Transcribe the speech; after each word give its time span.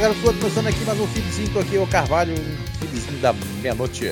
Fala 0.00 0.12
estou 0.14 0.32
começando 0.34 0.66
aqui 0.68 0.84
mais 0.84 1.00
um 1.00 1.06
feedzinho, 1.08 1.48
tô 1.52 1.58
aqui 1.58 1.76
o 1.76 1.86
Carvalho, 1.86 2.32
um 2.32 2.78
feedzinho 2.78 3.18
da 3.20 3.32
meia-noite. 3.32 4.08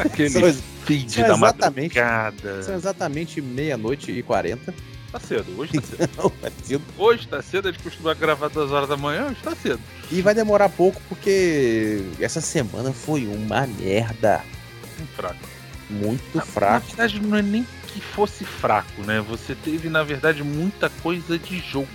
Aquele 0.00 0.30
São- 0.30 0.62
feed 0.86 1.12
são 1.12 1.22
da 1.28 1.34
exatamente- 1.34 1.98
madrugada. 2.00 2.62
São 2.62 2.74
exatamente 2.74 3.40
meia-noite 3.42 4.10
e 4.10 4.22
quarenta. 4.22 4.74
Tá 5.12 5.20
cedo, 5.20 5.46
hoje 5.58 5.72
tá 5.74 5.82
cedo. 5.82 6.10
Não, 6.16 6.32
é 6.42 6.50
cedo. 6.62 6.82
Hoje 6.96 7.28
tá 7.28 7.42
cedo, 7.42 7.68
a 7.68 7.72
gente 7.72 7.82
costuma 7.82 8.14
gravar 8.14 8.48
duas 8.48 8.70
horas 8.70 8.88
da 8.88 8.96
manhã, 8.96 9.26
hoje 9.26 9.36
tá 9.42 9.54
cedo. 9.54 9.80
E 10.10 10.22
vai 10.22 10.34
demorar 10.34 10.68
pouco 10.70 11.00
porque 11.08 12.02
essa 12.18 12.40
semana 12.40 12.92
foi 12.92 13.26
uma 13.26 13.66
merda. 13.66 14.42
Um 15.00 15.06
fraco. 15.06 15.36
Muito 15.90 16.22
Na 16.34 16.42
fraca. 16.42 16.86
verdade, 16.86 17.20
não 17.20 17.36
é 17.36 17.42
nem 17.42 17.66
que 17.88 18.00
fosse 18.00 18.44
fraco, 18.44 19.02
né? 19.02 19.20
Você 19.28 19.54
teve, 19.54 19.88
na 19.90 20.02
verdade, 20.02 20.42
muita 20.42 20.88
coisa 21.02 21.38
de 21.38 21.58
jogo. 21.58 21.88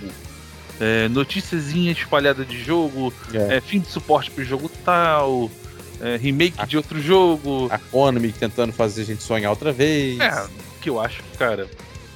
É, 0.80 1.08
noticiazinha 1.08 1.90
espalhada 1.92 2.44
de 2.44 2.62
jogo, 2.62 3.12
É. 3.32 3.56
é, 3.56 3.60
fim 3.60 3.80
de 3.80 3.88
suporte 3.88 4.30
pro 4.30 4.44
jogo 4.44 4.70
tal, 4.84 5.50
é, 6.00 6.16
remake 6.16 6.66
de 6.66 6.76
outro 6.76 7.00
jogo. 7.00 7.68
A 7.70 7.78
Konami 7.78 8.30
tentando 8.32 8.72
fazer 8.72 9.02
a 9.02 9.04
gente 9.04 9.22
sonhar 9.22 9.50
outra 9.50 9.72
vez. 9.72 10.20
É, 10.20 10.46
que 10.82 10.90
eu 10.90 11.00
acho, 11.00 11.22
cara, 11.38 11.68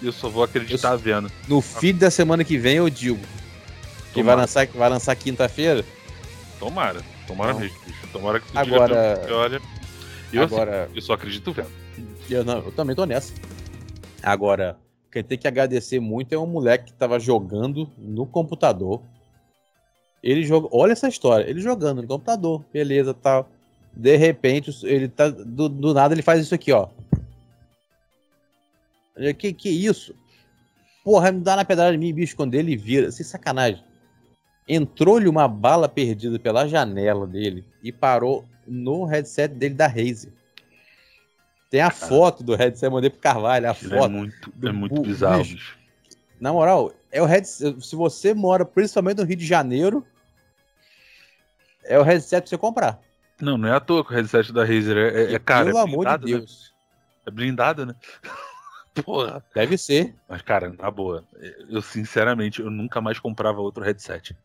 eu 0.02 0.12
só 0.12 0.28
vou 0.28 0.42
acreditar 0.44 0.94
vendo. 0.96 1.30
No 1.48 1.60
feed 1.62 1.98
da 1.98 2.10
semana 2.10 2.44
que 2.44 2.58
vem 2.58 2.76
eu 2.76 2.90
digo. 2.90 3.20
Que 4.12 4.22
vai 4.22 4.34
lançar, 4.36 4.66
vai 4.66 4.90
lançar 4.90 5.14
quinta-feira. 5.16 5.84
Tomara, 6.58 7.00
tomara 7.26 7.52
Não. 7.54 7.60
mesmo, 7.60 7.76
bicho. 7.86 7.98
Tomara 8.12 8.40
que 8.40 8.52
tu 8.52 8.58
Agora- 8.58 9.18
diga, 9.22 9.34
olha, 9.36 9.62
eu, 10.32 10.42
assim, 10.42 10.54
Agora, 10.54 10.90
eu 10.94 11.00
só 11.00 11.12
acredito 11.14 11.52
vendo. 11.52 11.68
eu, 12.28 12.44
não, 12.44 12.58
eu 12.58 12.72
também 12.72 12.94
tô 12.94 13.06
nessa. 13.06 13.32
Agora, 14.22 14.76
quem 15.10 15.24
tem 15.24 15.36
que 15.36 15.48
agradecer 15.48 15.98
muito 15.98 16.32
é 16.32 16.38
um 16.38 16.46
moleque 16.46 16.86
que 16.86 16.92
tava 16.92 17.18
jogando 17.18 17.90
no 17.98 18.26
computador. 18.26 19.02
Ele 20.22 20.44
joga. 20.44 20.68
Olha 20.70 20.92
essa 20.92 21.08
história. 21.08 21.48
Ele 21.48 21.60
jogando 21.60 22.02
no 22.02 22.08
computador, 22.08 22.64
beleza, 22.72 23.12
tal. 23.12 23.48
De 23.92 24.16
repente, 24.16 24.70
ele 24.84 25.08
tá. 25.08 25.28
Do, 25.28 25.68
do 25.68 25.92
nada 25.92 26.14
ele 26.14 26.22
faz 26.22 26.40
isso 26.40 26.54
aqui, 26.54 26.72
ó. 26.72 26.88
Que 29.36 29.52
que 29.52 29.68
isso? 29.68 30.14
Porra, 31.04 31.32
me 31.32 31.40
dá 31.40 31.56
na 31.56 31.64
pedrada 31.64 31.92
de 31.92 31.98
mim, 31.98 32.14
bicho, 32.14 32.36
quando 32.36 32.54
ele 32.54 32.76
vira. 32.76 33.10
Sem 33.10 33.26
sacanagem. 33.26 33.82
Entrou-lhe 34.68 35.28
uma 35.28 35.48
bala 35.48 35.88
perdida 35.88 36.38
pela 36.38 36.68
janela 36.68 37.26
dele 37.26 37.64
e 37.82 37.90
parou 37.90 38.44
no 38.66 39.04
headset 39.04 39.52
dele 39.52 39.74
da 39.74 39.88
Razer. 39.88 40.32
Tem 41.70 41.80
a 41.80 41.90
foto 41.90 42.42
do 42.42 42.56
headset, 42.56 42.84
eu 42.84 42.90
mandei 42.90 43.08
pro 43.08 43.20
Carvalho, 43.20 43.68
a 43.68 43.70
Aquilo 43.70 43.94
é 43.94 43.98
foto. 43.98 44.10
muito, 44.10 44.52
do 44.56 44.68
é 44.68 44.72
muito 44.72 45.00
bizarro, 45.02 45.44
bicho. 45.44 45.78
Na 46.40 46.52
moral, 46.52 46.92
é 47.12 47.22
o 47.22 47.26
headset. 47.26 47.80
Se 47.80 47.94
você 47.94 48.34
mora 48.34 48.64
principalmente 48.64 49.18
no 49.18 49.24
Rio 49.24 49.36
de 49.36 49.46
Janeiro, 49.46 50.04
é 51.84 51.96
o 51.96 52.02
headset 52.02 52.42
pra 52.42 52.48
você 52.48 52.58
comprar. 52.58 53.00
Não, 53.40 53.56
não 53.56 53.68
é 53.68 53.72
à 53.72 53.78
toa 53.78 54.04
que 54.04 54.12
o 54.12 54.16
headset 54.16 54.52
da 54.52 54.64
Razer 54.64 54.96
é, 54.96 55.22
é, 55.22 55.34
é 55.34 55.38
cara, 55.38 55.66
Pelo 55.66 55.78
é 55.78 55.82
amor 55.82 56.06
de 56.06 56.18
blindado, 56.18 56.26
né? 56.26 56.32
Deus. 56.38 56.74
É 57.24 57.30
blindado, 57.30 57.86
né? 57.86 57.94
Porra. 59.04 59.44
Deve 59.54 59.78
ser. 59.78 60.14
Mas, 60.28 60.42
cara, 60.42 60.74
na 60.76 60.90
boa, 60.90 61.24
eu 61.68 61.80
sinceramente, 61.80 62.60
eu 62.60 62.70
nunca 62.70 63.00
mais 63.00 63.20
comprava 63.20 63.60
outro 63.60 63.84
headset. 63.84 64.36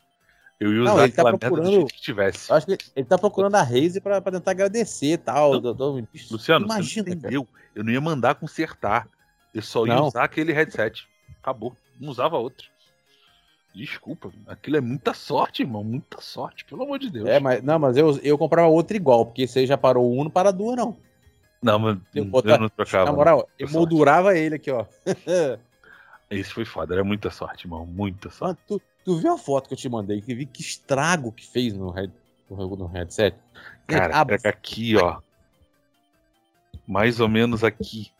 Eu 0.59 0.71
ia 0.73 0.83
Não, 0.83 0.93
usar 0.93 1.03
ele 1.03 1.11
tá 1.13 1.21
aquela 1.21 1.31
merda 1.31 1.47
do 1.47 1.51
procurando- 1.51 1.73
jeito 1.75 1.93
que 1.93 2.01
tivesse. 2.01 2.49
Eu 2.49 2.55
acho 2.55 2.65
que 2.65 2.77
ele 2.95 3.05
tá 3.05 3.17
procurando 3.17 3.55
a 3.55 3.61
Razer 3.61 4.01
pra, 4.01 4.21
pra 4.21 4.31
tentar 4.31 4.51
agradecer 4.51 5.07
e 5.13 5.17
tal. 5.17 5.59
Não. 5.61 6.07
Luciano, 6.31 6.65
imagina, 6.65 7.03
você 7.03 7.09
não 7.11 7.17
entendeu. 7.17 7.47
Eu 7.75 7.83
não 7.83 7.91
ia 7.91 7.99
mandar 8.01 8.35
consertar. 8.35 9.07
Eu 9.53 9.61
só 9.61 9.85
ia 9.85 9.95
Não. 9.95 10.07
usar 10.07 10.23
aquele 10.23 10.53
headset. 10.53 11.05
Acabou. 11.41 11.75
Não 11.99 12.09
usava 12.09 12.37
outro. 12.37 12.67
Desculpa, 13.73 14.31
aquilo 14.47 14.77
é 14.77 14.81
muita 14.81 15.13
sorte, 15.13 15.61
irmão. 15.63 15.83
Muita 15.83 16.21
sorte, 16.21 16.63
pelo 16.63 16.83
amor 16.83 16.97
de 16.99 17.09
Deus. 17.09 17.27
É, 17.27 17.39
mas, 17.41 17.61
não, 17.61 17.77
mas 17.77 17.97
eu, 17.97 18.17
eu 18.23 18.37
comprava 18.37 18.69
outro 18.69 18.95
igual, 18.95 19.25
porque 19.25 19.45
aí 19.53 19.65
já 19.67 19.77
parou 19.77 20.09
um, 20.17 20.23
não 20.23 20.31
para 20.31 20.51
duas, 20.51 20.77
não. 20.77 20.95
Não, 21.61 21.77
mas 21.79 21.97
Eu 22.13 22.23
eu, 22.23 22.29
botar- 22.29 22.57
não 22.57 22.69
trocava. 22.69 23.05
Na 23.05 23.11
moral, 23.11 23.49
eu 23.59 23.69
moldurava 23.69 24.37
ele 24.37 24.55
aqui, 24.55 24.71
ó. 24.71 24.85
Esse 26.29 26.51
foi 26.51 26.65
foda, 26.65 26.93
era 26.95 27.03
muita 27.03 27.29
sorte, 27.29 27.65
irmão. 27.65 27.85
Muita 27.85 28.29
sorte. 28.29 28.59
Mano, 28.69 28.79
tu, 28.79 28.81
tu 29.03 29.17
viu 29.17 29.33
a 29.33 29.37
foto 29.37 29.67
que 29.67 29.73
eu 29.73 29.77
te 29.77 29.87
mandei? 29.89 30.21
Que 30.21 30.33
vi 30.33 30.45
que 30.45 30.61
estrago 30.61 31.31
que 31.31 31.45
fez 31.45 31.73
no, 31.73 31.91
head, 31.91 32.11
no, 32.49 32.75
no 32.75 32.87
headset? 32.87 33.37
Cara, 33.87 34.21
a- 34.21 34.25
pega 34.25 34.49
aqui, 34.49 34.95
ó. 34.97 35.19
Mais 36.87 37.19
ou 37.19 37.27
menos 37.27 37.63
aqui. 37.63 38.11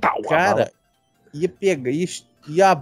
Pau, 0.00 0.22
cara, 0.22 0.72
ia 1.32 1.48
pegar, 1.48 1.90
ia, 1.90 2.06
ia 2.48 2.74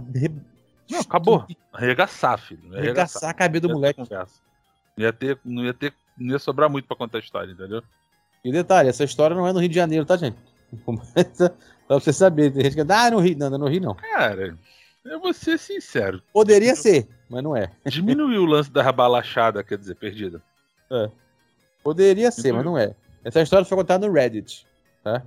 Não, 0.90 1.00
acabou. 1.00 1.46
Arregaçar, 1.72 2.38
filho. 2.38 2.72
Ia 2.72 2.78
arregaçar 2.78 3.30
a 3.30 3.34
cabeça 3.34 3.62
do 3.68 3.72
moleque. 3.74 4.00
Não 4.00 5.04
ia 5.04 5.12
ter, 5.12 5.38
não 5.44 5.64
ia 5.64 5.74
ter, 5.74 5.94
não 6.16 6.32
ia 6.32 6.38
sobrar 6.38 6.70
muito 6.70 6.86
pra 6.86 6.96
contar 6.96 7.18
a 7.18 7.20
história, 7.20 7.52
entendeu? 7.52 7.82
E 8.44 8.52
detalhe, 8.52 8.88
essa 8.88 9.04
história 9.04 9.34
não 9.36 9.46
é 9.46 9.52
no 9.52 9.58
Rio 9.58 9.68
de 9.68 9.74
Janeiro, 9.74 10.04
tá, 10.06 10.16
gente? 10.16 10.36
pra 11.86 12.00
você 12.00 12.12
saber, 12.12 12.52
tem 12.52 12.64
gente 12.64 12.74
que 12.74 12.92
ah, 12.92 13.10
no 13.10 13.18
Rio, 13.18 13.36
não, 13.38 13.50
não 13.50 13.56
é 13.56 13.58
no 13.58 13.68
Rio 13.68 13.80
não. 13.80 13.94
Cara, 13.94 14.58
eu 15.04 15.20
vou 15.20 15.32
ser 15.32 15.58
sincero. 15.58 16.22
Poderia 16.32 16.74
ser, 16.74 17.08
mas 17.28 17.42
não 17.42 17.56
é. 17.56 17.70
Diminuiu 17.86 18.42
o 18.42 18.46
lance 18.46 18.70
da 18.70 18.82
rabalachada, 18.82 19.62
quer 19.62 19.78
dizer, 19.78 19.94
perdida. 19.94 20.42
Poderia 21.82 22.30
ser, 22.30 22.52
mas 22.52 22.64
não 22.64 22.76
é. 22.76 22.94
Essa 23.24 23.42
história 23.42 23.64
foi 23.64 23.76
contada 23.76 24.06
no 24.06 24.12
Reddit, 24.12 24.66
tá? 25.02 25.22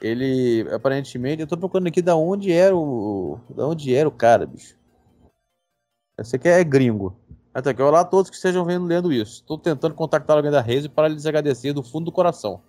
Ele, 0.00 0.66
aparentemente, 0.72 1.40
eu 1.40 1.46
tô 1.46 1.56
procurando 1.56 1.88
aqui 1.88 2.02
da 2.02 2.14
onde 2.14 2.52
era 2.52 2.76
o. 2.76 3.40
Da 3.48 3.66
onde 3.66 3.94
era 3.94 4.08
o 4.08 4.12
cara, 4.12 4.46
bicho. 4.46 4.76
Esse 6.18 6.36
aqui 6.36 6.48
é 6.48 6.62
gringo. 6.62 7.18
Até 7.52 7.70
aqui, 7.70 7.80
olá 7.80 8.00
a 8.00 8.04
todos 8.04 8.28
que 8.28 8.36
estejam 8.36 8.64
vendo, 8.66 8.84
lendo 8.84 9.10
isso. 9.10 9.40
Estou 9.40 9.58
tentando 9.58 9.94
contactar 9.94 10.36
alguém 10.36 10.52
da 10.52 10.60
Razer 10.60 10.90
para 10.90 11.08
lhes 11.08 11.24
agradecer 11.24 11.72
do 11.72 11.82
fundo 11.82 12.06
do 12.06 12.12
coração. 12.12 12.62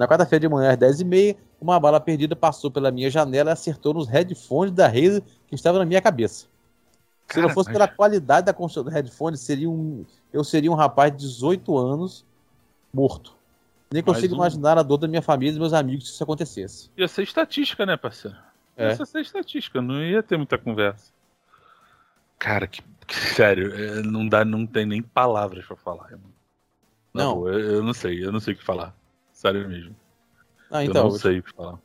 Na 0.00 0.08
quarta-feira 0.08 0.40
de 0.40 0.48
manhã, 0.48 0.70
às 0.70 0.78
10h30, 0.78 1.36
uma 1.60 1.78
bala 1.78 2.00
perdida 2.00 2.34
passou 2.34 2.70
pela 2.70 2.90
minha 2.90 3.10
janela 3.10 3.50
e 3.50 3.52
acertou 3.52 3.92
nos 3.92 4.08
headphones 4.08 4.72
da 4.72 4.86
Razer 4.86 5.22
que 5.46 5.54
estavam 5.54 5.78
na 5.78 5.84
minha 5.84 6.00
cabeça. 6.00 6.46
Se 7.28 7.38
não 7.38 7.50
fosse 7.50 7.70
pela 7.70 7.86
qualidade 7.86 8.46
da 8.46 8.54
construção 8.54 8.84
do 8.84 8.88
headphone, 8.90 9.36
seria 9.36 9.68
um, 9.68 10.06
eu 10.32 10.42
seria 10.42 10.72
um 10.72 10.74
rapaz 10.74 11.12
de 11.12 11.18
18 11.18 11.76
anos 11.76 12.24
morto. 12.90 13.36
Nem 13.92 14.02
Mais 14.02 14.16
consigo 14.16 14.32
um. 14.32 14.38
imaginar 14.38 14.78
a 14.78 14.82
dor 14.82 14.96
da 14.96 15.06
minha 15.06 15.20
família 15.20 15.50
e 15.50 15.52
dos 15.52 15.60
meus 15.60 15.74
amigos 15.74 16.08
se 16.08 16.14
isso 16.14 16.24
acontecesse. 16.24 16.90
Ia 16.96 17.06
ser 17.06 17.22
estatística, 17.24 17.84
né, 17.84 17.94
parceiro? 17.94 18.38
É. 18.78 18.96
Ia 18.96 19.04
ser 19.04 19.20
estatística, 19.20 19.82
não 19.82 20.02
ia 20.02 20.22
ter 20.22 20.38
muita 20.38 20.56
conversa. 20.56 21.12
Cara, 22.38 22.66
que, 22.66 22.80
que- 23.06 23.14
sério, 23.34 23.74
é, 23.74 24.02
não 24.02 24.26
dá, 24.26 24.46
não 24.46 24.66
tem 24.66 24.86
nem 24.86 25.02
palavras 25.02 25.66
pra 25.66 25.76
falar, 25.76 26.10
irmão. 26.10 26.30
Não. 27.12 27.34
boa, 27.34 27.50
eu, 27.50 27.60
eu 27.60 27.82
não 27.82 27.92
sei, 27.92 28.24
eu 28.24 28.32
não 28.32 28.40
sei 28.40 28.54
o 28.54 28.56
que 28.56 28.64
falar. 28.64 28.98
Sério 29.40 29.66
mesmo. 29.66 29.96
Ah, 30.70 30.84
eu 30.84 30.90
então, 30.90 31.04
não 31.04 31.10
sei 31.12 31.38
o 31.38 31.42
que 31.42 31.50
falar. 31.54 31.78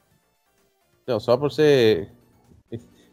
então, 1.03 1.17
só 1.21 1.37
pra 1.37 1.47
você. 1.47 2.09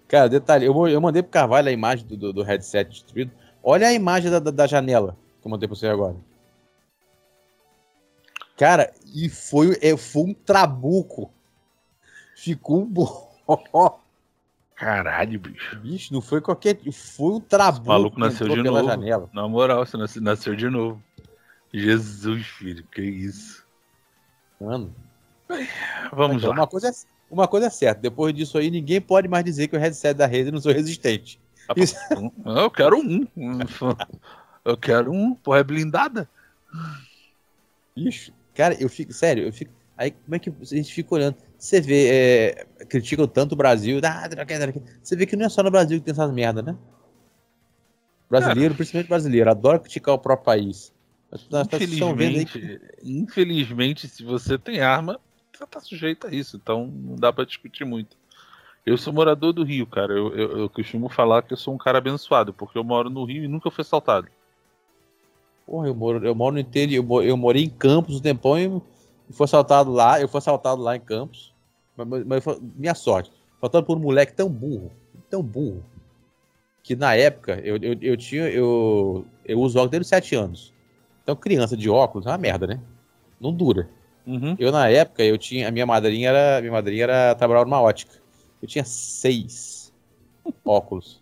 Cara, 0.09 0.29
detalhe, 0.29 0.67
eu, 0.67 0.89
eu 0.89 1.01
mandei 1.01 1.23
pro 1.23 1.31
Carvalho 1.31 1.69
a 1.69 1.73
imagem 1.73 2.05
do, 2.05 2.17
do, 2.17 2.33
do 2.33 2.43
headset 2.43 2.91
destruído. 2.91 3.31
Olha 3.63 3.87
a 3.87 3.93
imagem 3.93 4.33
da, 4.33 4.41
da, 4.41 4.51
da 4.51 4.67
janela 4.67 5.17
que 5.41 5.47
eu 5.47 5.51
mandei 5.51 5.69
pra 5.69 5.77
você 5.77 5.87
agora. 5.87 6.17
Cara, 8.57 8.93
e 9.15 9.29
foi, 9.29 9.79
é, 9.81 9.97
foi 9.97 10.23
um 10.25 10.35
trabuco. 10.35 11.31
Ficou 12.35 12.83
um 12.83 12.87
bo- 12.87 13.29
Caralho, 14.75 15.39
bicho. 15.39 15.79
Bicho, 15.79 16.13
não 16.13 16.21
foi 16.21 16.41
qualquer. 16.41 16.77
Foi 16.93 17.35
um 17.35 17.41
trabuco. 17.41 17.83
Esse 17.83 17.89
maluco 17.89 18.19
nasceu 18.19 18.49
de 18.49 18.61
novo. 18.65 18.89
janela. 18.89 19.31
Na 19.33 19.47
moral, 19.47 19.87
você 19.87 19.97
nasceu, 19.97 20.21
nasceu 20.21 20.57
de 20.57 20.69
novo. 20.69 21.01
Jesus, 21.73 22.45
filho, 22.47 22.85
que 22.91 23.03
isso. 23.03 23.62
Mano. 24.63 24.95
Vamos 26.13 26.37
Então, 26.39 26.51
lá. 26.51 26.57
Uma 26.57 26.67
coisa, 26.67 26.89
é, 26.89 26.93
uma 27.31 27.49
coisa 27.49 27.67
é 27.67 27.71
certa, 27.71 28.01
depois 28.01 28.33
disso 28.35 28.57
aí, 28.59 28.71
ninguém 28.71 29.01
pode 29.01 29.29
mais 29.29 29.45
dizer 29.45 29.69
que 29.69 29.77
o 29.77 29.79
headset 29.79 30.15
da 30.15 30.27
rede 30.27 30.51
não 30.51 30.61
sou 30.61 30.73
resistente. 30.73 31.41
Ah, 31.69 31.75
isso- 31.77 31.97
Eu 32.45 32.71
quero 32.71 32.97
um. 32.99 33.27
Eu 34.65 34.77
quero 34.77 35.13
um, 35.13 35.35
porra, 35.35 35.59
é 35.59 35.65
blindada. 35.65 36.29
Bicho, 37.97 38.33
cara, 38.55 38.75
eu 38.81 38.89
fico, 38.89 39.13
sério, 39.13 39.45
eu 39.45 39.53
fico. 39.53 39.73
Aí 39.97 40.11
como 40.11 40.35
é 40.35 40.39
que 40.39 40.49
a 40.51 40.65
gente 40.65 40.93
fica 40.93 41.15
olhando? 41.15 41.37
Você 41.59 41.81
vê, 41.81 42.09
é, 42.09 42.65
criticam 42.89 43.27
tanto 43.27 43.53
o 43.53 43.57
Brasil, 43.57 44.01
ah, 44.03 44.29
você 45.03 45.15
vê 45.15 45.27
que 45.27 45.37
não 45.37 45.47
é 45.47 45.49
só 45.49 45.63
no 45.63 45.71
Brasil 45.71 45.99
que 45.99 46.05
tem 46.05 46.13
essas 46.13 46.33
merda, 46.33 46.63
né? 46.63 46.77
Brasileiro, 48.29 48.75
principalmente 48.75 49.09
brasileiro, 49.09 49.51
adora 49.51 49.79
criticar 49.79 50.15
o 50.15 50.19
próprio 50.19 50.45
país. 50.47 50.93
Estamos 51.95 52.17
vendo 52.19 52.39
aí 52.39 52.45
que- 52.45 52.59
Infelizmente, 52.59 53.23
infelizmente, 53.23 54.09
se 54.09 54.23
você 54.25 54.59
tem 54.59 54.81
arma, 54.81 55.19
você 55.53 55.67
tá 55.67 55.81
sujeito 55.81 56.27
a 56.27 56.31
isso. 56.35 56.57
Então 56.57 56.87
não 56.87 57.17
dá 57.17 57.33
pra 57.33 57.45
discutir 57.45 57.85
muito. 57.85 58.17
Eu 58.85 58.99
sou 58.99 59.13
morador 59.13 59.53
do 59.53 59.63
Rio, 59.63 59.87
cara. 59.87 60.13
Eu, 60.13 60.35
eu, 60.37 60.59
eu 60.61 60.69
costumo 60.69 61.09
falar 61.09 61.43
que 61.43 61.53
eu 61.53 61.57
sou 61.57 61.73
um 61.75 61.79
cara 61.79 61.99
abençoado, 61.99 62.53
porque 62.53 62.77
eu 62.77 62.85
moro 62.85 63.09
no 63.09 63.25
Rio 63.25 63.45
e 63.45 63.49
nunca 63.49 63.71
fui 63.71 63.83
assaltado. 63.83 64.29
Porra, 65.67 65.87
eu 65.87 65.95
moro, 65.95 66.27
eu 66.27 66.35
moro 66.35 66.55
no 66.55 66.61
interior, 66.61 66.97
eu, 66.97 67.03
mo- 67.05 67.23
eu 67.23 67.37
morei 67.37 67.63
em 67.65 67.71
Campos 67.71 68.17
um 68.17 68.21
tempão 68.21 68.59
e 68.59 69.33
fui 69.33 69.45
assaltado 69.45 69.93
lá, 69.93 70.21
eu 70.21 70.27
fui 70.29 70.39
assaltado 70.39 70.83
lá 70.83 70.97
em 70.97 71.01
Campos. 71.01 71.55
Mas, 71.97 72.25
mas- 72.45 72.61
minha 72.77 72.95
sorte, 72.95 73.31
faltando 73.61 73.87
por 73.87 73.97
um 73.97 74.01
moleque 74.01 74.33
tão 74.35 74.49
burro, 74.49 74.91
tão 75.31 75.43
burro. 75.43 75.85
que 76.83 76.97
na 76.97 77.15
época 77.15 77.61
eu, 77.63 77.77
eu, 77.77 77.97
eu 78.03 78.17
tinha. 78.17 78.49
Eu, 78.51 79.25
eu 79.45 79.61
uso 79.61 79.79
óculos 79.79 79.91
desde 79.93 80.03
os 80.03 80.09
7 80.09 80.35
anos. 80.35 80.73
Então, 81.23 81.37
criança 81.37 81.77
de 81.77 81.89
óculos 81.89 82.27
é 82.27 82.31
uma 82.31 82.39
merda, 82.39 82.67
né? 82.67 82.81
Não 83.41 83.53
dura. 83.53 83.89
Uhum. 84.27 84.57
Eu, 84.59 84.71
na 84.71 84.89
época, 84.89 85.25
eu 85.25 85.37
tinha. 85.37 85.69
A 85.69 85.71
minha 85.71 85.87
madrinha 85.87 86.29
era. 86.29 86.61
Minha 86.61 86.73
madrinha 86.73 87.05
era 87.05 87.35
trabalhava 87.35 87.65
numa 87.65 87.81
ótica. 87.81 88.15
Eu 88.61 88.69
tinha 88.69 88.85
seis 88.85 89.93
óculos. 90.65 91.21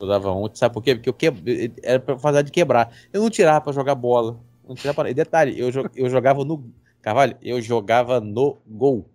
Eu 0.00 0.06
dava 0.06 0.32
um, 0.32 0.48
sabe 0.54 0.72
por 0.74 0.82
quê? 0.82 0.94
Porque 0.94 1.08
eu 1.08 1.14
que... 1.14 1.72
era 1.82 1.98
pra 1.98 2.18
fazer 2.18 2.44
de 2.44 2.52
quebrar. 2.52 2.92
Eu 3.12 3.20
não 3.20 3.30
tirava 3.30 3.60
pra 3.60 3.72
jogar 3.72 3.94
bola. 3.94 4.38
Não 4.66 4.76
tirava 4.76 5.02
pra... 5.02 5.10
E 5.10 5.14
detalhe, 5.14 5.58
eu, 5.58 5.72
jo... 5.72 5.90
eu 5.96 6.08
jogava 6.08 6.44
no. 6.44 6.70
Carvalho, 7.02 7.36
eu 7.42 7.60
jogava 7.60 8.20
no 8.20 8.58
gol. 8.66 9.08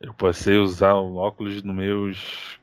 Eu 0.00 0.14
passei 0.14 0.56
a 0.56 0.62
usar 0.62 1.00
um 1.00 1.16
óculos 1.16 1.62
nos 1.62 1.74
meus 1.76 2.58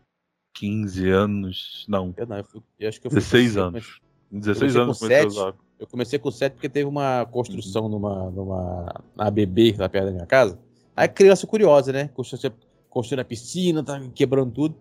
15 0.55 1.09
anos. 1.09 1.85
Não. 1.87 2.13
Eu, 2.17 2.25
não, 2.25 2.37
eu, 2.37 2.43
fui... 2.43 2.61
eu 2.79 2.89
acho 2.89 2.99
que 2.99 3.07
eu 3.07 3.11
fui 3.11 3.19
16 3.19 3.57
anos. 3.57 4.01
16 4.31 4.75
anos 4.75 4.99
comecei 4.99 5.23
a 5.23 5.27
usar 5.27 5.41
óculos. 5.49 5.64
Eu 5.79 5.87
comecei 5.87 6.17
com 6.17 6.31
7 6.31 6.53
porque 6.53 6.69
teve 6.69 6.87
uma 6.87 7.25
construção 7.25 7.83
uhum. 7.83 7.89
numa, 7.89 8.31
numa 8.31 9.03
na 9.15 9.27
ABB, 9.27 9.75
lá 9.77 9.89
perto 9.89 10.05
da 10.05 10.11
minha 10.11 10.25
casa. 10.25 10.57
Aí 10.95 11.07
criança 11.07 11.45
curiosa, 11.45 11.91
né? 11.91 12.09
Construindo, 12.89 13.19
a 13.19 13.25
piscina, 13.25 13.83
tá 13.83 14.01
quebrando 14.13 14.51
tudo. 14.51 14.75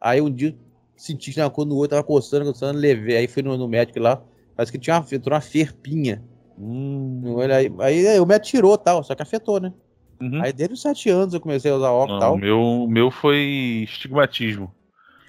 Aí 0.00 0.20
um 0.20 0.30
dia 0.32 0.56
senti 0.96 1.32
que 1.32 1.50
coisa 1.50 1.68
no 1.68 1.76
outro, 1.76 1.90
tava 1.90 2.04
coçando, 2.04 2.44
coçando, 2.44 2.78
levei. 2.78 3.16
Aí 3.16 3.26
fui 3.28 3.42
no, 3.42 3.56
no 3.56 3.66
médico 3.66 3.98
lá, 3.98 4.22
parece 4.54 4.70
que 4.70 4.78
tinha 4.78 4.96
uma, 4.98 5.06
entrou 5.10 5.34
uma 5.34 5.40
ferpinha. 5.40 6.22
Hum, 6.58 7.36
aí, 7.40 7.72
aí, 7.80 8.08
aí 8.08 8.20
o 8.20 8.24
médico 8.24 8.46
tirou 8.46 8.78
tal, 8.78 9.02
só 9.02 9.14
que 9.14 9.22
afetou, 9.22 9.60
né? 9.60 9.72
Uhum. 10.20 10.42
Aí 10.42 10.52
desde 10.52 10.74
os 10.74 10.82
7 10.82 11.10
anos 11.10 11.34
eu 11.34 11.40
comecei 11.40 11.70
a 11.70 11.76
usar 11.76 11.90
óculos 11.90 12.18
e 12.18 12.20
tal. 12.20 12.34
O 12.34 12.38
meu, 12.38 12.86
meu 12.88 13.10
foi 13.10 13.84
estigmatismo. 13.84 14.72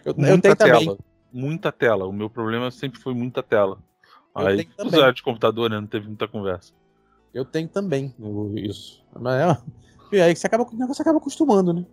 Eu, 0.06 0.14
eu 0.18 0.42
tenho 0.42 0.56
tela, 0.56 0.56
também. 0.56 0.98
Muita 1.34 1.72
tela. 1.72 2.06
O 2.06 2.14
meu 2.14 2.30
problema 2.30 2.72
sempre 2.72 3.00
foi 3.00 3.14
muita 3.14 3.44
tela. 3.44 3.80
Aí 4.38 4.68
usar 4.84 5.12
de 5.12 5.24
computador, 5.24 5.70
né? 5.70 5.80
Não 5.80 5.88
teve 5.88 6.08
muita 6.08 6.28
conversa. 6.28 6.74
Eu 7.34 7.46
tenho 7.46 7.68
também 7.68 8.14
isso. 8.56 9.04
Mas 9.20 9.58
é, 10.12 10.22
aí 10.22 10.36
você 10.36 10.48
acaba, 10.48 10.64
o 10.64 10.76
negócio 10.76 11.02
acaba 11.02 11.18
acostumando, 11.18 11.74
né? 11.74 11.86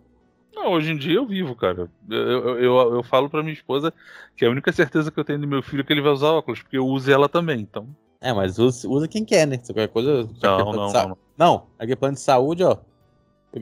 Não, 0.55 0.71
hoje 0.71 0.91
em 0.91 0.97
dia 0.97 1.15
eu 1.15 1.25
vivo, 1.25 1.55
cara. 1.55 1.89
Eu, 2.09 2.17
eu, 2.17 2.59
eu, 2.59 2.95
eu, 2.95 3.03
falo 3.03 3.29
pra 3.29 3.43
minha 3.43 3.53
esposa 3.53 3.93
que 4.37 4.45
a 4.45 4.49
única 4.49 4.71
certeza 4.71 5.11
que 5.11 5.19
eu 5.19 5.25
tenho 5.25 5.39
do 5.39 5.47
meu 5.47 5.61
filho 5.61 5.81
é 5.81 5.83
que 5.83 5.91
ele 5.91 6.01
vai 6.01 6.11
usar 6.11 6.31
óculos, 6.31 6.61
porque 6.61 6.77
eu 6.77 6.87
uso 6.87 7.11
ela 7.11 7.27
também, 7.27 7.59
então. 7.59 7.87
É, 8.21 8.31
mas 8.31 8.57
usa, 8.57 8.87
usa 8.87 9.07
quem 9.07 9.25
quer, 9.25 9.45
né? 9.45 9.59
Se 9.61 9.73
qualquer 9.73 9.89
coisa. 9.89 10.29
Não, 10.41 10.71
não, 10.71 10.89
sa... 10.89 11.07
não, 11.07 11.17
não. 11.37 11.67
Aqui 11.77 11.95
plano 11.95 12.15
de 12.15 12.21
saúde, 12.21 12.63
ó. 12.63 12.77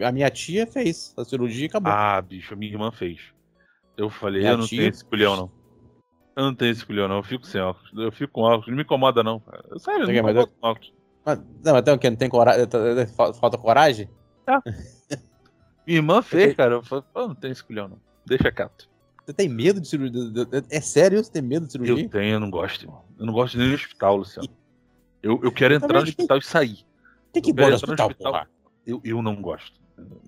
A 0.01 0.11
minha 0.11 0.29
tia 0.29 0.65
fez 0.65 1.13
a 1.17 1.25
cirurgia 1.25 1.65
e 1.65 1.67
acabou. 1.67 1.91
Ah, 1.91 2.21
bicho, 2.21 2.53
a 2.53 2.57
minha 2.57 2.71
irmã 2.71 2.91
fez. 2.91 3.19
Eu 3.97 4.09
falei, 4.09 4.41
minha 4.41 4.53
eu 4.53 4.57
não 4.57 4.65
tia... 4.65 4.79
tenho 4.79 4.89
esse 4.89 5.03
culhão, 5.03 5.35
não. 5.35 5.62
Eu 6.35 6.43
não 6.43 6.55
tenho 6.55 6.71
esse 6.71 6.85
culhão, 6.85 7.07
não. 7.07 7.17
Eu 7.17 7.23
fico 7.23 7.45
sem 7.45 7.61
óculos. 7.61 7.91
Eu 7.95 8.11
fico 8.11 8.33
com 8.33 8.41
óculos. 8.41 8.67
Não 8.67 8.75
me 8.75 8.83
incomoda, 8.83 9.23
não. 9.23 9.41
Sério, 9.77 10.01
não 10.01 10.07
me 10.07 10.19
incomoda 10.19 10.47
com 10.47 10.67
óculos. 10.67 10.93
Mas, 11.25 11.39
não, 11.63 11.73
mas 11.73 11.81
tem 11.83 11.93
o 11.93 11.99
quê? 11.99 12.09
Não 12.09 12.17
tem 12.17 12.29
coragem? 12.29 12.67
Falta 13.39 13.57
coragem? 13.57 14.09
Tá. 14.45 14.61
Minha 15.85 15.99
irmã 15.99 16.21
fez, 16.21 16.55
cara. 16.55 16.75
Eu 16.75 16.83
falei, 16.83 17.05
não 17.15 17.35
tem 17.35 17.51
esse 17.51 17.63
culhão, 17.63 17.87
não. 17.87 17.97
Deixa 18.25 18.51
quieto. 18.51 18.89
Você 19.25 19.33
tem 19.33 19.47
medo 19.47 19.79
de 19.79 19.87
cirurgia? 19.87 20.21
É 20.69 20.81
sério? 20.81 21.23
Você 21.23 21.31
tem 21.31 21.41
medo 21.41 21.65
de 21.65 21.71
cirurgia? 21.71 22.03
Eu 22.03 22.09
tenho, 22.09 22.33
eu 22.33 22.39
não 22.39 22.49
gosto, 22.49 22.83
irmão. 22.83 23.03
Eu 23.17 23.25
não 23.25 23.33
gosto 23.33 23.57
nem 23.57 23.69
do 23.69 23.75
hospital, 23.75 24.17
Luciano. 24.17 24.49
Eu, 25.21 25.39
eu 25.41 25.51
quero 25.51 25.73
entrar 25.73 25.99
no 25.99 26.03
hospital 26.03 26.37
e 26.37 26.41
sair. 26.41 26.85
Quem 27.31 27.41
que 27.41 27.53
gosta 27.53 27.71
do 27.71 27.91
hospital, 27.91 28.09
hospital 28.09 28.47
Eu, 28.85 29.01
eu 29.03 29.21
não 29.21 29.41
gosto. 29.41 29.79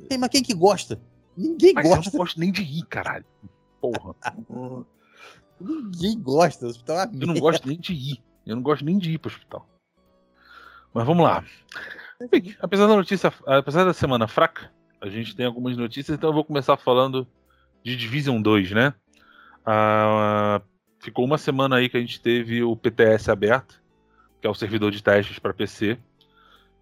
Tem, 0.08 0.18
mas 0.18 0.30
quem 0.30 0.42
que 0.42 0.54
gosta? 0.54 1.00
Ninguém 1.36 1.74
mas 1.74 1.86
gosta. 1.86 2.10
Eu 2.10 2.14
não 2.14 2.20
gosto 2.20 2.40
nem 2.40 2.52
de 2.52 2.62
ir, 2.62 2.86
caralho. 2.86 3.26
Porra. 3.82 4.16
Ninguém 5.60 6.20
gosta. 6.20 6.66
O 6.66 6.70
hospital 6.70 6.98
é 7.00 7.10
Eu 7.20 7.28
não 7.28 7.40
gosto 7.40 7.68
nem 7.68 7.80
de 7.80 7.94
ir. 7.94 8.24
Eu 8.46 8.56
não 8.56 8.64
gosto 8.64 8.86
nem 8.86 8.98
de 8.98 9.12
ir 9.12 9.18
pro 9.18 9.32
hospital. 9.32 9.68
Mas 10.94 11.06
vamos 11.06 11.24
lá. 11.24 11.44
Apesar 12.62 12.88
da 12.88 12.96
notícia, 12.96 13.34
apesar 13.46 13.84
da 13.84 13.94
semana 13.94 14.28
fraca, 14.28 14.72
a 15.02 15.10
gente 15.10 15.36
tem 15.36 15.46
algumas 15.46 15.76
notícias, 15.76 16.18
então 16.18 16.30
eu 16.30 16.34
vou 16.34 16.46
começar 16.46 16.78
falando 16.78 17.28
de 17.84 17.96
Division 17.96 18.42
2, 18.42 18.72
né? 18.72 18.94
Ah, 19.66 20.62
ficou 21.00 21.26
uma 21.26 21.38
semana 21.38 21.76
aí 21.78 21.90
que 21.90 21.98
a 21.98 22.00
gente 22.00 22.22
teve 22.22 22.64
o 22.64 22.76
PTS 22.76 23.30
aberto, 23.30 23.82
que 24.40 24.48
é 24.48 24.50
o 24.50 24.56
servidor 24.56 24.92
de 24.92 25.04
testes 25.04 25.38
para 25.38 25.54
PC, 25.54 25.98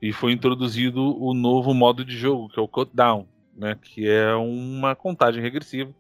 e 0.02 0.14
foi 0.14 0.32
introduzido 0.32 1.20
o 1.20 1.34
novo 1.34 1.74
modo 1.74 2.06
de 2.06 2.16
jogo, 2.16 2.50
que 2.50 2.60
é 2.60 2.62
o 2.62 2.68
Countdown, 2.68 3.28
né? 3.56 3.76
Que 3.82 4.08
é 4.08 4.36
uma 4.36 4.96
contagem 4.96 5.42
regressiva. 5.42 5.92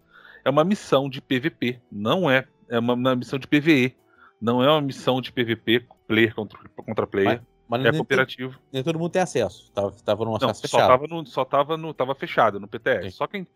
É 0.45 0.49
uma 0.49 0.63
missão 0.63 1.09
de 1.09 1.21
PVP, 1.21 1.79
não 1.91 2.29
é, 2.29 2.45
é 2.73 2.79
uma, 2.79 2.93
uma 2.93 3.15
missão 3.15 3.37
de 3.37 3.47
PVE, 3.47 3.95
não 4.41 4.63
é 4.63 4.69
uma 4.69 4.81
missão 4.81 5.21
de 5.21 5.31
PVP 5.31 5.85
player 6.07 6.33
contra, 6.33 6.59
contra 6.69 7.07
player. 7.07 7.41
Mas 7.41 7.53
mas 7.67 7.79
é 7.85 7.91
nem 7.91 7.99
cooperativo. 7.99 8.59
nem 8.71 8.83
todo 8.83 8.99
mundo 8.99 9.11
tem 9.11 9.21
acesso. 9.21 9.71
Tava, 9.71 9.91
tava 9.91 10.23
acesso 10.35 10.45
não, 10.45 10.53
fechado. 10.53 10.81
Só 10.81 10.87
tava, 10.87 11.07
no, 11.07 11.25
só 11.25 11.45
tava, 11.45 11.77
no, 11.77 11.93
tava 11.93 12.13
fechado 12.13 12.59
no 12.59 12.67
PTS. 12.67 13.03
Sim. 13.05 13.09
Só 13.11 13.25
quem. 13.25 13.47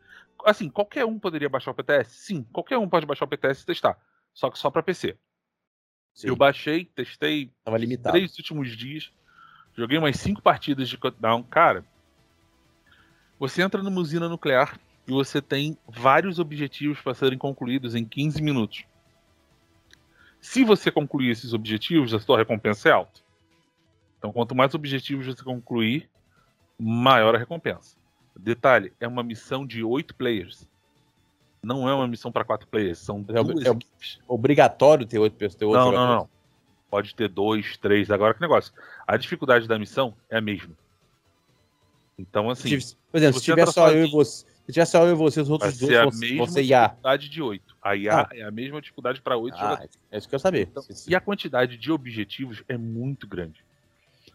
Assim, 0.46 0.70
qualquer 0.70 1.06
um 1.06 1.20
poderia 1.20 1.50
baixar 1.50 1.72
o 1.72 1.74
PTS? 1.74 2.10
Sim, 2.10 2.44
qualquer 2.52 2.78
um 2.78 2.90
pode 2.90 3.06
baixar 3.06 3.26
o 3.26 3.28
PTS 3.28 3.62
e 3.62 3.66
testar. 3.66 3.98
Só 4.34 4.50
que 4.50 4.58
só 4.58 4.72
para 4.72 4.82
PC. 4.82 5.18
Sim. 6.14 6.30
Eu 6.30 6.36
baixei, 6.36 6.86
testei. 6.86 7.52
Tava 7.64 7.78
limitado. 7.78 8.16
Três 8.16 8.36
últimos 8.38 8.76
dias. 8.76 9.12
Joguei 9.76 10.00
umas 10.00 10.18
cinco 10.18 10.42
partidas 10.42 10.90
de 10.90 10.98
Countdown. 10.98 11.44
Cara, 11.44 11.86
você 13.38 13.62
entra 13.62 13.84
numa 13.84 14.02
usina 14.02 14.28
nuclear 14.28 14.80
e 15.08 15.12
você 15.12 15.42
tem 15.42 15.78
vários 15.88 16.40
objetivos 16.40 17.00
para 17.02 17.14
serem 17.14 17.38
concluídos 17.38 17.94
em 17.94 18.04
15 18.04 18.42
minutos. 18.42 18.86
Se 20.42 20.64
você 20.64 20.92
concluir 20.92 21.32
esses 21.32 21.54
objetivos, 21.54 22.14
a 22.14 22.20
sua 22.20 22.38
recompensa 22.38 22.90
é 22.90 22.92
alta. 22.92 23.22
Então, 24.18 24.32
quanto 24.32 24.56
mais 24.56 24.74
objetivos 24.74 25.26
você 25.26 25.44
concluir, 25.44 26.10
maior 26.80 27.36
a 27.36 27.38
recompensa. 27.38 27.96
Detalhe: 28.36 28.94
é 29.00 29.08
uma 29.08 29.24
missão 29.24 29.66
de 29.66 29.84
oito 29.84 30.16
players. 30.16 30.68
Não 31.62 31.90
é 31.90 31.94
uma 31.94 32.08
missão 32.08 32.32
para 32.32 32.46
quatro 32.46 32.68
players, 32.68 33.00
são 33.00 33.26
é, 33.30 33.44
duas 33.44 33.66
é 33.66 33.70
equipes. 33.70 34.20
Obrigatório 34.28 35.06
ter 35.06 35.20
oito 35.20 35.36
pessoas. 35.36 35.78
Não, 35.78 35.92
não, 35.92 36.16
não. 36.16 36.30
Pode 36.90 37.14
ter 37.14 37.28
dois, 37.28 37.78
três. 37.78 38.10
Agora 38.10 38.34
que 38.34 38.42
negócio. 38.42 38.74
A 39.06 39.18
dificuldade 39.18 39.68
da 39.68 39.78
missão 39.78 40.16
é 40.30 40.38
a 40.38 40.42
mesma. 40.42 40.74
Então, 42.18 42.50
assim. 42.50 42.70
Por 43.12 43.18
exemplo, 43.18 43.40
se 43.40 43.46
tiver 43.46 43.68
só 43.68 43.92
eu 43.92 44.06
e 44.06 44.12
você. 44.12 44.46
Se 44.68 44.74
tiver 44.74 44.86
só 44.86 45.06
eu 45.06 45.14
e 45.14 45.16
você, 45.16 45.40
os 45.40 45.50
outros 45.50 45.78
dois, 45.78 45.96
a 45.96 46.04
você, 46.04 46.20
mesma 46.20 46.46
você 46.46 46.62
dificuldade 46.62 47.30
de 47.30 47.42
8. 47.42 47.78
A 47.82 47.96
IA 47.96 48.22
ah. 48.22 48.30
é 48.34 48.44
a 48.44 48.52
mesma 48.52 48.82
dificuldade 48.82 49.22
para 49.22 49.38
8 49.38 49.56
ah, 49.56 49.58
jogadores. 49.58 50.00
É 50.12 50.18
isso 50.18 50.28
que 50.28 50.36
eu 50.36 50.40
saber. 50.40 50.68
Então, 50.70 50.84
e 51.08 51.16
a 51.16 51.22
quantidade 51.22 51.78
de 51.78 51.90
objetivos 51.90 52.62
é 52.68 52.78
muito 52.78 53.26
grande. 53.26 53.64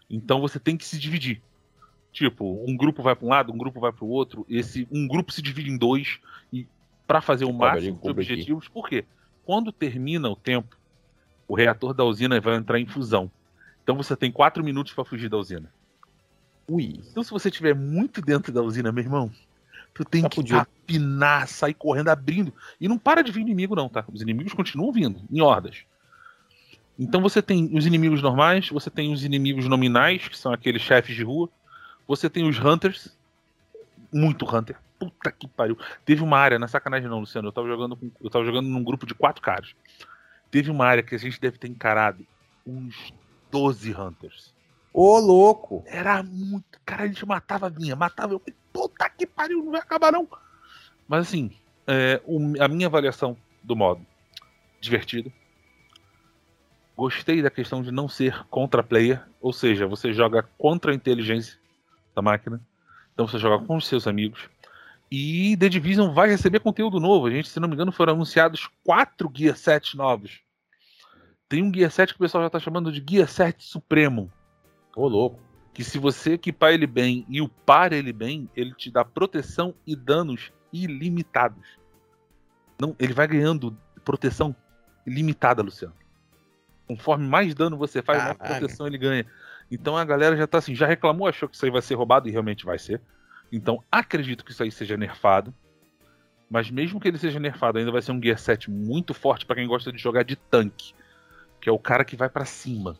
Então 0.08 0.40
você 0.40 0.58
tem 0.58 0.74
que 0.74 0.86
se 0.86 0.98
dividir. 0.98 1.42
Tipo, 2.10 2.64
um 2.66 2.74
grupo 2.74 3.02
vai 3.02 3.14
para 3.14 3.26
um 3.26 3.28
lado, 3.28 3.52
um 3.52 3.58
grupo 3.58 3.78
vai 3.78 3.92
para 3.92 4.06
o 4.06 4.08
outro. 4.08 4.46
Esse 4.48 4.88
um 4.90 5.06
grupo 5.06 5.30
se 5.32 5.42
divide 5.42 5.70
em 5.70 5.76
dois 5.76 6.18
e 6.50 6.66
para 7.06 7.20
fazer 7.20 7.44
o 7.44 7.52
máximo 7.52 8.00
de 8.02 8.08
objetivos. 8.08 8.68
Por 8.68 8.88
quê? 8.88 9.04
Quando 9.44 9.70
termina 9.70 10.30
o 10.30 10.36
tempo, 10.36 10.78
o 11.46 11.54
reator 11.54 11.92
da 11.92 12.04
usina 12.04 12.40
vai 12.40 12.56
entrar 12.56 12.80
em 12.80 12.86
fusão. 12.86 13.30
Então 13.82 13.96
você 13.96 14.16
tem 14.16 14.32
quatro 14.32 14.64
minutos 14.64 14.94
para 14.94 15.04
fugir 15.04 15.28
da 15.28 15.36
usina. 15.36 15.70
Ui. 16.66 17.00
Então 17.10 17.22
se 17.22 17.30
você 17.30 17.50
estiver 17.50 17.74
muito 17.74 18.22
dentro 18.22 18.50
da 18.50 18.62
usina, 18.62 18.90
meu 18.90 19.04
irmão, 19.04 19.30
tu 19.94 20.04
tem 20.04 20.22
tá 20.22 20.28
que 20.28 20.36
podia. 20.36 20.60
apinar, 20.60 21.48
sair 21.48 21.74
correndo, 21.74 22.08
abrindo. 22.08 22.52
E 22.80 22.88
não 22.88 22.98
para 22.98 23.22
de 23.22 23.32
vir 23.32 23.40
inimigo 23.40 23.74
não, 23.74 23.88
tá? 23.88 24.04
Os 24.12 24.22
inimigos 24.22 24.52
continuam 24.52 24.92
vindo, 24.92 25.20
em 25.30 25.40
hordas. 25.40 25.84
Então 26.98 27.20
você 27.20 27.42
tem 27.42 27.70
os 27.76 27.86
inimigos 27.86 28.22
normais, 28.22 28.68
você 28.68 28.90
tem 28.90 29.12
os 29.12 29.24
inimigos 29.24 29.66
nominais, 29.66 30.28
que 30.28 30.36
são 30.36 30.52
aqueles 30.52 30.82
chefes 30.82 31.16
de 31.16 31.22
rua. 31.22 31.48
Você 32.06 32.28
tem 32.28 32.48
os 32.48 32.58
hunters, 32.58 33.16
muito 34.12 34.44
hunter. 34.44 34.76
Puta 34.98 35.32
que 35.32 35.48
pariu. 35.48 35.76
Teve 36.04 36.22
uma 36.22 36.38
área, 36.38 36.58
na 36.58 36.68
sacanagem 36.68 37.08
não, 37.08 37.20
Luciano, 37.20 37.48
eu 37.48 37.52
tava 37.52 37.66
jogando 37.66 37.96
com, 37.96 38.10
eu 38.20 38.30
tava 38.30 38.44
jogando 38.44 38.68
num 38.68 38.84
grupo 38.84 39.06
de 39.06 39.14
quatro 39.14 39.42
caras. 39.42 39.74
Teve 40.50 40.70
uma 40.70 40.84
área 40.84 41.02
que 41.02 41.14
a 41.14 41.18
gente 41.18 41.40
deve 41.40 41.58
ter 41.58 41.68
encarado 41.68 42.24
uns 42.66 43.12
12 43.50 43.92
hunters. 43.94 44.54
Ô, 44.92 45.18
louco! 45.18 45.82
Era 45.86 46.22
muito. 46.22 46.78
Cara, 46.84 47.04
a 47.04 47.06
gente 47.06 47.24
matava, 47.26 47.70
vinha, 47.70 47.96
matava. 47.96 48.34
Eu, 48.34 48.42
puta 48.72 49.08
que 49.10 49.26
pariu, 49.26 49.64
não 49.64 49.72
vai 49.72 49.80
acabar 49.80 50.12
não. 50.12 50.28
Mas 51.06 51.28
assim, 51.28 51.50
é, 51.86 52.20
a 52.60 52.68
minha 52.68 52.86
avaliação 52.86 53.36
do 53.62 53.76
modo 53.76 54.04
divertido, 54.80 55.32
Gostei 56.96 57.42
da 57.42 57.50
questão 57.50 57.82
de 57.82 57.90
não 57.90 58.06
ser 58.08 58.44
contra 58.48 58.82
player, 58.82 59.22
ou 59.40 59.52
seja, 59.52 59.86
você 59.86 60.12
joga 60.12 60.42
contra 60.58 60.92
a 60.92 60.94
inteligência 60.94 61.58
da 62.14 62.20
máquina. 62.20 62.60
Então 63.12 63.26
você 63.26 63.38
joga 63.38 63.64
com 63.64 63.76
os 63.76 63.86
seus 63.86 64.06
amigos. 64.06 64.48
E 65.10 65.56
The 65.56 65.68
Division 65.68 66.12
vai 66.12 66.28
receber 66.28 66.60
conteúdo 66.60 67.00
novo. 67.00 67.26
A 67.26 67.30
gente, 67.30 67.48
se 67.48 67.58
não 67.58 67.68
me 67.68 67.74
engano, 67.74 67.92
foram 67.92 68.12
anunciados 68.12 68.68
quatro 68.84 69.30
Gear 69.34 69.56
7 69.56 69.96
novos. 69.96 70.40
Tem 71.48 71.62
um 71.62 71.72
Gear 71.74 71.90
7 71.90 72.12
que 72.12 72.20
o 72.20 72.24
pessoal 72.24 72.44
já 72.44 72.48
está 72.48 72.60
chamando 72.60 72.92
de 72.92 73.04
Gear 73.08 73.28
7 73.28 73.64
Supremo. 73.64 74.30
Ô, 74.94 75.08
louco. 75.08 75.40
Que 75.72 75.82
se 75.82 75.98
você 75.98 76.34
equipar 76.34 76.72
ele 76.72 76.86
bem 76.86 77.24
e 77.28 77.40
upar 77.40 77.92
ele 77.92 78.12
bem, 78.12 78.48
ele 78.54 78.74
te 78.74 78.90
dá 78.90 79.04
proteção 79.04 79.74
e 79.86 79.96
danos 79.96 80.52
ilimitados. 80.72 81.78
Não, 82.78 82.94
ele 82.98 83.12
vai 83.12 83.26
ganhando 83.26 83.76
proteção 84.04 84.54
limitada, 85.06 85.62
Luciano. 85.62 85.94
Conforme 86.86 87.26
mais 87.26 87.54
dano 87.54 87.76
você 87.76 88.02
faz, 88.02 88.22
mais 88.22 88.36
proteção 88.36 88.86
ele 88.86 88.98
ganha. 88.98 89.26
Então 89.70 89.96
a 89.96 90.04
galera 90.04 90.36
já 90.36 90.46
tá 90.46 90.58
assim, 90.58 90.74
já 90.74 90.86
reclamou, 90.86 91.26
achou 91.26 91.48
que 91.48 91.56
isso 91.56 91.64
aí 91.64 91.70
vai 91.70 91.80
ser 91.80 91.94
roubado 91.94 92.28
e 92.28 92.32
realmente 92.32 92.64
vai 92.64 92.78
ser. 92.78 93.00
Então 93.50 93.82
acredito 93.90 94.44
que 94.44 94.50
isso 94.50 94.62
aí 94.62 94.70
seja 94.70 94.96
nerfado. 94.96 95.54
Mas 96.50 96.70
mesmo 96.70 97.00
que 97.00 97.08
ele 97.08 97.16
seja 97.16 97.40
nerfado, 97.40 97.78
ainda 97.78 97.90
vai 97.90 98.02
ser 98.02 98.12
um 98.12 98.22
Gear 98.22 98.38
7 98.38 98.70
muito 98.70 99.14
forte 99.14 99.46
para 99.46 99.56
quem 99.56 99.66
gosta 99.66 99.90
de 99.90 99.96
jogar 99.96 100.22
de 100.22 100.36
tanque. 100.36 100.92
Que 101.58 101.68
é 101.70 101.72
o 101.72 101.78
cara 101.78 102.04
que 102.04 102.14
vai 102.14 102.28
para 102.28 102.44
cima. 102.44 102.98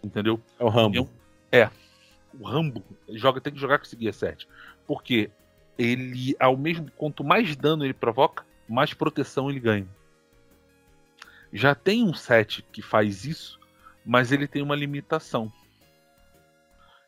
Entendeu? 0.00 0.40
É 0.60 0.64
o 0.64 0.68
Rambo. 0.68 1.10
É. 1.50 1.68
O 2.40 2.44
Rambo 2.44 2.82
joga, 3.10 3.40
tem 3.40 3.52
que 3.52 3.60
jogar 3.60 3.78
com 3.78 3.84
esse 3.84 3.98
Gear 3.98 4.12
7. 4.12 4.48
Porque 4.86 5.30
ele, 5.78 6.36
ao 6.38 6.56
mesmo 6.56 6.90
quanto 6.92 7.24
mais 7.24 7.54
dano 7.56 7.84
ele 7.84 7.94
provoca, 7.94 8.44
mais 8.68 8.94
proteção 8.94 9.50
ele 9.50 9.60
ganha. 9.60 9.88
Já 11.52 11.74
tem 11.74 12.02
um 12.02 12.14
set 12.14 12.62
que 12.72 12.82
faz 12.82 13.24
isso, 13.24 13.60
mas 14.04 14.32
ele 14.32 14.48
tem 14.48 14.62
uma 14.62 14.74
limitação. 14.74 15.52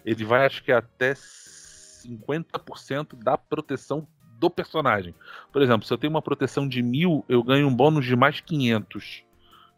Ele 0.05 0.25
vai, 0.25 0.47
acho 0.47 0.63
que 0.63 0.71
até 0.71 1.15
50% 1.15 3.17
da 3.17 3.37
proteção 3.37 4.07
do 4.39 4.49
personagem. 4.49 5.15
Por 5.53 5.63
exemplo, 5.63 5.87
se 5.87 5.93
eu 5.93 5.99
tenho 5.99 6.13
uma 6.13 6.23
proteção 6.23 6.69
de 6.69 6.83
1000, 6.83 7.25
eu 7.29 7.43
ganho 7.43 7.67
um 7.67 7.75
bônus 7.75 8.05
de 8.05 8.15
mais 8.15 8.41
500. 8.41 9.25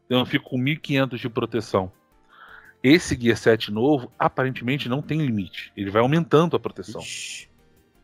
Então 0.05 0.19
eu 0.19 0.27
fico 0.27 0.51
com 0.51 0.59
1500 0.59 1.19
de 1.19 1.29
proteção. 1.29 1.91
Esse 2.89 3.15
Gear 3.21 3.37
7 3.37 3.71
novo, 3.71 4.11
aparentemente, 4.19 4.89
não 4.89 5.03
tem 5.03 5.21
limite. 5.21 5.71
Ele 5.77 5.91
vai 5.91 6.01
aumentando 6.01 6.57
a 6.57 6.61
proteção. 6.61 7.03
Ixi. 7.03 7.49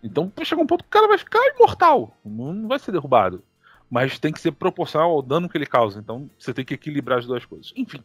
Então 0.03 0.31
chega 0.43 0.61
um 0.61 0.67
ponto 0.67 0.85
que 0.85 0.89
o 0.89 0.91
cara 0.91 1.09
vai 1.09 1.17
ficar 1.17 1.41
imortal. 1.55 2.15
Não 2.23 2.69
vai 2.69 2.79
ser 2.79 2.93
derrubado. 2.93 3.43
Mas 3.91 4.19
tem 4.19 4.31
que 4.31 4.41
ser 4.41 4.53
proporcional 4.53 5.11
ao 5.11 5.23
dano 5.23 5.49
que 5.49 5.57
ele 5.57 5.65
causa. 5.65 5.99
Então 5.99 6.29
você 6.39 6.53
tem 6.53 6.65
que 6.65 6.75
equilibrar 6.75 7.19
as 7.19 7.27
duas 7.27 7.47
coisas. 7.47 7.73
Enfim. 7.75 8.05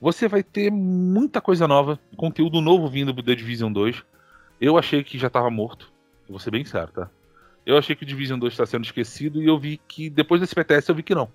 Você 0.00 0.28
vai 0.28 0.42
ter 0.42 0.70
muita 0.70 1.42
coisa 1.42 1.68
nova, 1.68 1.98
conteúdo 2.16 2.60
novo 2.62 2.88
vindo 2.88 3.12
do 3.12 3.22
The 3.22 3.34
Division 3.34 3.70
2. 3.70 4.02
Eu 4.60 4.78
achei 4.78 5.04
que 5.04 5.18
já 5.18 5.26
estava 5.26 5.50
morto. 5.50 5.92
Vou 6.26 6.38
ser 6.38 6.50
bem 6.50 6.64
sério, 6.64 6.92
tá? 6.92 7.10
Eu 7.66 7.76
achei 7.76 7.94
que 7.94 8.04
o 8.04 8.06
Division 8.06 8.38
2 8.38 8.54
está 8.54 8.64
sendo 8.64 8.84
esquecido 8.84 9.42
e 9.42 9.46
eu 9.46 9.58
vi 9.58 9.78
que 9.86 10.08
depois 10.08 10.40
desse 10.40 10.54
PTS 10.54 10.88
eu 10.88 10.94
vi 10.94 11.02
que 11.02 11.14
não. 11.14 11.30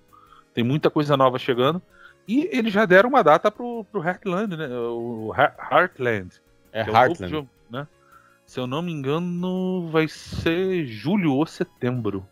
Tem 0.52 0.64
muita 0.64 0.90
coisa 0.90 1.16
nova 1.16 1.38
chegando. 1.38 1.80
E 2.28 2.50
eles 2.52 2.74
já 2.74 2.86
deram 2.86 3.10
uma 3.10 3.24
data 3.24 3.52
pro, 3.52 3.84
pro 3.86 4.04
Heartland, 4.04 4.56
né? 4.56 4.68
O 4.70 5.34
Heartland. 5.36 6.42
É, 6.72 6.82
é 6.82 6.90
Heartland. 6.90 7.32
Jogo, 7.32 7.50
né? 7.70 7.88
Se 8.46 8.60
eu 8.60 8.68
não 8.68 8.82
me 8.82 8.92
engano, 8.92 9.88
vai 9.90 10.08
ser 10.08 10.86
julho 10.86 11.34
ou 11.34 11.46
setembro. 11.46 12.26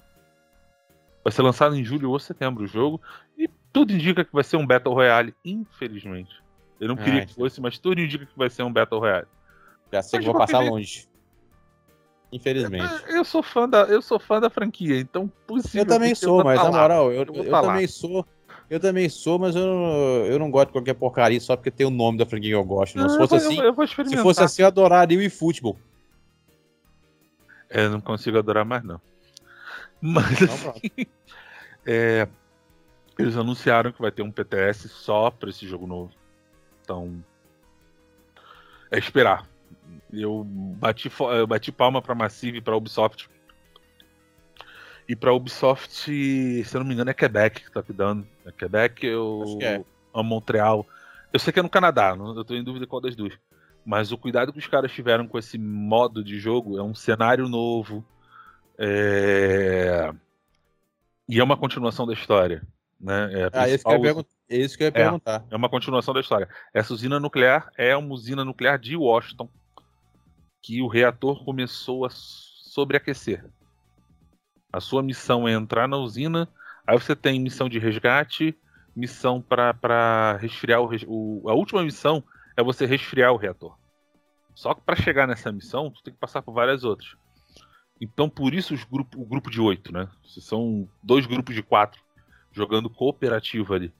Vai 1.23 1.31
ser 1.31 1.41
lançado 1.41 1.75
em 1.75 1.83
julho 1.83 2.09
ou 2.09 2.19
setembro 2.19 2.63
o 2.63 2.67
jogo. 2.67 3.01
E 3.37 3.49
tudo 3.71 3.93
indica 3.93 4.23
que 4.23 4.33
vai 4.33 4.43
ser 4.43 4.57
um 4.57 4.65
Battle 4.65 4.93
Royale, 4.93 5.35
infelizmente. 5.43 6.41
Eu 6.79 6.87
não 6.87 6.95
queria 6.95 7.25
que 7.25 7.35
fosse, 7.35 7.61
mas 7.61 7.77
tudo 7.77 8.01
indica 8.01 8.25
que 8.25 8.37
vai 8.37 8.49
ser 8.49 8.63
um 8.63 8.73
Battle 8.73 8.99
Royale. 8.99 9.27
Já 9.91 10.01
sei 10.01 10.17
mas 10.19 10.25
que 10.25 10.31
vou 10.31 10.39
passar 10.39 10.59
longe. 10.59 11.07
Infelizmente. 12.31 13.03
É, 13.07 13.17
eu 13.17 13.25
sou 13.25 13.43
fã 13.43 13.67
da, 13.67 13.83
eu 13.83 14.01
sou 14.01 14.17
fã 14.17 14.39
da 14.39 14.49
franquia, 14.49 14.97
então 14.99 15.31
possível. 15.45 15.81
Eu 15.81 15.85
também 15.85 16.15
sou, 16.15 16.43
mas 16.43 16.63
na 16.63 16.71
moral, 16.71 17.11
eu, 17.11 17.23
eu, 17.23 17.43
eu 17.43 17.51
também 17.51 17.87
sou. 17.87 18.25
Eu 18.71 18.79
também 18.79 19.09
sou, 19.09 19.37
mas 19.37 19.53
eu, 19.53 19.63
eu 19.63 20.39
não 20.39 20.49
gosto 20.49 20.67
de 20.67 20.71
qualquer 20.71 20.93
porcaria 20.93 21.41
só 21.41 21.57
porque 21.57 21.69
tem 21.69 21.85
o 21.85 21.89
nome 21.89 22.17
da 22.17 22.25
franquia 22.25 22.51
que 22.51 22.55
eu 22.55 22.63
gosto. 22.63 22.97
Não. 22.97 23.09
se 23.09 23.17
fosse 23.17 23.35
assim, 23.35 23.59
eu, 23.59 23.75
se 24.07 24.17
fosse 24.23 24.41
assim, 24.41 24.61
eu 24.61 24.69
adoraria 24.69 25.17
o 25.17 25.21
eFootball. 25.21 25.77
É, 27.69 27.89
não 27.89 27.99
consigo 27.99 28.37
adorar 28.37 28.63
mais 28.63 28.81
não. 28.81 29.01
Mas 29.99 30.39
não, 30.39 30.69
assim, 30.69 30.89
é, 31.85 32.29
eles 33.19 33.35
anunciaram 33.35 33.91
que 33.91 34.01
vai 34.01 34.09
ter 34.09 34.21
um 34.21 34.31
PTS 34.31 34.87
só 34.87 35.29
para 35.29 35.49
esse 35.49 35.67
jogo 35.67 35.85
novo. 35.85 36.13
Então, 36.81 37.21
é 38.89 38.97
esperar. 38.97 39.49
Eu 40.13 40.45
bati, 40.45 41.11
eu 41.19 41.45
bati 41.45 41.73
palma 41.73 42.01
para 42.01 42.15
Massive 42.15 42.59
e 42.59 42.61
para 42.61 42.77
Ubisoft. 42.77 43.29
E 45.11 45.15
para 45.15 45.33
Ubisoft, 45.33 46.05
se 46.05 46.65
eu 46.73 46.79
não 46.79 46.87
me 46.87 46.93
engano, 46.93 47.09
é 47.09 47.13
Quebec 47.13 47.65
que 47.65 47.69
tá 47.69 47.83
cuidando. 47.83 48.25
É 48.45 48.51
Quebec 48.53 49.13
ou 49.13 49.61
é. 49.61 49.83
Montreal. 50.23 50.87
Eu 51.33 51.37
sei 51.37 51.51
que 51.51 51.59
é 51.59 51.61
no 51.61 51.69
Canadá, 51.69 52.15
eu 52.17 52.45
tô 52.45 52.55
em 52.55 52.63
dúvida 52.63 52.87
qual 52.87 53.01
das 53.01 53.13
duas. 53.13 53.33
Mas 53.85 54.13
o 54.13 54.17
cuidado 54.17 54.53
que 54.53 54.59
os 54.59 54.67
caras 54.67 54.89
tiveram 54.89 55.27
com 55.27 55.37
esse 55.37 55.57
modo 55.57 56.23
de 56.23 56.39
jogo 56.39 56.79
é 56.79 56.81
um 56.81 56.95
cenário 56.95 57.49
novo. 57.49 58.05
É... 58.77 60.13
E 61.27 61.41
é 61.41 61.43
uma 61.43 61.57
continuação 61.57 62.07
da 62.07 62.13
história. 62.13 62.65
Né? 62.97 63.33
É 63.33 63.49
ah, 63.51 63.67
esse 63.67 63.83
que 63.83 63.91
eu 63.91 64.25
é 64.49 64.55
isso 64.55 64.77
que 64.77 64.83
eu 64.83 64.87
ia 64.87 64.93
perguntar. 64.93 65.43
É, 65.51 65.55
é 65.55 65.57
uma 65.57 65.67
continuação 65.67 66.13
da 66.13 66.21
história. 66.21 66.47
Essa 66.73 66.93
usina 66.93 67.19
nuclear 67.19 67.69
é 67.77 67.97
uma 67.97 68.13
usina 68.13 68.45
nuclear 68.45 68.79
de 68.79 68.95
Washington 68.95 69.49
que 70.61 70.81
o 70.81 70.87
reator 70.87 71.43
começou 71.43 72.05
a 72.05 72.09
sobreaquecer. 72.09 73.43
A 74.71 74.79
sua 74.79 75.03
missão 75.03 75.47
é 75.47 75.53
entrar 75.53 75.87
na 75.87 75.97
usina, 75.97 76.47
aí 76.85 76.97
você 76.97 77.15
tem 77.15 77.39
missão 77.39 77.67
de 77.67 77.79
resgate, 77.79 78.57
missão 78.95 79.41
para 79.41 80.37
resfriar 80.39 80.81
o, 80.81 80.89
o, 81.07 81.49
A 81.49 81.53
última 81.53 81.83
missão 81.83 82.23
é 82.55 82.63
você 82.63 82.85
resfriar 82.85 83.33
o 83.33 83.37
reator. 83.37 83.77
Só 84.55 84.73
que 84.73 84.81
para 84.81 84.95
chegar 84.95 85.27
nessa 85.27 85.51
missão, 85.51 85.89
você 85.89 86.03
tem 86.03 86.13
que 86.13 86.19
passar 86.19 86.41
por 86.41 86.53
várias 86.53 86.83
outras. 86.83 87.15
Então, 87.99 88.29
por 88.29 88.53
isso 88.53 88.73
os 88.73 88.83
grupo, 88.83 89.21
o 89.21 89.25
grupo 89.25 89.49
de 89.49 89.61
oito, 89.61 89.93
né? 89.93 90.09
São 90.23 90.89
dois 91.03 91.25
grupos 91.25 91.53
de 91.53 91.61
quatro 91.61 92.01
jogando 92.51 92.89
cooperativo 92.89 93.73
ali. 93.73 93.93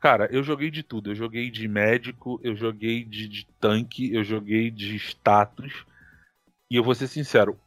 Cara, 0.00 0.28
eu 0.32 0.42
joguei 0.42 0.70
de 0.70 0.82
tudo. 0.82 1.10
Eu 1.10 1.14
joguei 1.14 1.50
de 1.50 1.68
médico, 1.68 2.40
eu 2.42 2.56
joguei 2.56 3.04
de, 3.04 3.28
de 3.28 3.46
tanque, 3.60 4.12
eu 4.12 4.24
joguei 4.24 4.70
de 4.70 4.96
status. 4.96 5.86
E 6.70 6.76
eu 6.76 6.82
vou 6.82 6.94
ser 6.94 7.06
sincero, 7.06 7.60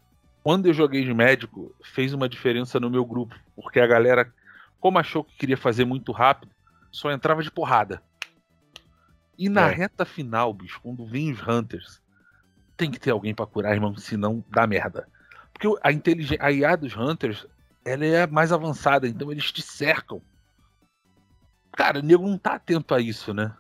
quando 0.46 0.68
eu 0.68 0.76
joguei 0.76 1.04
de 1.04 1.12
médico, 1.12 1.76
fez 1.84 2.14
uma 2.14 2.30
diferença 2.30 2.80
no 2.80 2.88
meu 2.88 3.04
grupo. 3.04 3.36
Porque 3.56 3.80
a 3.80 3.88
galera, 3.88 4.32
como 4.80 5.00
achou 5.00 5.24
que 5.24 5.36
queria 5.36 5.58
fazer 5.58 5.86
muito 5.86 6.12
rápido, 6.12 6.52
só 6.92 7.12
entrava 7.12 7.42
de 7.42 7.50
porrada. 7.50 8.04
E 9.36 9.50
na 9.50 9.68
é. 9.68 9.74
reta 9.74 10.06
final, 10.06 10.54
bicho, 10.54 10.80
quando 10.84 11.04
vem 11.04 11.32
os 11.32 11.42
Hunters, 11.42 12.00
tem 12.78 12.92
que 12.92 13.00
ter 13.00 13.10
alguém 13.10 13.34
para 13.34 13.48
curar, 13.48 13.74
irmão, 13.74 13.98
senão 13.98 14.46
dá 14.48 14.68
merda. 14.68 15.10
Porque 15.52 15.68
a, 15.82 15.92
inteligência, 15.92 16.46
a 16.46 16.52
IA 16.52 16.76
dos 16.76 16.96
Hunters, 16.96 17.48
ela 17.84 18.06
é 18.06 18.28
mais 18.28 18.52
avançada, 18.52 19.08
então 19.08 19.32
eles 19.32 19.52
te 19.52 19.64
cercam. 19.64 20.22
Cara, 21.76 22.02
o 22.02 22.04
nego 22.04 22.30
não 22.30 22.38
tá 22.38 22.54
atento 22.54 22.94
a 22.94 23.02
isso, 23.02 23.34
né? 23.34 23.52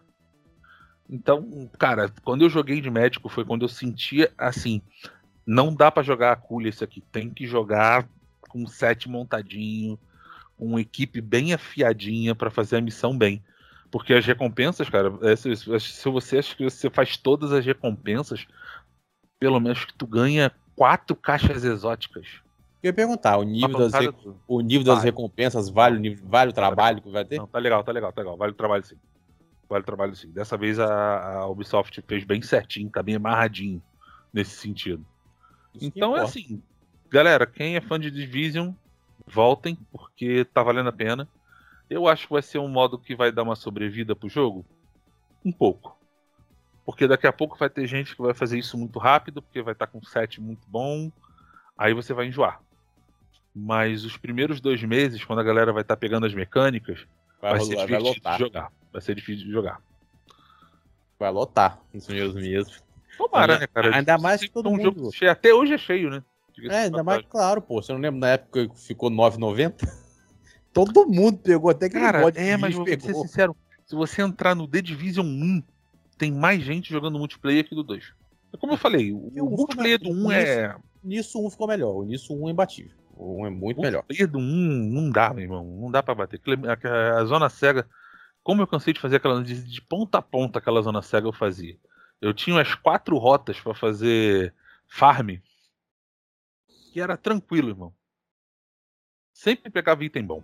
Então, 1.09 1.67
cara, 1.79 2.13
quando 2.23 2.43
eu 2.43 2.49
joguei 2.49 2.79
de 2.79 2.91
médico 2.91 3.27
foi 3.27 3.43
quando 3.43 3.63
eu 3.63 3.69
sentia 3.69 4.31
assim, 4.37 4.83
não 5.45 5.73
dá 5.73 5.91
para 5.91 6.03
jogar 6.03 6.31
a 6.31 6.35
culha 6.35 6.69
isso 6.69 6.83
aqui, 6.83 7.01
tem 7.11 7.29
que 7.29 7.45
jogar 7.45 8.07
com 8.49 8.65
set 8.65 9.07
montadinho, 9.09 9.99
com 10.57 10.65
uma 10.65 10.81
equipe 10.81 11.21
bem 11.21 11.53
afiadinha 11.53 12.33
para 12.33 12.49
fazer 12.49 12.77
a 12.77 12.81
missão 12.81 13.17
bem. 13.17 13.43
Porque 13.91 14.13
as 14.13 14.25
recompensas, 14.25 14.89
cara, 14.89 15.13
é, 15.21 15.35
se, 15.35 15.53
você 16.09 16.37
acha 16.39 16.55
que 16.55 16.63
você 16.63 16.89
faz 16.89 17.15
todas 17.17 17.51
as 17.51 17.65
recompensas, 17.65 18.47
pelo 19.39 19.59
menos 19.59 19.85
que 19.85 19.93
tu 19.93 20.07
ganha 20.07 20.51
quatro 20.75 21.15
caixas 21.15 21.63
exóticas. 21.63 22.27
Eu 22.81 22.89
ia 22.89 22.93
perguntar, 22.93 23.37
o 23.37 23.43
nível, 23.43 23.77
das, 23.77 23.93
re... 23.93 24.13
o 24.47 24.61
nível 24.61 24.85
das 24.85 25.03
recompensas 25.03 25.69
vale 25.69 25.97
o, 25.97 25.99
nível, 25.99 26.25
vale 26.27 26.51
o 26.51 26.53
trabalho 26.53 27.01
que 27.01 27.09
vai 27.09 27.25
ter? 27.25 27.37
Não, 27.37 27.47
tá 27.47 27.59
legal, 27.59 27.83
tá 27.83 27.91
legal, 27.91 28.11
tá 28.11 28.21
legal. 28.21 28.37
Vale 28.37 28.51
o 28.51 28.55
trabalho 28.55 28.83
sim. 28.83 28.97
Vale 29.67 29.81
o 29.81 29.85
trabalho 29.85 30.15
sim. 30.15 30.29
Dessa 30.29 30.57
vez 30.57 30.79
a, 30.79 31.39
a 31.39 31.47
Ubisoft 31.47 32.01
fez 32.07 32.23
bem 32.23 32.41
certinho, 32.41 32.89
tá 32.89 33.01
bem 33.01 33.15
amarradinho 33.15 33.81
nesse 34.31 34.57
sentido. 34.57 35.05
Então 35.81 36.15
é 36.15 36.21
assim, 36.21 36.61
galera, 37.09 37.45
quem 37.45 37.75
é 37.75 37.81
fã 37.81 37.99
de 37.99 38.11
Division, 38.11 38.71
voltem, 39.25 39.77
porque 39.91 40.45
tá 40.45 40.61
valendo 40.61 40.89
a 40.89 40.93
pena. 40.93 41.27
Eu 41.89 42.07
acho 42.07 42.27
que 42.27 42.33
vai 42.33 42.41
ser 42.41 42.59
um 42.59 42.67
modo 42.67 42.97
que 42.97 43.15
vai 43.15 43.31
dar 43.31 43.43
uma 43.43 43.55
sobrevida 43.55 44.15
pro 44.15 44.29
jogo. 44.29 44.65
Um 45.43 45.51
pouco. 45.51 45.97
Porque 46.85 47.07
daqui 47.07 47.27
a 47.27 47.33
pouco 47.33 47.57
vai 47.57 47.69
ter 47.69 47.87
gente 47.87 48.15
que 48.15 48.21
vai 48.21 48.33
fazer 48.33 48.57
isso 48.57 48.77
muito 48.77 48.99
rápido, 48.99 49.41
porque 49.41 49.61
vai 49.61 49.73
estar 49.73 49.87
tá 49.87 49.91
com 49.91 49.99
um 49.99 50.03
set 50.03 50.39
muito 50.41 50.67
bom. 50.67 51.11
Aí 51.77 51.93
você 51.93 52.13
vai 52.13 52.27
enjoar. 52.27 52.61
Mas 53.53 54.03
os 54.03 54.17
primeiros 54.17 54.59
dois 54.59 54.83
meses, 54.83 55.23
quando 55.23 55.39
a 55.39 55.43
galera 55.43 55.71
vai 55.71 55.81
estar 55.81 55.95
tá 55.95 55.99
pegando 55.99 56.25
as 56.25 56.33
mecânicas, 56.33 57.07
vai, 57.41 57.51
vai 57.51 57.61
ser 57.61 57.75
difícil 57.75 58.21
de 58.21 58.37
jogar. 58.37 58.71
Vai 58.91 59.01
ser 59.01 59.15
difícil 59.15 59.45
de 59.45 59.51
jogar. 59.51 59.81
Vai 61.17 61.31
lotar 61.31 61.79
nos 61.93 62.05
primeiros 62.05 62.35
meses. 62.35 62.83
Tomara, 63.17 63.59
né, 63.59 63.67
cara? 63.67 63.95
Ainda 63.95 64.17
mais 64.17 64.41
que 64.41 64.49
todo 64.49 64.69
um 64.69 64.77
mundo. 64.77 65.11
Cheio. 65.11 65.31
Até 65.31 65.53
hoje 65.53 65.73
é 65.73 65.77
cheio, 65.77 66.09
né? 66.09 66.23
É, 66.69 66.83
ainda 66.83 67.03
mais 67.03 67.25
claro, 67.25 67.61
pô. 67.61 67.81
Você 67.81 67.91
não 67.91 67.99
lembra 67.99 68.19
na 68.19 68.29
época 68.29 68.67
que 68.69 68.79
ficou 68.79 69.11
9,90? 69.11 69.73
todo 70.75 71.07
mundo 71.07 71.37
pegou, 71.37 71.69
até 71.69 71.87
que 71.87 71.99
Cara, 71.99 72.21
é, 72.35 72.57
mas 72.57 72.75
vou 72.75 72.85
ser 72.85 72.99
sincero. 73.01 73.55
Se 73.85 73.95
você 73.95 74.21
entrar 74.21 74.55
no 74.55 74.67
The 74.67 74.81
Division 74.81 75.25
1, 75.25 75.63
tem 76.17 76.31
mais 76.31 76.61
gente 76.61 76.89
jogando 76.89 77.17
multiplayer 77.17 77.67
que 77.67 77.75
do 77.75 77.83
2. 77.83 78.13
Como 78.59 78.73
eu 78.73 78.77
falei, 78.77 79.11
o, 79.11 79.17
o 79.17 79.49
multiplayer 79.49 79.99
do 79.99 80.09
1 80.09 80.31
é. 80.31 80.75
Nisso 81.03 81.45
1 81.45 81.51
ficou 81.51 81.67
melhor. 81.67 81.93
O 81.93 82.03
Nisso 82.03 82.33
1 82.33 82.47
é 82.47 82.51
imbatível. 82.51 82.97
O 83.15 83.43
1 83.43 83.45
é 83.45 83.49
muito 83.49 83.81
melhor. 83.81 84.03
O 84.09 84.27
do 84.27 84.39
1 84.39 84.41
não 84.41 85.09
dá, 85.09 85.33
meu 85.33 85.43
irmão. 85.43 85.63
Não 85.63 85.91
dá 85.91 86.01
pra 86.01 86.15
bater. 86.15 86.41
A, 86.83 87.19
a 87.19 87.25
zona 87.25 87.49
cega. 87.49 87.87
Como 88.43 88.61
eu 88.61 88.67
cansei 88.67 88.93
de 88.93 88.99
fazer 88.99 89.17
aquela. 89.17 89.43
De, 89.43 89.61
de 89.61 89.81
ponta 89.81 90.17
a 90.17 90.21
ponta 90.21 90.59
aquela 90.59 90.81
zona 90.81 91.01
cega 91.01 91.27
eu 91.27 91.33
fazia. 91.33 91.77
Eu 92.25 92.33
tinha 92.33 92.59
as 92.59 92.73
quatro 92.73 93.15
rotas 93.17 93.59
para 93.59 93.75
fazer 93.75 94.51
farm. 94.87 95.35
Que 96.91 96.99
era 96.99 97.15
tranquilo, 97.15 97.69
irmão. 97.69 97.93
Sempre 99.31 99.69
pegava 99.69 100.03
item 100.03 100.25
bom. 100.25 100.43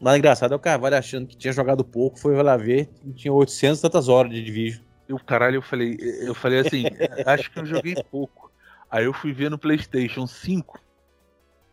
Mas 0.00 0.16
engraçado 0.16 0.52
é 0.52 0.56
o 0.56 0.60
Carvalho 0.60 0.96
achando 0.96 1.26
que 1.26 1.36
tinha 1.36 1.52
jogado 1.52 1.84
pouco, 1.84 2.20
foi 2.20 2.40
lá 2.40 2.56
ver, 2.56 2.88
tinha 3.16 3.32
800 3.32 3.80
tantas 3.80 4.08
horas 4.08 4.30
de 4.30 4.44
Division. 4.44 4.84
Eu, 5.08 5.18
caralho, 5.18 5.56
eu 5.56 5.62
falei, 5.62 5.96
eu 6.00 6.36
falei 6.36 6.60
assim, 6.60 6.84
acho 7.26 7.50
que 7.50 7.58
eu 7.58 7.66
joguei 7.66 7.96
pouco. 8.10 8.52
Aí 8.88 9.04
eu 9.04 9.12
fui 9.12 9.32
ver 9.32 9.50
no 9.50 9.58
PlayStation 9.58 10.24
5, 10.24 10.80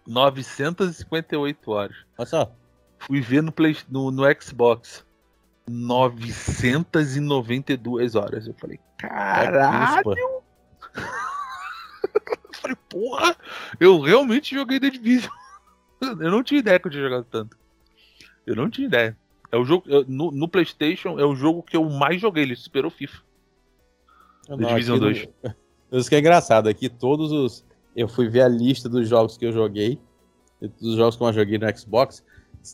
958 0.07 1.71
horas. 1.71 1.95
Olha 2.17 2.25
só. 2.25 2.51
Fui 2.97 3.21
ver 3.21 3.43
no, 3.43 3.51
Play, 3.51 3.77
no, 3.87 4.09
no 4.09 4.23
Xbox, 4.41 5.05
992 5.69 8.15
horas. 8.15 8.47
Eu 8.47 8.55
falei, 8.55 8.79
caralho! 8.97 10.13
É 10.13 10.19
eu 10.19 10.43
falei, 12.53 12.77
porra, 12.89 13.35
eu 13.79 13.99
realmente 13.99 14.55
joguei 14.55 14.79
The 14.79 14.89
Division. 14.89 15.31
Eu 16.01 16.29
não 16.29 16.43
tinha 16.43 16.59
ideia 16.59 16.79
que 16.79 16.87
eu 16.87 16.91
tinha 16.91 17.03
jogado 17.03 17.25
tanto. 17.31 17.57
Eu 18.45 18.55
não 18.55 18.69
tinha 18.69 18.85
ideia. 18.85 19.17
É 19.51 19.57
o 19.57 19.63
jogo. 19.63 19.85
No, 20.07 20.29
no, 20.29 20.47
PlayStation 20.47 21.17
é 21.19 21.25
o 21.25 21.35
jogo 21.35 21.63
que 21.63 21.75
eu 21.75 21.89
mais 21.89 22.21
joguei. 22.21 22.43
Ele 22.43 22.55
superou 22.55 22.91
FIFA. 22.91 23.23
Não, 24.49 24.57
The 24.57 24.65
Division 24.65 24.99
2. 24.99 25.27
Isso 25.93 26.09
que 26.09 26.15
é 26.15 26.19
engraçado. 26.19 26.67
Aqui 26.67 26.89
todos 26.89 27.31
os. 27.31 27.65
Eu 27.95 28.07
fui 28.07 28.27
ver 28.27 28.41
a 28.41 28.47
lista 28.47 28.89
dos 28.89 29.07
jogos 29.07 29.37
que 29.37 29.45
eu 29.45 29.51
joguei. 29.51 29.99
Dos 30.81 30.95
jogos 30.95 31.15
que 31.15 31.23
eu 31.23 31.33
joguei 31.33 31.57
no 31.57 31.77
Xbox. 31.77 32.23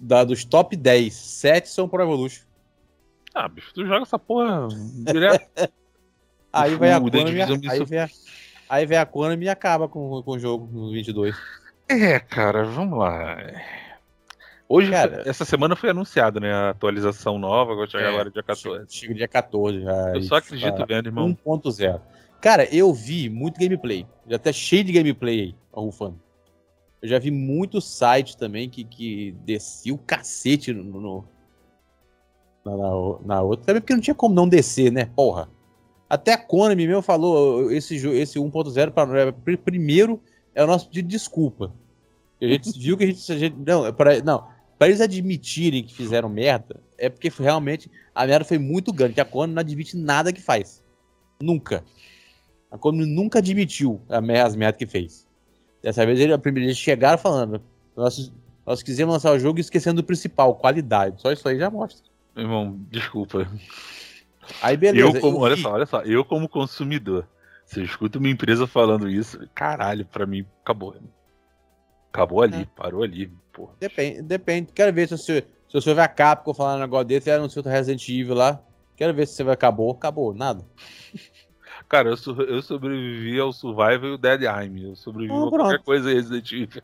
Da, 0.01 0.23
dos 0.23 0.43
top 0.43 0.75
10, 0.75 1.13
7 1.13 1.69
são 1.69 1.87
Pro 1.87 2.01
Evolution. 2.01 2.45
Ah, 3.33 3.47
bicho, 3.47 3.73
tu 3.73 3.85
joga 3.85 4.01
essa 4.01 4.17
porra 4.17 4.67
direto. 5.05 5.71
Aí, 6.51 6.75
vai 6.75 6.91
a 6.91 6.99
Konami, 6.99 7.41
aí, 7.41 7.85
vem 7.85 7.99
a, 7.99 8.09
aí 8.69 8.85
vem 8.85 8.97
a 8.97 9.05
Konami 9.05 9.45
e 9.45 9.49
acaba 9.49 9.87
com, 9.87 10.21
com 10.23 10.31
o 10.31 10.39
jogo 10.39 10.69
no 10.71 10.91
22. 10.91 11.35
É, 11.89 12.19
cara, 12.19 12.63
vamos 12.63 12.97
lá. 12.99 13.37
Hoje, 14.67 14.89
Cara, 14.89 15.23
essa 15.25 15.43
semana 15.43 15.75
foi 15.75 15.89
anunciada, 15.89 16.39
né? 16.39 16.53
A 16.53 16.69
atualização 16.69 17.37
nova, 17.37 17.75
vai 17.75 17.87
chegar 17.87 18.05
é, 18.05 18.07
agora 18.07 18.31
dia 18.31 18.41
14. 18.41 18.85
Chega 18.87 19.13
dia 19.13 19.27
14 19.27 19.81
já. 19.81 20.15
Eu 20.15 20.21
só 20.21 20.35
acredito 20.35 20.77
tá 20.77 20.85
vendo, 20.85 21.07
irmão. 21.07 21.37
1.0. 21.45 21.99
Cara, 22.39 22.63
eu 22.73 22.93
vi 22.93 23.29
muito 23.29 23.59
gameplay. 23.59 24.07
Já 24.27 24.37
até 24.37 24.53
cheio 24.53 24.85
de 24.85 24.93
gameplay 24.93 25.41
aí, 25.41 25.55
rufando. 25.73 26.17
Eu 27.01 27.09
já 27.09 27.19
vi 27.19 27.31
muito 27.31 27.81
site 27.81 28.37
também 28.37 28.69
que, 28.69 28.85
que 28.85 29.35
descia 29.43 29.93
o 29.93 29.97
cacete 29.97 30.71
no, 30.71 30.83
no 31.01 31.25
na, 32.63 32.77
na, 32.77 33.25
na, 33.25 33.41
outra. 33.41 33.65
Também 33.65 33.81
porque 33.81 33.93
não 33.93 34.01
tinha 34.01 34.15
como 34.15 34.33
não 34.33 34.47
descer, 34.47 34.89
né? 34.89 35.09
Porra. 35.13 35.49
Até 36.11 36.33
a 36.33 36.37
Konami 36.37 36.85
mesmo 36.85 37.01
falou, 37.01 37.71
esse, 37.71 37.95
esse 37.95 38.37
1.0 38.37 38.91
para 38.91 39.31
primeiro 39.57 40.21
é 40.53 40.61
o 40.61 40.67
nosso 40.67 40.89
pedido 40.89 41.07
de 41.07 41.15
desculpa. 41.15 41.71
A 42.41 42.45
gente 42.45 42.69
viu 42.77 42.97
que 42.97 43.05
a 43.05 43.07
gente, 43.07 43.31
a 43.31 43.37
gente 43.37 43.55
não, 43.65 43.85
é 43.85 43.93
para 43.93 44.21
não, 44.21 44.45
para 44.77 44.89
eles 44.89 44.99
admitirem 44.99 45.81
que 45.85 45.95
fizeram 45.95 46.27
merda, 46.27 46.81
é 46.97 47.07
porque 47.07 47.29
realmente 47.29 47.89
a 48.13 48.27
merda 48.27 48.43
foi 48.43 48.57
muito 48.57 48.91
grande, 48.91 49.13
que 49.13 49.21
a 49.21 49.25
Konami 49.25 49.53
não 49.53 49.61
admite 49.61 49.95
nada 49.95 50.33
que 50.33 50.41
faz. 50.41 50.83
Nunca. 51.41 51.81
A 52.69 52.77
Konami 52.77 53.05
nunca 53.05 53.39
admitiu 53.39 54.01
as 54.09 54.53
merdas 54.53 54.77
que 54.77 54.85
fez. 54.85 55.25
Dessa 55.81 56.05
vez 56.05 56.19
ele, 56.19 56.33
eles 56.33 56.77
chegaram 56.77 57.17
falando, 57.17 57.61
nós, 57.95 58.33
nós 58.65 58.83
quisemos 58.83 59.13
lançar 59.13 59.31
o 59.31 59.39
jogo 59.39 59.61
esquecendo 59.61 60.01
do 60.01 60.05
principal, 60.05 60.55
qualidade. 60.55 61.21
Só 61.21 61.31
isso 61.31 61.47
aí 61.47 61.57
já 61.57 61.69
mostra. 61.69 62.03
Irmão, 62.35 62.77
desculpa. 62.89 63.49
Aí 64.61 64.75
beleza. 64.77 65.17
Eu 65.17 65.21
como, 65.21 65.39
olha 65.39 65.55
só, 65.55 65.71
olha 65.71 65.85
só, 65.85 66.01
eu 66.01 66.25
como 66.25 66.49
consumidor, 66.49 67.27
se 67.65 67.79
eu 67.79 67.83
escuto 67.83 68.19
uma 68.19 68.29
empresa 68.29 68.67
falando 68.67 69.09
isso, 69.09 69.39
caralho, 69.53 70.05
pra 70.05 70.25
mim 70.25 70.45
acabou. 70.61 70.95
Acabou 72.11 72.41
ali, 72.41 72.61
é. 72.61 72.67
parou 72.75 73.03
ali. 73.03 73.31
Porra. 73.53 73.73
Depende, 73.79 74.21
depende. 74.21 74.71
Quero 74.73 74.93
ver 74.93 75.07
se 75.07 75.17
você, 75.17 75.41
se 75.67 75.73
você 75.73 75.93
ver 75.93 76.01
a 76.01 76.07
Capcom 76.07 76.53
falando 76.53 76.77
um 76.77 76.81
negócio 76.81 77.07
desse, 77.07 77.29
era 77.29 77.41
no 77.41 77.49
seu 77.49 77.63
Resident 77.63 78.07
Evil 78.09 78.35
lá. 78.35 78.61
Quero 78.95 79.13
ver 79.13 79.27
se 79.27 79.35
você 79.35 79.43
vai 79.43 79.53
acabou. 79.53 79.91
Acabou, 79.91 80.33
nada. 80.33 80.65
Cara, 81.87 82.09
eu, 82.09 82.45
eu 82.45 82.61
sobrevivi 82.61 83.39
ao 83.39 83.51
Survival 83.51 84.05
e 84.05 84.11
o 84.11 84.17
Dead 84.17 84.45
Aim. 84.45 84.83
Eu 84.83 84.95
sobrevivi 84.95 85.37
ah, 85.37 85.45
a 85.45 85.49
qualquer 85.49 85.83
coisa 85.83 86.09
Resident 86.09 86.51
Evil. 86.51 86.83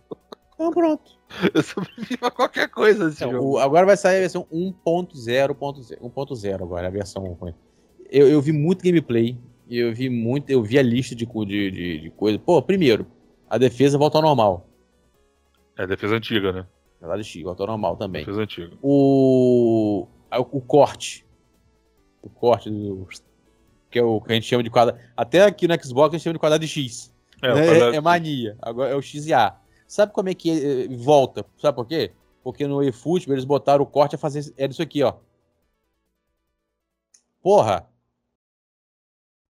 Então 0.53 0.71
pronto. 0.71 1.16
Eu 1.53 1.61
sobrevivi 1.61 2.17
a 2.21 2.31
qualquer 2.31 2.69
coisa 2.69 3.09
então, 3.09 3.39
o, 3.39 3.57
agora 3.57 3.85
vai 3.85 3.97
sair 3.97 4.17
a 4.17 4.21
versão 4.21 4.47
1.0.0 4.51 6.61
agora, 6.61 6.87
a 6.87 6.91
versão. 6.91 7.37
Eu, 8.09 8.29
eu 8.29 8.41
vi 8.41 8.51
muito 8.51 8.83
gameplay. 8.83 9.37
Eu 9.69 9.93
vi 9.93 10.09
muito. 10.09 10.49
Eu 10.49 10.63
vi 10.63 10.79
a 10.79 10.81
lista 10.81 11.13
de, 11.13 11.25
de, 11.25 11.71
de, 11.71 11.99
de 11.99 12.09
coisa. 12.11 12.39
Pô, 12.39 12.61
primeiro, 12.61 13.05
a 13.49 13.57
defesa 13.57 13.97
volta 13.97 14.17
ao 14.17 14.21
normal. 14.21 14.69
É 15.77 15.85
defesa 15.85 16.15
antiga, 16.15 16.53
né? 16.53 16.65
Ela 17.01 17.15
é 17.15 17.19
antiga, 17.19 17.45
volta 17.45 17.63
ao 17.63 17.67
normal 17.67 17.97
também. 17.97 18.21
Defesa 18.21 18.41
antiga. 18.41 18.77
O. 18.81 20.07
O 20.31 20.61
corte. 20.61 21.25
O 22.21 22.29
corte 22.29 22.69
do. 22.69 23.07
Que 23.89 23.99
é 23.99 24.03
o 24.03 24.21
que 24.21 24.31
a 24.31 24.35
gente 24.35 24.47
chama 24.47 24.63
de 24.63 24.69
quadrado. 24.69 24.99
Até 25.15 25.43
aqui 25.43 25.67
no 25.67 25.81
Xbox 25.81 26.13
a 26.13 26.17
gente 26.17 26.23
chama 26.23 26.33
de 26.33 26.39
quadrado 26.39 26.65
de 26.65 26.67
X. 26.67 27.13
É, 27.41 27.53
né? 27.53 27.95
é 27.95 28.01
mania. 28.01 28.57
Agora 28.61 28.91
é 28.91 28.95
o 28.95 29.01
X 29.01 29.27
e 29.27 29.33
A. 29.33 29.55
Sabe 29.87 30.11
como 30.11 30.27
é 30.29 30.33
que 30.33 30.51
eh, 30.51 30.87
volta? 30.97 31.45
Sabe 31.57 31.75
por 31.75 31.87
quê? 31.87 32.11
Porque 32.43 32.67
no 32.67 32.83
eFootball 32.83 33.33
eles 33.33 33.45
botaram 33.45 33.83
o 33.83 33.87
corte 33.87 34.15
a 34.15 34.17
fazer. 34.17 34.53
É 34.57 34.67
isso 34.67 34.81
aqui, 34.81 35.01
ó. 35.01 35.15
Porra! 37.41 37.87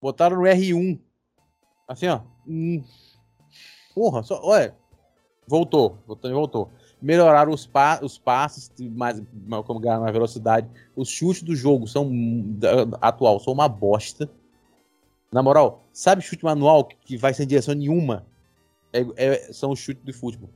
Botaram 0.00 0.36
no 0.36 0.42
R1. 0.42 1.00
Assim, 1.88 2.06
ó. 2.06 2.20
Hum. 2.46 2.84
Porra, 3.94 4.22
só. 4.22 4.40
Olha. 4.42 4.76
Voltou. 5.46 5.98
Voltou 6.06 6.32
voltou. 6.32 6.70
Melhoraram 7.00 7.52
os, 7.52 7.66
pa 7.66 8.00
os 8.02 8.18
passes, 8.18 8.72
mais, 8.78 9.22
como 9.64 9.80
ganhar 9.80 9.98
mais 10.00 10.12
velocidade. 10.12 10.68
Os 10.94 11.08
chutes 11.08 11.42
do 11.42 11.56
jogo 11.56 11.86
são. 11.86 12.10
atual, 13.00 13.40
são 13.40 13.52
uma 13.52 13.68
bosta. 13.68 14.30
Na 15.32 15.42
moral, 15.42 15.84
sabe 15.92 16.22
chute 16.22 16.44
manual 16.44 16.84
que 16.84 17.16
vai 17.16 17.34
sem 17.34 17.46
direção 17.46 17.74
nenhuma? 17.74 18.26
É, 18.92 19.06
é, 19.16 19.52
são 19.52 19.70
os 19.70 19.78
chutes 19.78 20.04
do 20.04 20.12
futebol. 20.12 20.50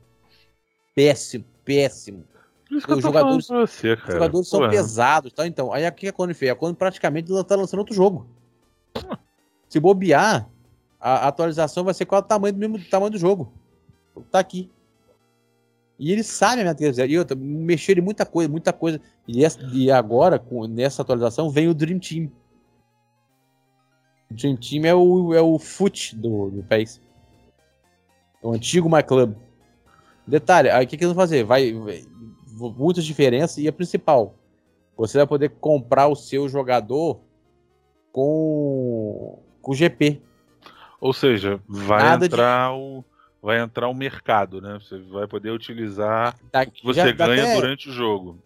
Péssimo, 0.95 1.45
péssimo. 1.65 2.25
os 2.71 3.03
jogadores, 3.03 3.47
você, 3.47 3.93
os 3.93 4.13
jogadores 4.13 4.49
são 4.49 4.69
pesados, 4.69 5.33
tá? 5.33 5.47
Então, 5.47 5.73
aí 5.73 5.87
o 5.87 5.93
que 5.93 6.09
a 6.09 6.13
Konami 6.13 6.35
fez? 6.35 6.51
A 6.51 6.55
Konami 6.55 6.77
praticamente 6.77 7.29
tá 7.45 7.57
lançando 7.57 7.81
outro 7.81 7.95
jogo. 7.95 8.27
Se 9.69 9.81
bobear, 9.81 10.49
a 11.01 11.29
atualização 11.29 11.83
vai 11.83 11.95
ser 11.95 12.07
qual 12.07 12.21
o 12.21 12.25
tamanho 12.25 12.53
do 12.53 12.59
mesmo 12.59 12.79
tamanho 12.91 13.11
do 13.11 13.19
jogo. 13.19 13.53
Tá 14.31 14.39
aqui. 14.39 14.71
E 15.99 16.11
eles 16.11 16.27
sabem 16.27 16.61
a 16.61 16.65
minha 16.65 16.75
teoria. 16.75 17.07
E 17.07 17.19
outra, 17.19 17.37
mexeram 17.37 18.03
em 18.03 18.05
muita 18.05 18.27
coisa, 18.27 18.51
muita 18.51 18.73
coisa. 18.73 19.01
E, 19.27 19.45
essa, 19.45 19.61
e 19.73 19.91
agora, 19.91 20.39
com, 20.39 20.67
nessa 20.67 21.03
atualização, 21.03 21.49
vem 21.49 21.69
o 21.69 21.75
Dream 21.75 21.99
Team. 21.99 22.31
O 24.31 24.35
Dream 24.35 24.57
Team 24.57 24.85
é 24.85 24.95
o, 24.95 25.35
é 25.35 25.41
o 25.41 25.59
foot 25.59 26.17
do, 26.17 26.51
do 26.51 26.63
país. 26.65 27.01
O 28.43 28.53
antigo 28.53 28.91
My 28.91 29.03
Club. 29.03 29.35
Detalhe, 30.27 30.69
aí 30.69 30.85
o 30.85 30.89
que, 30.89 30.97
que 30.97 31.05
eles 31.05 31.15
vão 31.15 31.23
fazer? 31.23 31.45
Vai, 31.45 31.73
vai, 31.73 32.05
muitas 32.77 33.05
diferenças 33.05 33.59
e 33.59 33.69
a 33.69 33.73
principal. 33.73 34.35
Você 34.97 35.19
vai 35.19 35.27
poder 35.27 35.51
comprar 35.61 36.09
o 36.09 36.15
seu 36.15 36.49
jogador 36.49 37.21
com 38.13 39.43
o 39.63 39.75
GP. 39.75 40.21
Ou 41.01 41.13
seja, 41.13 41.61
vai 41.67 42.03
Nada 42.03 42.27
entrar 42.27 42.71
de... 42.71 42.79
o 42.79 43.05
vai 43.43 43.61
entrar 43.61 43.89
o 43.89 43.95
mercado, 43.95 44.61
né? 44.61 44.79
Você 44.81 44.99
vai 44.99 45.27
poder 45.27 45.51
utilizar 45.51 46.39
tá, 46.53 46.63
o 46.63 46.71
que 46.71 46.85
você 46.85 47.13
ganha 47.13 47.43
até... 47.43 47.55
durante 47.57 47.89
o 47.89 47.93
jogo. 47.93 48.39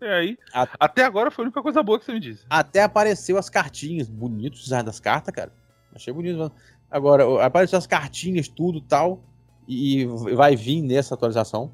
E 0.00 0.06
aí, 0.06 0.38
a... 0.54 0.66
até 0.80 1.04
agora 1.04 1.30
foi 1.30 1.44
a 1.44 1.46
única 1.46 1.60
coisa 1.60 1.82
boa 1.82 1.98
que 1.98 2.06
você 2.06 2.12
me 2.12 2.20
disse. 2.20 2.46
Até 2.48 2.82
apareceu 2.82 3.36
as 3.36 3.50
cartinhas, 3.50 4.08
bonitos 4.08 4.66
das 4.68 4.98
cartas, 4.98 5.34
cara. 5.34 5.52
Achei 5.94 6.12
bonito. 6.12 6.50
Agora, 6.90 7.44
apareceu 7.44 7.76
as 7.76 7.86
cartinhas, 7.86 8.48
tudo 8.48 8.80
tal 8.80 9.27
e 9.68 10.06
vai 10.34 10.56
vir 10.56 10.80
nessa 10.80 11.14
atualização. 11.14 11.70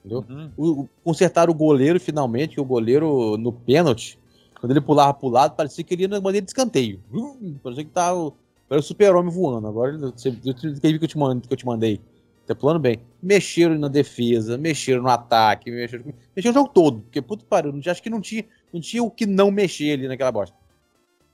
Entendeu? 0.00 0.24
Uhum. 0.28 0.50
O, 0.56 0.88
consertaram 1.04 1.52
o 1.52 1.56
goleiro 1.56 2.00
finalmente, 2.00 2.54
que 2.54 2.60
o 2.60 2.64
goleiro 2.64 3.36
no 3.36 3.52
pênalti, 3.52 4.18
quando 4.60 4.72
ele 4.72 4.80
pulava 4.80 5.14
pro 5.14 5.28
lado, 5.28 5.54
parecia 5.54 5.84
que 5.84 5.94
ele 5.94 6.02
ia 6.02 6.08
na 6.08 6.20
maneira 6.20 6.44
de 6.44 6.50
escanteio. 6.50 7.00
Hum, 7.12 7.56
parecia 7.62 7.84
que 7.84 7.90
tava. 7.90 8.32
Era 8.68 8.80
o 8.80 8.82
super-homem 8.82 9.32
voando. 9.32 9.66
Agora, 9.68 9.96
você 9.96 10.30
viu 10.30 10.98
que 10.98 11.04
eu 11.04 11.08
te 11.08 11.16
mandei, 11.16 11.46
que 11.46 11.52
eu 11.52 11.56
te 11.56 11.66
mandei. 11.66 12.00
Tá 12.46 12.54
pulando 12.54 12.80
bem. 12.80 13.00
Mexeram 13.22 13.78
na 13.78 13.88
defesa, 13.88 14.56
mexeram 14.56 15.02
no 15.02 15.10
ataque, 15.10 15.70
mexeram, 15.70 16.06
mexeram 16.34 16.52
o 16.52 16.54
jogo 16.62 16.70
todo. 16.72 17.00
Porque, 17.02 17.20
puto 17.20 17.44
pariu, 17.44 17.72
acho 17.86 18.02
que 18.02 18.10
não 18.10 18.20
tinha, 18.20 18.44
não 18.72 18.80
tinha 18.80 19.02
o 19.02 19.10
que 19.10 19.26
não 19.26 19.50
mexer 19.50 19.92
ali 19.92 20.08
naquela 20.08 20.32
bosta. 20.32 20.56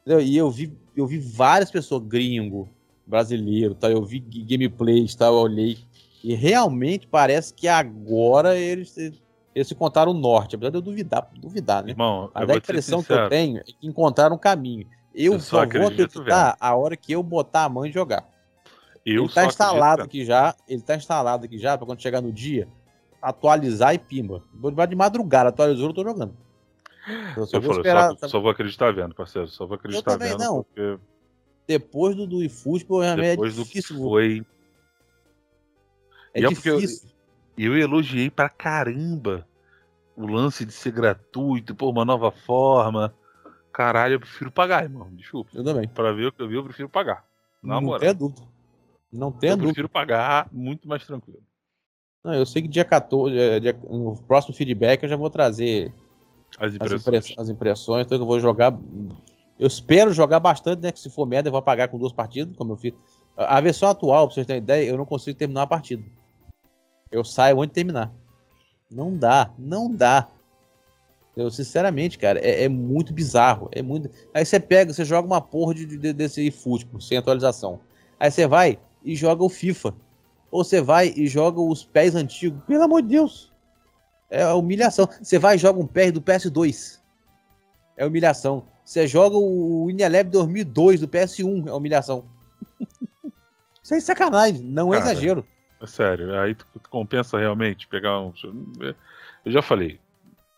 Entendeu? 0.03 0.21
E 0.21 0.37
eu 0.37 0.51
vi, 0.51 0.73
eu 0.97 1.07
vi 1.07 1.19
várias 1.19 1.71
pessoas, 1.71 2.03
gringo, 2.03 2.69
brasileiro, 3.07 3.75
tá? 3.75 3.91
Eu 3.91 4.05
vi 4.05 4.19
gameplays, 4.19 5.15
tá? 5.15 5.27
Eu 5.27 5.35
olhei 5.35 5.79
E 6.25 6.35
realmente 6.35 7.07
parece 7.07 7.53
que 7.53 7.69
agora 7.69 8.57
eles, 8.57 8.97
eles 9.55 9.69
se 9.69 9.75
contaram 9.75 10.13
o 10.13 10.15
norte, 10.15 10.57
apesar 10.57 10.71
de 10.71 10.79
eu 10.79 10.81
duvidar, 10.81 11.31
duvidar 11.37 11.85
né? 11.85 11.91
Irmão, 11.91 12.31
Mas 12.35 12.49
a 12.49 12.55
impressão 12.55 13.03
que 13.03 13.13
eu 13.13 13.29
tenho 13.29 13.59
é 13.59 13.63
que 13.63 13.77
encontraram 13.83 14.35
um 14.35 14.39
caminho. 14.39 14.87
Eu, 15.15 15.39
só, 15.39 15.61
só 15.61 15.79
vou 15.79 15.89
acreditar 15.89 16.57
a 16.59 16.75
hora 16.75 16.97
que 16.97 17.13
eu 17.13 17.23
botar 17.23 17.65
a 17.65 17.69
mão 17.69 17.85
e 17.85 17.93
jogar. 17.93 18.27
Eu 19.05 19.25
ele 19.25 19.33
tá 19.35 19.45
instalado 19.45 20.01
aqui 20.01 20.25
já, 20.25 20.57
ele 20.67 20.81
tá 20.81 20.97
instalado 20.97 21.45
aqui 21.45 21.59
já, 21.59 21.77
pra 21.77 21.87
quando 21.87 22.01
chegar 22.01 22.23
no 22.23 22.33
dia, 22.33 22.67
atualizar 23.21 23.95
e 23.95 23.99
pimba. 23.99 24.43
De 24.89 24.97
madrugada, 24.97 25.51
atualizou, 25.51 25.91
eu 25.91 25.95
tô 25.95 26.03
jogando. 26.03 26.35
Eu 27.37 27.45
só, 27.45 27.59
eu 27.59 27.61
vou, 27.61 27.71
falo, 27.71 27.81
esperar, 27.81 28.17
só, 28.17 28.29
só, 28.29 28.41
vou 28.41 28.51
acreditar 28.51 28.91
vendo, 28.95 29.15
parceiro. 29.15 29.47
Só 29.49 29.67
vou 29.67 29.75
acreditar 29.75 30.13
eu 30.13 30.19
também 30.19 30.31
vendo. 30.31 30.41
Não. 30.41 30.63
Porque... 30.63 30.99
Depois 31.69 32.17
do, 32.17 32.27
do 32.27 32.43
eFootball, 32.43 33.01
realmente 33.01 33.27
é 33.27 33.31
Depois 33.33 33.59
é 33.59 33.63
difícil. 33.63 33.97
Do 33.97 34.03
que 34.03 34.09
foi. 34.09 34.47
É 36.35 36.41
e 36.41 36.49
difícil. 36.49 37.09
Eu, 37.57 37.77
eu 37.77 37.79
elogiei 37.79 38.29
pra 38.29 38.49
caramba 38.49 39.47
o 40.17 40.27
lance 40.27 40.65
de 40.65 40.73
ser 40.73 40.93
gratuito, 40.93 41.75
por 41.75 41.89
uma 41.89 42.05
nova 42.05 42.31
forma. 42.31 43.15
Caralho, 43.73 44.15
eu 44.15 44.21
prefiro 44.21 44.51
pagar, 44.51 44.85
irmão. 44.85 45.09
Desculpa. 45.13 45.51
Eu 45.55 45.65
também. 45.65 45.89
Pra 45.89 46.13
ver 46.13 46.27
o 46.27 46.33
que 46.33 46.43
eu 46.43 46.49
vi, 46.49 46.55
eu 46.55 46.65
prefiro 46.65 46.89
pagar. 46.89 47.25
Na 47.63 47.81
não 47.81 47.99
tem 47.99 48.15
dúvida. 48.15 48.43
Não 49.13 49.33
tem 49.33 49.51
eu 49.51 49.57
dúvida. 49.57 49.71
Eu 49.71 49.75
prefiro 49.75 49.89
pagar 49.89 50.49
muito 50.53 50.89
mais 50.89 51.07
tranquilo. 51.07 51.43
Não, 52.23 52.35
eu 52.35 52.47
sei 52.47 52.63
que 52.63 52.69
dia 52.69 52.85
14, 52.85 53.37
é, 53.37 53.61
dia, 53.61 53.79
no 53.89 54.17
próximo 54.17 54.55
feedback 54.55 55.03
eu 55.03 55.09
já 55.09 55.17
vou 55.17 55.29
trazer 55.29 55.93
as 56.59 56.75
impressões. 56.75 57.35
As, 57.37 57.49
impressões, 57.49 58.07
então 58.07 58.19
eu 58.19 58.25
vou 58.25 58.41
jogar. 58.41 58.73
Eu 59.59 59.67
espero 59.67 60.13
jogar 60.13 60.41
bastante, 60.41 60.81
né? 60.81 60.91
Que 60.91 60.99
se 60.99 61.11
for 61.11 61.27
merda, 61.27 61.49
eu 61.49 61.53
vou 61.53 61.59
apagar 61.59 61.89
com 61.89 61.99
duas 61.99 62.13
partidas, 62.13 62.57
como 62.57 62.73
eu 62.73 62.77
fiz. 62.77 62.95
A 63.37 63.61
versão 63.61 63.89
atual, 63.89 64.27
pra 64.27 64.35
vocês 64.35 64.47
terem 64.47 64.63
ideia, 64.63 64.89
eu 64.89 64.97
não 64.97 65.05
consigo 65.05 65.37
terminar 65.37 65.63
a 65.63 65.67
partida. 65.67 66.03
Eu 67.15 67.23
saio 67.23 67.61
antes 67.61 67.71
de 67.71 67.75
terminar. 67.75 68.13
Não 68.91 69.17
dá, 69.17 69.53
não 69.57 69.89
dá. 69.89 70.27
Eu, 71.37 71.49
sinceramente, 71.49 72.19
cara, 72.19 72.41
é, 72.41 72.65
é, 72.65 72.69
muito 72.69 73.13
bizarro. 73.13 73.69
É 73.71 73.81
muito. 73.83 74.11
Aí 74.35 74.45
você 74.45 74.59
pega, 74.59 74.93
você 74.93 75.05
joga 75.05 75.25
uma 75.25 75.41
porra 75.41 75.75
de, 75.77 75.87
de, 75.87 76.13
desse 76.13 76.51
futebol 76.51 77.01
sem 77.01 77.17
atualização. 77.17 77.79
Aí 78.19 78.33
você 78.33 78.49
vai 78.49 78.81
e 79.05 79.15
joga 79.15 79.45
o 79.45 79.49
FIFA. 79.49 79.95
Ou 80.51 80.65
você 80.65 80.81
vai 80.81 81.15
e 81.17 81.29
joga 81.29 81.61
os 81.61 81.85
pés 81.85 82.17
antigos. 82.17 82.61
Pelo 82.65 82.83
amor 82.83 83.01
de 83.01 83.11
Deus. 83.11 83.53
É 84.29 84.45
humilhação. 84.49 85.09
Você 85.23 85.39
vai 85.39 85.55
e 85.55 85.59
joga 85.59 85.79
um 85.79 85.87
pé 85.87 86.11
do 86.11 86.21
PS2. 86.21 86.99
É 87.97 88.05
humilhação. 88.05 88.65
Você 88.85 89.07
joga 89.07 89.37
o 89.37 89.89
Inelab 89.89 90.31
2002 90.31 91.01
do 91.01 91.07
PS1. 91.07 91.69
É 91.69 91.73
humilhação. 91.73 92.25
Isso 93.85 93.95
é 93.95 94.01
sacanagem. 94.01 94.63
Não 94.63 94.93
é 94.93 94.99
exagero. 94.99 95.47
É 95.85 95.87
sério. 95.87 96.39
Aí 96.41 96.55
tu, 96.55 96.67
tu 96.83 96.89
compensa 96.89 97.39
realmente 97.39 97.87
pegar 97.87 98.21
um. 98.21 98.33
Eu 99.45 99.53
já 99.53 99.61
falei. 99.61 100.01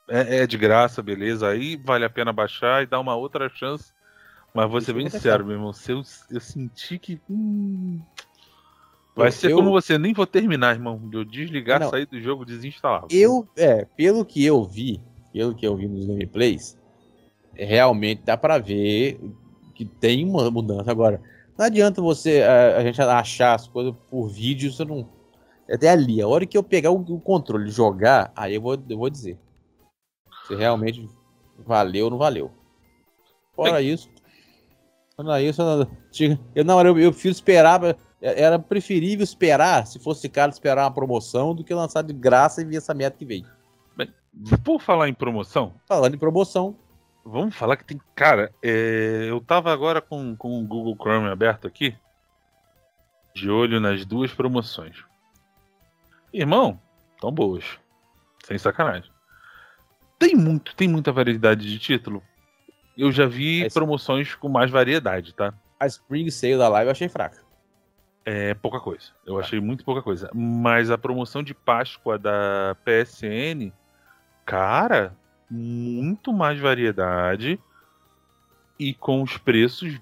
É, 0.08 0.38
é, 0.38 0.46
de 0.46 0.56
graça, 0.56 1.02
beleza. 1.02 1.48
Aí 1.48 1.76
vale 1.76 2.04
a 2.04 2.10
pena 2.10 2.32
baixar 2.32 2.82
e 2.82 2.86
dar 2.86 3.00
uma 3.00 3.16
outra 3.16 3.48
chance. 3.48 3.92
Mas 4.54 4.70
vou 4.70 4.80
ser 4.80 4.92
bem 4.92 5.10
sincero, 5.10 5.44
meu 5.44 5.56
irmão. 5.56 5.72
Se 5.72 5.90
eu, 5.92 6.02
eu 6.30 6.40
senti 6.40 6.98
que. 6.98 7.20
Hum, 7.28 8.00
vai 9.14 9.32
ser 9.32 9.50
eu... 9.50 9.56
como 9.56 9.70
você, 9.70 9.98
nem 9.98 10.14
vou 10.14 10.26
terminar, 10.26 10.74
irmão. 10.76 10.96
De 11.08 11.16
eu 11.16 11.24
desligar, 11.24 11.80
não, 11.80 11.90
sair 11.90 12.06
do 12.06 12.20
jogo, 12.20 12.44
desinstalar. 12.44 13.04
Eu, 13.10 13.48
é, 13.56 13.84
pelo 13.96 14.24
que 14.24 14.44
eu 14.44 14.64
vi, 14.64 15.02
pelo 15.32 15.54
que 15.54 15.66
eu 15.66 15.76
vi 15.76 15.88
nos 15.88 16.06
gameplays, 16.06 16.78
realmente 17.52 18.22
dá 18.24 18.36
para 18.36 18.58
ver 18.58 19.20
que 19.74 19.84
tem 19.84 20.24
uma 20.24 20.48
mudança. 20.50 20.90
Agora, 20.90 21.20
não 21.58 21.66
adianta 21.66 22.00
você 22.00 22.42
a, 22.42 22.78
a 22.78 22.82
gente 22.84 23.00
achar 23.00 23.54
as 23.54 23.66
coisas 23.66 23.94
por 24.08 24.28
vídeo, 24.28 24.72
você 24.72 24.84
não. 24.84 25.15
É 25.68 25.74
até 25.74 25.90
ali, 25.90 26.22
a 26.22 26.28
hora 26.28 26.46
que 26.46 26.56
eu 26.56 26.62
pegar 26.62 26.90
o, 26.90 27.00
o 27.00 27.20
controle 27.20 27.68
e 27.68 27.72
jogar, 27.72 28.32
aí 28.36 28.54
eu 28.54 28.60
vou, 28.60 28.74
eu 28.88 28.98
vou 28.98 29.10
dizer. 29.10 29.38
Se 30.46 30.54
realmente 30.54 31.08
valeu 31.58 32.04
ou 32.04 32.10
não 32.10 32.18
valeu. 32.18 32.50
Fora 33.54 33.82
isso. 33.82 34.08
Fora 35.16 35.40
isso, 35.40 35.62
eu, 36.54 36.64
não, 36.64 36.80
eu, 36.80 36.98
eu 36.98 37.10
prefiro 37.10 37.32
esperar. 37.32 37.80
Era 38.20 38.58
preferível 38.58 39.24
esperar, 39.24 39.86
se 39.86 39.98
fosse 39.98 40.28
caro, 40.28 40.52
esperar 40.52 40.84
uma 40.84 40.90
promoção 40.90 41.54
do 41.54 41.64
que 41.64 41.74
lançar 41.74 42.02
de 42.02 42.12
graça 42.12 42.60
e 42.60 42.64
ver 42.64 42.76
essa 42.76 42.94
meta 42.94 43.16
que 43.16 43.24
veio. 43.24 43.46
Bem, 43.96 44.12
por 44.64 44.80
falar 44.80 45.08
em 45.08 45.14
promoção. 45.14 45.74
Falando 45.86 46.14
em 46.14 46.18
promoção. 46.18 46.76
Vamos 47.24 47.56
falar 47.56 47.76
que 47.76 47.84
tem. 47.84 48.00
Cara, 48.14 48.52
é, 48.62 49.26
eu 49.28 49.40
tava 49.40 49.72
agora 49.72 50.00
com, 50.00 50.36
com 50.36 50.60
o 50.60 50.66
Google 50.66 50.96
Chrome 50.96 51.28
aberto 51.28 51.66
aqui. 51.66 51.96
De 53.34 53.50
olho 53.50 53.80
nas 53.80 54.04
duas 54.04 54.32
promoções. 54.32 55.04
Irmão, 56.36 56.78
tão 57.18 57.32
boas. 57.32 57.64
Sem 58.44 58.58
sacanagem. 58.58 59.10
Tem 60.18 60.36
muito, 60.36 60.76
tem 60.76 60.86
muita 60.86 61.10
variedade 61.10 61.66
de 61.66 61.78
título. 61.78 62.22
Eu 62.94 63.10
já 63.10 63.24
vi 63.26 63.62
Esse... 63.62 63.72
promoções 63.72 64.34
com 64.34 64.46
mais 64.46 64.70
variedade, 64.70 65.34
tá? 65.34 65.54
A 65.80 65.86
Spring 65.86 66.30
Sale 66.30 66.58
da 66.58 66.68
live 66.68 66.88
eu 66.88 66.92
achei 66.92 67.08
fraca. 67.08 67.42
É 68.22 68.52
pouca 68.52 68.78
coisa. 68.80 69.12
Eu 69.24 69.40
achei 69.40 69.58
muito 69.60 69.82
pouca 69.82 70.02
coisa. 70.02 70.30
Mas 70.34 70.90
a 70.90 70.98
promoção 70.98 71.42
de 71.42 71.54
Páscoa 71.54 72.18
da 72.18 72.76
PSN, 72.84 73.72
cara, 74.44 75.16
muito 75.50 76.34
mais 76.34 76.60
variedade 76.60 77.58
e 78.78 78.92
com 78.92 79.22
os 79.22 79.38
preços 79.38 79.98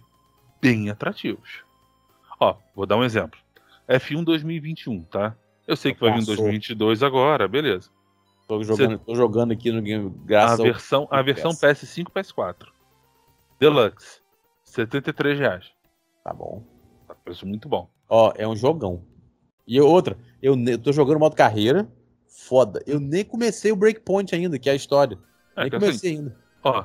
bem 0.60 0.90
atrativos. 0.90 1.62
Ó, 2.40 2.56
vou 2.74 2.86
dar 2.86 2.96
um 2.96 3.04
exemplo. 3.04 3.38
F1 3.88 4.24
2021, 4.24 5.04
tá? 5.04 5.36
Eu 5.66 5.76
sei 5.76 5.94
que 5.94 6.00
vai 6.00 6.12
vir 6.12 6.22
em 6.22 6.26
2022 6.26 7.02
agora, 7.02 7.48
beleza. 7.48 7.90
Tô 8.46 8.62
jogando, 8.62 8.98
Cê... 8.98 9.04
tô 9.04 9.14
jogando 9.14 9.52
aqui 9.52 9.72
no 9.72 9.80
game 9.80 10.12
graças 10.24 10.60
a 10.60 10.62
versão, 10.62 11.08
ao... 11.10 11.18
a 11.18 11.22
versão 11.22 11.52
PS5 11.52 12.06
PS4. 12.10 12.66
Deluxe. 13.58 14.20
73 14.64 15.38
reais. 15.38 15.72
Tá 16.22 16.32
bom. 16.32 16.62
Tá 17.06 17.14
preço 17.14 17.46
muito 17.46 17.68
bom. 17.68 17.88
Ó, 18.08 18.32
é 18.36 18.46
um 18.46 18.56
jogão. 18.56 19.02
E 19.66 19.80
outra, 19.80 20.18
eu, 20.42 20.54
eu 20.66 20.78
tô 20.78 20.92
jogando 20.92 21.18
modo 21.18 21.34
carreira. 21.34 21.88
Foda. 22.28 22.82
Eu 22.86 23.00
nem 23.00 23.24
comecei 23.24 23.72
o 23.72 23.76
Breakpoint 23.76 24.34
ainda, 24.34 24.58
que 24.58 24.68
é 24.68 24.72
a 24.72 24.76
história. 24.76 25.18
É, 25.56 25.62
nem 25.62 25.70
comecei 25.70 26.10
assim, 26.10 26.18
ainda. 26.18 26.36
Ó, 26.62 26.84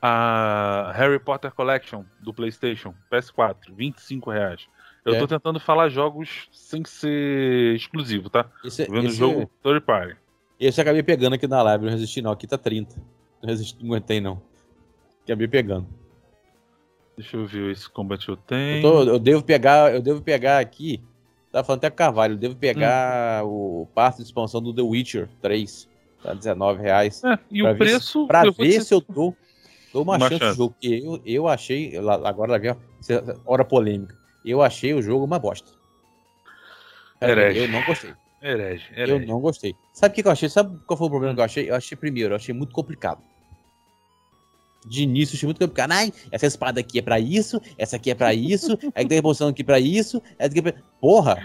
a 0.00 0.92
Harry 0.94 1.18
Potter 1.18 1.52
Collection 1.52 2.04
do 2.20 2.32
PlayStation, 2.32 2.94
PS4, 3.10 3.74
25 3.74 4.30
reais. 4.30 4.66
Eu 5.06 5.14
é. 5.14 5.18
tô 5.20 5.28
tentando 5.28 5.60
falar 5.60 5.88
jogos 5.88 6.48
sem 6.50 6.84
ser 6.84 7.76
exclusivo, 7.76 8.28
tá? 8.28 8.50
Esse, 8.64 8.86
tô 8.86 8.92
vendo 8.92 9.06
esse... 9.06 9.16
jogo 9.16 9.48
third 9.62 9.80
party. 9.82 10.16
Esse 10.58 10.80
eu 10.80 10.82
acabei 10.82 11.02
pegando 11.02 11.34
aqui 11.34 11.46
na 11.46 11.62
live, 11.62 11.84
não 11.84 11.92
resisti 11.92 12.20
não. 12.20 12.32
Aqui 12.32 12.44
tá 12.44 12.58
30. 12.58 12.96
Não 13.40 13.48
resisti, 13.48 13.84
não 13.84 13.94
aguentei 13.94 14.20
não. 14.20 14.42
Acabei 15.22 15.46
pegando. 15.46 15.86
Deixa 17.16 17.36
eu 17.36 17.46
ver 17.46 17.70
esse 17.70 17.88
combate 17.88 18.28
eu 18.28 18.36
tenho. 18.36 18.78
Eu, 18.78 18.82
tô, 18.82 19.02
eu, 19.04 19.18
devo 19.20 19.44
pegar, 19.44 19.94
eu 19.94 20.02
devo 20.02 20.20
pegar 20.20 20.58
aqui. 20.58 21.00
Tá 21.52 21.62
falando 21.62 21.78
até 21.78 21.90
com 21.90 21.96
Carvalho, 21.96 22.34
eu 22.34 22.38
devo 22.38 22.56
pegar 22.56 23.44
hum. 23.44 23.82
o 23.82 23.88
parte 23.94 24.16
de 24.16 24.24
expansão 24.24 24.60
do 24.60 24.74
The 24.74 24.82
Witcher 24.82 25.28
3. 25.40 25.88
Tá 26.20 26.34
19 26.34 26.82
reais. 26.82 27.22
É, 27.22 27.38
e 27.48 27.62
o 27.62 27.76
preço. 27.76 28.26
Pra 28.26 28.50
ver 28.50 28.82
se 28.82 28.92
eu 28.92 29.00
dou, 29.08 29.36
dou 29.92 30.02
uma, 30.02 30.16
uma 30.16 30.28
chance, 30.28 30.38
chance. 30.40 30.58
jogo. 30.58 30.74
Que 30.80 30.98
eu, 30.98 31.22
eu 31.24 31.46
achei. 31.46 31.92
Agora 32.24 32.58
vem 32.58 32.74
hora 33.46 33.64
polêmica. 33.64 34.25
Eu 34.46 34.62
achei 34.62 34.94
o 34.94 35.02
jogo 35.02 35.24
uma 35.24 35.40
bosta. 35.40 35.72
Eu 37.20 37.68
não 37.68 37.84
gostei. 37.84 38.14
Herege, 38.40 38.92
herege. 38.92 39.12
Eu 39.12 39.26
não 39.26 39.40
gostei. 39.40 39.74
Sabe 39.92 40.12
o 40.12 40.14
que, 40.14 40.22
que 40.22 40.28
eu 40.28 40.32
achei? 40.32 40.48
Sabe 40.48 40.78
qual 40.86 40.96
foi 40.96 41.08
o 41.08 41.10
problema 41.10 41.34
que 41.34 41.40
eu 41.40 41.44
achei? 41.44 41.70
Eu 41.70 41.74
achei 41.74 41.96
primeiro, 41.96 42.32
eu 42.32 42.36
achei 42.36 42.54
muito 42.54 42.72
complicado. 42.72 43.20
De 44.86 45.02
início, 45.02 45.34
eu 45.34 45.36
achei 45.36 45.46
muito 45.48 45.58
complicado. 45.58 45.90
Ai, 45.90 46.12
essa 46.30 46.46
espada 46.46 46.78
aqui 46.78 47.00
é 47.00 47.02
pra 47.02 47.18
isso, 47.18 47.60
essa 47.76 47.96
aqui 47.96 48.10
é 48.10 48.14
pra 48.14 48.32
isso, 48.32 48.78
aí 48.94 49.04
tem 49.04 49.18
a 49.18 49.48
aqui 49.48 49.64
pra 49.64 49.80
isso, 49.80 50.22
essa 50.38 50.50
aqui 50.50 50.60
é 50.60 50.62
pra... 50.62 50.82
Porra! 51.00 51.36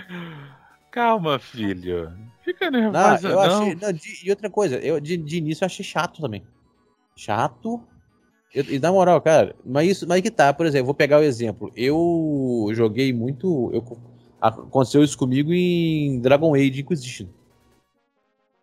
Calma, 0.91 1.39
filho. 1.39 2.13
Fica 2.43 2.69
nervoso, 2.69 3.23
não. 3.23 3.29
Eu 3.29 3.35
não. 3.35 3.61
Achei, 3.61 3.75
não 3.75 3.93
de, 3.93 4.27
e 4.27 4.29
outra 4.29 4.49
coisa, 4.49 4.77
eu, 4.77 4.99
de, 4.99 5.17
de 5.17 5.37
início 5.37 5.63
eu 5.63 5.67
achei 5.67 5.85
chato 5.85 6.21
também. 6.21 6.43
Chato. 7.15 7.81
Eu, 8.53 8.65
e 8.65 8.79
na 8.79 8.91
moral, 8.91 9.21
cara, 9.21 9.55
mas 9.65 9.89
isso, 9.89 10.07
mas 10.07 10.21
que 10.21 10.29
tá, 10.29 10.53
por 10.53 10.65
exemplo, 10.65 10.87
vou 10.87 10.95
pegar 10.95 11.19
o 11.19 11.23
exemplo. 11.23 11.71
Eu 11.75 12.69
joguei 12.73 13.13
muito. 13.13 13.69
Eu 13.73 13.81
Aconteceu 14.41 15.03
isso 15.03 15.15
comigo 15.15 15.53
em 15.53 16.19
Dragon 16.19 16.55
Age 16.55 16.81
Inquisition. 16.81 17.27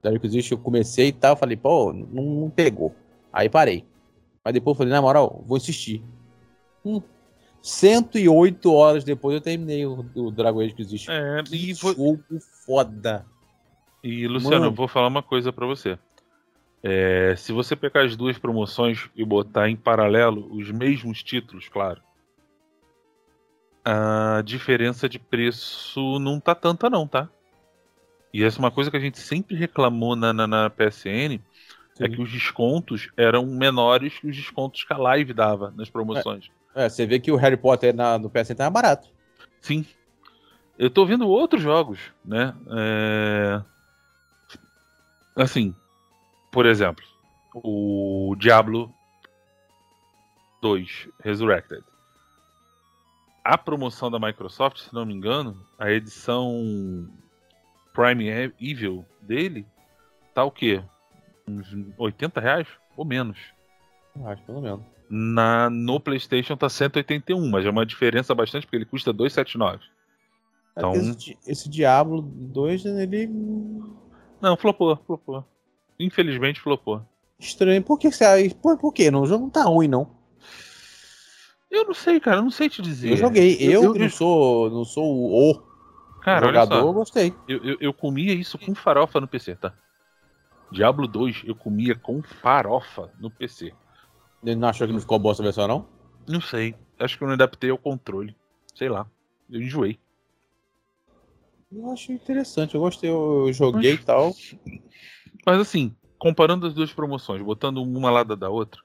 Dragon 0.03 0.17
Inquisition 0.17 0.57
eu 0.57 0.59
comecei 0.59 1.09
e 1.09 1.13
tal, 1.13 1.37
falei, 1.37 1.57
pô, 1.57 1.93
não, 1.93 2.25
não, 2.25 2.51
pegou. 2.51 2.93
Aí 3.33 3.49
parei. 3.49 3.87
Mas 4.45 4.55
depois 4.55 4.75
eu 4.75 4.79
falei, 4.79 4.93
na 4.93 5.01
moral, 5.01 5.45
vou 5.47 5.57
insistir. 5.57 6.03
Hum, 6.85 7.01
108 7.63 8.73
horas 8.73 9.05
depois 9.05 9.37
eu 9.37 9.41
terminei 9.41 9.87
o, 9.87 10.05
o 10.17 10.31
Dragon 10.33 10.59
Age 10.61 10.73
Inquisition. 10.73 11.13
É, 11.13 11.45
que 11.45 11.73
jogo 11.75 12.19
foda. 12.67 13.25
E, 14.03 14.27
Luciano, 14.27 14.57
Mano. 14.57 14.67
eu 14.67 14.75
vou 14.75 14.89
falar 14.89 15.07
uma 15.07 15.23
coisa 15.23 15.53
para 15.53 15.67
você. 15.67 15.97
É, 16.83 17.35
se 17.37 17.53
você 17.53 17.75
pegar 17.75 18.05
as 18.05 18.17
duas 18.17 18.39
promoções 18.39 19.09
e 19.17 19.25
botar 19.25 19.69
em 19.69 19.77
paralelo 19.77 20.49
os 20.55 20.71
mesmos 20.71 21.23
títulos, 21.23 21.69
claro, 21.69 22.01
a 23.85 24.43
diferença 24.45 25.09
de 25.09 25.19
preço 25.19 26.19
não 26.19 26.39
tá 26.39 26.55
tanta 26.55 26.89
não, 26.89 27.07
tá? 27.07 27.29
E 28.33 28.45
essa 28.45 28.59
é 28.59 28.61
uma 28.61 28.71
coisa 28.71 28.91
que 28.91 28.97
a 28.97 29.01
gente 29.01 29.19
sempre 29.19 29.57
reclamou 29.57 30.15
na, 30.15 30.33
na, 30.33 30.47
na 30.47 30.71
PSN, 30.71 31.41
é 31.99 32.07
Sim. 32.07 32.11
que 32.13 32.23
os 32.23 32.31
descontos 32.31 33.09
eram 33.17 33.47
menores 33.47 34.19
que 34.19 34.29
os 34.29 34.37
descontos 34.37 34.85
que 34.85 34.93
a 34.93 34.99
Live 34.99 35.33
dava 35.33 35.73
nas 35.77 35.91
promoções. 35.91 36.51
É, 36.75 36.89
você 36.89 37.07
vê 37.07 37.19
que 37.19 37.33
o 37.33 37.37
Harry 37.37 37.57
Potter 37.57 37.95
na, 37.95 38.19
no 38.19 38.31
PSN 38.31 38.55
tá 38.55 38.71
barato. 38.71 39.09
Sim. 39.61 39.85
Eu 40.79 40.91
tô 40.91 41.05
vendo 41.05 41.27
outros 41.27 41.61
jogos, 41.61 41.99
né? 42.25 42.55
É... 42.71 43.63
Assim, 45.35 45.75
por 46.51 46.67
exemplo, 46.67 47.05
o 47.55 48.35
Diablo 48.39 48.93
2 50.61 51.09
Resurrected. 51.23 51.83
A 53.45 53.57
promoção 53.57 54.11
da 54.11 54.19
Microsoft, 54.19 54.79
se 54.79 54.93
não 54.95 55.07
me 55.07 55.15
engano, 55.15 55.57
a 55.79 55.91
edição 55.91 57.09
Prime 57.95 58.53
Evil 58.61 59.05
dele 59.23 59.65
tá 60.35 60.45
o 60.45 60.51
quê? 60.51 60.83
Uns 61.47 61.67
80 61.97 62.41
reais 62.41 62.69
ou 62.97 63.05
menos. 63.05 63.39
Acho, 64.25 64.43
pelo 64.43 64.61
menos. 64.61 64.81
Na, 65.09 65.71
no 65.71 65.99
PlayStation 65.99 66.57
tá 66.57 66.69
181, 66.69 67.49
mas 67.49 67.65
é 67.65 67.71
uma 67.71 67.87
diferença 67.87 68.35
bastante 68.35 68.67
porque 68.67 68.77
ele 68.77 68.85
custa 68.85 69.13
279. 69.13 69.83
Então- 70.77 70.93
Esse, 70.93 71.39
esse 71.47 71.69
Diablo 71.71 72.21
2, 72.21 72.85
ele. 72.85 73.27
Não, 74.41 74.57
flopou, 74.57 74.97
flopou. 75.07 75.45
Infelizmente 75.99 76.61
flopou. 76.61 77.03
Estranho. 77.39 77.83
Por 77.83 77.99
que 77.99 78.11
você. 78.11 78.51
Por, 78.63 78.79
por 78.79 78.93
quê? 78.93 79.11
Não, 79.11 79.23
o 79.23 79.27
jogo 79.27 79.45
não 79.45 79.51
tá 79.51 79.63
ruim, 79.65 79.89
não. 79.89 80.17
Eu 81.71 81.85
não 81.85 81.95
sei, 81.95 82.19
cara, 82.19 82.39
eu 82.39 82.43
não 82.43 82.51
sei 82.51 82.69
te 82.69 82.81
dizer. 82.81 83.11
Eu 83.11 83.17
joguei. 83.17 83.57
Eu, 83.61 83.85
eu- 83.85 83.93
que 83.93 83.99
não 83.99 84.09
sou, 84.09 84.71
não 84.71 84.85
sou 84.85 85.05
o 85.05 85.63
Cara, 86.23 86.47
jogador, 86.47 86.81
só, 86.81 86.93
gostei. 86.93 87.35
eu, 87.47 87.63
eu, 87.65 87.77
eu 87.81 87.95
comia 87.95 88.33
isso 88.33 88.59
com 88.59 88.75
farofa 88.75 89.21
no 89.21 89.29
PC, 89.29 89.55
tá? 89.55 89.73
Diablo 90.71 91.07
2 91.07 91.43
eu 91.47 91.55
comia 91.55 91.95
com 91.95 92.23
farofa 92.23 93.11
no 93.19 93.31
PC. 93.31 93.73
Ele 94.43 94.57
não 94.57 94.69
achou 94.69 94.87
que 94.87 94.93
não 94.93 95.01
ficou 95.01 95.19
boa 95.19 95.33
essa 95.33 95.43
versão, 95.43 95.67
não? 95.69 95.87
Não 96.27 96.41
sei, 96.41 96.75
acho 96.99 97.17
que 97.17 97.25
eu 97.25 97.29
não 97.29 97.35
adaptei 97.35 97.71
ao 97.71 97.79
controle. 97.79 98.37
Sei 98.75 98.89
lá, 98.89 99.07
eu 99.51 99.61
enjoei. 99.61 99.99
Eu 101.71 101.91
achei 101.91 102.15
interessante, 102.15 102.75
eu 102.75 102.81
gostei, 102.81 103.11
eu 103.11 103.53
joguei 103.53 103.95
e 103.95 103.99
tal. 103.99 104.33
Mas 105.45 105.61
assim, 105.61 105.95
comparando 106.19 106.67
as 106.67 106.75
duas 106.75 106.93
promoções, 106.93 107.43
botando 107.43 107.83
uma 107.83 108.11
lado 108.11 108.37
da 108.37 108.51
outra, 108.51 108.81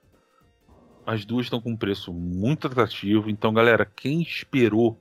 as 1.05 1.25
duas 1.25 1.45
estão 1.45 1.59
com 1.59 1.71
um 1.71 1.77
preço 1.77 2.13
muito 2.13 2.67
atrativo. 2.67 3.29
Então, 3.29 3.53
galera, 3.53 3.85
quem 3.85 4.21
esperou 4.21 4.99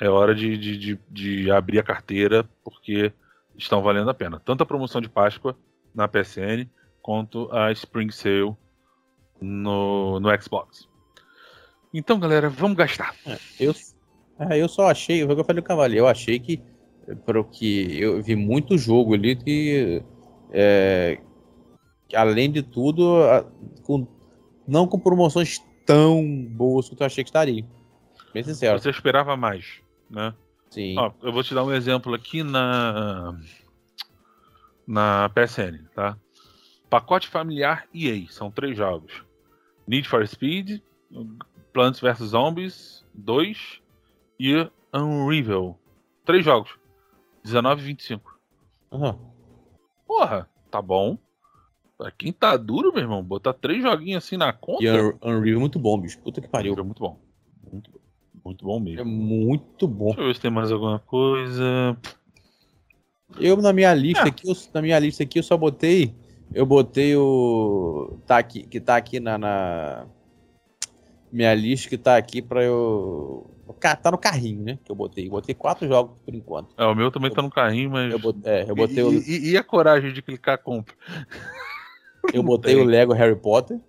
é 0.00 0.08
hora 0.08 0.34
de, 0.34 0.56
de, 0.56 0.76
de, 0.76 0.98
de 1.10 1.50
abrir 1.50 1.78
a 1.78 1.82
carteira, 1.82 2.48
porque 2.62 3.12
estão 3.56 3.82
valendo 3.82 4.10
a 4.10 4.14
pena. 4.14 4.40
Tanto 4.44 4.62
a 4.62 4.66
promoção 4.66 5.00
de 5.00 5.08
Páscoa 5.08 5.56
na 5.94 6.06
PSN, 6.06 6.68
quanto 7.02 7.48
a 7.52 7.72
Spring 7.72 8.10
Sale 8.10 8.54
no, 9.40 10.20
no 10.20 10.42
Xbox. 10.42 10.88
Então, 11.92 12.20
galera, 12.20 12.50
vamos 12.50 12.76
gastar. 12.76 13.14
Eu, 13.58 13.74
é, 14.38 14.58
eu 14.58 14.68
só 14.68 14.90
achei, 14.90 15.24
o 15.24 15.26
que 15.26 15.40
eu 15.40 15.44
falei 15.44 15.62
do 15.62 15.66
Cavaleiro, 15.66 16.04
eu 16.04 16.08
achei 16.08 16.38
que, 16.38 16.62
para 17.24 17.40
o 17.40 17.44
que 17.44 17.98
eu 17.98 18.22
vi 18.22 18.36
muito 18.36 18.76
jogo 18.76 19.14
ali 19.14 19.34
que, 19.34 20.02
é, 20.50 21.20
que 22.08 22.16
além 22.16 22.50
de 22.50 22.62
tudo, 22.62 23.18
com- 23.82 24.06
não 24.66 24.86
com 24.86 24.98
promoções 24.98 25.58
tão 25.86 26.24
boas 26.50 26.88
quanto 26.88 27.00
eu 27.00 27.06
achei 27.06 27.24
que 27.24 27.30
estaria. 27.30 27.64
Bem 28.32 28.42
sincero. 28.42 28.78
Você 28.78 28.90
esperava 28.90 29.36
mais, 29.36 29.80
né? 30.10 30.34
Sim. 30.70 30.96
Ó, 30.98 31.12
eu 31.22 31.32
vou 31.32 31.42
te 31.42 31.54
dar 31.54 31.64
um 31.64 31.72
exemplo 31.72 32.14
aqui 32.14 32.42
na 32.42 33.34
na 34.86 35.28
PSN, 35.30 35.84
tá? 35.94 36.16
Pacote 36.88 37.28
familiar 37.28 37.86
EA, 37.94 38.26
são 38.30 38.50
três 38.50 38.76
jogos. 38.76 39.22
Need 39.86 40.08
for 40.08 40.26
Speed, 40.26 40.80
Plants 41.72 42.00
vs 42.00 42.28
Zombies 42.30 43.04
2 43.14 43.80
e 44.40 44.66
Unravel. 44.94 45.78
Três 46.24 46.44
jogos. 46.44 46.70
19,25. 47.44 48.20
Aham. 48.92 49.18
Porra, 50.08 50.48
tá 50.70 50.80
bom. 50.82 51.18
Pra 51.98 52.10
quem 52.10 52.32
tá 52.32 52.56
duro, 52.56 52.90
meu 52.92 53.02
irmão, 53.02 53.22
botar 53.22 53.52
três 53.52 53.82
joguinhos 53.82 54.24
assim 54.24 54.36
na 54.38 54.52
conta. 54.52 54.82
E 54.82 54.88
Un- 54.90 55.18
Unreal 55.22 55.56
é 55.56 55.60
muito 55.60 55.78
bom, 55.78 56.00
bicho. 56.00 56.18
Puta 56.20 56.40
que 56.40 56.48
pariu. 56.48 56.74
É 56.78 56.82
muito 56.82 57.00
bom. 57.00 57.18
Muito, 57.70 57.90
bom. 57.90 57.98
muito 58.44 58.64
bom 58.64 58.80
mesmo. 58.80 59.00
É 59.00 59.04
muito 59.04 59.86
bom. 59.86 60.06
Deixa 60.06 60.20
eu 60.22 60.26
ver 60.28 60.34
se 60.34 60.40
tem 60.40 60.50
mais 60.50 60.72
alguma 60.72 60.98
coisa. 61.00 61.96
Eu 63.38 63.56
na 63.58 63.72
minha 63.72 63.92
lista 63.92 64.24
É. 64.24 64.28
aqui, 64.28 64.48
eu- 64.48 64.56
na 64.72 64.80
minha 64.80 64.98
lista 64.98 65.22
aqui 65.22 65.38
eu 65.38 65.42
só 65.42 65.56
botei, 65.56 66.14
eu 66.54 66.64
botei 66.64 67.14
o 67.14 68.18
tá 68.26 68.38
aqui, 68.38 68.62
que 68.62 68.80
tá 68.80 68.96
aqui 68.96 69.20
na, 69.20 69.36
na- 69.36 70.06
minha 71.30 71.54
lista 71.54 71.90
que 71.90 71.98
tá 71.98 72.16
aqui 72.16 72.40
pra 72.40 72.64
eu 72.64 73.50
tá 73.74 74.10
no 74.10 74.18
carrinho, 74.18 74.62
né? 74.62 74.78
Que 74.84 74.90
eu 74.92 74.96
botei. 74.96 75.28
Botei 75.28 75.54
quatro 75.54 75.86
jogos 75.88 76.16
por 76.24 76.34
enquanto. 76.34 76.74
É, 76.76 76.84
o 76.84 76.94
meu 76.94 77.10
também 77.10 77.30
tá 77.32 77.42
no 77.42 77.50
carrinho, 77.50 77.90
mas. 77.90 78.12
Eu 78.12 78.18
botei, 78.18 78.52
é, 78.52 78.62
eu 78.70 78.74
botei, 78.74 78.98
e, 78.98 79.02
o, 79.02 79.12
e- 79.12 79.50
e 79.50 79.56
a 79.56 79.62
coragem 79.64 80.12
de 80.12 80.22
clicar 80.22 80.58
compra? 80.62 80.94
eu 82.32 82.42
botei 82.42 82.76
o 82.76 82.84
Lego 82.84 83.12
Harry 83.12 83.36
Potter, 83.36 83.80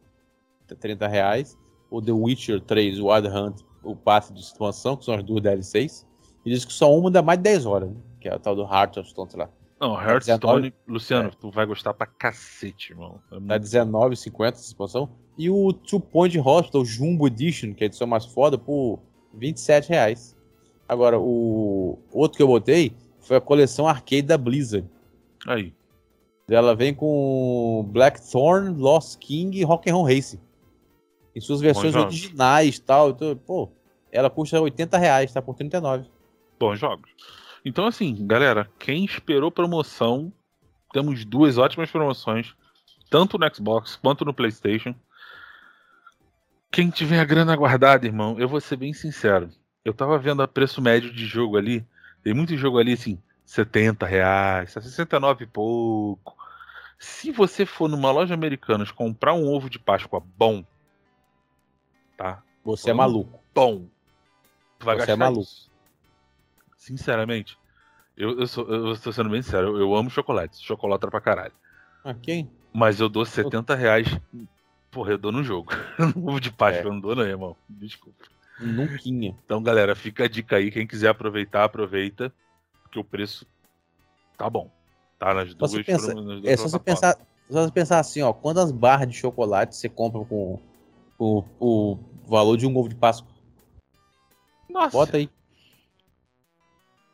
30 0.80 1.08
reais. 1.08 1.58
O 1.92 2.02
The 2.02 2.12
Witcher 2.12 2.62
3, 2.62 3.00
o 3.00 3.08
Wild 3.08 3.28
Hunt, 3.28 3.62
o 3.84 3.96
passe 3.96 4.32
de 4.32 4.39
expansão, 4.39 4.96
que 4.96 5.06
são 5.06 5.15
as 5.15 5.24
duas 5.24 5.42
DLCs. 5.42 6.06
E 6.46 6.52
diz 6.52 6.63
que 6.63 6.72
só 6.72 6.96
uma 6.96 7.10
dá 7.10 7.22
mais 7.22 7.39
de 7.39 7.44
10 7.44 7.65
horas, 7.65 7.89
né? 7.89 7.96
Que 8.22 8.30
é 8.30 8.36
o 8.36 8.39
tal 8.39 8.56
do 8.56 8.62
Heart 8.63 8.98
of 8.98 9.10
Stone, 9.10 9.30
sei 9.32 9.39
lá. 9.39 9.50
Não, 9.82 9.94
Hearthstone, 10.00 10.70
19, 10.72 10.74
Luciano, 10.88 11.30
é. 11.30 11.32
tu 11.39 11.50
vai 11.50 11.65
gostar 11.65 11.94
pra 11.94 12.06
cacete, 12.06 12.92
irmão. 12.92 13.20
É 13.32 13.36
Dá 13.36 13.39
muito- 13.39 13.62
19,50 13.63 14.48
essa 14.54 14.62
expansão. 14.68 15.10
E 15.38 15.50
o 15.50 15.72
Two 15.72 16.02
Point 16.02 16.38
Hospital 16.38 16.84
Jumbo 16.84 17.26
Edition, 17.28 17.74
que 17.74 17.84
é 17.84 17.86
a 17.86 17.88
edição 17.88 18.06
mais 18.06 18.26
foda, 18.26 18.58
por 18.58 19.00
27 19.39 19.89
reais. 19.89 20.36
Agora, 20.88 21.19
o 21.19 21.99
outro 22.12 22.38
que 22.38 22.43
eu 22.43 22.47
botei 22.47 22.93
foi 23.21 23.38
a 23.38 23.41
coleção 23.41 23.88
arcade 23.88 24.23
da 24.23 24.38
Blizzard. 24.38 24.88
Aí. 25.47 25.73
Ela 26.47 26.75
vem 26.75 26.93
com 26.93 27.88
Blackthorn, 27.91 28.75
Lost 28.75 29.19
King 29.19 29.60
e 29.60 29.63
Rock'n'Roll 29.63 30.04
Racing. 30.04 30.39
Em 31.36 31.39
suas 31.39 31.62
versões 31.62 31.95
originais 31.95 32.78
e 32.78 32.82
tal. 32.82 33.12
Então, 33.12 33.36
pô, 33.36 33.69
ela 34.12 34.30
custa 34.30 34.60
80 34.60 34.97
reais, 34.97 35.32
tá 35.32 35.41
por 35.41 35.56
39. 35.56 36.10
Bons 36.60 36.80
jogos. 36.80 37.10
Então, 37.63 37.86
assim, 37.86 38.15
galera, 38.25 38.69
quem 38.80 39.06
esperou 39.06 39.52
promoção, 39.52 40.34
temos 40.91 41.23
duas 41.23 41.58
ótimas 41.58 41.91
promoções, 41.91 42.56
tanto 43.10 43.38
no 43.38 43.56
Xbox 43.56 43.95
quanto 43.95 44.25
no 44.25 44.34
PlayStation. 44.34 44.95
Quem 46.71 46.89
tiver 46.89 47.19
a 47.19 47.25
grana 47.25 47.55
guardada, 47.55 48.05
irmão, 48.05 48.39
eu 48.39 48.47
vou 48.47 48.62
ser 48.62 48.75
bem 48.75 48.93
sincero. 48.93 49.49
Eu 49.84 49.93
tava 49.93 50.17
vendo 50.19 50.41
a 50.41 50.47
preço 50.47 50.82
médio 50.82 51.12
de 51.12 51.25
jogo 51.25 51.58
ali, 51.58 51.86
tem 52.23 52.34
muito 52.34 52.55
jogo 52.55 52.77
ali, 52.77 52.93
assim, 52.93 53.21
70 53.45 54.05
reais, 54.05 54.71
69 54.71 55.45
e 55.45 55.47
pouco. 55.47 56.38
Se 56.99 57.32
você 57.32 57.65
for 57.65 57.89
numa 57.89 58.12
loja 58.12 58.34
americana 58.34 58.86
comprar 58.93 59.34
um 59.34 59.47
ovo 59.47 59.69
de 59.69 59.79
Páscoa 59.79 60.21
bom, 60.38 60.63
tá? 62.17 62.43
Você 62.63 62.91
é 62.91 62.93
maluco. 62.93 63.41
bom. 63.55 63.88
Tu 64.77 64.86
vai 64.86 64.95
Você 64.95 65.03
é 65.03 65.08
gastar 65.08 65.17
maluco. 65.17 65.41
isso. 65.41 65.71
Sinceramente, 66.77 67.58
eu, 68.15 68.39
eu, 68.39 68.47
sou, 68.47 68.67
eu 68.69 68.91
estou 68.91 69.12
sendo 69.12 69.29
bem 69.29 69.41
sério, 69.41 69.69
eu, 69.69 69.79
eu 69.79 69.95
amo 69.95 70.10
chocolate, 70.10 70.62
chocolate 70.63 71.08
pra 71.10 71.21
caralho. 71.21 71.53
Ah, 72.03 72.13
quem? 72.13 72.51
Mas 72.73 72.99
eu 72.99 73.10
dou 73.10 73.25
70 73.25 73.75
reais, 73.75 74.08
porra, 74.91 75.12
eu 75.12 75.17
dou 75.17 75.32
no 75.32 75.43
jogo. 75.43 75.71
Ovo 76.15 76.39
de 76.39 76.52
Páscoa, 76.52 76.82
É. 76.84 76.86
eu 76.86 76.93
não 76.93 76.99
dou 76.99 77.15
não, 77.15 77.23
irmão. 77.23 77.56
Desculpa. 77.67 78.23
Nunquinha. 78.60 79.36
Então, 79.45 79.62
galera, 79.63 79.95
fica 79.95 80.25
a 80.25 80.28
dica 80.28 80.58
aí, 80.58 80.69
quem 80.71 80.86
quiser 80.86 81.10
aproveitar, 81.10 81.63
aproveita, 81.63 82.34
porque 82.84 82.99
o 82.99 83.04
preço 83.04 83.45
tá 84.38 84.49
bom. 84.49 84.69
Tá 85.17 85.34
nas 85.34 85.54
duas, 85.54 85.71
você 85.71 85.84
pensa- 85.84 86.08
promo- 86.13 86.21
nas 86.28 86.41
duas 86.41 86.54
É 86.54 86.58
só 86.58 86.67
você 86.67 86.80
pensar, 86.80 87.17
só 87.49 87.65
você 87.65 87.71
pensar 87.71 87.99
assim, 87.99 88.21
ó, 88.21 88.34
quantas 88.34 88.71
barras 88.71 89.08
de 89.10 89.15
chocolate 89.15 89.75
você 89.75 89.88
compra 89.89 90.23
com 90.25 90.60
o, 91.17 91.43
o 91.60 91.97
valor 92.28 92.58
de 92.58 92.65
um 92.67 92.75
ovo 92.78 92.89
de 92.89 92.95
Páscoa? 92.95 93.30
Nossa, 94.69 94.91
Bota 94.97 95.17
aí. 95.17 95.30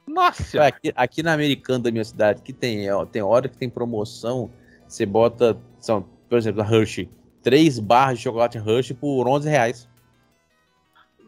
nossa. 0.08 0.64
Aqui, 0.66 0.94
aqui 0.96 1.24
na 1.24 1.34
Americana 1.34 1.80
da 1.80 1.92
minha 1.92 2.04
cidade, 2.04 2.42
que 2.42 2.54
tem, 2.54 2.90
ó, 2.92 3.06
tem 3.06 3.22
hora 3.22 3.48
que 3.50 3.58
tem 3.58 3.70
promoção, 3.70 4.52
você 4.88 5.06
bota, 5.06 5.58
são, 5.80 6.04
por 6.30 6.38
exemplo, 6.38 6.62
a 6.62 6.66
Hershey, 6.66 7.10
três 7.46 7.78
barras 7.78 8.18
de 8.18 8.24
chocolate 8.24 8.58
Hershey 8.58 8.96
por 8.96 9.28
11 9.28 9.48
reais. 9.48 9.88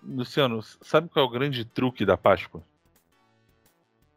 Luciano, 0.04 0.64
sabe 0.82 1.10
qual 1.10 1.24
é 1.26 1.28
o 1.28 1.32
grande 1.32 1.64
truque 1.64 2.04
da 2.04 2.18
Páscoa? 2.18 2.64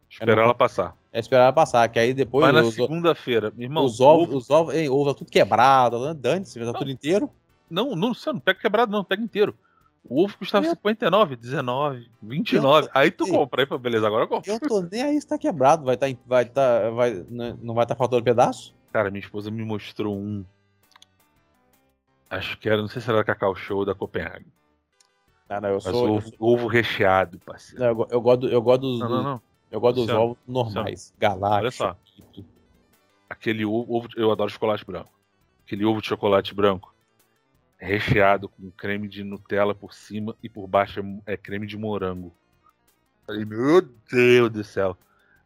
É 0.09 0.13
Esperar 0.13 0.37
não- 0.37 0.43
ela 0.45 0.55
passar. 0.55 0.97
É 1.13 1.19
esperar 1.19 1.43
ela 1.43 1.53
passar, 1.53 1.87
que 1.89 1.99
aí 1.99 2.11
depois 2.11 2.43
Mas 2.45 2.55
na 2.55 2.61
os, 2.67 2.73
segunda-feira, 2.73 3.53
irmão, 3.55 3.85
os 3.85 3.99
ovos, 4.01 4.27
ovo- 4.29 4.37
os 4.37 4.49
ovos, 4.49 4.75
hein, 4.75 4.89
ovo 4.89 5.13
tá 5.13 5.17
tudo 5.19 5.29
quebrado, 5.29 6.03
né? 6.03 6.13
dane-se, 6.13 6.59
tá 6.59 6.73
tudo 6.73 6.89
inteiro. 6.89 7.29
Não, 7.69 7.95
não, 7.95 8.09
Luciano, 8.09 8.37
não 8.37 8.41
pega 8.41 8.59
quebrado, 8.59 8.91
não, 8.91 9.03
pega 9.03 9.21
inteiro. 9.21 9.55
O 10.03 10.23
ovo 10.23 10.35
custava 10.37 10.65
Eu- 10.65 10.71
59, 10.71 11.35
19, 11.35 12.09
29. 12.23 12.89
Aí 12.93 13.11
tu 13.11 13.27
compra. 13.27 13.61
Aí, 13.61 13.67
pô, 13.67 13.77
beleza, 13.77 14.07
agora 14.07 14.23
eu 14.23 14.27
compro. 14.27 14.51
Eu 14.51 14.59
tô 14.59 14.81
nem 14.81 15.03
aí 15.03 15.21
se 15.21 15.27
tá 15.27 15.37
quebrado, 15.37 15.85
vai 15.85 15.95
tá, 15.95 16.07
vai 16.25 16.45
tá, 16.45 16.89
vai, 16.89 17.23
né, 17.29 17.55
não 17.61 17.75
vai 17.75 17.83
estar 17.83 17.95
faltando 17.95 18.23
pedaço? 18.23 18.73
Cara, 18.91 19.11
minha 19.11 19.21
esposa 19.23 19.51
me 19.51 19.63
mostrou 19.63 20.17
um. 20.17 20.43
Acho 22.31 22.57
que 22.57 22.69
era, 22.69 22.81
não 22.81 22.87
sei 22.87 23.01
se 23.01 23.09
era 23.09 23.23
Cacau 23.23 23.53
Show 23.55 23.83
da 23.85 23.93
Copenhague. 23.93 24.47
Ah, 25.49 25.59
não, 25.59 25.69
eu 25.69 25.75
Mas 25.75 25.83
sou. 25.83 26.07
eu, 26.07 26.13
ovo, 26.13 26.31
ovo 26.39 26.67
recheado, 26.67 27.37
parceiro. 27.39 27.83
não, 27.83 27.89
eu, 27.91 28.07
eu 28.09 28.21
gosto, 28.21 28.47
eu 28.47 28.61
gosto 28.61 28.81
dos, 28.81 28.99
Não, 29.01 29.09
não, 29.09 29.23
não. 29.23 29.41
eu 29.69 29.81
gosto 29.81 29.95
dos 29.95 30.03
Luciano, 30.05 30.21
ovos 30.21 30.37
normais. 30.47 31.13
Galáctico. 31.19 31.55
Olha 31.59 31.71
só. 31.71 31.97
Chiquito. 32.05 32.45
Aquele 33.29 33.65
ovo, 33.65 33.93
ovo- 33.93 34.07
eu 34.15 34.31
adoro 34.31 34.49
chocolate 34.49 34.85
branco. 34.85 35.11
Aquele 35.65 35.83
ovo 35.85 36.01
de 36.01 36.07
chocolate 36.07 36.55
branco 36.55 36.93
recheado 37.77 38.47
com 38.47 38.69
creme 38.71 39.07
de 39.07 39.23
Nutella 39.23 39.73
por 39.73 39.91
cima 39.93 40.35
e 40.43 40.47
por 40.47 40.67
baixo 40.67 40.99
é, 41.25 41.33
é 41.33 41.37
creme 41.37 41.65
de 41.67 41.75
morango. 41.77 42.31
Falei, 43.25 43.43
meu 43.43 43.81
Deus 44.09 44.51
do 44.51 44.63
céu. 44.63 44.95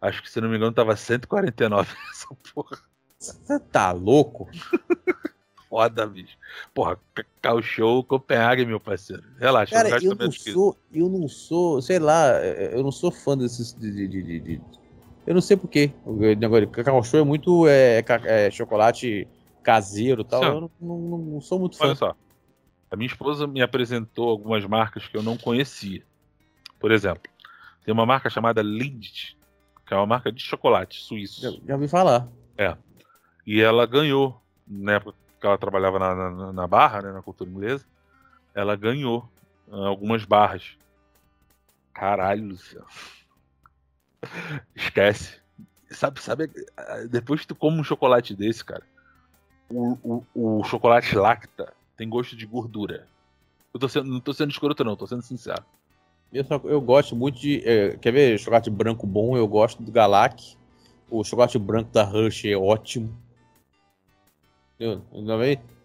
Acho 0.02 0.22
que 0.22 0.30
se 0.30 0.40
não 0.42 0.50
me 0.50 0.58
engano 0.58 0.74
tava 0.74 0.96
149 0.96 1.96
essa 2.12 2.28
porra. 2.54 2.78
Você 3.18 3.60
tá 3.60 3.92
louco? 3.92 4.50
Foda, 5.76 6.08
bicho. 6.08 6.38
Porra, 6.74 6.98
Cacau 7.14 7.62
Show 7.62 8.02
Copenhague, 8.02 8.66
meu 8.66 8.80
parceiro. 8.80 9.22
Relaxa, 9.38 9.76
Cara, 9.76 10.02
eu 10.02 10.16
não 10.16 10.28
é 10.28 10.32
sou, 10.32 10.78
eu 10.90 11.10
não 11.10 11.28
sou, 11.28 11.82
sei 11.82 12.00
lá, 12.00 12.30
eu 12.42 12.82
não 12.82 12.94
sou 12.94 13.12
fã 13.12 13.38
desses. 13.38 13.74
De, 13.74 13.92
de- 13.92 14.08
de- 14.08 14.40
de- 14.40 14.62
eu 15.28 15.34
não 15.34 15.42
sei 15.42 15.58
porquê. 15.58 15.92
O 16.06 16.14
negócio 16.14 16.66
de 16.66 16.72
Cacau 16.72 17.04
Show 17.04 17.20
é 17.20 17.24
muito 17.26 17.68
é, 17.68 18.02
é, 18.24 18.50
chocolate 18.52 19.28
caseiro 19.62 20.22
e 20.22 20.24
tal. 20.24 20.42
Sim. 20.44 20.48
Eu 20.48 20.62
não, 20.62 20.98
não- 20.98 21.18
não 21.18 21.42
sou 21.42 21.60
muito 21.60 21.76
fã. 21.76 21.88
Olha 21.88 21.96
só. 21.96 22.16
A 22.90 22.96
minha 22.96 23.08
esposa 23.08 23.46
me 23.46 23.62
apresentou 23.62 24.30
algumas 24.30 24.64
marcas 24.66 25.06
que 25.06 25.18
eu 25.18 25.24
não 25.24 25.36
conhecia. 25.36 26.04
Por 26.80 26.90
exemplo, 26.90 27.30
tem 27.84 27.94
uma 27.94 28.06
marca 28.06 28.30
chamada 28.30 28.62
Lindt, 28.62 29.38
que 29.86 29.94
é 29.94 29.98
uma 29.98 30.06
marca 30.06 30.32
de 30.32 30.42
chocolate 30.42 31.02
suíço. 31.02 31.42
Já, 31.42 31.52
já 31.68 31.74
ouvi 31.74 31.90
falar. 31.90 32.30
E 33.46 33.62
ela 33.62 33.86
ganhou, 33.86 34.42
na 34.66 34.94
época 34.94 35.25
que 35.46 35.48
ela 35.48 35.58
trabalhava 35.60 36.00
na, 36.00 36.16
na, 36.16 36.54
na 36.54 36.68
barra, 36.68 37.04
né, 37.04 37.12
na 37.12 37.22
cultura 37.22 37.50
inglesa, 37.50 37.86
ela 38.56 38.76
ganhou 38.76 39.30
ah, 39.72 39.88
algumas 39.88 40.26
barras. 40.26 40.78
Caralho, 41.94 42.46
Luciano. 42.50 42.86
Esquece. 44.76 45.40
Sabe, 45.92 46.20
sabe, 46.22 46.50
depois 47.10 47.42
que 47.42 47.48
tu 47.48 47.56
come 47.56 47.80
um 47.80 47.84
chocolate 47.84 48.36
desse, 48.36 48.66
cara, 48.66 48.84
o, 49.70 50.26
o, 50.36 50.60
o 50.60 50.64
chocolate 50.66 51.16
lacta 51.16 51.74
tem 51.98 52.10
gosto 52.10 52.36
de 52.36 52.46
gordura. 52.46 53.08
Eu 53.74 53.80
tô 53.80 53.90
sendo, 53.90 54.10
não 54.12 54.22
tô 54.22 54.34
sendo 54.34 54.52
escroto, 54.52 54.84
não, 54.84 54.96
tô 54.96 55.08
sendo 55.08 55.22
sincero. 55.22 55.64
Eu, 56.34 56.46
só- 56.46 56.62
eu 56.66 56.82
gosto 56.82 57.16
muito 57.16 57.40
de. 57.40 57.62
é, 57.68 57.98
quer 57.98 58.12
ver 58.12 58.40
chocolate 58.40 58.70
branco 58.70 59.08
bom? 59.08 59.38
Eu 59.38 59.48
gosto 59.48 59.84
do 59.84 59.92
Galac. 59.92 60.58
O 61.10 61.24
chocolate 61.24 61.60
branco 61.60 61.92
da 61.92 62.04
Rush 62.04 62.46
é 62.46 62.58
ótimo. 62.58 63.16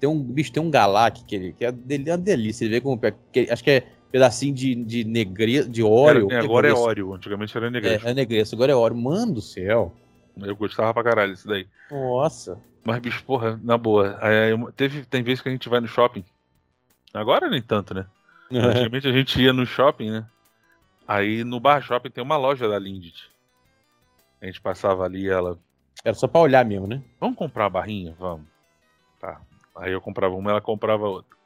Tem 0.01 0.09
um 0.09 0.21
bicho, 0.21 0.53
tem 0.53 0.63
um 0.63 0.71
Galac 0.71 1.25
que, 1.25 1.35
ele, 1.37 1.53
que 1.53 1.65
é, 1.65 1.69
é 1.69 2.11
uma 2.13 2.19
delícia. 2.19 2.65
Ele 2.65 2.75
vê 2.75 2.81
com. 2.81 2.99
que- 3.33 3.49
acho 3.51 3.63
que 3.63 3.71
é 3.71 3.87
pedacinho 4.11 4.55
de, 4.55 4.75
de 4.75 5.05
negre, 5.05 5.65
de 5.69 5.83
óleo. 5.83 6.29
Era- 6.31 6.45
agora 6.45 6.69
é. 6.69 6.73
Oreo, 6.73 7.15
antigamente 7.15 7.57
era 7.57 7.71
negresco. 7.71 8.07
É, 8.09 8.11
é 8.11 8.55
agora 8.55 8.73
é 8.73 8.75
óleo. 8.75 8.97
Mano 8.97 9.35
do 9.35 9.43
céu. 9.43 9.95
Eu 10.37 10.57
gostava 10.57 10.93
pra 10.95 11.05
caralho 11.05 11.33
disso 11.35 11.47
daí. 11.47 11.67
Nossa. 11.91 12.59
Mas, 12.83 12.99
bicho, 13.01 13.23
porra, 13.25 13.61
na 13.63 13.77
boa. 13.77 14.19
aí 14.21 14.53
teve, 14.75 15.05
tem 15.05 15.23
vezes 15.23 15.43
que 15.43 15.49
a 15.49 15.53
gente 15.53 15.69
vai 15.69 15.81
no 15.81 15.87
shopping. 15.87 16.25
Agora 17.13 17.49
nem 17.51 17.61
tanto, 17.61 17.93
né? 17.95 18.07
Antigamente 18.51 19.07
a 19.07 19.13
gente 19.13 19.41
ia 19.41 19.53
no 19.53 19.67
shopping, 19.67 20.11
né? 20.11 20.27
Aí 21.07 21.45
no 21.45 21.61
bar 21.61 21.83
shopping 21.83 22.11
tem 22.11 22.23
uma 22.25 22.37
loja 22.37 22.69
da 22.69 22.79
Lindt. 22.79 23.31
A 24.41 24.47
gente 24.47 24.61
passava 24.61 25.05
ali 25.05 25.29
ela. 25.29 25.59
Era 26.05 26.15
só 26.15 26.27
pra 26.27 26.41
olhar 26.41 26.65
mesmo, 26.65 26.87
né? 26.87 27.03
Vamos 27.21 27.37
comprar 27.37 27.67
a 27.67 27.71
barrinha? 27.71 28.15
Vamos. 28.19 28.47
Aí 29.81 29.93
eu 29.93 30.01
comprava 30.01 30.35
uma, 30.35 30.51
ela 30.51 30.61
comprava 30.61 31.09
outra. 31.09 31.37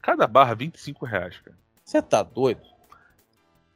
Cada 0.00 0.26
barra, 0.26 0.54
25 0.54 1.04
reais, 1.04 1.38
cara. 1.38 1.56
Você 1.84 2.00
tá 2.00 2.22
doido? 2.22 2.62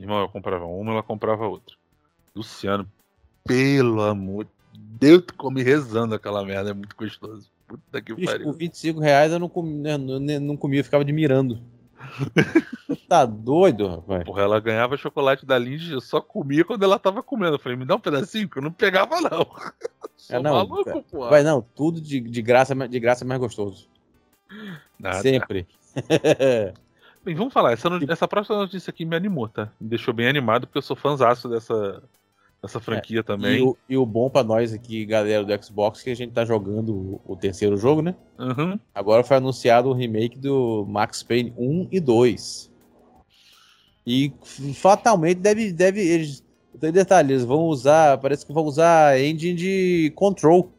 Irmão, 0.00 0.20
eu 0.20 0.28
comprava 0.28 0.64
uma, 0.64 0.92
ela 0.92 1.02
comprava 1.02 1.46
outra. 1.46 1.76
Luciano, 2.34 2.90
pelo 3.44 4.02
amor 4.02 4.46
de 4.72 4.80
Deus, 4.98 5.22
tu 5.26 5.34
come 5.34 5.62
rezando 5.62 6.14
aquela 6.14 6.44
merda, 6.44 6.70
é 6.70 6.74
muito 6.74 6.96
gostoso. 6.96 7.50
Puta 7.68 8.00
que 8.00 8.14
Bicho, 8.14 8.32
pariu. 8.32 8.46
por 8.46 8.56
25 8.56 9.00
reais 9.00 9.32
eu 9.32 9.38
não 9.38 9.48
comia, 9.48 9.98
né, 9.98 10.38
não, 10.38 10.40
não 10.40 10.56
comia, 10.56 10.80
eu 10.80 10.84
ficava 10.84 11.02
admirando. 11.02 11.60
Tá 13.08 13.24
doido, 13.24 13.88
rapaz? 13.88 14.24
Porra, 14.24 14.42
ela 14.42 14.60
ganhava 14.60 14.96
chocolate 14.96 15.44
da 15.44 15.58
Lindt, 15.58 15.92
eu 15.92 16.00
só 16.00 16.20
comia 16.20 16.64
quando 16.64 16.82
ela 16.82 16.98
tava 16.98 17.22
comendo. 17.22 17.54
Eu 17.54 17.58
falei, 17.58 17.76
me 17.76 17.84
dá 17.84 17.96
um 17.96 18.00
pedacinho, 18.00 18.48
que 18.48 18.58
eu 18.58 18.62
não 18.62 18.72
pegava, 18.72 19.20
não. 19.20 19.46
Sou 20.16 20.36
É, 20.36 20.42
não, 20.42 20.54
maluco, 20.54 21.02
porra. 21.04 21.30
Vai 21.30 21.42
não, 21.42 21.60
tudo 21.60 22.00
de, 22.00 22.20
de 22.20 22.42
graça, 22.42 22.74
de 22.88 23.00
graça 23.00 23.24
é 23.24 23.26
mais 23.26 23.40
gostoso. 23.40 23.88
Nada. 24.98 25.20
Sempre. 25.20 25.66
Bem, 27.24 27.34
vamos 27.36 27.52
falar. 27.52 27.72
Essa, 27.72 27.88
essa 28.08 28.28
próxima 28.28 28.58
notícia 28.58 28.90
aqui 28.90 29.04
me 29.04 29.16
animou, 29.16 29.48
tá? 29.48 29.70
Me 29.80 29.88
deixou 29.88 30.14
bem 30.14 30.28
animado, 30.28 30.66
porque 30.66 30.78
eu 30.78 30.82
sou 30.82 30.96
fãzaço 30.96 31.48
dessa, 31.48 32.02
dessa 32.64 32.80
franquia 32.80 33.22
também. 33.22 33.58
E 33.58 33.62
o, 33.62 33.76
e 33.90 33.96
o 33.96 34.06
bom 34.06 34.30
pra 34.30 34.42
nós 34.42 34.72
aqui, 34.72 35.04
galera 35.04 35.44
do 35.44 35.64
Xbox, 35.64 36.02
que 36.02 36.10
a 36.10 36.16
gente 36.16 36.32
tá 36.32 36.46
jogando 36.46 36.94
o, 36.94 37.20
o 37.32 37.36
terceiro 37.36 37.76
jogo, 37.76 38.00
né? 38.00 38.14
Uhum. 38.38 38.78
Agora 38.94 39.22
foi 39.22 39.36
anunciado 39.36 39.90
o 39.90 39.92
remake 39.92 40.38
do 40.38 40.86
Max 40.88 41.22
Payne 41.22 41.52
1 41.58 41.88
e 41.92 42.00
2. 42.00 42.72
E 44.06 44.32
fatalmente 44.74 45.38
deve. 45.38 45.72
deve 45.72 46.00
eles, 46.00 46.42
tem 46.80 46.90
detalhe, 46.90 47.34
eles 47.34 47.44
vão 47.44 47.64
usar. 47.64 48.16
Parece 48.18 48.46
que 48.46 48.52
vão 48.52 48.64
usar 48.64 49.08
a 49.08 49.20
engine 49.20 49.54
de 49.54 50.12
control. 50.14 50.72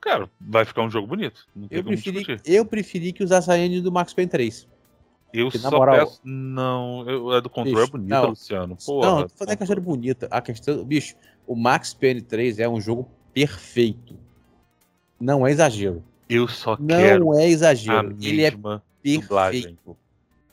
Cara, 0.00 0.30
vai 0.40 0.64
ficar 0.64 0.82
um 0.82 0.90
jogo 0.90 1.08
bonito. 1.08 1.44
Não 1.54 1.66
tem 1.66 1.78
Eu 1.78 1.84
preferi, 1.84 2.24
eu 2.44 2.64
preferi 2.64 3.12
que 3.12 3.24
usasse 3.24 3.50
a 3.50 3.58
engine 3.58 3.82
do 3.82 3.90
Max 3.90 4.14
Payne 4.14 4.30
3. 4.30 4.68
Eu 5.32 5.50
que, 5.50 5.58
na 5.58 5.70
só 5.70 5.76
moral- 5.78 6.06
peço. 6.06 6.20
Não, 6.24 7.08
eu, 7.08 7.30
a 7.32 7.40
do 7.40 7.50
controle 7.50 7.74
Bicho, 7.76 7.88
é 7.88 7.90
bonita, 7.90 8.20
não. 8.22 8.28
Luciano. 8.30 8.76
Porra, 8.84 9.06
não, 9.06 9.16
não 9.20 9.28
tô 9.28 9.34
falando 9.36 9.48
que 9.48 9.54
a 9.54 9.56
questão 9.56 9.76
é 9.76 9.80
bonita. 9.80 10.28
A 10.30 10.40
questão. 10.40 10.84
Bicho, 10.84 11.14
o 11.46 11.54
Max 11.56 11.92
Payne 11.92 12.22
3 12.22 12.58
é 12.58 12.68
um 12.68 12.80
jogo 12.80 13.08
perfeito. 13.34 14.16
Não 15.20 15.46
é 15.46 15.50
exagero. 15.50 16.02
Eu 16.28 16.48
só 16.48 16.76
Não 16.78 16.86
quero 16.86 17.34
é 17.34 17.44
a 17.44 17.48
exagero. 17.48 18.16
Ele 18.20 18.42
é 18.42 18.50
mesma 18.50 18.82
dublagem. 19.04 19.62
perfeito. 19.62 19.96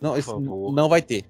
Não, 0.02 0.18
isso 0.18 0.32
favor. 0.32 0.74
não 0.74 0.90
vai 0.90 1.02
ter. 1.02 1.26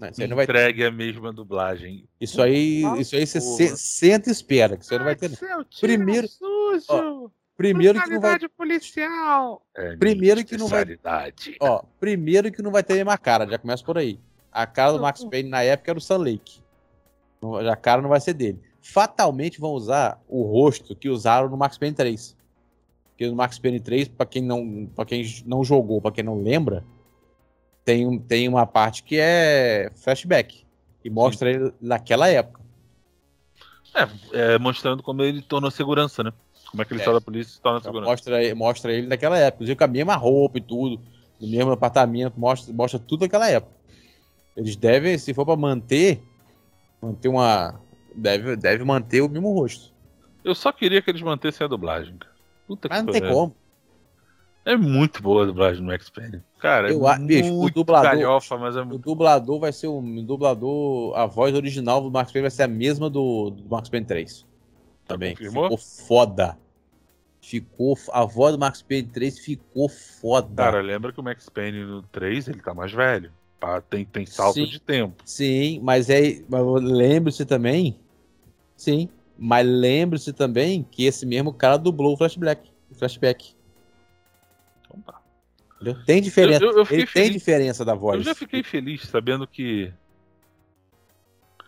Não, 0.00 0.08
isso 0.08 0.20
aí 0.22 0.26
não 0.28 0.36
vai 0.36 0.46
ter. 0.46 0.52
Entregue 0.52 0.84
a 0.84 0.90
mesma 0.90 1.32
dublagem. 1.32 2.04
Isso 2.20 2.42
aí, 2.42 2.82
Por 2.82 2.98
isso 3.00 3.14
aí 3.14 3.26
você 3.26 3.40
se- 3.40 3.76
senta 3.76 4.28
e 4.28 4.32
espera, 4.32 4.76
que 4.76 4.84
você 4.84 4.98
não 4.98 5.04
vai 5.04 5.14
ter. 5.14 5.30
não. 5.30 5.64
Primeiro- 5.80 6.26
sujo, 6.28 7.30
Primeiro 7.56 8.00
que 8.02 8.10
não 8.10 8.20
vai, 8.20 8.38
policial. 8.48 9.62
É 9.76 9.96
Primeiro 9.96 10.44
que 10.44 10.56
não 10.56 10.66
vai- 10.68 10.84
ó, 11.60 11.82
primeiro 12.00 12.50
que 12.50 12.60
não 12.62 12.70
vai 12.72 12.82
ter 12.82 12.94
a 12.94 12.96
mesma 12.96 13.16
cara, 13.16 13.46
já 13.48 13.58
começa 13.58 13.84
por 13.84 13.96
aí. 13.96 14.18
A 14.50 14.66
cara 14.66 14.92
do 14.92 15.00
Max 15.00 15.24
Payne 15.24 15.48
na 15.48 15.62
época 15.62 15.90
era 15.92 15.98
o 15.98 16.02
Sun 16.02 16.16
Lake. 16.18 16.60
A 17.70 17.76
cara 17.76 18.00
não 18.02 18.08
vai 18.08 18.20
ser 18.20 18.34
dele. 18.34 18.60
Fatalmente 18.80 19.60
vão 19.60 19.72
usar 19.72 20.20
o 20.28 20.42
rosto 20.42 20.94
que 20.96 21.08
usaram 21.08 21.48
no 21.48 21.56
Max 21.56 21.78
Payne 21.78 21.94
3. 21.94 22.36
Porque 23.10 23.26
no 23.28 23.36
Max 23.36 23.58
Payne 23.58 23.78
3, 23.80 24.08
pra 24.08 24.26
quem 24.26 24.42
não, 24.42 24.86
para 24.94 25.04
quem 25.04 25.24
não 25.46 25.62
jogou, 25.64 26.00
pra 26.00 26.10
quem 26.10 26.24
não 26.24 26.42
lembra, 26.42 26.84
tem, 27.84 28.06
um- 28.06 28.18
tem 28.18 28.48
uma 28.48 28.66
parte 28.66 29.02
que 29.04 29.16
é 29.18 29.90
flashback 29.94 30.64
e 31.04 31.10
mostra 31.10 31.50
ele 31.50 31.72
naquela 31.80 32.28
época. 32.28 32.60
É, 34.32 34.58
mostrando 34.58 35.02
como 35.02 35.22
ele 35.22 35.40
tornou 35.42 35.70
segurança, 35.70 36.22
né? 36.22 36.32
Como 36.70 36.82
é 36.82 36.84
que 36.84 36.92
ele 36.92 37.00
É. 37.02 37.04
sai 37.04 37.14
da 37.14 37.20
polícia 37.20 37.50
e 37.50 37.54
se 37.54 37.60
torna 37.60 37.78
Então, 37.78 37.92
segurança. 37.92 38.10
mostra, 38.10 38.54
mostra 38.54 38.92
ele 38.92 39.06
naquela 39.06 39.38
época, 39.38 39.56
inclusive 39.58 39.76
com 39.78 39.84
a 39.84 39.88
mesma 39.88 40.14
roupa 40.16 40.58
e 40.58 40.60
tudo, 40.60 41.00
no 41.40 41.48
mesmo 41.48 41.70
apartamento, 41.70 42.34
mostra, 42.38 42.72
mostra 42.74 42.98
tudo 42.98 43.20
naquela 43.22 43.48
época. 43.48 43.72
Eles 44.56 44.74
devem, 44.76 45.16
se 45.18 45.32
for 45.34 45.44
pra 45.44 45.56
manter, 45.56 46.22
manter 47.00 47.28
uma. 47.28 47.80
Deve, 48.14 48.56
deve 48.56 48.84
manter 48.84 49.20
o 49.20 49.28
mesmo 49.28 49.52
rosto. 49.52 49.92
Eu 50.44 50.54
só 50.54 50.70
queria 50.72 51.00
que 51.02 51.10
eles 51.10 51.22
mantessem 51.22 51.64
a 51.64 51.68
dublagem, 51.68 52.16
cara. 52.16 52.32
Puta 52.66 52.88
Mas 52.88 53.00
que 53.00 53.04
não 53.06 53.12
tem 53.12 53.22
como. 53.22 53.54
É 54.64 54.76
muito 54.76 55.20
boa 55.22 55.42
a 55.42 55.46
dublagem 55.46 55.82
do 55.82 55.86
Max 55.86 56.08
Payne. 56.08 56.42
Cara, 56.64 56.90
Eu 56.90 57.06
é 57.06 57.12
a- 57.12 57.18
bicho, 57.18 57.52
o 57.60 57.68
dublador- 57.68 58.10
galhofa, 58.10 58.56
mas 58.56 58.74
é 58.74 58.80
O 58.80 58.86
muito... 58.86 59.02
dublador 59.02 59.60
vai 59.60 59.70
ser 59.70 59.86
o, 59.86 59.98
o 59.98 60.22
dublador. 60.22 61.14
A 61.14 61.26
voz 61.26 61.54
original 61.54 62.00
do 62.00 62.10
Max 62.10 62.32
Payne 62.32 62.44
vai 62.44 62.50
ser 62.50 62.62
a 62.62 62.68
mesma 62.68 63.10
do, 63.10 63.50
do 63.50 63.68
Max 63.68 63.90
Payne 63.90 64.06
3. 64.06 64.46
Também. 65.06 65.32
confirmou? 65.32 65.64
Ficou 65.64 65.76
foda. 65.76 66.56
Ficou. 67.42 67.98
A 68.10 68.24
voz 68.24 68.54
do 68.54 68.58
Max 68.58 68.80
Payne 68.80 69.08
3 69.08 69.38
ficou 69.40 69.90
foda. 69.90 70.48
Cara, 70.56 70.80
lembra 70.80 71.12
que 71.12 71.20
o 71.20 71.22
Max 71.22 71.50
Payne 71.50 71.84
no 71.84 72.02
3, 72.04 72.48
ele 72.48 72.62
tá 72.62 72.72
mais 72.72 72.90
velho. 72.92 73.30
Tem, 73.90 74.06
tem 74.06 74.24
salto 74.24 74.54
Sim. 74.54 74.64
de 74.64 74.80
tempo. 74.80 75.22
Sim, 75.22 75.80
mas 75.82 76.08
é. 76.08 76.40
Lembre-se 76.80 77.44
também. 77.44 77.98
Sim. 78.74 79.10
Mas 79.38 79.66
lembre-se 79.66 80.32
também 80.32 80.82
que 80.90 81.04
esse 81.04 81.26
mesmo 81.26 81.52
cara 81.52 81.76
dublou 81.76 82.14
o 82.14 82.16
Flashback. 82.16 82.70
O 82.90 82.94
flashback. 82.94 83.53
Tá. 85.92 86.02
Tem 86.06 86.22
diferença. 86.22 86.64
Eu- 86.64 86.78
eu- 86.78 86.86
tem 86.86 87.04
feliz. 87.06 87.32
diferença 87.32 87.84
da 87.84 87.94
voz 87.94 88.16
Eu 88.18 88.22
já 88.24 88.34
fiquei 88.34 88.62
feliz 88.62 89.02
sabendo 89.02 89.46
que 89.46 89.92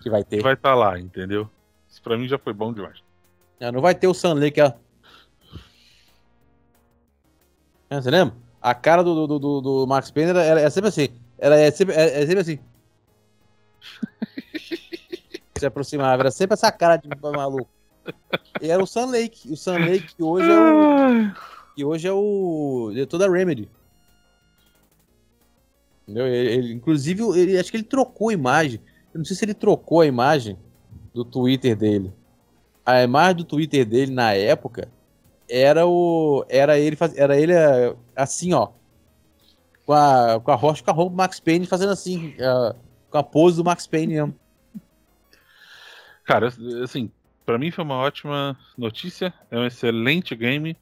que 0.01 0.09
vai 0.09 0.23
ter. 0.25 0.41
vai 0.43 0.55
estar 0.55 0.75
lá, 0.75 0.99
entendeu? 0.99 1.51
Isso 1.89 2.01
pra 2.03 2.17
mim 2.17 2.29
já 2.29 2.39
foi 2.39 2.53
bom 2.53 2.73
demais. 2.73 3.03
Não, 3.61 3.73
não 3.73 3.81
vai 3.81 3.95
ter 3.95 4.07
o 4.07 4.15
Sam 4.15 4.35
Lake. 4.35 4.61
ó. 4.61 4.73
É, 7.91 8.01
Você 8.01 8.11
lembra? 8.11 8.35
A 8.61 8.75
cara 8.75 9.03
do, 9.05 9.27
do, 9.27 9.39
do, 9.39 9.61
do 9.61 9.87
Max 9.87 10.11
Payne 10.11 10.31
era, 10.31 10.43
era- 10.43 10.61
é 10.61 10.71
sempre 10.71 10.89
assim. 10.89 11.09
Ela 11.39 11.57
é 11.57 11.71
sempre, 11.71 11.95
é, 11.95 12.23
é 12.23 12.27
sempre 12.27 12.41
assim. 12.41 12.59
Se 15.59 15.65
aproximava, 15.67 16.23
era 16.23 16.31
sempre 16.31 16.55
essa 16.55 16.71
cara 16.71 16.97
de 16.97 17.09
maluco. 17.23 17.69
E 18.61 18.71
era 18.71 18.83
o 18.83 18.87
Sam 18.87 19.07
Lake. 19.07 19.51
O 19.51 19.57
Sam 19.57 19.79
Lake 19.79 20.15
que 20.15 20.23
hoje 20.23 20.51
é 20.51 20.61
o, 20.61 21.31
que 21.75 21.85
hoje 21.85 22.07
é 22.09 22.13
o 22.13 22.91
diretor 22.93 23.19
da 23.19 23.29
Remedy. 23.31 23.69
Entendeu? 26.07 26.27
Ele, 26.27 26.53
ele- 26.53 26.73
inclusive, 26.73 27.23
ele, 27.39 27.59
acho 27.59 27.71
que 27.71 27.77
ele 27.77 27.85
trocou 27.85 28.29
a 28.29 28.33
imagem. 28.33 28.81
Eu 29.13 29.19
não 29.19 29.25
sei 29.25 29.37
se 29.37 29.45
ele 29.45 29.55
trocou 29.55 30.01
a 30.01 30.07
imagem 30.07 30.57
do 31.13 31.25
Twitter 31.25 31.77
dele. 31.77 32.13
A 32.85 33.03
imagem 33.03 33.37
do 33.39 33.45
Twitter 33.45 33.85
dele 33.85 34.13
na 34.13 34.33
época 34.33 34.89
era 35.49 35.87
o 35.87 36.45
era 36.49 36.79
ele 36.79 36.97
era 37.17 37.37
ele 37.41 37.53
é, 37.53 37.95
assim, 38.15 38.53
ó, 38.53 38.69
com 39.85 39.93
a 39.93 40.41
com 40.41 40.51
a 40.51 40.55
rocha 40.55 40.85
com 40.85 40.91
a 40.91 40.95
roupa 40.95 41.11
do 41.11 41.17
Max 41.17 41.41
Payne 41.41 41.67
fazendo 41.67 41.93
assim, 41.93 42.35
é, 42.39 42.75
com 43.11 43.19
a 43.19 43.23
pose 43.23 43.57
do 43.57 43.65
Max 43.65 43.87
Payne 43.87 44.15
mesmo. 44.15 44.35
Cara, 46.25 46.49
assim, 46.83 47.11
pra 47.45 47.59
mim 47.59 47.71
foi 47.71 47.85
uma 47.85 47.97
ótima 47.97 48.57
notícia. 48.77 49.33
É 49.51 49.59
um 49.59 49.65
excelente 49.67 50.35
game. 50.35 50.77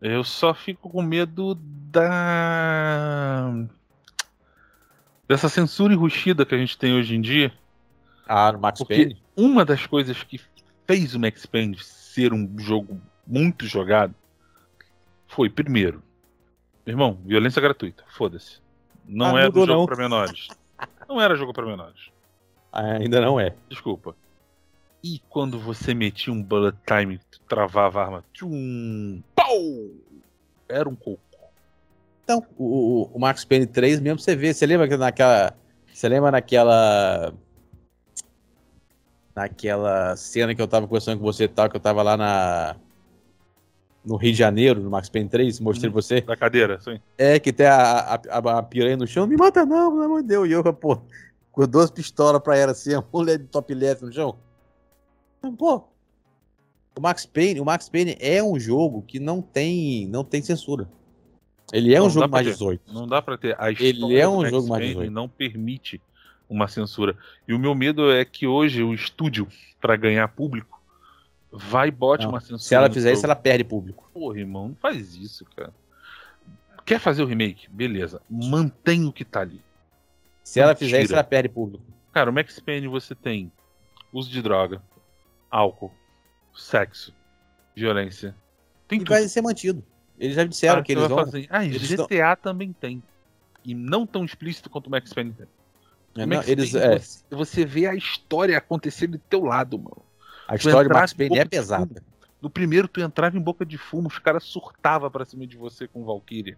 Eu 0.00 0.24
só 0.24 0.54
fico 0.54 0.88
com 0.88 1.02
medo 1.02 1.54
da. 1.54 3.52
Dessa 5.30 5.48
censura 5.48 5.94
enrustida 5.94 6.44
que 6.44 6.52
a 6.52 6.58
gente 6.58 6.76
tem 6.76 6.92
hoje 6.92 7.14
em 7.14 7.20
dia. 7.20 7.52
Ah, 8.26 8.50
no 8.50 8.58
Max 8.58 8.78
Porque 8.80 8.94
Payne. 8.96 9.22
uma 9.36 9.64
das 9.64 9.86
coisas 9.86 10.20
que 10.24 10.40
fez 10.88 11.14
o 11.14 11.20
Max 11.20 11.46
Payne 11.46 11.76
ser 11.78 12.32
um 12.32 12.52
jogo 12.58 13.00
muito 13.24 13.64
jogado 13.64 14.12
foi, 15.28 15.48
primeiro, 15.48 16.02
irmão, 16.84 17.16
violência 17.24 17.62
gratuita. 17.62 18.02
Foda-se. 18.08 18.58
Não 19.06 19.36
Ah, 19.36 19.38
era 19.42 19.46
mudou 19.46 19.62
um 19.62 19.66
jogo 19.66 19.78
não. 19.78 19.86
pra 19.86 19.96
menores. 19.96 20.48
Não 21.08 21.20
era 21.20 21.36
jogo 21.36 21.52
pra 21.52 21.64
menores. 21.64 22.10
Ah, 22.72 22.94
ainda 22.94 23.20
não 23.20 23.38
é. 23.38 23.54
Desculpa. 23.68 24.16
E 25.04 25.20
quando 25.28 25.60
você 25.60 25.94
metia 25.94 26.32
um 26.32 26.42
bullet 26.42 26.76
time, 26.86 27.20
travava 27.48 28.00
a 28.00 28.04
arma, 28.04 28.24
tchum, 28.32 29.22
pau! 29.34 29.56
Era 30.68 30.88
um 30.88 30.96
coco. 30.96 31.20
Então, 32.32 32.46
o, 32.56 32.64
o- 33.02 33.10
o 33.14 33.18
Max 33.18 33.44
Payne 33.44 33.66
3 33.66 33.98
mesmo 33.98 34.20
você 34.20 34.36
vê, 34.36 34.54
você 34.54 34.64
lembra 34.64 34.86
que 34.88 34.96
naquela 34.96 35.52
você 35.92 36.08
lembra 36.08 36.30
naquela 36.30 37.34
naquela 39.34 40.16
cena 40.16 40.54
que 40.54 40.62
eu 40.62 40.68
tava 40.68 40.86
conversando 40.86 41.18
com 41.18 41.24
você 41.24 41.44
e 41.44 41.48
tal, 41.48 41.68
que 41.68 41.76
eu 41.76 41.80
tava 41.80 42.02
lá 42.04 42.16
na 42.16 42.76
no 44.04 44.16
Rio 44.16 44.30
de 44.32 44.38
Janeiro, 44.38 44.80
no 44.80 44.88
Max 44.90 45.08
Payne 45.08 45.28
3, 45.28 45.58
mostrei 45.60 45.90
pra 45.90 46.00
você. 46.00 46.20
Da 46.22 46.36
cadeira, 46.36 46.80
sim. 46.80 46.98
É, 47.18 47.38
que 47.40 47.52
tem 47.52 47.66
a, 47.66 47.74
a, 47.98 48.14
a- 48.14 48.58
a 48.58 48.62
piranha 48.62 48.96
no 48.96 49.06
chão, 49.06 49.26
me 49.26 49.36
mata 49.36 49.66
não, 49.66 49.90
pelo 49.90 50.02
amor 50.04 50.22
de 50.22 50.28
Deus. 50.28 50.48
E 50.48 50.52
eu, 50.52 50.62
pô, 50.72 51.02
com 51.52 51.66
duas 51.66 51.90
pistolas 51.90 52.40
pra 52.40 52.56
ela 52.56 52.72
assim, 52.72 52.94
a 52.94 53.04
mulher 53.12 53.38
de 53.38 53.44
top 53.46 53.74
left 53.74 54.04
no 54.04 54.12
chão. 54.12 54.38
Então, 55.38 55.54
Pô, 55.54 55.82
o 56.96 57.00
Max 57.00 57.26
Payne, 57.26 57.60
o 57.60 57.64
Max 57.64 57.88
Payne 57.88 58.16
é 58.20 58.40
um 58.42 58.58
jogo 58.58 59.02
que 59.02 59.18
não 59.18 59.42
tem, 59.42 60.06
não 60.06 60.22
tem 60.24 60.40
censura. 60.40 60.88
Ele 61.72 61.94
é 61.94 61.98
Não 61.98 62.06
um 62.06 62.10
jogo 62.10 62.28
mais 62.28 62.46
ter. 62.46 62.52
18. 62.52 62.92
Não 62.92 63.06
dá 63.06 63.22
pra 63.22 63.36
ter. 63.38 63.56
A 63.60 63.70
Ele 63.70 64.16
é 64.18 64.28
um 64.28 64.44
jogo 64.46 64.68
mais 64.68 64.80
Payne 64.82 64.94
18. 64.94 65.10
não 65.12 65.28
permite 65.28 66.00
uma 66.48 66.66
censura. 66.66 67.16
E 67.46 67.54
o 67.54 67.58
meu 67.58 67.74
medo 67.74 68.10
é 68.10 68.24
que 68.24 68.46
hoje 68.46 68.82
o 68.82 68.92
estúdio, 68.92 69.46
pra 69.80 69.94
ganhar 69.96 70.26
público, 70.28 70.80
vai 71.52 71.88
e 71.88 71.90
bote 71.92 72.24
Não. 72.24 72.30
uma 72.30 72.40
censura. 72.40 72.58
Se 72.60 72.74
ela 72.74 72.90
fizer 72.90 73.12
isso, 73.12 73.24
ela 73.24 73.36
perde 73.36 73.62
público. 73.64 74.10
Porra, 74.12 74.38
irmão, 74.38 74.68
não 74.68 74.74
faz 74.74 75.14
isso, 75.14 75.44
cara. 75.56 75.72
Quer 76.84 76.98
fazer 76.98 77.22
o 77.22 77.26
remake? 77.26 77.68
Beleza. 77.70 78.20
Mantém 78.28 79.04
o 79.06 79.12
que 79.12 79.24
tá 79.24 79.40
ali. 79.42 79.62
Se 80.42 80.58
ela 80.58 80.72
Mentira. 80.72 80.86
fizer 80.88 81.02
isso, 81.02 81.12
ela 81.12 81.22
perde 81.22 81.48
público. 81.48 81.84
Cara, 82.12 82.30
o 82.30 82.32
Max 82.32 82.58
Payne 82.58 82.88
você 82.88 83.14
tem 83.14 83.52
uso 84.12 84.28
de 84.28 84.42
droga, 84.42 84.82
álcool, 85.48 85.92
sexo, 86.52 87.14
violência. 87.76 88.34
Tem 88.88 88.96
E 88.98 89.04
tudo. 89.04 89.10
vai 89.14 89.28
ser 89.28 89.40
mantido. 89.42 89.84
Eles 90.20 90.36
já 90.36 90.44
disseram 90.44 90.80
Ah, 90.80 90.82
que 90.82 90.92
eles 90.92 91.08
vão. 91.08 91.16
fazer. 91.24 91.46
Ah, 91.50 91.64
e 91.64 91.68
eles 91.74 91.90
GTA 91.90 92.36
também 92.36 92.72
tem. 92.72 93.02
E 93.64 93.74
não 93.74 94.06
tão 94.06 94.24
explícito 94.24 94.68
quanto 94.70 94.86
o 94.86 94.90
Max 94.90 95.12
Payne 95.12 95.32
tem. 95.32 95.46
É, 96.16 96.24
O 96.24 96.26
não, 96.26 96.42
eles, 96.42 96.72
Payne, 96.72 96.86
é, 96.94 96.98
você, 96.98 97.22
você 97.30 97.64
vê 97.64 97.86
a 97.86 97.94
história 97.94 98.56
acontecer 98.58 99.06
do 99.06 99.18
teu 99.18 99.42
lado, 99.44 99.78
mano. 99.78 100.02
a 100.46 100.54
história 100.56 100.80
de 100.80 100.84
entrar 100.86 101.00
Max 101.00 101.12
Payne 101.14 101.38
é 101.38 101.44
pesada. 101.44 102.02
No 102.42 102.50
primeiro, 102.50 102.86
tu 102.88 103.00
entrava 103.00 103.36
em 103.36 103.40
boca 103.40 103.64
de 103.66 103.76
fumo, 103.78 104.08
os 104.08 104.18
caras 104.18 104.44
surtavam 104.44 105.10
pra 105.10 105.24
cima 105.24 105.46
de 105.46 105.56
você 105.56 105.88
com 105.88 106.04
Valkyria. 106.04 106.56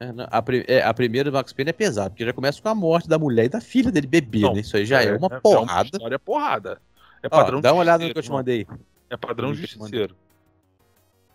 É, 0.00 0.12
não, 0.12 0.24
a, 0.30 0.44
é, 0.66 0.82
a 0.82 0.94
primeira 0.94 1.30
do 1.30 1.34
Max 1.34 1.52
Payne 1.52 1.70
é 1.70 1.72
pesada, 1.72 2.10
porque 2.10 2.24
já 2.24 2.32
começa 2.32 2.62
com 2.62 2.68
a 2.68 2.74
morte 2.74 3.08
da 3.08 3.18
mulher 3.18 3.46
e 3.46 3.48
da 3.48 3.60
filha 3.60 3.90
dele 3.90 4.06
bebê, 4.06 4.40
Não, 4.40 4.54
né? 4.54 4.60
Isso 4.60 4.76
aí 4.76 4.86
já 4.86 5.02
é, 5.02 5.16
uma 5.16 5.26
É 5.26 5.30
uma 5.30 5.40
porrada. 5.40 5.88
história 5.92 6.18
porrada. 6.18 6.80
É 7.22 7.26
Ó, 7.26 7.30
padrão 7.30 7.60
dá 7.60 7.72
uma 7.72 7.80
olhada 7.80 8.06
no 8.06 8.12
que 8.12 8.18
eu 8.18 8.22
te 8.22 8.30
mandei. 8.30 8.66
É 9.10 9.16
padrão 9.16 9.52
justiceiro. 9.54 10.14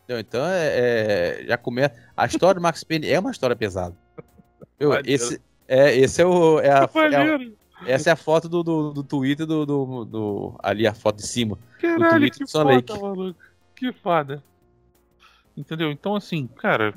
Então 0.09 0.45
é, 0.45 1.39
é- 1.41 1.45
já 1.47 1.57
começa. 1.57 1.95
A 2.15 2.25
história 2.25 2.55
do 2.59 2.61
Max 2.63 2.83
Payne 2.83 3.09
é 3.09 3.19
uma 3.19 3.31
história 3.31 3.55
pesada. 3.55 3.95
Meu, 4.79 4.93
esse 5.05 5.41
é 5.67 5.95
esse 5.95 6.21
é 6.21 6.25
o 6.25 6.59
é 6.59 6.69
a, 6.69 6.83
é 7.85 7.91
essa 7.91 8.09
é 8.09 8.13
a 8.13 8.15
foto 8.15 8.49
do, 8.49 8.63
do, 8.63 8.93
do 8.93 9.03
Twitter 9.03 9.45
do, 9.45 9.65
do, 9.65 10.05
do- 10.05 10.55
ali 10.61 10.85
a 10.85 10.93
foto 10.93 11.17
de 11.17 11.27
cima. 11.27 11.57
Caralho, 11.79 12.19
Twitter 12.19 12.45
que 12.45 12.51
foda, 12.51 12.69
Lake. 12.69 12.99
maluco. 13.01 13.39
Que 13.75 13.93
foda. 13.93 14.43
Entendeu? 15.55 15.91
Então, 15.91 16.15
assim, 16.15 16.47
cara, 16.47 16.93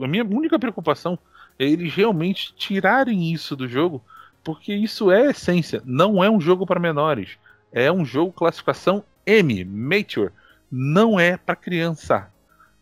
a 0.00 0.08
minha 0.08 0.24
única 0.24 0.58
preocupação 0.58 1.18
é 1.58 1.64
eles 1.64 1.92
realmente 1.94 2.54
tirarem 2.54 3.32
isso 3.32 3.54
do 3.54 3.68
jogo, 3.68 4.02
porque 4.42 4.72
isso 4.74 5.10
é 5.10 5.30
essência. 5.30 5.82
Não 5.84 6.22
é 6.24 6.30
um 6.30 6.40
jogo 6.40 6.66
para 6.66 6.80
menores. 6.80 7.36
É 7.70 7.92
um 7.92 8.04
jogo 8.04 8.32
classificação 8.32 9.04
M, 9.26 9.64
Mature. 9.64 10.30
Não 10.70 11.20
é 11.20 11.36
para 11.36 11.54
criança. 11.54 12.30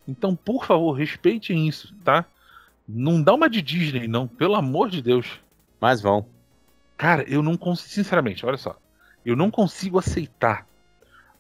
Então, 0.06 0.34
por 0.36 0.64
favor, 0.64 0.92
respeitem 0.92 1.66
isso, 1.66 1.94
tá? 2.04 2.24
Não 2.88 3.20
dá 3.22 3.34
uma 3.34 3.50
de 3.50 3.60
Disney, 3.60 4.06
não, 4.06 4.26
pelo 4.28 4.54
amor 4.54 4.88
de 4.90 5.02
Deus. 5.02 5.40
Mas 5.80 6.00
vão. 6.00 6.26
Cara, 6.96 7.24
eu 7.28 7.42
não 7.42 7.56
consigo, 7.56 7.90
sinceramente, 7.92 8.46
olha 8.46 8.56
só. 8.56 8.78
Eu 9.24 9.34
não 9.36 9.50
consigo 9.50 9.98
aceitar 9.98 10.66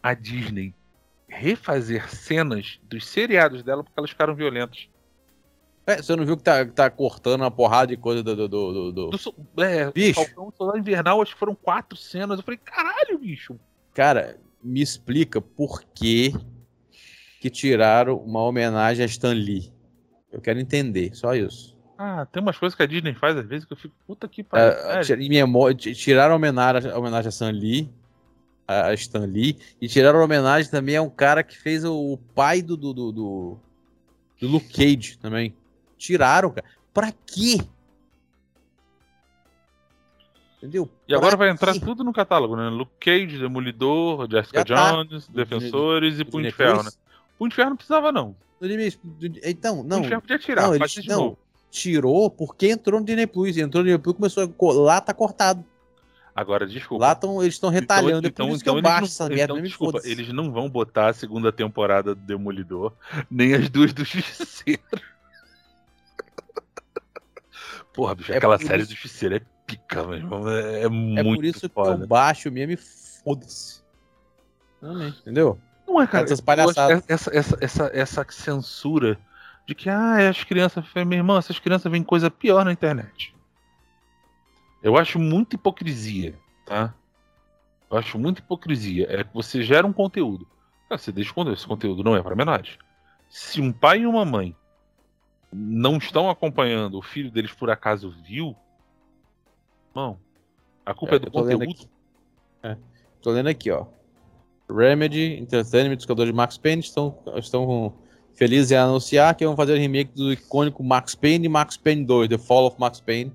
a 0.02 0.12
Disney 0.12 0.74
refazer 1.28 2.08
cenas 2.10 2.78
dos 2.88 3.06
seriados 3.06 3.62
dela 3.62 3.82
porque 3.84 3.98
elas 3.98 4.10
ficaram 4.10 4.34
violentas. 4.34 4.88
É, 5.86 5.98
você 6.02 6.16
não 6.16 6.24
viu 6.26 6.36
que 6.36 6.42
tá, 6.42 6.64
tá 6.66 6.90
cortando 6.90 7.42
uma 7.42 7.50
porrada 7.50 7.86
de 7.88 7.96
coisa 7.96 8.22
do. 8.22 8.34
do, 8.34 8.48
do, 8.48 8.72
do- 8.72 8.92
do- 8.92 9.10
Do, 9.10 9.18
so- 9.18 9.34
é, 9.58 9.90
Bicho. 9.92 10.14
Falcão 10.14 10.52
Soldado 10.56 10.78
Invernal, 10.78 11.22
acho 11.22 11.32
que 11.32 11.38
foram 11.38 11.54
quatro 11.54 11.96
cenas. 11.96 12.38
Eu 12.38 12.44
falei, 12.44 12.58
caralho, 12.58 13.18
bicho. 13.18 13.54
Cara, 13.94 14.36
me 14.62 14.82
explica 14.82 15.40
por 15.40 15.84
que 15.94 16.34
que 17.40 17.50
tiraram 17.50 18.16
uma 18.18 18.40
homenagem 18.42 19.02
a 19.02 19.06
Stan 19.06 19.32
Lee. 19.32 19.72
Eu 20.32 20.40
quero 20.40 20.58
entender, 20.58 21.14
só 21.14 21.34
isso. 21.34 21.76
Ah, 21.98 22.26
tem 22.26 22.42
umas 22.42 22.58
coisas 22.58 22.76
que 22.76 22.82
a 22.82 22.86
Disney 22.86 23.14
faz 23.14 23.36
às 23.36 23.46
vezes 23.46 23.64
que 23.64 23.72
eu 23.72 23.76
fico, 23.76 23.94
puta 24.06 24.28
que 24.28 24.42
pariu. 24.42 24.72
memória, 25.28 25.74
ti- 25.74 25.94
tiraram 25.94 26.34
a 26.34 26.36
homenagem, 26.36 26.90
a 26.90 26.98
homenagem 26.98 27.28
a 27.28 27.30
Stan 27.30 27.50
Lee, 27.50 27.90
a 28.68 28.92
Stan 28.94 29.24
Lee, 29.24 29.56
e 29.80 29.88
tiraram 29.88 30.20
a 30.20 30.24
homenagem 30.24 30.70
também 30.70 30.96
a 30.96 31.02
um 31.02 31.08
cara 31.08 31.42
que 31.42 31.56
fez 31.56 31.84
o, 31.84 31.94
o 31.94 32.18
pai 32.34 32.60
do, 32.60 32.76
do, 32.76 32.92
do, 32.92 33.12
do, 33.12 33.58
Luke 34.42 34.68
Cage 34.68 35.16
também. 35.18 35.54
Tiraram, 35.96 36.50
cara. 36.50 36.66
Pra 36.92 37.10
quê? 37.10 37.58
Entendeu? 40.58 40.90
E 41.06 41.14
agora 41.14 41.36
Pra 41.36 41.46
vai 41.46 41.50
entrar 41.50 41.72
quê? 41.74 41.80
tudo 41.80 42.02
no 42.02 42.12
catálogo, 42.12 42.56
né? 42.56 42.68
Luke 42.68 42.92
Cage, 43.00 43.38
Demolidor, 43.38 44.28
Jessica 44.30 44.64
tá. 44.64 44.90
Jones, 44.92 45.28
Defensores 45.28 46.18
e 46.18 46.24
Punho 46.24 46.44
de 46.44 46.52
Ferro, 46.52 46.82
né? 46.82 46.90
De 47.48 47.54
Ferro 47.54 47.70
não 47.70 47.76
precisava, 47.76 48.10
não. 48.12 48.34
Então, 49.44 49.82
não. 49.82 50.00
de 50.00 50.08
Ferro 50.08 50.20
podia 50.22 50.38
tirar, 50.38 50.62
Não, 50.68 50.74
eles, 50.74 50.90
de 50.92 51.08
não, 51.08 51.18
novo. 51.18 51.38
tirou 51.70 52.30
porque 52.30 52.68
entrou 52.70 52.98
no 53.00 53.04
Disney 53.06 53.26
Plus. 53.26 53.56
Entrou 53.58 53.82
no 53.82 53.88
Disney 53.88 54.02
Plus 54.02 54.16
começou 54.16 54.44
a. 54.44 54.72
Lá 54.72 55.00
tá 55.00 55.12
cortado. 55.12 55.64
Agora, 56.34 56.66
desculpa. 56.66 57.04
Lá 57.06 57.14
tão, 57.14 57.42
eles 57.42 57.54
estão 57.54 57.70
retalhando. 57.70 58.26
é 58.26 58.30
por 58.30 58.48
isso 58.50 58.62
que 58.62 58.68
eu 58.68 58.74
eles 58.74 58.82
baixo 58.82 59.00
não- 59.00 59.06
essa 59.06 59.32
então, 59.34 59.62
desculpa, 59.62 60.00
eles 60.04 60.32
não 60.32 60.50
vão 60.52 60.68
botar 60.68 61.08
a 61.08 61.12
segunda 61.14 61.50
temporada 61.52 62.14
do 62.14 62.20
Demolidor, 62.20 62.92
nem 63.30 63.54
as 63.54 63.68
duas 63.70 63.92
do 63.94 64.04
Justiceiro. 64.04 64.82
Porra, 67.94 68.14
bicho, 68.14 68.32
É 68.32 68.36
aquela 68.36 68.58
série 68.58 68.82
isso- 68.82 68.90
do 68.92 68.96
Justiceiro 68.96 69.36
é 69.36 69.40
pica, 69.66 70.02
meu 70.04 70.14
irmão. 70.14 70.48
É, 70.50 70.80
é 70.80 70.84
É 70.84 70.88
muito 70.88 71.36
por 71.36 71.44
isso 71.44 71.60
que 71.60 71.68
foda. 71.74 72.02
eu 72.04 72.06
baixo 72.06 72.50
mesmo 72.50 72.72
e 72.72 72.76
foda-se. 72.76 73.80
Entendeu? 75.20 75.58
Não 75.96 76.02
é, 76.02 76.06
cara. 76.06 76.24
Essas 76.24 76.40
palhaçadas. 76.40 77.02
Essa, 77.08 77.34
essa, 77.34 77.58
essa, 77.58 77.90
essa 77.94 78.26
censura 78.28 79.18
de 79.66 79.74
que 79.74 79.88
ah, 79.88 80.28
as 80.28 80.44
crianças, 80.44 80.84
minha 80.94 81.16
irmã, 81.16 81.38
essas 81.38 81.58
crianças 81.58 81.90
veem 81.90 82.04
coisa 82.04 82.30
pior 82.30 82.64
na 82.64 82.72
internet. 82.72 83.34
Eu 84.82 84.96
acho 84.96 85.18
muita 85.18 85.56
hipocrisia, 85.56 86.38
tá? 86.66 86.94
Eu 87.90 87.96
acho 87.96 88.18
muita 88.18 88.40
hipocrisia. 88.40 89.06
É 89.08 89.24
que 89.24 89.32
você 89.32 89.62
gera 89.62 89.86
um 89.86 89.92
conteúdo. 89.92 90.46
Cara, 90.88 90.98
você 90.98 91.10
deixa 91.10 91.32
o 91.34 91.52
esse 91.52 91.66
conteúdo 91.66 92.04
não 92.04 92.14
é 92.14 92.22
para 92.22 92.36
menores. 92.36 92.76
Se 93.30 93.60
um 93.60 93.72
pai 93.72 94.00
e 94.00 94.06
uma 94.06 94.24
mãe 94.24 94.54
não 95.50 95.96
estão 95.96 96.28
acompanhando, 96.28 96.98
o 96.98 97.02
filho 97.02 97.30
deles 97.30 97.52
por 97.52 97.70
acaso 97.70 98.14
viu, 98.22 98.54
não. 99.94 100.18
A 100.84 100.92
culpa 100.92 101.14
é, 101.14 101.16
é 101.16 101.20
do 101.20 101.30
conteúdo. 101.30 101.88
É. 102.62 102.76
Tô 103.22 103.30
lendo 103.30 103.48
aqui, 103.48 103.70
ó. 103.70 103.86
Remedy, 104.68 105.38
Entertainment, 105.40 105.96
os 105.96 106.06
de 106.06 106.32
Max 106.32 106.58
Payne 106.58 106.80
estão, 106.82 107.16
estão 107.36 107.94
felizes 108.34 108.70
em 108.70 108.76
anunciar 108.76 109.34
que 109.34 109.46
vão 109.46 109.56
fazer 109.56 109.74
o 109.74 109.76
remake 109.76 110.12
do 110.14 110.32
icônico 110.32 110.82
Max 110.82 111.14
Payne 111.14 111.46
e 111.46 111.48
Max 111.48 111.76
Payne 111.76 112.04
2, 112.04 112.28
The 112.28 112.38
Fall 112.38 112.66
of 112.66 112.76
Max 112.78 113.00
Payne, 113.00 113.32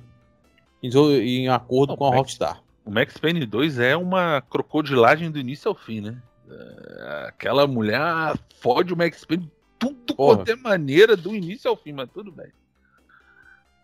em, 0.83 0.89
em 0.89 1.49
acordo 1.49 1.95
com 1.95 2.05
a 2.05 2.09
Max, 2.09 2.19
Rockstar. 2.19 2.63
O 2.85 2.91
Max 2.91 3.17
Payne 3.17 3.45
2 3.45 3.79
é 3.79 3.95
uma 3.95 4.41
crocodilagem 4.41 5.31
do 5.31 5.39
início 5.39 5.69
ao 5.69 5.75
fim, 5.75 6.01
né? 6.01 6.21
É, 6.49 7.25
aquela 7.29 7.65
mulher 7.65 8.37
fode 8.59 8.93
o 8.93 8.97
Max 8.97 9.23
Payne 9.23 9.49
tudo 9.79 10.15
Porra. 10.15 10.37
quanto 10.37 10.49
é 10.49 10.55
maneira 10.55 11.17
do 11.17 11.35
início 11.35 11.69
ao 11.69 11.77
fim, 11.77 11.91
mas 11.91 12.09
tudo 12.13 12.31
bem. 12.31 12.51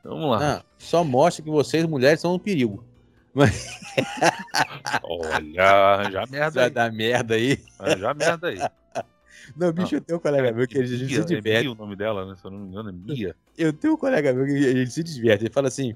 Vamos 0.04 0.30
lá. 0.30 0.40
Não, 0.40 0.64
só 0.78 1.04
mostra 1.04 1.44
que 1.44 1.50
vocês, 1.50 1.86
mulheres, 1.86 2.22
são 2.22 2.36
um 2.36 2.40
perigo. 2.40 2.86
Mas... 3.38 3.70
Olha, 5.04 6.10
já 6.12 6.26
merda 6.28 6.64
aí. 6.64 6.70
dar 6.72 6.92
merda 6.92 7.36
aí. 7.36 7.64
Já 8.00 8.14
merda 8.16 8.48
aí. 8.48 8.58
Não, 9.56 9.72
bicho, 9.72 9.94
não. 9.94 10.00
eu 10.00 10.02
tenho 10.02 10.18
um 10.18 10.22
colega 10.22 10.52
meu 10.52 10.68
que 10.68 10.80
a 10.80 10.86
gente 10.86 11.06
Mia, 11.06 11.22
se 11.22 11.28
diverte. 11.28 11.58
É 11.58 11.62
Mia 11.62 11.72
o 11.72 11.76
nome 11.76 11.96
dela, 11.96 12.26
né? 12.26 12.36
Se 12.36 12.44
eu 12.44 12.50
não 12.50 12.60
me 12.60 12.68
engano, 12.68 12.90
é 12.90 12.92
Mia. 12.92 13.36
Eu 13.56 13.72
tenho 13.72 13.94
um 13.94 13.98
colega 13.98 14.34
meu 14.34 14.46
que 14.48 14.54
a 14.54 14.74
gente 14.74 14.92
se 14.92 15.04
diverte. 15.04 15.44
Ele 15.44 15.54
fala 15.54 15.68
assim: 15.68 15.96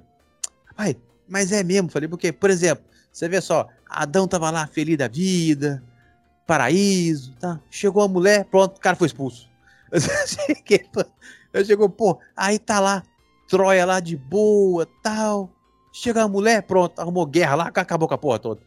Pai, 0.77 0.95
mas 1.27 1.51
é 1.51 1.63
mesmo. 1.63 1.89
Falei, 1.89 2.07
porque, 2.07 2.31
por 2.31 2.51
exemplo, 2.51 2.85
você 3.11 3.27
vê 3.27 3.41
só, 3.41 3.67
Adão 3.89 4.27
tava 4.27 4.51
lá 4.51 4.67
feliz 4.67 4.95
da 4.95 5.07
vida, 5.07 5.83
paraíso, 6.45 7.33
tá? 7.39 7.59
Chegou 7.71 8.03
a 8.03 8.07
mulher, 8.07 8.45
pronto, 8.45 8.77
o 8.77 8.79
cara 8.79 8.95
foi 8.95 9.07
expulso. 9.07 9.49
Eu 11.51 11.65
chegou, 11.65 11.89
pô, 11.89 12.17
aí 12.37 12.57
tá 12.57 12.79
lá, 12.79 13.03
Troia 13.49 13.85
lá 13.85 13.99
de 13.99 14.15
boa, 14.15 14.87
tal. 15.03 15.49
Chega 15.91 16.23
a 16.23 16.27
mulher, 16.27 16.63
pronto, 16.63 16.99
arrumou 16.99 17.25
guerra 17.25 17.55
lá, 17.55 17.67
acabou 17.67 18.07
com 18.07 18.13
a 18.13 18.17
porra 18.17 18.39
toda. 18.39 18.61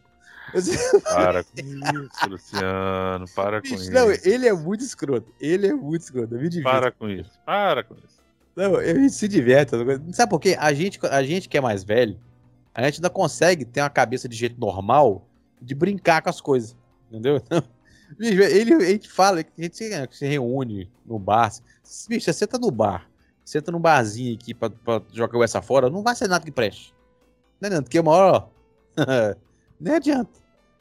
Para 1.03 1.43
com 1.43 1.59
isso, 1.59 2.29
Luciano. 2.29 3.25
Para 3.35 3.61
com 3.61 3.67
isso. 3.67 3.91
Não, 3.91 4.11
ele 4.23 4.47
é 4.47 4.53
muito 4.53 4.83
escroto. 4.83 5.33
Ele 5.39 5.67
é 5.67 5.73
muito 5.73 6.01
escroto. 6.03 6.35
Para 6.63 6.91
com 6.91 7.09
isso. 7.09 7.31
Para 7.45 7.83
com 7.83 7.95
isso. 7.95 8.15
Não, 8.55 8.77
a 8.77 8.85
gente 8.85 9.13
se 9.13 9.27
diverte. 9.27 9.71
Sabe 10.13 10.29
por 10.29 10.39
quê? 10.39 10.55
A 10.57 10.73
gente, 10.73 10.99
a 11.07 11.23
gente 11.23 11.49
que 11.49 11.57
é 11.57 11.61
mais 11.61 11.83
velho, 11.83 12.17
a 12.73 12.83
gente 12.83 12.99
ainda 12.99 13.09
consegue 13.09 13.65
ter 13.65 13.81
uma 13.81 13.89
cabeça 13.89 14.29
de 14.29 14.35
jeito 14.35 14.59
normal 14.59 15.27
de 15.61 15.75
brincar 15.75 16.21
com 16.21 16.29
as 16.29 16.39
coisas. 16.39 16.75
Entendeu? 17.09 17.41
Bicho, 18.17 18.41
ele, 18.41 18.73
a 18.75 18.89
gente 18.91 19.09
fala 19.09 19.43
que 19.43 19.51
a 19.57 19.63
gente 19.63 19.75
se, 19.75 20.07
se 20.11 20.25
reúne 20.27 20.89
no 21.05 21.19
bar. 21.19 21.51
Bicho, 22.07 22.25
você 22.25 22.33
senta 22.33 22.57
no 22.57 22.71
bar, 22.71 23.09
senta 23.43 23.71
num 23.71 23.79
barzinho 23.79 24.35
aqui 24.35 24.53
pra, 24.53 24.69
pra 24.69 25.01
jogar 25.11 25.43
essa 25.43 25.61
fora, 25.61 25.89
não 25.89 26.03
vai 26.03 26.15
ser 26.15 26.29
nada 26.29 26.45
que 26.45 26.51
preste. 26.51 26.94
Não 27.59 27.67
adianta, 27.67 27.83
porque 27.83 27.99
uma 27.99 28.11
hora, 28.11 28.37
ó, 28.37 28.47
nem 29.79 29.95
adianta. 29.95 30.39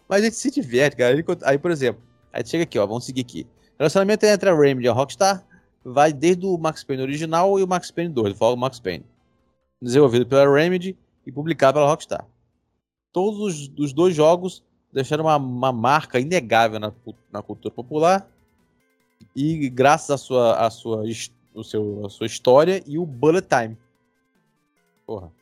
Mas 0.09 0.23
a 0.23 0.25
gente 0.25 0.37
se 0.37 0.51
diverte, 0.51 0.97
cara. 0.97 1.15
Aí, 1.45 1.59
por 1.59 1.71
exemplo, 1.71 2.03
a 2.33 2.39
gente 2.39 2.51
chega 2.51 2.65
aqui, 2.65 2.79
ó, 2.79 2.87
vamos 2.87 3.05
seguir 3.05 3.23
aqui. 3.23 3.47
Relacionamento 3.79 4.25
entre 4.27 4.49
a 4.49 4.55
Remedy 4.55 4.87
e 4.87 4.89
a 4.89 4.93
Rockstar 4.93 5.45
vai 5.85 6.13
desde 6.13 6.47
o 6.47 6.57
Max 6.57 6.85
Payne 6.85 7.03
original 7.03 7.59
e 7.59 7.63
o 7.63 7.69
Max 7.69 7.91
Payne 7.91 8.13
2, 8.13 8.41
o 8.41 8.57
Max 8.57 8.81
Payne. 8.81 9.05
Desenvolvido 9.81 10.27
pela 10.27 10.51
Remedy 10.53 10.97
e 11.27 11.33
publicado 11.33 11.75
pela 11.75 11.89
Rockstar. 11.89 12.27
Todos 13.13 13.41
os, 13.41 13.73
os 13.79 13.93
dois 13.93 14.15
jogos 14.15 14.65
deixaram 14.93 15.25
uma, 15.25 15.37
uma 15.37 15.73
marca 15.73 16.21
inegável 16.21 16.79
na, 16.79 16.93
na, 17.33 17.43
cultura 17.43 17.75
popular 17.75 18.29
e 19.35 19.69
graças 19.69 20.11
à 20.11 20.17
sua, 20.17 20.57
à 20.57 20.71
sua, 20.71 21.05
o 21.55 21.65
seu, 21.65 22.07
à 22.07 22.09
sua 22.09 22.27
história 22.27 22.83
e 22.87 22.99
o 22.99 23.05
bullet 23.05 23.47
time. 23.47 23.77
Porra. 25.07 25.33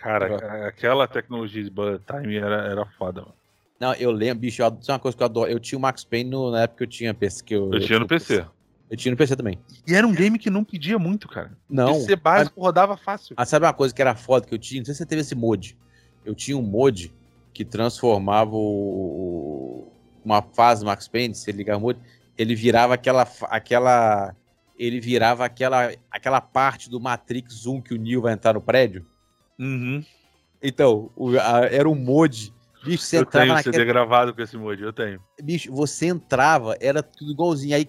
Cara, 0.00 0.66
aquela 0.66 1.06
tecnologia 1.08 1.62
de 1.62 1.70
bullet 1.70 2.02
time 2.04 2.36
era, 2.36 2.68
era 2.68 2.86
foda, 2.86 3.22
mano. 3.22 3.34
Não, 3.80 3.94
eu 3.94 4.10
lembro, 4.10 4.40
bicho, 4.40 4.60
eu, 4.62 4.76
isso 4.80 4.90
é 4.90 4.94
uma 4.94 4.98
coisa 4.98 5.16
que 5.16 5.22
eu 5.22 5.26
adoro. 5.26 5.50
Eu 5.50 5.60
tinha 5.60 5.78
o 5.78 5.82
Max 5.82 6.04
Payne 6.04 6.30
no, 6.30 6.50
na 6.50 6.62
época 6.62 6.78
que 6.78 6.84
eu 6.84 6.88
tinha 6.88 7.14
PC. 7.14 7.44
Que 7.44 7.54
eu, 7.54 7.66
eu, 7.72 7.74
eu 7.74 7.80
tinha 7.80 7.98
no 7.98 8.06
PC. 8.06 8.38
PC. 8.38 8.48
Eu 8.90 8.96
tinha 8.96 9.10
no 9.10 9.16
PC 9.16 9.36
também. 9.36 9.58
E 9.86 9.94
era 9.94 10.06
um 10.06 10.14
game 10.14 10.38
que 10.38 10.48
não 10.48 10.64
pedia 10.64 10.98
muito, 10.98 11.28
cara. 11.28 11.52
Não. 11.68 11.92
PC 11.92 12.16
básico 12.16 12.54
mas, 12.56 12.64
rodava 12.64 12.96
fácil. 12.96 13.34
Ah, 13.36 13.44
sabe 13.44 13.66
uma 13.66 13.72
coisa 13.72 13.94
que 13.94 14.00
era 14.00 14.14
foda 14.14 14.46
que 14.46 14.54
eu 14.54 14.58
tinha? 14.58 14.80
Não 14.80 14.86
sei 14.86 14.94
se 14.94 14.98
você 14.98 15.06
teve 15.06 15.20
esse 15.20 15.34
mod. 15.34 15.76
Eu 16.24 16.34
tinha 16.34 16.56
um 16.56 16.62
mod 16.62 17.12
que 17.52 17.64
transformava 17.64 18.52
o, 18.54 19.92
uma 20.24 20.42
fase 20.42 20.84
Max 20.84 21.06
Payne, 21.06 21.34
se 21.34 21.50
ele 21.50 21.58
ligar 21.58 21.76
o 21.76 21.80
mod, 21.80 21.98
ele 22.36 22.54
virava 22.54 22.94
aquela 22.94 23.26
aquela 23.42 24.34
ele 24.78 25.00
virava 25.00 25.44
aquela 25.44 25.92
aquela 26.10 26.40
parte 26.40 26.88
do 26.88 27.00
Matrix 27.00 27.66
1 27.66 27.80
que 27.80 27.94
o 27.94 27.98
Neo 27.98 28.22
vai 28.22 28.32
entrar 28.32 28.54
no 28.54 28.60
prédio. 28.60 29.04
Uhum. 29.58 30.04
Então, 30.62 31.10
o, 31.16 31.38
a, 31.38 31.66
era 31.66 31.88
um 31.88 31.94
mod 31.94 32.52
Bicho, 32.84 33.02
você 33.02 33.18
eu 33.18 33.22
entrava 33.22 33.44
tenho 33.44 33.56
naquele... 33.56 33.76
CD 33.76 33.84
gravado 33.84 34.34
com 34.34 34.40
esse 34.40 34.56
mod, 34.56 34.80
eu 34.82 34.92
tenho. 34.92 35.20
Bicho, 35.42 35.72
você 35.72 36.06
entrava, 36.06 36.76
era 36.80 37.02
tudo 37.02 37.32
igualzinho. 37.32 37.74
Aí 37.74 37.88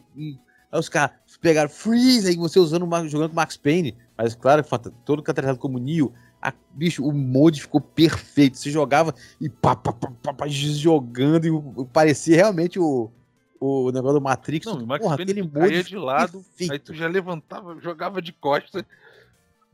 Aí 0.71 0.79
os 0.79 0.87
caras 0.87 1.11
pegaram 1.41 1.69
Freeze, 1.69 2.27
aí 2.29 2.35
você 2.35 2.59
usando, 2.59 2.87
jogando 3.09 3.29
com 3.29 3.35
Max 3.35 3.57
Payne. 3.57 3.97
Mas 4.15 4.35
claro, 4.35 4.63
todo 5.03 5.23
catalisado 5.23 5.57
como 5.59 5.79
Neo. 5.79 6.13
A, 6.41 6.53
bicho, 6.71 7.03
o 7.03 7.11
mod 7.11 7.59
ficou 7.59 7.81
perfeito. 7.81 8.57
Você 8.57 8.69
jogava 8.69 9.13
e 9.41 9.49
pá, 9.49 9.75
pá, 9.75 9.91
pá, 9.91 10.11
pá, 10.21 10.33
pá 10.33 10.47
jogando 10.47 11.47
e 11.47 11.85
parecia 11.91 12.35
realmente 12.35 12.79
o, 12.79 13.11
o 13.59 13.91
negócio 13.91 14.19
do 14.19 14.23
Matrix. 14.23 14.67
Não, 14.67 14.75
o 14.75 14.87
Max 14.87 15.03
Porra, 15.03 15.17
Payne 15.17 15.31
aquele 15.31 15.47
mod 15.47 15.83
de 15.83 15.97
lado, 15.97 16.43
perfeito. 16.43 16.71
aí 16.71 16.79
tu 16.79 16.93
já 16.93 17.07
levantava, 17.07 17.79
jogava 17.81 18.21
de 18.21 18.31
costas. 18.31 18.83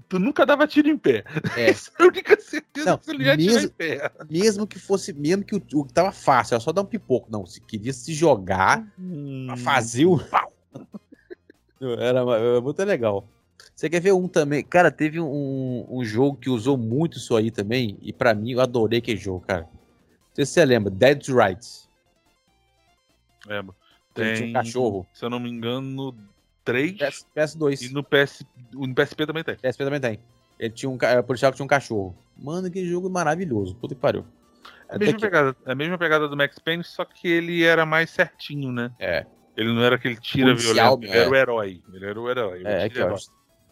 Tu 0.08 0.20
nunca 0.20 0.46
dava 0.46 0.68
tiro 0.68 0.88
em 0.88 0.98
pé. 0.98 1.24
É. 1.58 1.70
Essa 1.72 1.92
é 2.00 2.04
a 2.04 2.06
única 2.06 2.40
certeza 2.40 2.92
não, 2.92 2.98
que 2.98 3.06
tu 3.06 3.22
ia 3.22 3.36
mesmo, 3.36 3.60
em 3.62 3.68
pé. 3.70 4.12
Mesmo 4.30 4.68
que 4.68 4.78
fosse, 4.78 5.14
mesmo 5.14 5.44
que 5.44 5.56
o, 5.56 5.64
o 5.74 5.88
tava 5.88 6.12
fácil, 6.12 6.56
era 6.56 6.62
só 6.62 6.72
dar 6.72 6.82
um 6.82 6.86
pipoco. 6.86 7.28
Não, 7.32 7.46
se 7.46 7.60
queria 7.62 7.92
se 7.92 8.14
jogar 8.14 8.88
hum. 9.00 9.46
pra 9.48 9.58
fazer 9.58 10.06
o 10.06 10.18
pau 10.18 10.54
era, 12.00 12.20
era, 12.20 12.62
muito 12.62 12.84
legal. 12.84 13.28
Você 13.76 13.90
quer 13.90 14.00
ver 14.00 14.14
um 14.14 14.28
também? 14.28 14.64
Cara, 14.64 14.92
teve 14.92 15.20
um, 15.20 15.86
um 15.90 16.04
jogo 16.04 16.38
que 16.38 16.50
usou 16.50 16.78
muito 16.78 17.18
isso 17.18 17.36
aí 17.36 17.52
também. 17.52 17.98
E 18.02 18.14
para 18.14 18.34
mim, 18.34 18.52
eu 18.52 18.62
adorei 18.62 19.00
aquele 19.00 19.18
jogo, 19.18 19.42
cara. 19.42 19.64
Não 19.64 20.36
sei 20.36 20.46
se 20.46 20.54
você 20.54 20.66
lembra. 20.66 20.92
Dead 20.92 21.28
Rights. 21.28 21.90
Lembro. 23.46 23.76
Tem, 24.14 24.50
um 24.50 24.54
cachorro. 24.54 25.06
Se 25.14 25.26
eu 25.26 25.30
não 25.30 25.40
me 25.40 25.50
engano, 25.50 26.16
3. 26.66 26.98
PS, 26.98 27.26
PS2. 27.36 27.82
E 27.84 27.94
no, 27.94 28.04
PS, 28.04 28.46
no 28.74 28.94
PSP 28.94 29.26
também 29.26 29.44
tem. 29.44 29.56
PSP 29.56 29.84
também 29.84 30.00
tem. 30.00 30.20
Ele 30.60 30.74
tinha 30.74 30.90
um, 30.90 30.96
o 30.96 31.24
policial 31.24 31.52
que 31.52 31.58
tinha 31.58 31.66
um 31.66 31.70
cachorro. 31.70 32.16
Mano, 32.38 32.70
que 32.70 32.86
jogo 32.86 33.10
maravilhoso. 33.10 33.76
Puta 33.76 33.96
que 33.96 34.02
pariu. 34.02 34.26
É 34.90 34.96
a 34.96 35.00
mesma, 35.00 35.20
pegada, 35.20 35.56
a 35.66 35.76
mesma 35.76 35.98
pegada 35.98 36.28
do 36.28 36.38
Max 36.38 36.60
Payne, 36.60 36.84
só 36.84 37.06
que 37.06 37.28
ele 37.28 37.64
era 37.64 37.86
mais 37.86 38.10
certinho, 38.10 38.72
né? 38.72 38.92
É. 39.00 39.26
Ele 39.56 39.74
não 39.74 39.84
era 39.84 39.96
aquele 39.96 40.18
tira 40.18 40.48
Policial, 40.48 40.98
violento, 40.98 41.06
ele 41.06 41.18
é. 41.18 41.22
era 41.22 41.30
o 41.30 41.36
herói. 41.36 41.82
Ele 41.94 42.06
era 42.06 42.22
o 42.22 42.30
herói. 42.30 42.62
É, 42.66 42.84
aqui, 42.84 43.02
ó, 43.02 43.16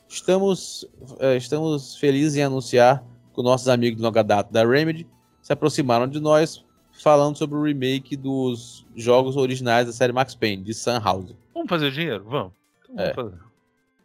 estamos, 0.07 0.87
é, 1.19 1.35
estamos 1.35 1.97
felizes 1.97 2.35
em 2.35 2.43
anunciar 2.43 3.03
que 3.33 3.43
nossos 3.43 3.67
amigos 3.67 3.99
do 3.99 4.03
longa 4.03 4.23
data 4.23 4.51
da 4.51 4.65
Remedy 4.65 5.07
se 5.41 5.51
aproximaram 5.51 6.07
de 6.07 6.19
nós 6.19 6.63
falando 7.01 7.37
sobre 7.37 7.57
o 7.57 7.63
remake 7.63 8.15
dos 8.15 8.85
jogos 8.95 9.35
originais 9.35 9.87
da 9.87 9.91
série 9.91 10.13
Max 10.13 10.35
Payne, 10.35 10.63
de 10.63 10.73
Sunhouse. 10.73 11.35
Vamos 11.53 11.69
fazer 11.69 11.91
dinheiro? 11.91 12.23
Vamos. 12.25 12.53
É. 12.97 13.13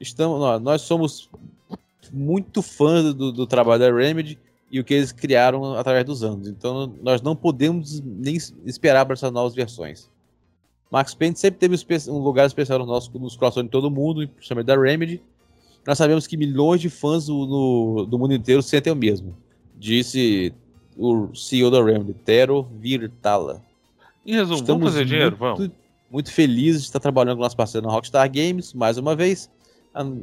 Estamos, 0.01 0.39
nós, 0.39 0.63
nós 0.63 0.83
somos 0.83 1.31
muito 2.13 2.63
fãs 2.63 3.15
do, 3.15 3.33
do 3.33 3.47
trabalho 3.47 3.81
da 3.81 3.93
Remedy 3.93 4.39
e 4.71 4.79
o 4.81 4.85
que 4.85 4.95
eles 4.95 5.13
criaram 5.13 5.75
através 5.75 6.05
dos 6.05 6.23
anos. 6.23 6.49
Então 6.49 6.93
nós 7.03 7.23
não 7.23 7.35
podemos 7.35 8.01
nem 8.01 8.37
esperar 8.65 9.05
para 9.05 9.15
essas 9.15 9.33
novas 9.33 9.55
versões. 9.55 10.11
Max 10.91 11.15
Payne 11.15 11.37
sempre 11.37 11.59
teve 11.59 11.77
um 12.11 12.19
lugar 12.19 12.47
especial 12.47 12.79
no 12.79 12.87
nosso, 12.87 13.17
nos 13.19 13.37
corações 13.37 13.65
de 13.65 13.71
todo 13.71 13.91
mundo, 13.91 14.27
principalmente 14.29 14.67
da 14.67 14.81
Remedy. 14.81 15.23
Nós 15.87 15.99
sabemos 15.99 16.27
que 16.27 16.37
milhões 16.37 16.81
de 16.81 16.89
fãs 16.89 17.29
no, 17.29 18.07
do 18.07 18.19
mundo 18.19 18.35
inteiro 18.35 18.63
sentem 18.63 18.93
o 18.93 18.97
mesmo, 18.97 19.37
disse 19.77 20.53
o 20.97 21.35
CEO 21.35 21.71
da 21.71 21.83
Remedy, 21.83 22.15
Tero 22.15 22.63
Virtala. 22.79 23.63
Em 24.27 24.35
resumo, 24.35 24.61
Estamos 24.61 24.81
vamos 24.81 24.93
fazer 24.93 25.05
dinheiro? 25.05 25.37
Vamos. 25.37 25.71
Muito 26.11 26.33
felizes 26.33 26.83
de 26.83 26.89
estar 26.89 27.01
trabalhando 27.01 27.37
com 27.37 27.43
nosso 27.43 27.57
parceiro 27.57 27.87
na 27.87 27.93
Rockstar 27.93 28.31
Games, 28.31 28.73
mais 28.73 28.97
uma 28.97 29.15
vez, 29.15 29.51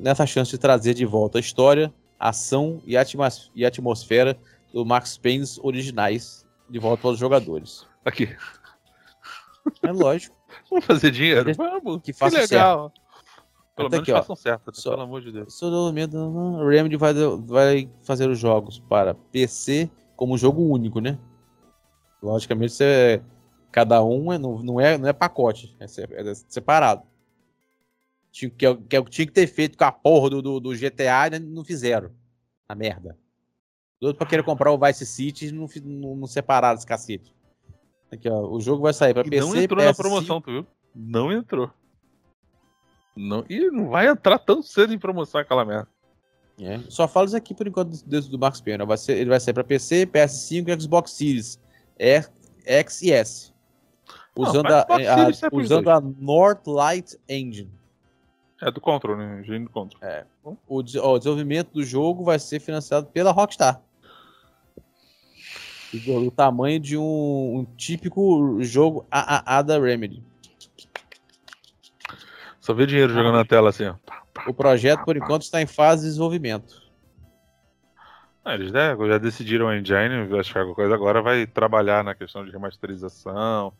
nessa 0.02 0.26
chance 0.26 0.52
de 0.52 0.58
trazer 0.58 0.94
de 0.94 1.06
volta 1.06 1.38
a 1.38 1.42
história, 1.42 1.94
a 2.20 2.30
ação 2.30 2.82
e 2.86 2.98
a, 2.98 3.04
e 3.54 3.66
a 3.66 3.68
atmosfera 3.68 4.38
do 4.74 4.86
Max 4.86 5.18
Payne 5.18 5.46
originais 5.62 6.46
de 6.70 6.80
volta 6.80 7.02
para 7.02 7.12
os 7.12 7.20
jogadores. 7.20 7.86
Aqui. 8.04 8.36
É 9.84 9.92
lógico. 9.92 10.36
Vamos 10.70 10.86
fazer 10.86 11.12
dinheiro? 11.12 11.54
Vamos. 11.56 12.02
Que 12.02 12.14
faça 12.14 12.36
que 12.36 12.42
legal. 12.42 12.92
Certo. 12.92 13.06
Pelo 13.76 13.88
Até 13.88 13.98
menos 13.98 14.10
aqui, 14.10 14.18
façam 14.18 14.36
certo, 14.36 14.68
né? 14.68 14.74
Só- 14.74 14.92
pelo 14.92 15.02
amor 15.02 15.22
de 15.22 15.32
Deus. 15.32 15.58
Seu 15.58 15.70
desenvolvimento, 15.70 16.16
o 16.18 16.68
Remedy 16.68 16.96
vai, 16.96 17.14
vai 17.46 17.90
fazer 18.04 18.30
os 18.30 18.40
jogos 18.40 18.80
para 18.80 19.14
PC 19.14 19.90
como 20.16 20.38
jogo 20.38 20.62
único, 20.62 21.00
né? 21.02 21.20
Logicamente, 22.24 22.72
você, 22.72 23.22
cada 23.76 24.02
um 24.02 24.32
é, 24.32 24.38
não, 24.38 24.64
não, 24.64 24.80
é, 24.80 24.98
não 24.98 25.10
é 25.10 25.12
pacote, 25.12 25.76
é, 25.82 25.84
é 25.84 26.34
separado. 26.48 27.04
Tinha, 28.32 28.50
que, 28.50 28.66
é- 28.66 28.74
que, 28.74 28.98
o 28.98 29.04
que 29.04 29.12
tinha 29.12 29.28
que 29.28 29.34
ter 29.34 29.48
feito 29.48 29.78
com 29.78 29.84
a 29.84 29.92
porra 29.92 30.30
do, 30.30 30.42
do, 30.42 30.60
do 30.62 30.70
GTA 30.74 31.28
e 31.28 31.40
não 31.40 31.62
fizeram. 31.62 32.10
A 32.70 32.74
merda. 32.74 33.18
Doido 34.00 34.16
pra 34.16 34.26
querer 34.26 34.44
comprar 34.44 34.72
o 34.72 34.80
Vice 34.80 35.06
City 35.06 35.48
e 35.48 35.52
não, 35.52 35.68
não, 35.84 36.16
não 36.16 36.28
separaram 36.28 36.78
esse 36.78 36.88
cacete. 36.88 37.36
Aqui, 38.10 38.30
ó, 38.30 38.48
o 38.48 38.62
jogo 38.62 38.82
vai 38.82 38.94
sair 38.94 39.14
pra 39.14 39.24
E 39.28 39.30
PC, 39.30 39.46
não 39.46 39.56
entrou 39.58 39.84
na 39.84 39.92
PS5, 39.92 39.98
promoção, 39.98 40.42
tu 40.42 40.52
viu? 40.52 40.68
Não 40.96 41.34
entrou. 41.34 41.70
Não, 43.14 43.44
e 43.50 43.70
não 43.70 43.90
vai 43.90 44.08
entrar 44.08 44.40
tão 44.40 44.64
cedo 44.64 44.94
em 44.94 45.00
promoção 45.00 45.42
aquela 45.42 45.66
merda. 45.66 45.90
É, 46.62 46.80
Só 46.88 47.10
falo 47.10 47.26
isso 47.28 47.36
aqui 47.36 47.54
por 47.54 47.68
enquanto 47.68 48.02
desde 48.06 48.32
do 48.32 48.40
Max 48.40 48.62
Payne. 48.62 48.86
Vai 48.86 48.98
ser, 48.98 49.18
ele 49.18 49.30
vai 49.30 49.40
sair 49.42 49.54
pra 49.54 49.66
PC, 49.66 50.06
PS5 50.08 50.70
e 50.70 50.82
Xbox 50.82 51.12
Series 51.12 51.60
é, 52.00 52.24
X 52.66 53.02
e 53.02 53.12
S. 53.12 53.55
Usando, 54.36 54.70
Não, 54.70 54.76
a, 54.78 54.86
a- 54.96 55.02
é 55.02 55.50
pros 55.50 55.66
usando 55.66 55.90
a 55.90 56.02
Northlight 56.02 57.18
Engine. 57.28 57.72
É 58.62 58.70
do 58.72 58.82
Control, 58.82 59.18
né? 59.18 59.42
Engenho 59.42 59.66
do 59.66 59.70
Control. 59.70 60.02
O, 60.68 60.84
des- 60.84 60.96
ó, 60.96 61.14
o 61.14 61.18
desenvolvimento 61.18 61.72
do 61.72 61.84
jogo 61.84 62.24
vai 62.24 62.38
ser 62.40 62.60
financiado 62.60 63.08
pela 63.08 63.32
Rockstar. 63.32 63.82
O, 65.94 66.18
o 66.28 66.32
tamanho 66.32 66.80
de 66.80 66.98
um, 66.98 67.60
um 67.60 67.66
típico 67.78 68.58
jogo 68.62 69.06
AAA 69.10 69.62
da 69.62 69.80
Remedy. 69.80 70.22
Só 72.60 72.74
vê 72.74 72.86
dinheiro 72.86 73.14
jogando 73.14 73.36
na 73.36 73.46
tela 73.46 73.70
assim, 73.70 73.86
ó. 73.86 73.96
O 74.48 74.54
projeto, 74.54 75.06
por 75.06 75.16
enquanto, 75.16 75.44
está 75.44 75.62
em 75.62 75.66
fase 75.68 76.02
de 76.04 76.08
desenvolvimento. 76.10 76.84
Ah, 78.44 78.54
eles 78.54 78.72
né, 78.72 78.96
já 79.08 79.18
decidiram 79.18 79.68
a 79.68 79.78
engine, 79.78 80.38
acho 80.40 80.52
que 80.52 80.58
alguma 80.60 80.76
coisa 80.76 80.94
agora 80.94 81.22
vai 81.22 81.48
trabalhar 81.48 82.04
na 82.04 82.14
questão 82.14 82.46
de 82.46 82.52
remasterização. 82.52 83.74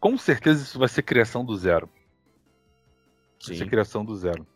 Com 0.00 0.16
certeza 0.16 0.62
isso 0.62 0.78
vai 0.78 0.88
ser 0.88 1.02
criação 1.02 1.44
do 1.44 1.56
zero. 1.56 1.88
Vai 3.46 3.56
ser 3.56 3.66
criação 3.68 4.04
do 4.04 4.14
zero. 4.16 4.46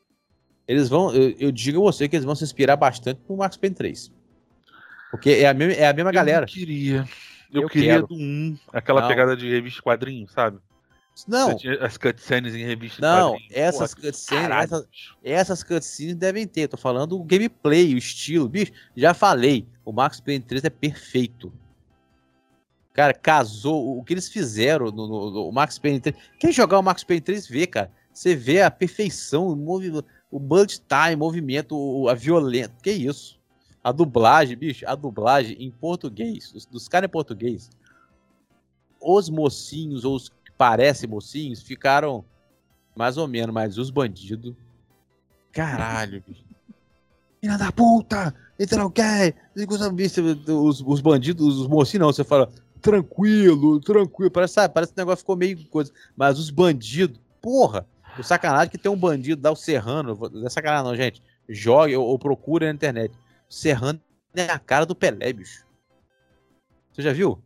Eles 0.67 0.89
vão, 0.89 1.13
eu, 1.15 1.31
eu 1.39 1.53
digo 1.53 1.79
a 1.81 1.93
você 1.93 2.09
que 2.09 2.17
eles 2.17 2.25
vão 2.25 2.35
se 2.35 2.45
inspirar 2.45 2.77
bastante 2.77 3.21
no 3.29 3.37
Max 3.37 3.57
Payne 3.57 3.75
3. 3.75 4.13
Porque 5.11 5.31
é 5.31 5.49
a 5.49 5.55
mesma, 5.55 5.75
é 5.83 5.87
a 5.89 5.93
mesma 5.93 6.13
galera. 6.13 6.45
Eu 6.45 6.49
queria. 6.49 7.09
Eu, 7.53 7.63
Eu 7.63 7.69
queria 7.69 7.95
quero. 7.95 8.07
do 8.07 8.15
1, 8.15 8.57
aquela 8.73 9.03
Não. 9.03 9.09
pegada 9.09 9.37
de 9.37 9.49
revista 9.51 9.83
quadrinho, 9.83 10.27
sabe? 10.29 10.59
Não, 11.29 11.55
as 11.83 11.99
cutscenes 11.99 12.55
em 12.55 12.65
revista 12.65 13.03
Não, 13.03 13.33
quadrinho. 13.33 13.51
essas 13.53 13.93
cutscenes, 13.93 14.51
essas- 14.51 14.89
essas 15.23 15.63
cutscenes 15.63 16.15
devem 16.15 16.47
ter. 16.47 16.69
Tô 16.69 16.79
falando 16.79 17.21
o 17.21 17.23
gameplay, 17.23 17.93
o 17.95 17.99
estilo. 17.99 18.49
Bicho, 18.49 18.73
já 18.97 19.13
falei. 19.13 19.69
O 19.85 19.93
Max 19.93 20.21
Payne 20.21 20.43
3 20.43 20.65
é 20.65 20.71
perfeito. 20.71 21.53
Cara, 22.93 23.15
casou. 23.15 23.99
O 23.99 24.05
que 24.05 24.13
eles 24.13 24.29
fizeram 24.29 24.87
no, 24.91 25.07
no- 25.09 25.31
no 25.31 25.53
Max 25.53 25.79
Payne 25.79 26.01
3. 26.01 26.17
Quem 26.39 26.53
jogar 26.53 26.79
o 26.79 26.83
Max 26.83 27.03
Payne 27.05 27.21
3 27.21 27.47
vê, 27.47 27.67
cara. 27.67 27.91
Você 28.13 28.37
vê 28.37 28.61
a 28.61 28.71
perfeição, 28.71 29.49
o, 29.49 29.57
movi 29.57 29.91
o 30.31 30.39
bullet 30.39 30.79
time, 30.81 31.15
o 31.15 31.19
movimento, 31.19 32.09
a 32.09 32.15
violência. 32.15 32.71
Que 32.83 32.91
isso? 32.93 33.41
A 33.83 33.91
dublagem, 33.91 34.57
bicho, 34.57 34.87
a 34.87 34.95
dublagem 34.95 35.57
em 35.61 35.71
português, 35.71 36.53
dos, 36.53 36.67
dos 36.67 36.89
caras 36.89 37.09
em 37.09 37.11
português. 37.11 37.71
Os 39.01 39.29
mocinhos, 39.29 40.05
ou 40.05 40.15
os 40.15 40.29
que 40.29 40.53
parecem 40.57 41.09
mocinhos, 41.09 41.63
ficaram 41.63 42.25
mais 42.95 43.17
ou 43.17 43.27
menos, 43.27 43.53
mas 43.55 43.79
os 43.79 43.91
bandidos. 43.91 44.55
Caralho, 45.51 46.23
bicho. 46.27 46.45
Filha 47.41 47.59
da 47.59 47.73
puta! 47.73 48.33
Então 48.59 48.79
não 48.79 48.91
quer! 48.91 49.35
Os, 49.57 50.81
os 50.87 51.01
bandidos, 51.01 51.59
os 51.59 51.67
mocinhos 51.67 52.01
não, 52.07 52.13
você 52.13 52.23
fala, 52.23 52.49
tranquilo, 52.83 53.81
tranquilo. 53.81 54.31
Parece, 54.31 54.55
sabe, 54.55 54.75
parece 54.75 54.93
que 54.93 54.99
o 54.99 55.03
negócio 55.03 55.21
ficou 55.21 55.37
meio 55.37 55.65
coisa. 55.69 55.93
Mas 56.17 56.39
os 56.39 56.51
bandidos, 56.51 57.19
porra! 57.41 57.87
O 58.19 58.23
sacanagem 58.23 58.69
que 58.69 58.77
tem 58.77 58.93
um 58.93 58.97
bandido 58.97 59.41
da 59.41 59.51
o 59.51 59.57
Serrano, 59.57 60.19
não 60.33 60.47
é 60.47 60.51
sacanagem 60.51 60.85
não, 60.85 60.95
gente. 60.95 61.23
Jogue 61.49 61.97
ou, 61.97 62.07
ou 62.07 62.19
procure 62.19 62.67
na 62.67 62.73
internet. 62.73 63.15
O 63.49 63.55
Serrano 63.55 63.99
é 64.35 64.45
a 64.45 64.59
cara 64.59 64.85
do 64.85 64.95
Pelé, 64.95 65.33
bicho. 65.33 65.65
Você 66.93 67.01
já 67.01 67.13
viu? 67.13 67.43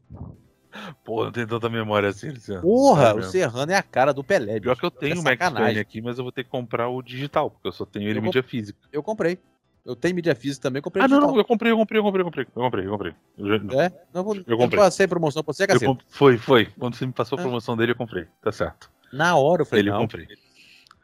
Pô, 1.05 1.25
não 1.25 1.33
tem 1.33 1.47
tanta 1.47 1.69
memória 1.69 2.09
assim, 2.09 2.31
Luciano. 2.31 2.63
Porra, 2.63 3.09
É 3.11 3.15
o. 3.15 3.23
Serrano 3.23 3.73
é 3.73 3.77
a 3.77 3.83
cara 3.83 4.13
do 4.13 4.25
Pelé, 4.25 4.61
Pior 4.61 4.73
bicho. 4.73 4.81
que 4.81 4.87
eu 4.87 4.91
tenho 4.91 5.17
É 5.17 5.19
o 5.21 5.23
Max 5.23 5.51
Payne 5.51 5.79
aqui, 5.79 6.03
mas 6.03 6.19
eu 6.19 6.25
vou 6.25 6.33
ter 6.33 6.45
que 6.45 6.51
comprar 6.51 6.89
o 6.89 7.01
digital, 7.01 7.51
porque 7.51 7.69
eu 7.69 7.73
só 7.73 7.85
tenho 7.85 8.09
ele 8.09 8.19
Eu 8.19 8.23
em 8.23 8.25
mídia 8.27 8.43
física. 8.43 8.79
Eu 8.93 9.03
comprei. 9.03 9.39
Eu 9.87 9.95
tenho 9.95 10.17
mídia 10.17 10.35
física 10.35 10.65
também, 10.65 10.83
comprei 10.83 11.05
Ah, 11.05 11.07
não, 11.07 11.21
não, 11.21 11.37
eu 11.37 11.45
comprei, 11.45 11.71
eu 11.71 11.77
comprei, 11.77 12.01
eu 12.01 12.03
comprei, 12.03 12.21
eu 12.21 12.25
comprei, 12.25 12.45
eu 12.57 12.61
comprei, 12.63 12.85
eu 12.87 12.91
comprei. 12.91 13.15
Eu 13.39 13.81
É? 13.81 13.93
Não, 14.13 14.25
vou, 14.25 14.35
eu 14.45 14.59
comprei. 14.59 14.83
passei 14.83 15.07
promoção 15.07 15.45
pra 15.45 15.55
você, 15.55 15.63
eu 15.63 15.69
cacete. 15.69 15.99
Foi, 16.09 16.37
foi. 16.37 16.67
Quando 16.67 16.97
você 16.97 17.07
me 17.07 17.13
passou 17.13 17.39
a 17.39 17.41
Ah. 17.41 17.45
promoção 17.45 17.77
dele, 17.77 17.93
eu 17.93 17.97
comprei. 17.97 18.27
Tá 18.43 18.51
certo. 18.51 18.91
Na 19.13 19.37
hora 19.37 19.63
eu 19.63 19.67
falei, 19.67 19.83
ele 19.83 19.91
eu 19.91 19.95
não. 19.95 20.01
comprei. 20.01 20.27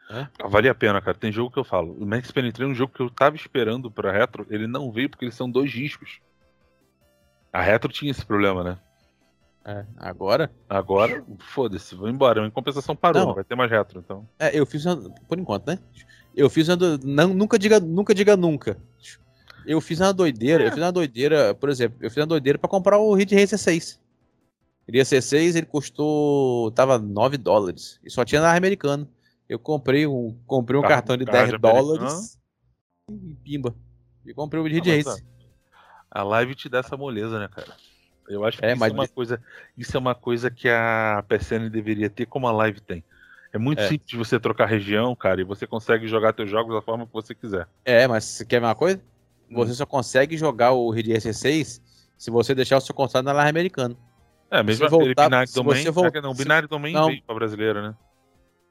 É? 0.09 0.27
Ah, 0.37 0.47
Vale 0.49 0.67
a 0.67 0.75
pena, 0.75 1.01
cara. 1.01 1.17
Tem 1.17 1.31
jogo 1.31 1.49
que 1.49 1.57
eu 1.57 1.63
falo. 1.63 1.93
O 1.93 2.05
Max 2.05 2.29
3 2.29 2.59
é 2.59 2.65
um 2.65 2.75
jogo 2.75 2.91
que 2.93 2.99
eu 3.01 3.09
tava 3.09 3.37
esperando 3.37 3.89
pra 3.89 4.11
retro, 4.11 4.45
ele 4.49 4.67
não 4.67 4.91
veio 4.91 5.09
porque 5.09 5.23
eles 5.23 5.35
são 5.35 5.49
dois 5.49 5.71
discos. 5.71 6.19
A 7.53 7.61
retro 7.61 7.89
tinha 7.91 8.11
esse 8.11 8.25
problema, 8.25 8.63
né? 8.65 8.77
É, 9.65 9.85
agora? 9.95 10.51
Agora, 10.67 11.23
foda-se, 11.39 11.95
vou 11.95 12.09
embora. 12.09 12.45
Em 12.45 12.51
compensação 12.51 12.97
parou, 12.97 13.21
Não. 13.21 13.27
não 13.29 13.35
vai 13.35 13.45
ter 13.45 13.55
mais 13.55 13.71
retro, 13.71 13.99
então. 13.99 14.27
É, 14.37 14.59
eu 14.59 14.65
fiz 14.65 14.83
por 15.29 15.39
enquanto, 15.39 15.67
né? 15.67 15.79
Eu 16.35 16.49
fiz 16.49 16.67
uma, 16.67 16.75
do- 16.77 16.99
não, 17.05 17.33
nunca 17.33 17.57
diga, 17.59 17.79
nunca 17.79 18.13
diga 18.13 18.35
nunca. 18.35 18.77
Eu 19.65 19.79
fiz 19.79 19.99
uma 19.99 20.13
doideira, 20.13 20.63
eu 20.65 20.71
fiz 20.71 20.81
uma 20.81 20.91
doideira, 20.91 21.53
por 21.55 21.69
exemplo, 21.69 21.97
eu 22.01 22.09
fiz 22.09 22.17
uma 22.17 22.27
doideira 22.27 22.59
pra 22.59 22.69
comprar 22.69 22.97
o 22.97 23.13
Ridge 23.13 23.35
Racer 23.35 23.57
6. 23.57 23.99
Iria 24.87 25.05
ser 25.05 25.21
6, 25.21 25.55
ele 25.55 25.65
custou, 25.65 26.69
tava 26.71 26.99
9 26.99 27.37
dólares, 27.37 27.99
e 28.03 28.09
só 28.09 28.25
tinha 28.25 28.41
na 28.41 28.53
americana. 28.53 29.07
Eu 29.47 29.57
comprei 29.57 30.05
um, 30.05 30.35
comprei 30.45 30.77
um 30.77 30.83
cartão 30.83 31.15
de 31.15 31.23
carro 31.25 31.37
10 31.37 31.51
de 31.51 31.57
dólares 31.57 32.37
e 33.09 33.35
pimba. 33.35 33.73
E 34.25 34.33
comprei 34.33 34.61
o 34.61 34.65
Ridge 34.65 34.91
Ah, 34.91 34.95
Racer. 34.97 35.23
A 36.11 36.23
live 36.23 36.55
te 36.55 36.67
dá 36.67 36.79
essa 36.79 36.97
moleza, 36.97 37.39
né, 37.39 37.47
cara? 37.47 37.73
Eu 38.27 38.43
acho 38.45 38.57
que 38.57 38.65
É, 38.65 38.71
isso, 38.71 38.79
mas- 38.79 38.91
é 38.91 38.93
uma 38.93 39.07
coisa, 39.07 39.41
isso 39.77 39.95
é 39.95 39.99
uma 39.99 40.15
coisa 40.15 40.51
que 40.51 40.67
a 40.67 41.23
PSN 41.27 41.69
deveria 41.69 42.09
ter, 42.09 42.25
como 42.25 42.47
a 42.47 42.51
live 42.51 42.81
tem. 42.81 43.03
É 43.53 43.57
muito 43.59 43.79
É. 43.79 43.87
simples 43.87 44.11
você 44.13 44.39
trocar 44.39 44.65
região, 44.65 45.15
cara, 45.15 45.39
e 45.39 45.43
você 45.43 45.67
consegue 45.67 46.07
jogar 46.07 46.33
teus 46.33 46.49
jogos 46.49 46.73
da 46.73 46.81
forma 46.81 47.05
que 47.05 47.13
você 47.13 47.35
quiser. 47.35 47.67
É, 47.85 48.07
mas 48.07 48.23
você 48.23 48.43
quer 48.45 48.59
ver 48.59 48.65
uma 48.65 48.73
coisa? 48.75 48.99
Hum. 49.49 49.55
Você 49.55 49.73
só 49.75 49.85
consegue 49.85 50.35
jogar 50.35 50.71
o 50.71 50.89
Ridge 50.89 51.13
Racer 51.13 51.35
6 51.35 51.79
se 52.17 52.31
você 52.31 52.55
deixar 52.55 52.77
o 52.77 52.81
seu 52.81 52.95
contrato 52.95 53.23
na 53.23 53.31
live 53.33 53.49
americana. 53.51 53.95
É, 54.49 54.63
mesmo 54.63 54.85
aquele 54.85 55.05
voltar- 55.05 55.25
binário 55.25 55.47
se 55.47 55.53
domain. 55.55 55.83
você 55.83 55.91
vol- 55.91 56.05
ah, 56.05 56.21
não, 56.21 56.33
se- 56.33 56.43
binário 56.43 56.67
domain 56.67 56.93
não. 56.93 57.07
veio 57.07 57.21
pra 57.23 57.35
brasileira, 57.35 57.81
né? 57.89 57.95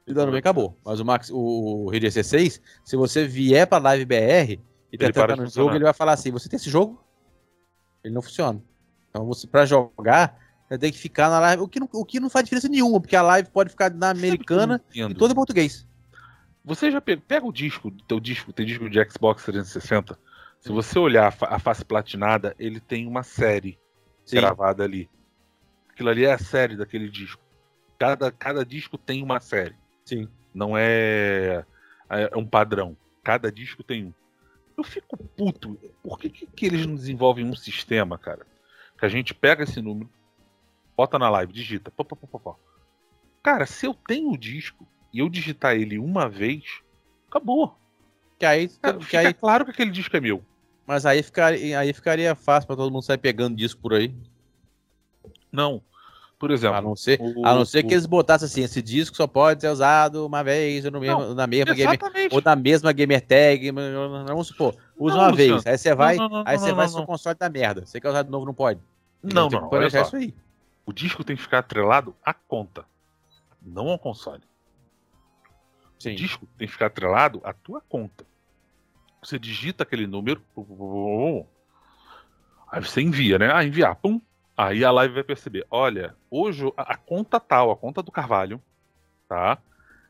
E 0.05 0.13
dando 0.13 0.31
bem, 0.31 0.39
acabou. 0.39 0.77
Mas 0.83 0.99
o 0.99 1.05
Max, 1.05 1.29
o 1.31 1.89
Ridge 1.89 2.07
Racer 2.07 2.25
6, 2.25 2.61
se 2.83 2.97
você 2.97 3.25
vier 3.25 3.65
pra 3.65 3.77
live 3.77 4.03
BR 4.05 4.59
e 4.91 4.97
tentar 4.97 5.27
para 5.27 5.35
no 5.37 5.47
de 5.47 5.53
jogo, 5.53 5.73
ele 5.75 5.83
vai 5.85 5.93
falar 5.93 6.11
assim: 6.13 6.29
você 6.31 6.49
tem 6.49 6.57
esse 6.57 6.69
jogo? 6.69 7.01
Ele 8.03 8.13
não 8.13 8.21
funciona. 8.21 8.61
Então, 9.09 9.25
você, 9.25 9.47
pra 9.47 9.65
jogar, 9.65 10.37
você 10.67 10.77
tem 10.77 10.91
que 10.91 10.97
ficar 10.97 11.29
na 11.29 11.39
live. 11.39 11.63
O 11.63 11.67
que, 11.67 11.79
não, 11.79 11.89
o 11.91 12.05
que 12.05 12.19
não 12.19 12.29
faz 12.29 12.45
diferença 12.45 12.69
nenhuma, 12.69 12.99
porque 12.99 13.15
a 13.15 13.21
live 13.21 13.49
pode 13.49 13.69
ficar 13.69 13.91
na 13.93 14.09
americana 14.09 14.81
eu 14.95 15.09
e 15.09 15.13
toda 15.13 15.33
em 15.33 15.35
português. 15.35 15.87
Você 16.65 16.89
já 16.89 17.01
pega, 17.01 17.21
pega 17.27 17.45
o 17.45 17.51
disco, 17.51 17.91
teu 18.07 18.19
disco, 18.19 18.53
tem 18.53 18.65
disco 18.65 18.89
de 18.89 19.03
Xbox 19.09 19.43
360. 19.43 20.17
Se 20.61 20.69
você 20.71 20.97
olhar 20.97 21.27
a, 21.27 21.31
fa- 21.31 21.47
a 21.49 21.59
face 21.59 21.83
platinada, 21.83 22.55
ele 22.57 22.79
tem 22.79 23.05
uma 23.05 23.21
série 23.21 23.77
Sim. 24.23 24.37
gravada 24.37 24.83
ali. 24.83 25.09
Aquilo 25.89 26.09
ali 26.09 26.23
é 26.23 26.31
a 26.31 26.37
série 26.37 26.77
daquele 26.77 27.09
disco. 27.09 27.41
Cada, 27.99 28.31
cada 28.31 28.65
disco 28.65 28.97
tem 28.97 29.21
uma 29.21 29.39
série. 29.41 29.75
Sim. 30.05 30.27
Não 30.53 30.77
é, 30.77 31.65
é 32.09 32.37
um 32.37 32.45
padrão. 32.45 32.95
Cada 33.23 33.51
disco 33.51 33.83
tem 33.83 34.05
um. 34.05 34.13
Eu 34.77 34.83
fico 34.83 35.17
puto. 35.17 35.77
Por 36.01 36.17
que, 36.17 36.29
que, 36.29 36.47
que 36.47 36.65
eles 36.65 36.85
não 36.85 36.95
desenvolvem 36.95 37.45
um 37.45 37.55
sistema, 37.55 38.17
cara? 38.17 38.45
Que 38.97 39.05
a 39.05 39.09
gente 39.09 39.33
pega 39.33 39.63
esse 39.63 39.81
número, 39.81 40.09
bota 40.95 41.17
na 41.19 41.29
live, 41.29 41.51
digita. 41.53 41.91
Pó, 41.91 42.03
pó, 42.03 42.15
pó. 42.15 42.55
Cara, 43.41 43.65
se 43.65 43.85
eu 43.85 43.93
tenho 43.93 44.31
o 44.31 44.37
disco 44.37 44.87
e 45.13 45.19
eu 45.19 45.29
digitar 45.29 45.75
ele 45.75 45.97
uma 45.99 46.29
vez, 46.29 46.63
acabou. 47.29 47.75
Que 48.39 48.45
aí, 48.45 48.67
Cara, 48.81 48.97
que 48.97 49.17
aí, 49.17 49.33
claro 49.33 49.65
que 49.65 49.71
aquele 49.71 49.91
disco 49.91 50.15
é 50.15 50.19
meu. 50.21 50.43
mas 50.87 51.05
aí 51.05 51.21
ficaria, 51.23 51.79
aí 51.79 51.93
ficaria 51.93 52.35
fácil 52.35 52.67
pra 52.67 52.75
todo 52.75 52.91
mundo 52.91 53.03
sair 53.03 53.17
pegando 53.17 53.55
disco 53.55 53.81
por 53.81 53.93
aí. 53.93 54.13
Não. 55.51 55.81
Por 56.39 56.51
exemplo, 56.51 56.75
A 56.75 56.81
não 56.81 56.93
ser, 56.95 57.21
o- 57.21 57.45
a 57.45 57.53
não 57.55 57.63
ser 57.63 57.85
o- 57.85 57.87
que 57.87 57.93
eles 57.93 58.05
botassem 58.05 58.45
assim: 58.47 58.63
esse 58.63 58.81
disco 58.81 59.15
só 59.15 59.25
pode 59.25 59.61
ser 59.61 59.69
usado 59.69 60.25
uma 60.25 60.43
vez 60.43 60.83
ou 60.83 60.91
no 60.91 60.99
mesmo, 60.99 61.33
na 61.33 61.47
mesma 61.47 61.73
gamer. 61.73 61.99
ou 62.31 62.41
da 62.41 62.53
mesma 62.55 62.91
gamer 62.91 63.21
tag, 63.25 63.71
vamos 63.71 64.47
supor, 64.47 64.75
usa 64.97 65.15
Não, 65.15 65.23
uma 65.23 65.31
Luciano. 65.31 65.53
vez, 65.61 65.67
aí 65.67 65.77
você 65.77 65.95
vai, 65.95 66.17
não, 66.17 66.27
não, 66.27 66.43
aí 66.45 66.57
não, 66.57 66.63
você 66.63 66.69
não, 66.69 66.75
vai 66.75 66.85
não, 66.85 66.91
seu 66.91 66.99
não. 66.99 67.05
console 67.05 67.37
da 67.39 67.49
merda. 67.49 67.85
Você 67.85 68.01
quer 68.01 68.09
usar 68.09 68.23
de 68.23 68.29
novo, 68.29 68.45
não 68.45 68.53
pode. 68.53 68.81
Não, 69.21 69.47
Tem 69.47 69.61
não, 69.61 69.69
que 69.69 69.75
olha 69.75 69.89
só. 69.89 70.01
isso 70.01 70.15
aí. 70.17 70.33
O 70.85 70.91
disco 70.91 71.23
tem 71.23 71.35
que 71.35 71.41
ficar 71.41 71.59
atrelado 71.59 72.15
à 72.23 72.33
conta, 72.33 72.85
não 73.61 73.89
ao 73.89 73.99
console. 73.99 74.43
Sim. 75.99 76.13
O 76.13 76.15
disco 76.15 76.45
tem 76.57 76.67
que 76.67 76.73
ficar 76.73 76.87
atrelado 76.87 77.41
à 77.43 77.53
tua 77.53 77.81
conta. 77.81 78.25
Você 79.21 79.39
digita 79.39 79.83
aquele 79.83 80.05
número, 80.05 80.43
aí 82.69 82.81
você 82.81 83.01
envia, 83.01 83.39
né? 83.39 83.53
Ah, 83.53 83.63
enviar, 83.63 83.95
pum. 83.95 84.19
Aí 84.55 84.83
a 84.83 84.91
live 84.91 85.15
vai 85.15 85.23
perceber, 85.23 85.65
olha, 85.71 86.15
hoje 86.29 86.71
a, 86.77 86.95
conta 86.97 87.39
tal, 87.39 87.71
a 87.71 87.75
conta 87.75 88.03
do 88.03 88.11
Carvalho, 88.11 88.61
tá? 89.27 89.57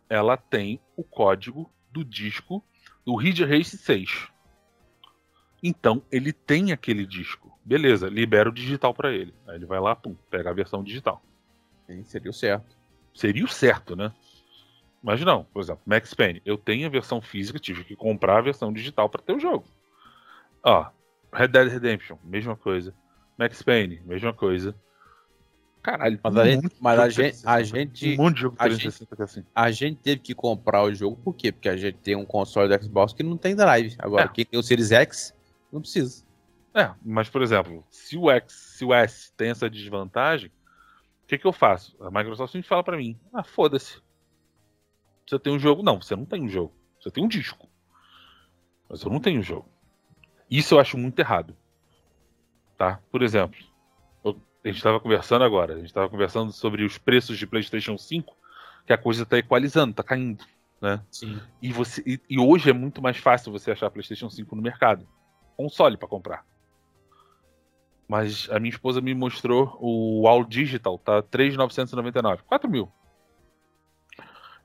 Ela 0.09 0.35
tem 0.35 0.81
o 0.97 1.03
código 1.03 1.71
do 1.91 2.03
disco 2.03 2.63
do 3.05 3.15
Ridge 3.15 3.45
Race 3.45 3.77
6. 3.77 4.27
Então, 5.61 6.03
ele 6.11 6.33
tem 6.33 6.73
aquele 6.73 7.05
disco. 7.05 7.52
Beleza, 7.65 8.09
libera 8.09 8.49
o 8.49 8.53
digital 8.53 8.93
para 8.93 9.11
ele. 9.11 9.33
Aí 9.47 9.55
ele 9.55 9.65
vai 9.65 9.79
lá, 9.79 9.95
pum, 9.95 10.15
pega 10.29 10.49
a 10.49 10.53
versão 10.53 10.83
digital. 10.83 11.21
Sim, 11.87 12.03
seria 12.03 12.29
o 12.29 12.33
certo. 12.33 12.75
Seria 13.13 13.45
o 13.45 13.47
certo, 13.47 13.95
né? 13.95 14.11
Mas 15.01 15.21
não, 15.21 15.43
por 15.45 15.61
exemplo, 15.61 15.81
Max 15.85 16.13
Payne, 16.13 16.41
eu 16.45 16.57
tenho 16.57 16.87
a 16.87 16.89
versão 16.89 17.21
física, 17.21 17.59
tive 17.59 17.83
que 17.83 17.95
comprar 17.95 18.37
a 18.37 18.41
versão 18.41 18.71
digital 18.71 19.09
para 19.09 19.21
ter 19.21 19.33
o 19.33 19.39
jogo. 19.39 19.65
Ó, 20.63 20.87
Red 21.31 21.49
Dead 21.49 21.67
Redemption, 21.67 22.17
mesma 22.23 22.55
coisa. 22.55 22.93
Max 23.37 23.61
Payne, 23.61 24.01
mesma 24.05 24.33
coisa. 24.33 24.75
Caralho, 25.81 26.17
mas 26.23 26.37
a 26.37 26.45
gente, 26.45 26.75
mas 26.79 26.99
a 26.99 27.09
gente, 27.09 27.41
a 27.43 27.61
gente, 27.61 28.13
um 28.13 28.23
monte 28.23 28.35
de 28.35 28.41
jogo 28.43 28.55
360 28.55 29.03
a 29.03 29.17
gente, 29.17 29.23
assim. 29.23 29.45
A 29.53 29.71
gente 29.71 29.97
teve 29.97 30.21
que 30.21 30.33
comprar 30.33 30.83
o 30.83 30.93
jogo 30.93 31.17
por 31.17 31.33
quê? 31.33 31.51
Porque 31.51 31.67
a 31.67 31.75
gente 31.75 31.97
tem 31.97 32.15
um 32.15 32.23
console 32.23 32.69
do 32.69 32.81
Xbox 32.81 33.11
que 33.11 33.21
não 33.21 33.35
tem 33.35 33.53
drive. 33.53 33.93
Agora, 33.99 34.23
é. 34.23 34.27
quem 34.29 34.45
tem 34.45 34.57
o 34.57 34.63
Series 34.63 34.93
X, 34.93 35.33
não 35.69 35.81
precisa. 35.81 36.23
É, 36.73 36.91
mas 37.03 37.29
por 37.29 37.41
exemplo, 37.41 37.85
se 37.89 38.17
o 38.17 38.31
X, 38.31 38.53
se 38.53 38.85
o 38.85 38.93
S 38.93 39.31
tem 39.33 39.51
essa 39.51 39.69
desvantagem, 39.69 40.49
o 41.23 41.27
que, 41.27 41.37
que 41.37 41.45
eu 41.45 41.53
faço? 41.53 41.95
A 42.01 42.09
Microsoft 42.09 42.51
sempre 42.51 42.67
fala 42.67 42.83
para 42.83 42.97
mim: 42.97 43.19
ah, 43.33 43.43
foda-se. 43.43 44.01
Você 45.27 45.39
tem 45.39 45.53
um 45.53 45.59
jogo? 45.59 45.83
Não, 45.83 46.01
você 46.01 46.15
não 46.15 46.25
tem 46.25 46.43
um 46.43 46.49
jogo. 46.49 46.73
Você 46.99 47.09
tem 47.09 47.23
um 47.23 47.27
disco. 47.27 47.69
Mas 48.89 49.01
eu 49.03 49.11
não 49.11 49.19
tenho 49.19 49.39
um 49.39 49.43
jogo. 49.43 49.69
Isso 50.49 50.75
eu 50.75 50.79
acho 50.79 50.97
muito 50.97 51.17
errado. 51.19 51.55
Tá? 52.77 52.99
Por 53.09 53.23
exemplo, 53.23 53.57
eu, 54.23 54.39
a 54.63 54.67
gente 54.67 54.77
estava 54.77 54.99
conversando 54.99 55.43
agora, 55.43 55.73
a 55.73 55.77
gente 55.77 55.87
estava 55.87 56.09
conversando 56.09 56.51
sobre 56.51 56.83
os 56.83 56.97
preços 56.97 57.37
de 57.37 57.47
PlayStation 57.47 57.97
5, 57.97 58.35
que 58.85 58.93
a 58.93 58.97
coisa 58.97 59.23
está 59.23 59.37
equalizando, 59.37 59.91
está 59.91 60.03
caindo. 60.03 60.43
Né? 60.81 61.01
Sim. 61.09 61.39
E, 61.61 61.71
você, 61.71 62.03
e, 62.05 62.19
e, 62.29 62.37
hoje 62.37 62.69
é 62.69 62.73
muito 62.73 63.01
mais 63.01 63.17
fácil 63.17 63.51
você 63.53 63.71
achar 63.71 63.89
PlayStation 63.89 64.29
5 64.29 64.55
no 64.55 64.61
mercado. 64.61 65.07
Console 65.55 65.95
para 65.95 66.09
comprar. 66.09 66.45
Mas 68.13 68.47
a 68.51 68.59
minha 68.59 68.69
esposa 68.69 69.01
me 69.01 69.11
mostrou 69.15 69.75
o 69.81 70.27
All 70.27 70.45
Digital, 70.45 70.99
tá 70.99 71.23
3,999, 71.23 72.43
4 72.43 72.69
mil. 72.69 72.87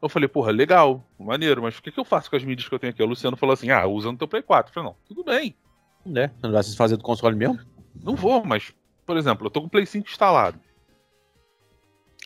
Eu 0.02 0.08
falei, 0.10 0.28
porra, 0.28 0.52
legal, 0.52 1.02
maneiro, 1.18 1.62
mas 1.62 1.78
o 1.78 1.82
que, 1.82 1.90
que 1.90 1.98
eu 1.98 2.04
faço 2.04 2.28
com 2.28 2.36
as 2.36 2.44
mídias 2.44 2.68
que 2.68 2.74
eu 2.74 2.78
tenho 2.78 2.92
aqui? 2.92 3.02
O 3.02 3.06
Luciano 3.06 3.38
falou 3.38 3.54
assim: 3.54 3.70
ah, 3.70 3.86
usa 3.86 4.12
no 4.12 4.18
teu 4.18 4.28
Play 4.28 4.42
4. 4.42 4.68
Eu 4.68 4.74
falei, 4.74 4.90
não, 4.90 4.96
tudo 5.06 5.24
bem. 5.24 5.56
Né? 6.04 6.30
Não 6.42 6.52
vai 6.52 6.62
se 6.62 6.76
fazer 6.76 6.98
do 6.98 7.02
console 7.02 7.34
mesmo? 7.34 7.58
Não 7.94 8.14
vou, 8.14 8.44
mas, 8.44 8.70
por 9.06 9.16
exemplo, 9.16 9.46
eu 9.46 9.50
tô 9.50 9.62
com 9.62 9.66
o 9.66 9.70
Play 9.70 9.86
5 9.86 10.06
instalado. 10.06 10.60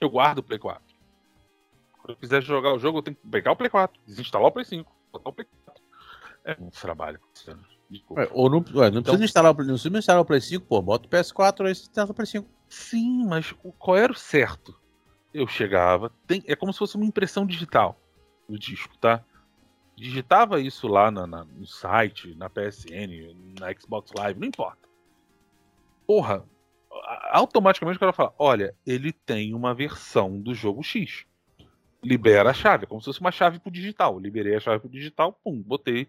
Eu 0.01 0.11
guardo 0.11 0.39
o 0.39 0.43
Play 0.43 0.59
4. 0.59 0.83
Quando 1.99 2.11
eu 2.11 2.16
quiser 2.16 2.43
jogar 2.43 2.75
o 2.75 2.81
jogo, 2.81 2.99
eu 2.99 3.03
tenho 3.03 3.16
que 3.16 3.29
pegar 3.29 3.53
o 3.53 3.57
Play 3.57 3.70
4, 3.70 3.97
desinstalar 4.09 4.49
o 4.49 4.53
Play 4.53 4.64
5, 4.64 4.93
botar 5.12 5.31
o 5.31 5.33
Play 5.33 5.47
4. 5.66 5.85
É 6.47 6.57
muito 6.59 6.81
trabalho, 6.81 7.20
Luciano. 7.31 7.72
É, 8.16 8.28
ou 8.32 8.49
não, 8.49 8.61
não, 8.61 8.86
então, 8.86 9.03
precisa 9.03 9.24
instalar, 9.24 9.55
não 9.55 9.64
precisa 9.64 9.99
instalar 9.99 10.22
o 10.22 10.24
Play 10.24 10.40
5, 10.40 10.66
pô, 10.66 10.80
bota 10.80 11.07
o 11.07 11.11
PS4 11.11 11.66
aí 11.66 11.74
você 11.74 11.82
instala 11.82 12.11
o 12.11 12.14
Play 12.14 12.26
5. 12.26 12.49
Sim, 12.68 13.26
mas 13.26 13.55
qual 13.78 13.97
era 13.97 14.12
o 14.12 14.16
certo? 14.16 14.74
eu 15.32 15.47
chegava, 15.47 16.12
tem, 16.26 16.43
é 16.47 16.55
como 16.55 16.72
se 16.72 16.78
fosse 16.78 16.97
uma 16.97 17.07
impressão 17.07 17.47
digital 17.47 17.99
do 18.49 18.59
disco, 18.59 18.97
tá? 18.99 19.24
Digitava 19.97 20.61
isso 20.61 20.86
lá 20.86 21.11
na, 21.11 21.26
na, 21.26 21.45
no 21.45 21.66
site, 21.66 22.34
na 22.34 22.51
PSN, 22.51 23.34
na 23.59 23.72
Xbox 23.74 24.11
Live, 24.16 24.40
não 24.40 24.49
importa. 24.49 24.88
Porra, 26.07 26.45
automaticamente 27.30 27.97
o 27.97 28.01
cara 28.01 28.12
fala: 28.12 28.34
olha, 28.38 28.74
ele 28.86 29.12
tem 29.12 29.55
uma 29.55 29.74
versão 29.74 30.38
do 30.38 30.55
jogo 30.55 30.82
X. 30.82 31.24
Libera 32.03 32.51
a 32.51 32.55
chave, 32.55 32.84
é 32.84 32.86
como 32.86 33.01
se 33.01 33.05
fosse 33.07 33.20
uma 33.20 33.30
chave 33.30 33.61
pro 33.61 33.70
digital. 33.70 34.18
Liberei 34.18 34.57
a 34.57 34.61
chave 34.61 34.80
pro 34.80 34.90
digital, 34.90 35.32
pum, 35.32 35.62
botei 35.62 36.09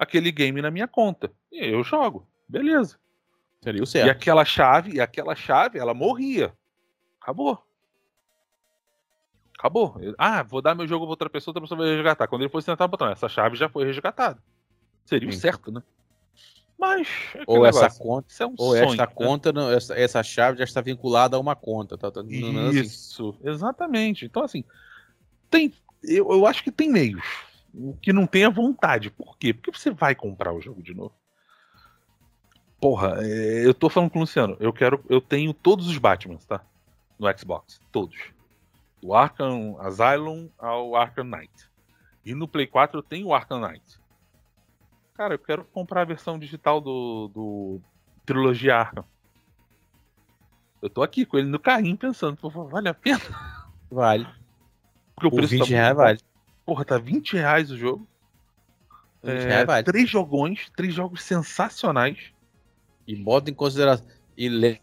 aquele 0.00 0.32
game 0.32 0.62
na 0.62 0.70
minha 0.70 0.88
conta. 0.88 1.30
E 1.52 1.66
eu 1.66 1.84
jogo. 1.84 2.26
Beleza. 2.48 2.96
Seria 3.62 3.82
o 3.82 3.86
certo. 3.86 4.06
E 4.06 4.10
aquela 4.10 4.44
chave, 4.46 4.94
e 4.94 5.00
aquela 5.00 5.36
chave, 5.36 5.78
ela 5.78 5.92
morria. 5.92 6.54
Acabou. 7.20 7.62
Acabou. 9.58 10.00
Ah, 10.16 10.42
vou 10.42 10.62
dar 10.62 10.74
meu 10.74 10.88
jogo 10.88 11.04
pra 11.04 11.10
outra 11.10 11.28
pessoa, 11.28 11.52
outra 11.52 11.60
pessoa 11.60 11.78
vai 11.78 11.94
resgatar. 11.94 12.26
Quando 12.26 12.40
ele 12.40 12.48
for 12.50 12.62
sentar 12.62 12.86
o 12.86 12.90
botão, 12.90 13.08
essa 13.08 13.28
chave 13.28 13.56
já 13.56 13.68
foi 13.68 13.84
resgatada. 13.84 14.42
Seria 15.04 15.28
o 15.28 15.32
certo, 15.32 15.70
né? 15.70 15.82
Mas. 16.78 17.06
É 17.34 17.42
ou 17.46 17.56
negócio, 17.56 17.84
essa 17.84 17.98
conta. 17.98 18.34
É 18.40 18.46
um 18.46 18.54
ou 18.56 18.70
sonho, 18.70 18.84
essa 18.94 18.96
né? 18.96 19.12
conta, 19.14 19.52
essa, 19.76 19.98
essa 19.98 20.22
chave 20.22 20.58
já 20.58 20.64
está 20.64 20.80
vinculada 20.80 21.36
a 21.36 21.40
uma 21.40 21.54
conta. 21.54 21.98
Tá, 21.98 22.10
tá, 22.10 22.22
Isso, 22.26 23.36
assim. 23.38 23.50
exatamente. 23.50 24.24
Então, 24.24 24.42
assim, 24.42 24.64
tem. 25.50 25.74
Eu, 26.02 26.30
eu 26.30 26.46
acho 26.46 26.64
que 26.64 26.72
tem 26.72 26.88
meios. 26.88 27.49
O 27.72 27.96
que 27.96 28.12
não 28.12 28.26
tem 28.26 28.44
é 28.44 28.50
vontade. 28.50 29.10
Por 29.10 29.36
quê? 29.38 29.52
Porque 29.54 29.76
você 29.76 29.90
vai 29.90 30.14
comprar 30.14 30.52
o 30.52 30.60
jogo 30.60 30.82
de 30.82 30.94
novo. 30.94 31.12
Porra, 32.80 33.18
é, 33.20 33.66
eu 33.66 33.74
tô 33.74 33.88
falando 33.88 34.10
com 34.10 34.18
o 34.18 34.22
Luciano. 34.22 34.56
Eu 34.58 34.72
quero. 34.72 35.04
Eu 35.08 35.20
tenho 35.20 35.52
todos 35.52 35.88
os 35.88 35.98
Batmans, 35.98 36.44
tá? 36.44 36.64
No 37.18 37.26
Xbox. 37.38 37.80
Todos 37.92 38.16
do 39.00 39.14
Arkham 39.14 39.76
Asylum 39.80 40.48
ao 40.58 40.94
Arkham 40.94 41.24
Knight. 41.24 41.70
E 42.24 42.34
no 42.34 42.46
Play 42.46 42.66
4 42.66 42.98
eu 42.98 43.02
tenho 43.02 43.28
o 43.28 43.34
Arkham 43.34 43.60
Knight. 43.60 43.98
Cara, 45.14 45.34
eu 45.34 45.38
quero 45.38 45.64
comprar 45.64 46.02
a 46.02 46.06
versão 46.06 46.38
digital 46.38 46.80
do, 46.80 47.30
do 47.34 47.80
Trilogia 48.26 48.76
Arkham. 48.76 49.04
Eu 50.82 50.88
tô 50.88 51.02
aqui 51.02 51.26
com 51.26 51.38
ele 51.38 51.48
no 51.48 51.58
carrinho 51.58 51.96
pensando, 51.96 52.38
vale 52.70 52.88
a 52.88 52.94
pena? 52.94 53.20
Vale. 53.90 54.26
Porque 55.14 55.26
o 55.26 55.30
preço 55.30 55.50
20 55.50 55.60
tá 55.60 55.66
reais 55.66 55.96
vale. 55.96 56.20
Porra, 56.70 56.84
tá 56.84 56.98
20 56.98 57.32
reais 57.32 57.68
o 57.72 57.76
jogo. 57.76 58.06
É, 59.24 59.64
vale. 59.64 59.82
Três 59.82 60.08
jogões, 60.08 60.70
três 60.76 60.94
jogos 60.94 61.20
sensacionais. 61.20 62.30
E 63.08 63.16
bota 63.16 63.50
em 63.50 63.54
consideração. 63.54 64.06
E 64.36 64.48
leve, 64.48 64.80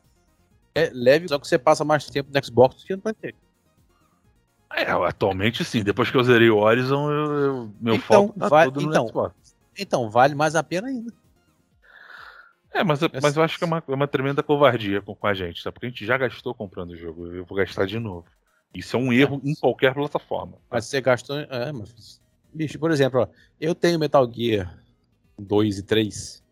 leve 0.92 1.30
só 1.30 1.40
que 1.40 1.48
você 1.48 1.58
passa 1.58 1.86
mais 1.86 2.06
tempo 2.10 2.30
no 2.30 2.46
Xbox 2.46 2.76
do 2.76 2.86
que 2.86 2.94
no 2.94 3.02
PlayStation. 3.02 3.38
É, 4.76 4.92
atualmente 4.92 5.64
sim. 5.64 5.82
Depois 5.82 6.12
que 6.12 6.18
eu 6.18 6.24
zerei 6.26 6.50
o 6.50 6.58
Horizon, 6.58 7.10
eu, 7.10 7.34
eu 7.34 7.74
meu 7.80 7.96
então, 7.96 8.28
foco 8.28 8.38
tá 8.38 8.50
vale, 8.50 8.70
todo 8.70 8.84
no 8.84 8.90
então, 8.90 9.08
Xbox. 9.08 9.56
Então, 9.80 10.10
vale 10.10 10.36
mais 10.36 10.58
a 10.58 10.64
pena 10.64 10.90
ainda. 10.90 11.14
É, 12.74 12.84
mas, 12.84 13.00
mas 13.22 13.38
eu 13.38 13.44
acho 13.44 13.58
que 13.58 13.64
é 13.64 13.68
uma, 13.68 13.82
é 13.88 13.94
uma 13.94 14.10
tremenda 14.10 14.44
covardia 14.44 15.02
com, 15.02 15.16
com, 15.16 15.26
a 15.26 15.34
gente, 15.34 15.64
tá? 15.64 15.72
Porque 15.72 15.86
a 15.86 15.90
gente 15.90 16.06
já 16.06 16.18
gastou 16.18 16.54
comprando 16.54 16.90
o 16.90 16.98
jogo. 16.98 17.28
Eu 17.28 17.46
vou 17.46 17.58
gastar 17.58 17.86
de 17.86 17.98
novo. 17.98 18.26
Isso 18.74 18.96
é 18.96 19.00
um 19.00 19.12
erro 19.12 19.42
em 19.44 19.56
qualquer 19.56 19.94
plataforma. 19.94 20.54
Tá? 20.54 20.60
Mas 20.72 20.86
você 20.86 21.02
gastou. 21.02 21.40
É, 21.40 21.72
mas. 21.72 22.22
Bicho, 22.54 22.80
por 22.80 22.92
exemplo, 22.92 23.22
ó, 23.22 23.28
eu 23.60 23.76
tenho 23.76 24.00
Metal 24.00 24.30
Gear 24.32 24.84
2 25.38 25.80
e 25.80 25.84
3. 25.84 26.44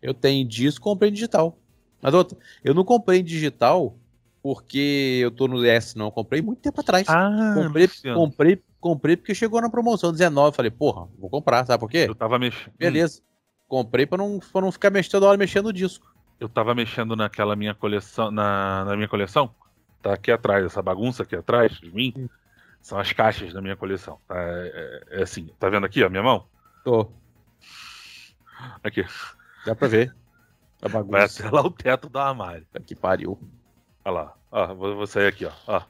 Eu 0.00 0.14
tenho 0.14 0.46
disco 0.46 0.84
comprei 0.84 1.10
digital. 1.10 1.58
Mas 2.00 2.14
outra, 2.14 2.38
eu 2.62 2.72
não 2.72 2.84
comprei 2.84 3.20
em 3.20 3.24
digital 3.24 3.96
porque 4.42 5.18
eu 5.22 5.30
tô 5.30 5.48
no 5.48 5.64
S, 5.64 5.96
não. 5.98 6.06
Eu 6.06 6.12
comprei 6.12 6.40
muito 6.40 6.60
tempo 6.60 6.80
atrás. 6.80 7.08
Ah, 7.08 7.54
comprei, 7.54 7.88
comprei, 8.14 8.62
comprei 8.80 9.16
porque 9.16 9.34
chegou 9.34 9.60
na 9.60 9.68
promoção 9.68 10.12
19. 10.12 10.56
Falei, 10.56 10.70
porra, 10.70 11.08
vou 11.18 11.28
comprar, 11.28 11.66
sabe 11.66 11.80
por 11.80 11.90
quê? 11.90 12.06
Eu 12.08 12.14
tava 12.14 12.38
mexendo. 12.38 12.72
Beleza. 12.78 13.20
Comprei 13.66 14.06
pra 14.06 14.16
não, 14.16 14.38
pra 14.38 14.60
não 14.60 14.72
ficar 14.72 14.90
mexendo 14.90 15.12
toda 15.12 15.26
hora 15.26 15.36
mexendo 15.36 15.66
no 15.66 15.72
disco. 15.72 16.14
Eu 16.40 16.48
tava 16.48 16.74
mexendo 16.74 17.16
naquela 17.16 17.56
minha 17.56 17.74
coleção. 17.74 18.30
Na, 18.30 18.84
na 18.84 18.96
minha 18.96 19.08
coleção. 19.08 19.50
Tá 20.02 20.14
aqui 20.14 20.30
atrás, 20.30 20.64
essa 20.64 20.80
bagunça 20.80 21.22
aqui 21.22 21.36
atrás 21.36 21.72
de 21.72 21.90
mim. 21.90 22.28
São 22.80 22.98
as 22.98 23.12
caixas 23.12 23.52
da 23.52 23.60
minha 23.60 23.76
coleção. 23.76 24.18
Tá? 24.26 24.36
É, 24.38 25.04
é, 25.10 25.20
é 25.20 25.22
assim, 25.22 25.52
tá 25.58 25.68
vendo 25.68 25.84
aqui, 25.84 26.02
a 26.02 26.08
minha 26.08 26.22
mão? 26.22 26.46
Tô. 26.84 27.10
Aqui. 28.82 29.04
Dá 29.66 29.74
pra 29.74 29.88
ver. 29.88 30.14
A 30.80 30.88
bagunça. 30.88 31.10
Vai 31.10 31.24
até 31.24 31.50
lá 31.50 31.62
o 31.62 31.70
teto 31.70 32.08
do 32.08 32.18
armário. 32.18 32.66
Que 32.86 32.94
pariu. 32.94 33.38
Olha 34.04 34.14
lá. 34.14 34.34
Ó, 34.50 34.74
vou, 34.74 34.96
vou 34.96 35.06
sair 35.06 35.26
aqui, 35.26 35.44
ó. 35.44 35.52
ó. 35.66 35.82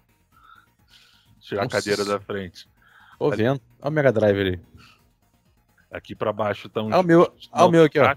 Tirar 1.40 1.64
Nossa. 1.64 1.76
a 1.76 1.80
cadeira 1.80 2.04
da 2.04 2.18
frente. 2.18 2.68
Tô 3.18 3.26
ali. 3.26 3.36
vendo. 3.36 3.61
Olha 3.80 3.88
o 3.88 3.92
Mega 3.92 4.12
Drive 4.12 4.40
ali. 4.40 4.61
Aqui 5.90 6.14
pra 6.14 6.32
baixo 6.32 6.66
estão. 6.66 6.86
Olha 6.86 7.00
o 7.00 7.02
meu, 7.02 7.20
olha 7.52 7.64
o 7.64 7.70
meu 7.70 7.84
aqui, 7.84 7.98
ó. 7.98 8.14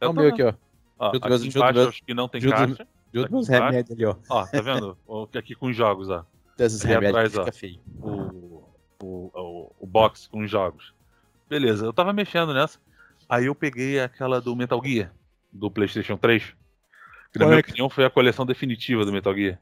Olha 0.00 0.10
o 0.10 0.12
meu 0.12 0.28
aqui, 0.28 0.42
ó. 0.42 0.54
ó 0.98 1.08
aqui 1.08 1.28
meus, 1.28 1.44
embaixo 1.44 1.88
acho 1.88 2.04
que 2.04 2.14
não 2.14 2.28
tem 2.28 2.40
junto, 2.40 2.56
caixa. 2.56 2.86
Junto 3.12 3.32
meus 3.32 3.48
remédios 3.48 3.90
ali, 3.90 4.04
ó. 4.04 4.16
Ó, 4.28 4.46
tá 4.46 4.60
vendo? 4.60 4.96
aqui 5.38 5.54
com 5.54 5.66
os 5.66 5.76
jogos, 5.76 6.08
ó. 6.08 6.24
Desses 6.56 6.82
remédios 6.82 7.36
atrás, 7.36 7.48
ó, 7.48 7.52
feio. 7.52 7.80
O, 8.00 8.64
o, 9.02 9.30
o, 9.34 9.72
o 9.80 9.86
box 9.86 10.28
com 10.28 10.40
os 10.40 10.50
jogos. 10.50 10.94
Beleza, 11.48 11.84
eu 11.84 11.92
tava 11.92 12.12
mexendo 12.12 12.52
nessa. 12.52 12.78
Aí 13.28 13.46
eu 13.46 13.54
peguei 13.54 14.00
aquela 14.00 14.40
do 14.40 14.54
Metal 14.54 14.80
Gear, 14.84 15.12
do 15.52 15.70
PlayStation 15.70 16.16
3. 16.16 16.54
Que, 17.32 17.38
na 17.38 17.46
minha 17.46 17.60
opinião, 17.60 17.90
foi 17.90 18.04
a 18.04 18.10
coleção 18.10 18.46
definitiva 18.46 19.04
do 19.04 19.12
Metal 19.12 19.34
Gear. 19.34 19.60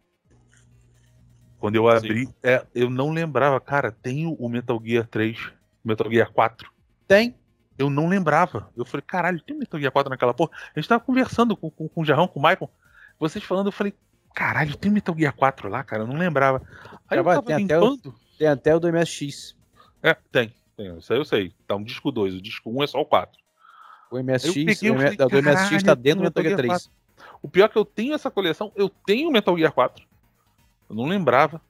Quando 1.58 1.76
eu 1.76 1.88
abri, 1.88 2.28
é, 2.42 2.64
eu 2.74 2.90
não 2.90 3.10
lembrava, 3.10 3.58
cara, 3.58 3.90
tem 3.90 4.26
o 4.26 4.48
Metal 4.48 4.80
Gear 4.84 5.06
3 5.06 5.52
Metal 5.84 6.10
Gear 6.10 6.32
4. 6.32 6.70
Tem. 7.06 7.34
Eu 7.76 7.90
não 7.90 8.08
lembrava. 8.08 8.70
Eu 8.76 8.84
falei, 8.84 9.04
caralho, 9.06 9.40
tem 9.40 9.56
Metal 9.56 9.78
Gear 9.78 9.92
4 9.92 10.08
naquela 10.08 10.32
porra? 10.32 10.50
A 10.74 10.80
gente 10.80 10.88
tava 10.88 11.02
conversando 11.04 11.56
com, 11.56 11.70
com, 11.70 11.88
com 11.88 12.00
o 12.00 12.04
Jarrão, 12.04 12.26
com 12.26 12.40
o 12.40 12.42
Michael. 12.42 12.70
Vocês 13.18 13.44
falando, 13.44 13.66
eu 13.66 13.72
falei, 13.72 13.94
caralho, 14.34 14.76
tem 14.76 14.90
Metal 14.90 15.14
Gear 15.16 15.34
4 15.34 15.68
lá, 15.68 15.82
cara? 15.84 16.02
Eu 16.02 16.06
não 16.06 16.16
lembrava. 16.16 16.62
Aí 17.08 17.18
eu 17.18 17.24
tava 17.24 17.42
tem 17.42 17.64
até 17.64 17.78
o- 17.78 17.80
limpando. 17.84 18.14
Tem 18.38 18.48
até 18.48 18.74
o 18.74 18.80
do 18.80 18.88
MSX. 18.88 19.56
É, 20.02 20.14
tem. 20.32 20.52
tem. 20.76 20.98
Isso 20.98 21.12
aí 21.12 21.18
eu 21.18 21.24
sei. 21.24 21.54
Tá 21.66 21.76
um 21.76 21.84
disco 21.84 22.10
2. 22.10 22.34
O 22.34 22.40
disco 22.42 22.70
1 22.70 22.76
um 22.78 22.82
é 22.82 22.86
só 22.86 23.00
o 23.00 23.06
4. 23.06 23.40
O 24.10 24.18
MSX, 24.18 24.46
Eu 24.46 24.64
peguei, 24.66 24.90
o, 24.90 24.94
falei, 24.96 25.16
do 25.16 25.42
MSX 25.50 25.82
tá 25.82 25.94
dentro 25.94 26.20
do 26.20 26.24
Metal 26.24 26.42
Metal 26.42 26.58
Gear 26.58 26.66
Gear 26.66 26.78
3. 26.78 26.90
O 27.42 27.48
pior 27.48 27.64
é 27.66 27.68
que 27.68 27.78
eu 27.78 27.84
tenho 27.84 28.14
essa 28.14 28.30
coleção, 28.30 28.72
eu 28.74 28.88
tenho 28.88 29.30
Metal 29.30 29.56
Gear 29.56 29.72
4. 29.72 30.04
Eu 30.90 30.96
não 30.96 31.06
lembrava. 31.06 31.60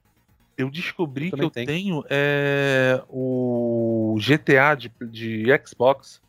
Eu 0.57 0.71
descobri 0.71 1.31
Eu 1.31 1.39
que 1.39 1.45
eu 1.45 1.51
tenho. 1.51 1.67
tenho 1.67 2.05
é, 2.09 3.03
o 3.09 4.17
GTA 4.21 4.75
de, 4.77 4.91
de 5.11 5.45
Xbox 5.67 6.23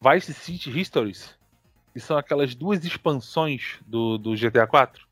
Vice 0.00 0.32
City 0.32 0.70
Histories. 0.80 1.34
Que 1.92 2.00
são 2.00 2.16
aquelas 2.16 2.54
duas 2.54 2.84
expansões 2.84 3.78
do, 3.86 4.16
do 4.16 4.34
GTA 4.34 4.66
4. 4.66 5.06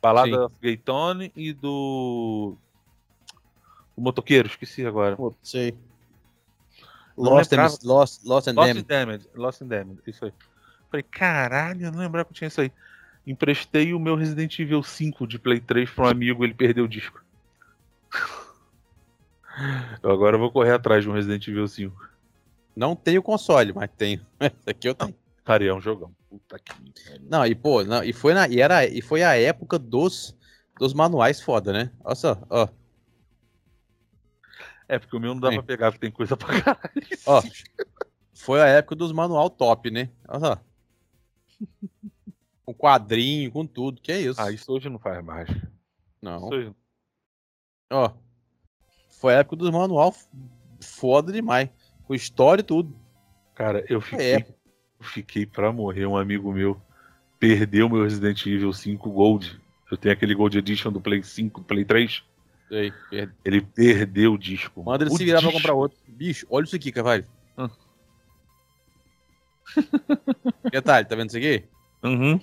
Balada 0.00 0.28
Sim. 0.28 0.36
of 0.36 0.54
Gaytone 0.60 1.32
e 1.36 1.52
do. 1.52 2.56
O 3.96 4.00
motoqueiro, 4.00 4.48
esqueci 4.48 4.84
agora. 4.84 5.16
Sei. 5.42 5.74
Lost, 7.16 7.52
lembrava. 7.52 7.74
and, 7.74 7.78
Lost, 7.84 8.24
Lost 8.24 8.48
and 8.48 8.54
Lost 8.54 8.68
Damned. 8.68 8.80
and 8.80 9.06
Damned. 9.06 9.28
Lost 9.34 9.62
and 9.62 9.66
Damned, 9.68 10.02
isso 10.06 10.24
aí. 10.24 10.32
Falei, 10.90 11.04
caralho, 11.04 11.86
eu 11.86 11.92
não 11.92 12.00
lembrava 12.00 12.24
que 12.24 12.32
eu 12.32 12.36
tinha 12.36 12.48
isso 12.48 12.60
aí. 12.60 12.72
Emprestei 13.26 13.94
o 13.94 14.00
meu 14.00 14.16
Resident 14.16 14.58
Evil 14.58 14.82
5 14.82 15.26
de 15.26 15.38
Play 15.38 15.60
3 15.60 15.88
pra 15.90 16.06
um 16.06 16.08
amigo, 16.08 16.44
ele 16.44 16.54
perdeu 16.54 16.84
o 16.84 16.88
disco. 16.88 17.22
Eu 20.02 20.10
agora 20.10 20.38
vou 20.38 20.50
correr 20.50 20.72
atrás 20.72 21.04
de 21.04 21.10
um 21.10 21.12
Resident 21.12 21.46
Evil 21.46 21.68
5. 21.68 22.08
Não 22.74 22.96
tenho 22.96 23.22
console, 23.22 23.72
mas 23.74 23.90
tenho. 23.96 24.24
Esse 24.40 24.70
aqui 24.70 24.88
eu 24.88 24.94
tenho. 24.94 25.14
Cara, 25.44 25.64
é 25.64 25.72
um 25.74 25.80
jogão. 25.80 26.14
Puta 26.28 26.58
que. 26.58 26.72
Não, 27.20 27.44
e 27.44 27.54
pô, 27.54 27.82
não, 27.84 28.02
e 28.04 28.12
foi 28.12 28.32
na 28.34 28.46
e 28.48 28.60
era 28.60 28.86
e 28.86 29.02
foi 29.02 29.22
a 29.22 29.34
época 29.36 29.78
dos 29.78 30.36
dos 30.78 30.94
manuais 30.94 31.40
foda, 31.40 31.72
né? 31.72 31.92
Olha 32.04 32.14
só, 32.14 32.40
ó, 32.48 32.68
É, 34.88 34.98
porque 34.98 35.16
o 35.16 35.20
meu 35.20 35.34
não 35.34 35.40
dá 35.40 35.50
Sim. 35.50 35.56
pra 35.56 35.62
pegar, 35.64 35.90
porque 35.90 36.06
tem 36.06 36.10
coisa 36.10 36.36
pra 36.36 36.60
caralho. 36.60 37.02
ó. 37.26 37.42
Foi 38.34 38.60
a 38.60 38.66
época 38.66 38.96
dos 38.96 39.12
manual 39.12 39.48
top, 39.50 39.90
né? 39.90 40.10
Olha 40.28 40.40
só. 40.40 40.60
Com 42.64 42.74
quadrinho, 42.74 43.50
com 43.50 43.66
tudo, 43.66 44.00
que 44.00 44.12
é 44.12 44.20
isso? 44.20 44.40
Ah, 44.40 44.50
isso 44.50 44.70
hoje 44.72 44.88
não 44.88 44.98
faz 44.98 45.24
mais. 45.24 45.48
Isso 45.48 45.66
Não. 46.20 46.48
hoje... 46.48 46.74
Ó. 47.92 48.10
Foi 49.10 49.34
a 49.34 49.38
época 49.38 49.56
dos 49.56 49.70
manual 49.70 50.14
foda 50.80 51.32
demais, 51.32 51.68
com 52.04 52.14
história 52.14 52.60
e 52.62 52.64
tudo. 52.64 52.96
Cara, 53.54 53.84
eu 53.88 54.00
fiquei, 54.00 54.34
É. 54.34 54.46
eu 55.02 55.08
fiquei 55.08 55.44
pra 55.44 55.72
morrer. 55.72 56.06
Um 56.06 56.16
amigo 56.16 56.52
meu 56.52 56.80
perdeu 57.38 57.88
meu 57.88 58.04
Resident 58.04 58.46
Evil 58.46 58.72
5 58.72 59.10
Gold. 59.10 59.60
Eu 59.90 59.96
tenho 59.96 60.12
aquele 60.14 60.34
Gold 60.34 60.56
Edition 60.56 60.90
do 60.92 61.00
Play 61.00 61.22
5, 61.22 61.60
do 61.60 61.66
Play 61.66 61.84
3. 61.84 62.22
Sei, 62.68 62.92
per- 63.10 63.30
Ele 63.44 63.60
perdeu 63.60 64.32
o 64.34 64.38
disco. 64.38 64.82
Manda 64.82 65.04
ele 65.04 65.12
O 65.12 65.16
se 65.16 65.24
virar 65.24 65.40
pra 65.40 65.48
disco. 65.48 65.60
comprar 65.60 65.74
outro. 65.74 65.98
Bicho, 66.08 66.46
olha 66.48 66.64
isso 66.64 66.76
aqui, 66.76 66.90
Carvalho. 66.92 67.26
Hum. 67.58 67.68
Detalhe, 70.70 71.06
tá 71.06 71.14
vendo 71.16 71.28
isso 71.28 71.36
aqui? 71.38 71.64
Uhum. 72.02 72.40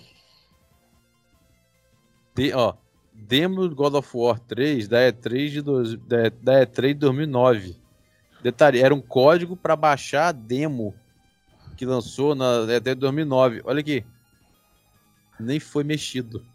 De, 2.36 2.53
ó, 2.53 2.74
demo 3.14 3.68
God 3.74 3.95
of 3.95 4.10
War 4.16 4.39
3 4.39 4.88
da 4.88 4.99
E3 5.12 5.49
de, 5.49 5.62
dois, 5.62 5.95
da, 5.95 6.30
da 6.41 6.66
E3 6.66 6.88
de 6.89 6.93
2009. 6.95 7.76
Detalhe, 8.41 8.80
era 8.80 8.93
um 8.95 9.01
código 9.01 9.57
pra 9.57 9.76
baixar 9.76 10.28
a 10.28 10.32
demo 10.32 10.93
que 11.80 11.86
lançou 11.86 12.36
na 12.36 12.66
E3 12.68 12.82
de 12.82 12.96
2009. 12.96 13.62
Olha 13.64 13.80
aqui. 13.80 14.06
Nem 15.40 15.62
foi 15.62 15.82
mexido. 15.82 16.46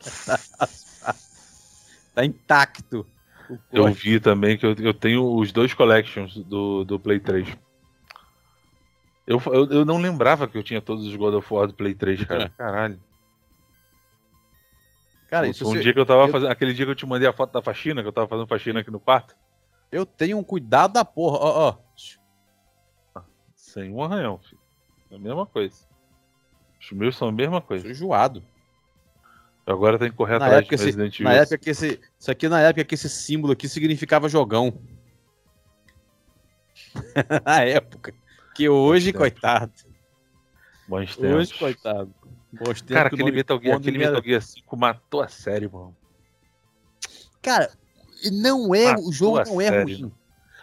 tá 2.14 2.24
intacto. 2.24 3.06
Eu 3.70 3.92
vi 3.92 4.18
também 4.18 4.56
que 4.56 4.64
eu, 4.64 4.72
eu 4.78 4.94
tenho 4.94 5.36
os 5.36 5.52
dois 5.52 5.74
collections 5.74 6.38
do, 6.38 6.84
do 6.84 6.98
Play 6.98 7.20
3. 7.20 7.46
Eu, 9.26 9.42
eu, 9.44 9.70
eu 9.70 9.84
não 9.84 9.98
lembrava 9.98 10.48
que 10.48 10.56
eu 10.56 10.62
tinha 10.62 10.80
todos 10.80 11.06
os 11.06 11.14
God 11.16 11.34
of 11.34 11.52
War 11.52 11.66
do 11.66 11.74
Play 11.74 11.94
3, 11.94 12.24
cara. 12.24 12.44
É. 12.44 12.48
Caralho. 12.56 12.98
Cara, 15.28 15.48
isso 15.48 15.68
um 15.68 15.74
você- 15.74 15.80
dia 15.80 15.92
que 15.92 16.00
eu 16.00 16.06
tava 16.06 16.22
eu- 16.22 16.28
fazendo. 16.28 16.50
Aquele 16.50 16.72
dia 16.72 16.86
que 16.86 16.92
eu 16.92 16.96
te 16.96 17.04
mandei 17.04 17.28
a 17.28 17.32
foto 17.34 17.52
da 17.52 17.60
faxina, 17.60 18.00
que 18.00 18.08
eu 18.08 18.12
tava 18.12 18.26
fazendo 18.26 18.48
faxina 18.48 18.80
aqui 18.80 18.90
no 18.90 18.98
quarto. 18.98 19.36
eu 19.90 20.06
tenho 20.06 20.38
um 20.38 20.42
cuidado 20.42 20.94
da 20.94 21.04
porra. 21.04 21.36
Ó, 21.40 21.68
ó. 21.68 21.76
Sem 23.54 23.92
um 23.92 24.02
arranhão, 24.02 24.38
filho. 24.38 24.61
É 25.12 25.14
a 25.14 25.18
mesma 25.18 25.46
coisa. 25.46 25.76
Os 26.80 26.90
meus 26.92 27.16
são 27.16 27.28
a 27.28 27.32
mesma 27.32 27.58
Sou 27.58 27.62
coisa. 27.68 27.88
enjoado. 27.88 28.42
Eu 29.66 29.74
agora 29.74 29.98
tenho 29.98 30.10
que 30.10 30.16
correr 30.16 30.38
Na 30.38 30.46
atrás 30.46 30.66
de 30.66 30.74
esse, 30.74 30.84
Resident 30.86 31.20
na 31.20 31.30
Evil. 31.30 31.42
época 31.42 31.58
que 31.58 31.70
esse. 31.70 32.00
Isso 32.18 32.30
aqui 32.30 32.48
na 32.48 32.60
época 32.60 32.84
que 32.84 32.94
esse 32.96 33.08
símbolo 33.08 33.52
aqui 33.52 33.68
significava 33.68 34.28
jogão. 34.28 34.72
na 37.44 37.60
época. 37.62 38.12
Que 38.54 38.68
hoje, 38.68 39.06
tempo. 39.12 39.18
coitado. 39.18 39.72
Bons 40.88 41.16
tempos. 41.16 41.36
Hoje, 41.36 41.58
coitado. 41.58 42.12
Bons 42.52 42.80
tempos 42.82 42.94
Cara, 42.96 43.08
aquele 43.08 43.30
Metal 43.30 43.60
Gear, 43.62 43.76
aquele 43.78 43.98
Metal 43.98 44.22
Gear 44.22 44.42
5 44.42 44.76
matou 44.76 45.22
a 45.22 45.28
série, 45.28 45.68
mano. 45.68 45.96
Cara, 47.40 47.70
não 48.32 48.74
é. 48.74 48.86
Matou 48.92 49.08
o 49.08 49.12
jogo 49.12 49.38
não 49.44 49.60
é 49.60 49.68
série. 49.68 49.94
ruim. 49.94 50.12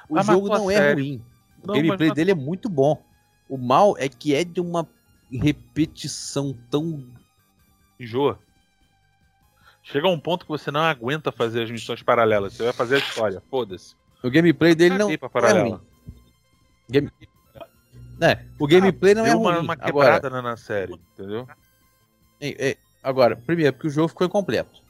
O 0.09 0.17
Ah, 0.17 0.23
jogo 0.23 0.47
não 0.49 0.69
é 0.69 0.75
série. 0.75 0.93
ruim. 1.01 1.25
O 1.63 1.67
Não, 1.67 1.73
gameplay 1.75 2.09
mas- 2.09 2.15
dele 2.15 2.31
é 2.31 2.35
muito 2.35 2.69
bom. 2.69 3.01
O 3.49 3.57
mal 3.57 3.95
é 3.97 4.07
que 4.07 4.33
é 4.35 4.43
de 4.43 4.61
uma 4.61 4.87
repetição 5.31 6.55
tão. 6.69 7.03
Enjoa. 7.99 8.39
Chega 9.83 10.07
a 10.07 10.11
um 10.11 10.19
ponto 10.19 10.45
que 10.45 10.49
você 10.51 10.69
não 10.69 10.81
aguenta 10.81 11.31
fazer 11.31 11.63
as 11.63 11.71
missões 11.71 12.03
paralelas. 12.03 12.53
Você 12.53 12.63
vai 12.63 12.73
fazer 12.73 12.95
a 12.95 12.99
história. 12.99 13.41
Foda-se. 13.49 13.95
O 14.23 14.29
gameplay 14.29 14.75
dele 14.75 14.97
não, 14.97 15.09
é 15.09 15.17
paralela. 15.17 15.69
ruim. 15.69 15.79
Game... 16.89 17.11
É, 18.21 18.45
o 18.59 18.67
gameplay 18.67 19.15
não 19.15 19.25
é 19.25 19.29
Deu 19.29 19.37
ruim. 19.39 19.47
uma, 19.53 19.59
uma 19.61 19.73
Agora, 19.79 20.13
quebrada 20.19 20.41
na, 20.41 20.57
série, 20.57 20.93
entendeu? 21.13 21.47
É, 22.41 22.71
é, 22.71 22.77
agora, 23.01 23.35
primeiro, 23.37 23.73
porque 23.73 23.87
o 23.87 23.91
jogo 23.91 24.09
ficou 24.09 24.27
incompleto. 24.27 24.81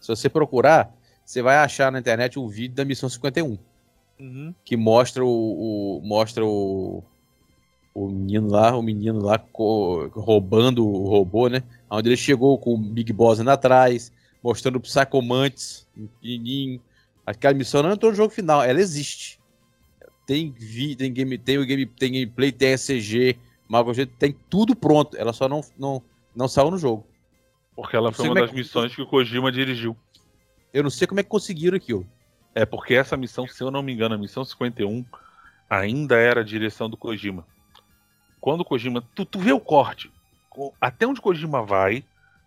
Se 0.00 0.08
você 0.08 0.28
procurar, 0.28 0.92
você 1.24 1.40
vai 1.40 1.56
achar 1.58 1.92
na 1.92 2.00
internet 2.00 2.38
um 2.38 2.48
vídeo 2.48 2.74
da 2.74 2.84
missão 2.84 3.08
51, 3.08 3.56
Uhum. 4.18 4.54
que 4.64 4.76
mostra 4.76 5.24
o, 5.24 5.28
o- 5.28 6.00
mostra 6.04 6.44
o 6.44 7.02
o 7.94 8.08
menino 8.08 8.48
lá, 8.50 8.76
o 8.76 8.82
menino 8.82 9.20
lá 9.22 9.42
roubando 10.12 10.86
o 10.86 11.04
robô, 11.08 11.48
né? 11.48 11.62
Onde 11.90 12.08
ele 12.08 12.16
chegou 12.16 12.58
com 12.58 12.74
o 12.74 12.78
Big 12.78 13.12
Boss 13.12 13.38
indo 13.38 13.50
atrás, 13.50 14.12
mostrando 14.42 14.76
o 14.76 14.80
Psychomantis, 14.80 15.86
pequenininho. 15.94 16.80
Aquela 17.26 17.54
missão 17.54 17.82
não 17.82 17.92
entrou 17.92 18.10
no 18.10 18.16
jogo 18.16 18.32
final, 18.32 18.62
ela 18.62 18.80
existe. 18.80 19.38
Tem 20.26 20.50
vi, 20.50 20.96
tem 20.96 21.12
game, 21.12 21.36
tem 21.36 21.58
o 21.58 21.66
game, 21.66 21.84
tem 21.86 22.12
gameplay, 22.12 22.50
tem 22.50 22.72
SCG, 22.72 23.36
Mago 23.68 23.92
G, 23.92 24.06
tem 24.06 24.34
tudo 24.48 24.74
pronto. 24.74 25.16
Ela 25.16 25.32
só 25.32 25.48
não 25.48 25.60
não 25.78 26.02
não 26.34 26.48
saiu 26.48 26.70
no 26.70 26.78
jogo. 26.78 27.06
Porque 27.76 27.96
ela 27.96 28.12
foi 28.12 28.28
uma 28.28 28.38
é 28.38 28.42
das 28.42 28.50
que- 28.50 28.56
missões 28.56 28.94
que 28.94 29.02
o 29.02 29.06
Kojima 29.06 29.50
dirigiu. 29.52 29.96
Eu 30.72 30.82
não 30.82 30.90
sei 30.90 31.06
como 31.06 31.20
é 31.20 31.22
que 31.22 31.28
conseguiram 31.28 31.76
aquilo. 31.76 32.06
É 32.54 32.64
porque 32.64 32.94
essa 32.94 33.16
missão, 33.16 33.46
se 33.46 33.62
eu 33.62 33.70
não 33.70 33.82
me 33.82 33.92
engano, 33.92 34.14
a 34.14 34.18
missão 34.18 34.44
51 34.44 35.04
ainda 35.68 36.16
era 36.16 36.40
a 36.40 36.44
direção 36.44 36.88
do 36.88 36.96
Kojima. 36.96 37.46
Quando 38.42 38.60
o 38.60 38.64
Kojima. 38.64 39.02
Tu, 39.14 39.24
tu 39.24 39.38
vê 39.38 39.52
o 39.52 39.60
corte. 39.60 40.12
co- 40.50 40.74
Até 40.80 41.06
onde 41.06 41.20
o 41.20 41.22
Kojima 41.22 41.64
vai 41.64 42.04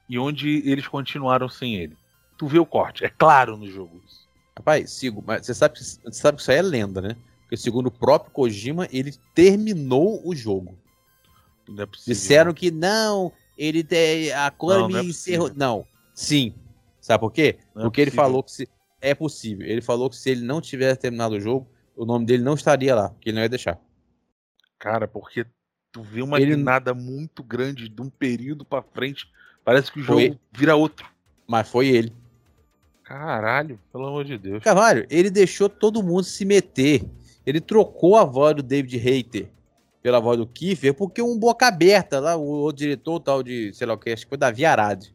e 0.07 0.19
onde 0.19 0.61
eles 0.69 0.87
continuaram 0.87 1.49
sem 1.49 1.75
ele. 1.75 1.97
Tu 2.37 2.45
vê 2.45 2.59
o 2.59 2.65
corte. 2.65 3.03
É 3.05 3.09
claro 3.09 3.55
no 3.57 3.65
jogo 3.65 3.99
isso. 4.05 4.27
Rapaz, 4.57 4.91
sigo, 4.91 5.23
mas 5.25 5.45
você 5.45 5.53
sabe, 5.53 5.75
que- 5.75 5.83
você 5.83 6.11
sabe 6.11 6.35
que 6.35 6.41
isso 6.41 6.51
aí 6.51 6.57
é 6.57 6.61
lenda, 6.61 7.01
né? 7.01 7.15
Porque 7.41 7.55
segundo 7.57 7.87
o 7.87 7.91
próprio 7.91 8.31
Kojima, 8.31 8.87
ele 8.91 9.13
terminou 9.33 10.21
o 10.27 10.35
jogo. 10.35 10.77
Não 11.67 11.81
é 11.83 11.85
possível. 11.85 12.13
Disseram 12.13 12.53
que 12.53 12.69
não, 12.71 13.31
ele 13.57 13.83
tem 13.83 14.31
a 14.33 14.45
Não, 14.49 14.51
Konami 14.57 14.93
não 14.93 14.99
é 14.99 15.03
encerrou. 15.03 15.49
Não, 15.55 15.87
sim. 16.13 16.53
Sabe 16.99 17.21
por 17.21 17.31
quê? 17.31 17.57
Não 17.73 17.83
é 17.83 17.85
Porque 17.85 18.01
ele 18.01 18.11
possível. 18.11 18.25
falou 18.25 18.43
que 18.43 18.51
se 18.51 18.69
é 19.01 19.15
possível. 19.15 19.65
Ele 19.65 19.81
falou 19.81 20.09
que 20.09 20.15
se 20.17 20.29
ele 20.29 20.41
não 20.41 20.59
tivesse 20.59 20.99
terminado 20.99 21.35
o 21.35 21.39
jogo, 21.39 21.67
o 21.95 22.05
nome 22.05 22.25
dele 22.25 22.43
não 22.43 22.53
estaria 22.55 22.93
lá, 22.95 23.13
que 23.21 23.29
ele 23.29 23.35
não 23.35 23.43
ia 23.43 23.49
deixar. 23.49 23.79
Cara, 24.77 25.07
porque 25.07 25.45
tu 25.95 26.01
vê 26.01 26.21
uma 26.21 26.37
Ele- 26.41 26.57
guinada 26.57 26.93
muito 26.93 27.41
grande 27.41 27.87
de 27.87 28.01
um 28.01 28.09
período 28.09 28.65
pra 28.65 28.81
frente. 28.81 29.31
Parece 29.63 29.89
que 29.89 30.01
o 30.01 30.03
jogo 30.03 30.37
vira 30.51 30.75
outro. 30.75 31.09
Mas 31.47 31.69
foi 31.69 31.87
ele. 31.87 32.11
Caralho, 33.01 33.79
pelo 33.93 34.07
amor 34.07 34.25
de 34.25 34.37
Deus. 34.37 34.61
Carvalho, 34.61 35.05
ele 35.09 35.29
deixou 35.29 35.69
todo 35.69 36.03
mundo 36.03 36.25
se 36.25 36.43
meter. 36.43 37.05
Ele 37.45 37.61
trocou 37.61 38.17
a 38.17 38.25
voz 38.25 38.55
do 38.57 38.61
David 38.63 38.97
Hayter 38.97 39.47
pela 40.03 40.19
voz 40.19 40.37
do 40.37 40.45
Kiefer, 40.45 40.93
porque 40.93 41.21
um 41.21 41.37
boca 41.39 41.65
aberta 41.67 42.19
lá, 42.19 42.35
o 42.35 42.43
outro 42.43 42.79
diretor, 42.83 43.13
o 43.15 43.19
tal 43.21 43.41
de, 43.41 43.71
sei 43.73 43.87
lá 43.87 43.93
o 43.93 43.97
que, 43.97 44.09
acho 44.11 44.25
que 44.25 44.29
foi 44.29 44.37
Davi 44.37 44.65
Arad. 44.65 45.05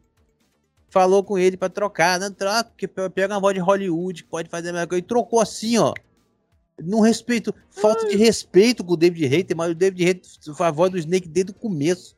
Falou 0.89 1.23
com 1.23 1.37
ele 1.37 1.55
pra 1.57 1.69
trocar, 1.69 2.19
não 2.19 2.31
troca, 2.33 2.63
porque 2.65 2.87
pe- 2.87 3.09
pega 3.11 3.35
uma 3.35 3.39
voz 3.39 3.53
de 3.53 3.61
Hollywood, 3.61 4.23
que 4.23 4.29
pode 4.29 4.49
fazer 4.49 4.69
a 4.69 4.73
mesma 4.73 4.87
coisa. 4.87 4.99
E 4.99 5.07
trocou 5.07 5.39
assim, 5.39 5.77
ó. 5.77 5.93
Não 6.79 6.99
respeito, 7.01 7.53
falta 7.69 8.07
de 8.07 8.15
respeito 8.15 8.83
com 8.83 8.93
o 8.93 8.97
David 8.97 9.25
Hater, 9.27 9.55
mas 9.55 9.71
o 9.71 9.75
David 9.75 10.03
Hater 10.03 10.55
foi 10.55 10.65
a 10.65 10.71
voz 10.71 10.91
do 10.91 10.97
Snake 10.97 11.27
desde 11.27 11.51
o 11.51 11.55
começo. 11.55 12.15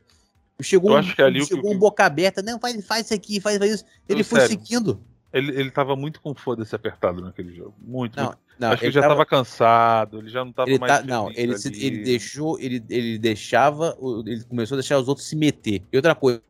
Chegou, 0.62 0.90
Eu 0.90 0.96
um, 0.96 0.98
acho 1.00 1.14
que 1.16 1.20
ali 1.22 1.44
chegou 1.44 1.70
que- 1.70 1.76
um 1.76 1.78
boca 1.78 2.04
aberta, 2.04 2.40
não, 2.40 2.58
faz, 2.58 2.86
faz 2.86 3.04
isso 3.06 3.14
aqui, 3.14 3.40
faz, 3.40 3.58
faz 3.58 3.72
isso. 3.72 3.84
Ele 4.08 4.18
Não, 4.20 4.24
foi 4.24 4.40
sério. 4.40 4.58
seguindo. 4.58 5.00
Ele, 5.32 5.50
ele 5.60 5.70
tava 5.70 5.96
muito 5.96 6.20
com 6.20 6.32
foda-se 6.34 6.74
apertado 6.74 7.20
naquele 7.20 7.52
jogo. 7.54 7.74
Muito. 7.80 8.16
Não, 8.16 8.26
muito. 8.26 8.38
não, 8.58 8.68
Acho 8.70 8.78
que 8.78 8.84
ele 8.86 8.92
já 8.92 9.00
tava- 9.02 9.14
tava, 9.14 9.26
cansado, 9.26 10.18
ele 10.20 10.28
já 10.30 10.44
não 10.44 10.52
tava 10.52 10.70
ele 10.70 10.78
mais. 10.78 10.92
tá, 11.00 11.02
não, 11.04 11.28
ele, 11.32 11.58
se- 11.58 11.68
ele 11.84 12.04
deixou, 12.04 12.58
ele, 12.60 12.82
ele 12.88 13.18
deixava, 13.18 13.98
ele 14.24 14.44
começou 14.44 14.76
a 14.76 14.80
deixar 14.80 14.98
os 14.98 15.08
outros 15.08 15.26
se 15.26 15.34
meter. 15.34 15.82
E 15.92 15.96
outra 15.96 16.14
coisa, 16.14 16.40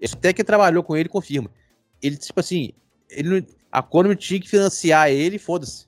esse 0.00 0.14
até 0.14 0.32
que 0.32 0.44
trabalhou 0.44 0.82
com 0.82 0.96
ele 0.96 1.08
confirma. 1.08 1.50
Ele, 2.02 2.16
tipo 2.16 2.38
assim, 2.38 2.72
ele 3.08 3.46
a 3.72 3.82
Konami 3.82 4.14
tinha 4.16 4.38
que 4.38 4.48
financiar 4.48 5.08
ele, 5.10 5.38
foda-se. 5.38 5.86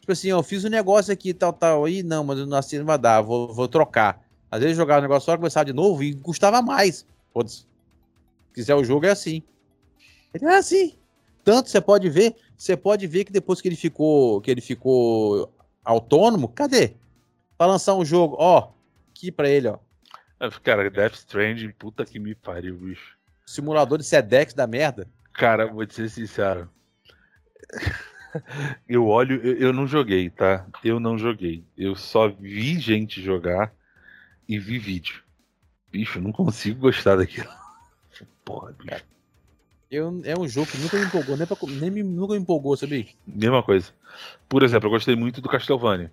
Tipo 0.00 0.12
assim, 0.12 0.32
ó, 0.32 0.38
eu 0.38 0.42
fiz 0.42 0.64
um 0.64 0.68
negócio 0.68 1.12
aqui, 1.12 1.34
tal, 1.34 1.52
tal, 1.52 1.84
aí, 1.84 2.02
não, 2.02 2.24
mas 2.24 2.38
eu 2.38 2.46
não 2.46 2.56
assim 2.56 2.78
não 2.78 2.86
vai 2.86 2.98
dar, 2.98 3.20
vou, 3.20 3.52
vou 3.52 3.68
trocar. 3.68 4.24
Às 4.50 4.60
vezes 4.60 4.76
jogava 4.76 5.00
o 5.00 5.02
negócio 5.02 5.26
só, 5.26 5.36
começava 5.36 5.66
de 5.66 5.72
novo 5.72 6.02
e 6.02 6.14
custava 6.14 6.60
mais. 6.60 7.06
Foda-se. 7.32 7.58
Se 7.58 7.66
quiser 8.54 8.74
o 8.74 8.82
jogo, 8.82 9.06
é 9.06 9.10
assim. 9.10 9.42
Ele 10.34 10.46
é 10.46 10.56
assim. 10.56 10.96
Tanto 11.44 11.70
você 11.70 11.80
pode 11.80 12.08
ver, 12.08 12.34
você 12.56 12.76
pode 12.76 13.06
ver 13.06 13.24
que 13.24 13.32
depois 13.32 13.60
que 13.60 13.68
ele 13.68 13.76
ficou, 13.76 14.40
que 14.40 14.50
ele 14.50 14.60
ficou 14.60 15.52
autônomo, 15.84 16.48
cadê? 16.48 16.94
Pra 17.56 17.66
lançar 17.66 17.94
um 17.94 18.04
jogo, 18.04 18.36
ó, 18.38 18.70
aqui 19.10 19.30
pra 19.30 19.48
ele, 19.48 19.68
ó. 19.68 19.78
Ah, 20.38 20.50
Cara, 20.62 20.90
Death 20.90 21.14
Stranding, 21.14 21.70
puta 21.72 22.04
que 22.04 22.18
me 22.18 22.34
pariu, 22.34 22.76
bicho. 22.76 23.16
Simulador 23.46 23.98
de 23.98 24.04
Sedex 24.04 24.54
da 24.54 24.66
merda. 24.66 25.06
Cara, 25.32 25.66
vou 25.66 25.84
te 25.86 25.94
ser 25.94 26.08
sincero. 26.08 26.68
Eu 28.88 29.06
olho, 29.06 29.40
eu, 29.44 29.54
eu 29.56 29.72
não 29.72 29.86
joguei, 29.86 30.30
tá? 30.30 30.66
Eu 30.84 31.00
não 31.00 31.18
joguei. 31.18 31.64
Eu 31.76 31.94
só 31.96 32.28
vi 32.28 32.78
gente 32.78 33.20
jogar 33.22 33.72
e 34.48 34.58
vi 34.58 34.78
vídeo. 34.78 35.22
Bicho, 35.90 36.18
eu 36.18 36.22
não 36.22 36.32
consigo 36.32 36.80
gostar 36.80 37.16
daquilo. 37.16 37.48
Porra, 38.44 38.72
bicho. 38.72 39.04
Eu, 39.90 40.20
é 40.24 40.38
um 40.38 40.46
jogo 40.46 40.70
que 40.70 40.78
nunca 40.78 40.96
me 40.96 41.04
empolgou, 41.04 41.36
nem, 41.36 41.46
pra, 41.46 41.56
nem 41.80 41.90
me, 41.90 42.02
nunca 42.04 42.34
me 42.34 42.40
empolgou, 42.40 42.76
sabia? 42.76 43.06
Mesma 43.26 43.60
coisa. 43.62 43.90
Por 44.48 44.62
exemplo, 44.62 44.86
eu 44.86 44.90
gostei 44.92 45.16
muito 45.16 45.40
do 45.40 45.48
Castlevania. 45.48 46.12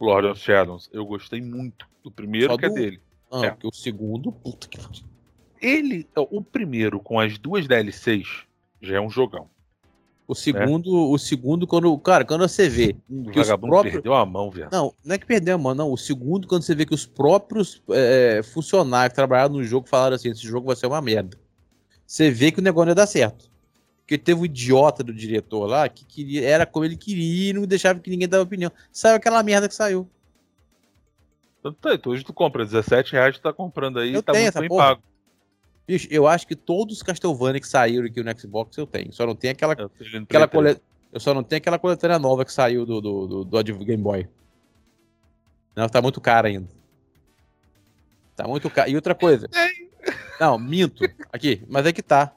Lord 0.00 0.26
of 0.28 0.40
Shadows. 0.40 0.90
Eu 0.92 1.04
gostei 1.06 1.40
muito. 1.40 1.86
do 2.02 2.10
primeiro 2.10 2.48
Só 2.52 2.58
que 2.58 2.66
é 2.66 2.68
do- 2.68 2.74
dele. 2.74 3.00
Ah, 3.30 3.46
É. 3.46 3.50
porque 3.50 3.66
o 3.68 3.72
segundo, 3.72 4.30
puta 4.32 4.66
que. 4.68 4.78
Ele, 5.62 6.06
o 6.16 6.42
primeiro 6.42 6.98
com 7.00 7.18
as 7.18 7.38
duas 7.38 7.66
DLCs, 7.66 8.42
já 8.82 8.96
é 8.96 9.00
um 9.00 9.08
jogão. 9.08 9.48
O 10.26 10.34
segundo, 10.34 11.10
o 11.10 11.18
segundo, 11.18 11.66
quando. 11.66 11.98
Cara, 11.98 12.24
quando 12.24 12.48
você 12.48 12.66
vê. 12.68 12.96
O 13.10 13.24
Que 13.30 13.40
os 13.40 13.46
vagabundo 13.46 13.70
próprios- 13.70 13.92
perdeu 13.94 14.14
a 14.14 14.24
mão, 14.24 14.50
velho. 14.50 14.68
Não, 14.72 14.94
não 15.04 15.14
é 15.14 15.18
que 15.18 15.26
perdeu 15.26 15.54
a 15.56 15.58
mão, 15.58 15.74
não. 15.74 15.92
O 15.92 15.98
segundo, 15.98 16.48
quando 16.48 16.62
você 16.62 16.74
vê 16.74 16.86
que 16.86 16.94
os 16.94 17.04
próprios 17.04 17.82
é, 17.90 18.40
funcionários 18.42 19.10
que 19.10 19.16
trabalharam 19.16 19.54
no 19.54 19.62
jogo 19.64 19.86
falaram 19.86 20.16
assim: 20.16 20.30
esse 20.30 20.40
jogo 20.46 20.66
vai 20.68 20.76
ser 20.76 20.86
uma 20.86 21.02
merda. 21.02 21.36
Você 22.06 22.30
vê 22.30 22.50
que 22.50 22.58
o 22.60 22.62
negócio 22.62 22.86
não 22.86 22.92
ia 22.92 22.94
dar 22.94 23.06
certo. 23.06 23.50
Porque 24.00 24.16
teve 24.18 24.40
um 24.40 24.44
idiota 24.46 25.02
do 25.02 25.12
diretor 25.14 25.66
lá 25.66 25.88
que 25.88 26.04
queria, 26.06 26.46
era 26.46 26.64
como 26.66 26.84
ele 26.84 26.96
queria 26.96 27.50
e 27.50 27.52
não 27.54 27.66
deixava 27.66 27.98
que 28.00 28.10
ninguém 28.10 28.28
dava 28.28 28.42
opinião. 28.44 28.70
Saiu 28.92 29.16
aquela 29.16 29.42
merda 29.42 29.68
que 29.68 29.74
saiu. 29.74 30.08
Tanto 31.62 31.78
tá, 31.80 31.94
então 31.94 32.12
hoje 32.12 32.22
tu 32.24 32.32
compra 32.32 32.64
17 32.64 33.12
reais, 33.12 33.36
tu 33.38 33.42
tá 33.42 33.52
comprando 33.52 33.98
aí, 33.98 34.12
Eu 34.12 34.22
tá 34.22 34.32
tenho 34.32 34.44
muito 34.44 34.60
bem 34.60 34.68
porra. 34.68 34.84
pago. 34.88 35.02
Bicho, 35.86 36.08
eu 36.10 36.26
acho 36.26 36.46
que 36.46 36.56
todos 36.56 36.96
os 36.96 37.02
Castlevania 37.02 37.60
que 37.60 37.68
saíram 37.68 38.06
aqui 38.06 38.22
no 38.22 38.38
Xbox 38.38 38.76
eu 38.76 38.86
tenho. 38.86 39.12
Só 39.12 39.26
não 39.26 39.34
tem 39.34 39.50
aquela 39.50 39.74
Eu, 39.78 39.90
Aquela 40.22 40.48
cole... 40.48 40.80
Eu 41.12 41.20
só 41.20 41.32
não 41.32 41.44
tenho 41.44 41.58
aquela 41.58 41.78
coletânea 41.78 42.18
nova 42.18 42.44
que 42.44 42.52
saiu 42.52 42.84
do, 42.84 43.00
do, 43.00 43.26
do, 43.26 43.44
do 43.44 43.84
Game 43.84 44.02
Boy. 44.02 44.28
Não, 45.76 45.88
tá 45.88 46.02
muito 46.02 46.20
caro 46.20 46.46
ainda. 46.46 46.68
Tá 48.34 48.48
muito 48.48 48.68
caro. 48.68 48.90
E 48.90 48.96
outra 48.96 49.14
coisa. 49.14 49.48
Não, 50.40 50.58
minto. 50.58 51.04
Aqui, 51.32 51.62
mas 51.68 51.86
é 51.86 51.92
que 51.92 52.02
tá. 52.02 52.34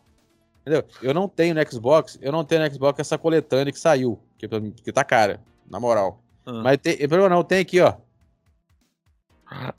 Entendeu? 0.61 0.85
Eu 1.01 1.13
não 1.13 1.27
tenho 1.27 1.55
no 1.55 1.71
Xbox, 1.71 2.19
eu 2.21 2.31
não 2.31 2.43
tenho 2.43 2.61
no 2.61 2.71
Xbox 2.71 2.99
essa 2.99 3.17
coletânea 3.17 3.71
que 3.71 3.79
saiu. 3.79 4.19
Que, 4.37 4.47
que 4.83 4.91
tá 4.91 5.03
cara, 5.03 5.41
na 5.69 5.79
moral. 5.79 6.21
Ah. 6.45 6.61
Mas 6.63 6.77
tem. 6.77 6.97
Problema 6.97 7.29
não, 7.29 7.43
tem 7.43 7.61
aqui, 7.61 7.79
ó. 7.79 7.95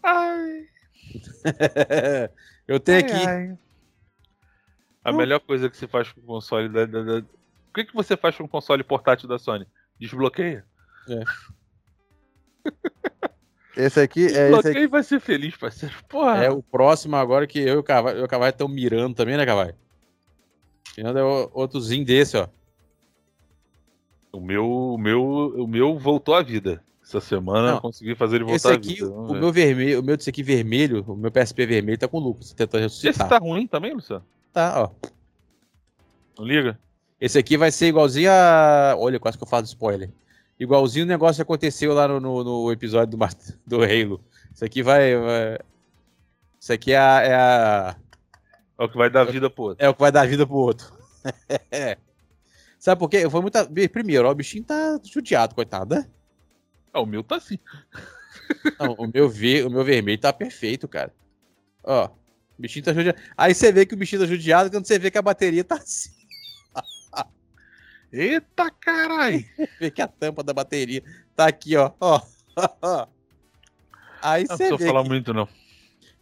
Ai, 0.02 0.66
eu 2.68 2.78
tenho 2.78 2.98
ai, 2.98 3.04
aqui. 3.04 3.26
ai. 3.26 3.58
A 5.04 5.10
Não. 5.10 5.18
melhor 5.18 5.40
coisa 5.40 5.68
que 5.70 5.76
se 5.76 5.86
faz 5.88 6.12
com 6.12 6.20
o 6.20 6.24
console 6.24 6.68
da, 6.68 6.84
da- 6.86 7.02
da- 7.02 7.18
O 7.18 7.72
que, 7.74 7.84
que 7.84 7.94
você 7.94 8.16
faz 8.16 8.36
com 8.36 8.44
o 8.44 8.48
console 8.48 8.84
portátil 8.84 9.28
da 9.28 9.38
Sony? 9.38 9.66
Desbloqueia? 9.98 10.64
Esse 13.76 14.00
aqui 14.00 14.26
Desbloqueia 14.26 14.80
e 14.80 14.86
vai 14.88 15.02
ser 15.02 15.20
feliz, 15.20 15.56
parceiro. 15.56 15.94
Porra. 16.08 16.44
É 16.44 16.50
o 16.50 16.62
próximo 16.62 17.16
agora 17.16 17.46
que 17.46 17.60
eu 17.60 17.74
e 17.74 17.78
o 17.78 17.82
Cavalho, 17.82 18.26
estão 18.48 18.68
mirando 18.68 19.14
também, 19.14 19.36
né, 19.36 19.46
Cavalho? 19.46 19.74
Mirando 20.96 21.18
é 21.18 21.22
outrozinho 21.22 22.04
desse, 22.04 22.36
ó. 22.36 22.48
O 24.32 24.40
meu, 24.40 24.68
o 24.68 24.98
meu, 24.98 25.22
o 25.24 25.66
meu 25.66 25.98
voltou 25.98 26.34
à 26.34 26.42
vida. 26.42 26.82
Essa 27.08 27.20
semana 27.20 27.68
Não. 27.68 27.74
eu 27.76 27.80
consegui 27.80 28.14
fazer 28.14 28.36
ele 28.36 28.44
Esse 28.52 28.64
voltar 28.64 28.76
à 28.76 28.78
aqui, 28.78 28.94
vida. 28.96 29.10
O 29.10 29.32
ver. 29.32 29.40
meu 29.40 29.50
vermelho, 29.50 30.00
o 30.00 30.02
meu 30.02 30.14
desse 30.14 30.28
aqui 30.28 30.42
vermelho, 30.42 31.02
o 31.08 31.16
meu 31.16 31.30
PSP 31.32 31.64
vermelho 31.64 31.96
tá 31.96 32.06
com 32.06 32.18
o 32.18 32.20
Lucas, 32.20 32.52
tentando 32.52 32.84
Esse 32.84 33.06
ressuscitar. 33.06 33.28
tá 33.30 33.38
ruim 33.38 33.66
também, 33.66 33.94
Luciano? 33.94 34.22
Tá, 34.52 34.82
ó. 34.82 35.08
Não 36.38 36.44
liga? 36.46 36.78
Esse 37.18 37.38
aqui 37.38 37.56
vai 37.56 37.72
ser 37.72 37.86
igualzinho 37.88 38.30
a. 38.30 38.94
Olha, 38.98 39.18
quase 39.18 39.38
que 39.38 39.42
eu 39.42 39.48
falo 39.48 39.64
spoiler. 39.64 40.10
Igualzinho 40.60 41.06
o 41.06 41.08
negócio 41.08 41.36
que 41.36 41.42
aconteceu 41.42 41.94
lá 41.94 42.06
no, 42.06 42.20
no, 42.20 42.44
no 42.44 42.70
episódio 42.72 43.16
do, 43.16 43.26
do 43.66 43.82
Halo. 43.82 44.20
Isso 44.54 44.64
aqui 44.64 44.82
vai. 44.82 45.16
vai- 45.16 45.58
Isso 46.60 46.72
aqui 46.74 46.92
é 46.92 46.98
a, 46.98 47.22
é 47.22 47.34
a- 47.34 47.96
É 48.78 48.84
o 48.84 48.88
que 48.88 48.98
vai 48.98 49.08
dar 49.08 49.24
vida 49.24 49.48
pro 49.48 49.62
outro. 49.64 49.84
É 49.84 49.88
o 49.88 49.94
que 49.94 50.00
vai 50.00 50.12
dar 50.12 50.26
vida 50.28 50.46
pro 50.46 50.56
outro. 50.56 50.92
Sabe 52.78 52.98
por 52.98 53.08
quê? 53.08 53.28
Foi 53.30 53.40
muita. 53.40 53.64
Primeiro, 53.90 54.28
ó, 54.28 54.30
o 54.30 54.34
bichinho 54.34 54.62
tá 54.64 55.00
judiado, 55.02 55.54
coitado, 55.54 55.94
né? 55.96 56.06
Ah, 56.98 57.02
o 57.02 57.06
meu 57.06 57.22
tá 57.22 57.36
assim. 57.36 57.58
Não, 58.78 58.94
o 58.94 59.06
meu, 59.12 59.28
ver, 59.28 59.66
o 59.66 59.70
meu 59.70 59.84
vermelho 59.84 60.18
tá 60.20 60.32
perfeito, 60.32 60.88
cara. 60.88 61.12
Ó, 61.84 62.06
o 62.06 62.10
bichinho 62.62 62.84
tá 62.84 62.92
judiado. 62.92 63.18
Aí 63.36 63.54
você 63.54 63.70
vê 63.70 63.86
que 63.86 63.94
o 63.94 63.96
bichinho 63.96 64.22
tá 64.22 64.26
judiado 64.26 64.70
quando 64.70 64.86
você 64.86 64.98
vê 64.98 65.10
que 65.10 65.18
a 65.18 65.22
bateria 65.22 65.62
tá 65.62 65.76
assim. 65.76 66.10
Eita 68.12 68.70
caralho! 68.70 69.44
Vê 69.78 69.90
que 69.90 70.00
a 70.00 70.08
tampa 70.08 70.42
da 70.42 70.54
bateria 70.54 71.02
tá 71.36 71.46
aqui, 71.46 71.76
ó. 71.76 71.92
ó. 72.00 72.20
Aí 74.22 74.44
Não 74.48 74.56
precisa 74.56 74.78
falar 74.78 75.02
que- 75.02 75.08
muito, 75.10 75.34
não. 75.34 75.46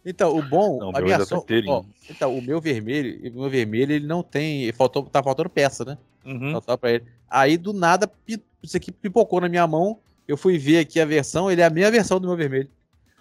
Então, 0.05 0.37
o 0.37 0.41
bom. 0.41 0.79
Não, 0.79 0.89
a 0.89 0.93
meu 0.93 1.05
minha 1.05 1.17
tá 1.19 1.25
so... 1.25 1.37
inteirinho. 1.37 1.73
ó, 1.73 1.85
Então, 2.09 2.37
o 2.37 2.41
meu 2.41 2.59
vermelho, 2.61 3.31
o 3.33 3.41
meu 3.41 3.49
vermelho, 3.49 3.93
ele 3.93 4.05
não 4.05 4.21
tem. 4.21 4.71
Faltou, 4.73 5.03
tá 5.03 5.23
faltando 5.23 5.49
peça, 5.49 5.85
né? 5.85 5.97
Uhum. 6.25 6.51
Faltava 6.51 6.77
pra 6.77 6.91
ele. 6.91 7.05
Aí, 7.29 7.57
do 7.57 7.71
nada, 7.73 8.09
isso 8.61 8.75
aqui 8.75 8.91
pipocou 8.91 9.39
na 9.41 9.47
minha 9.49 9.65
mão. 9.65 9.99
Eu 10.27 10.35
fui 10.37 10.57
ver 10.57 10.79
aqui 10.79 10.99
a 10.99 11.05
versão, 11.05 11.49
ele 11.49 11.61
é 11.61 11.65
a 11.65 11.69
minha 11.69 11.89
versão 11.89 12.19
do 12.19 12.27
meu 12.27 12.35
vermelho. 12.37 12.69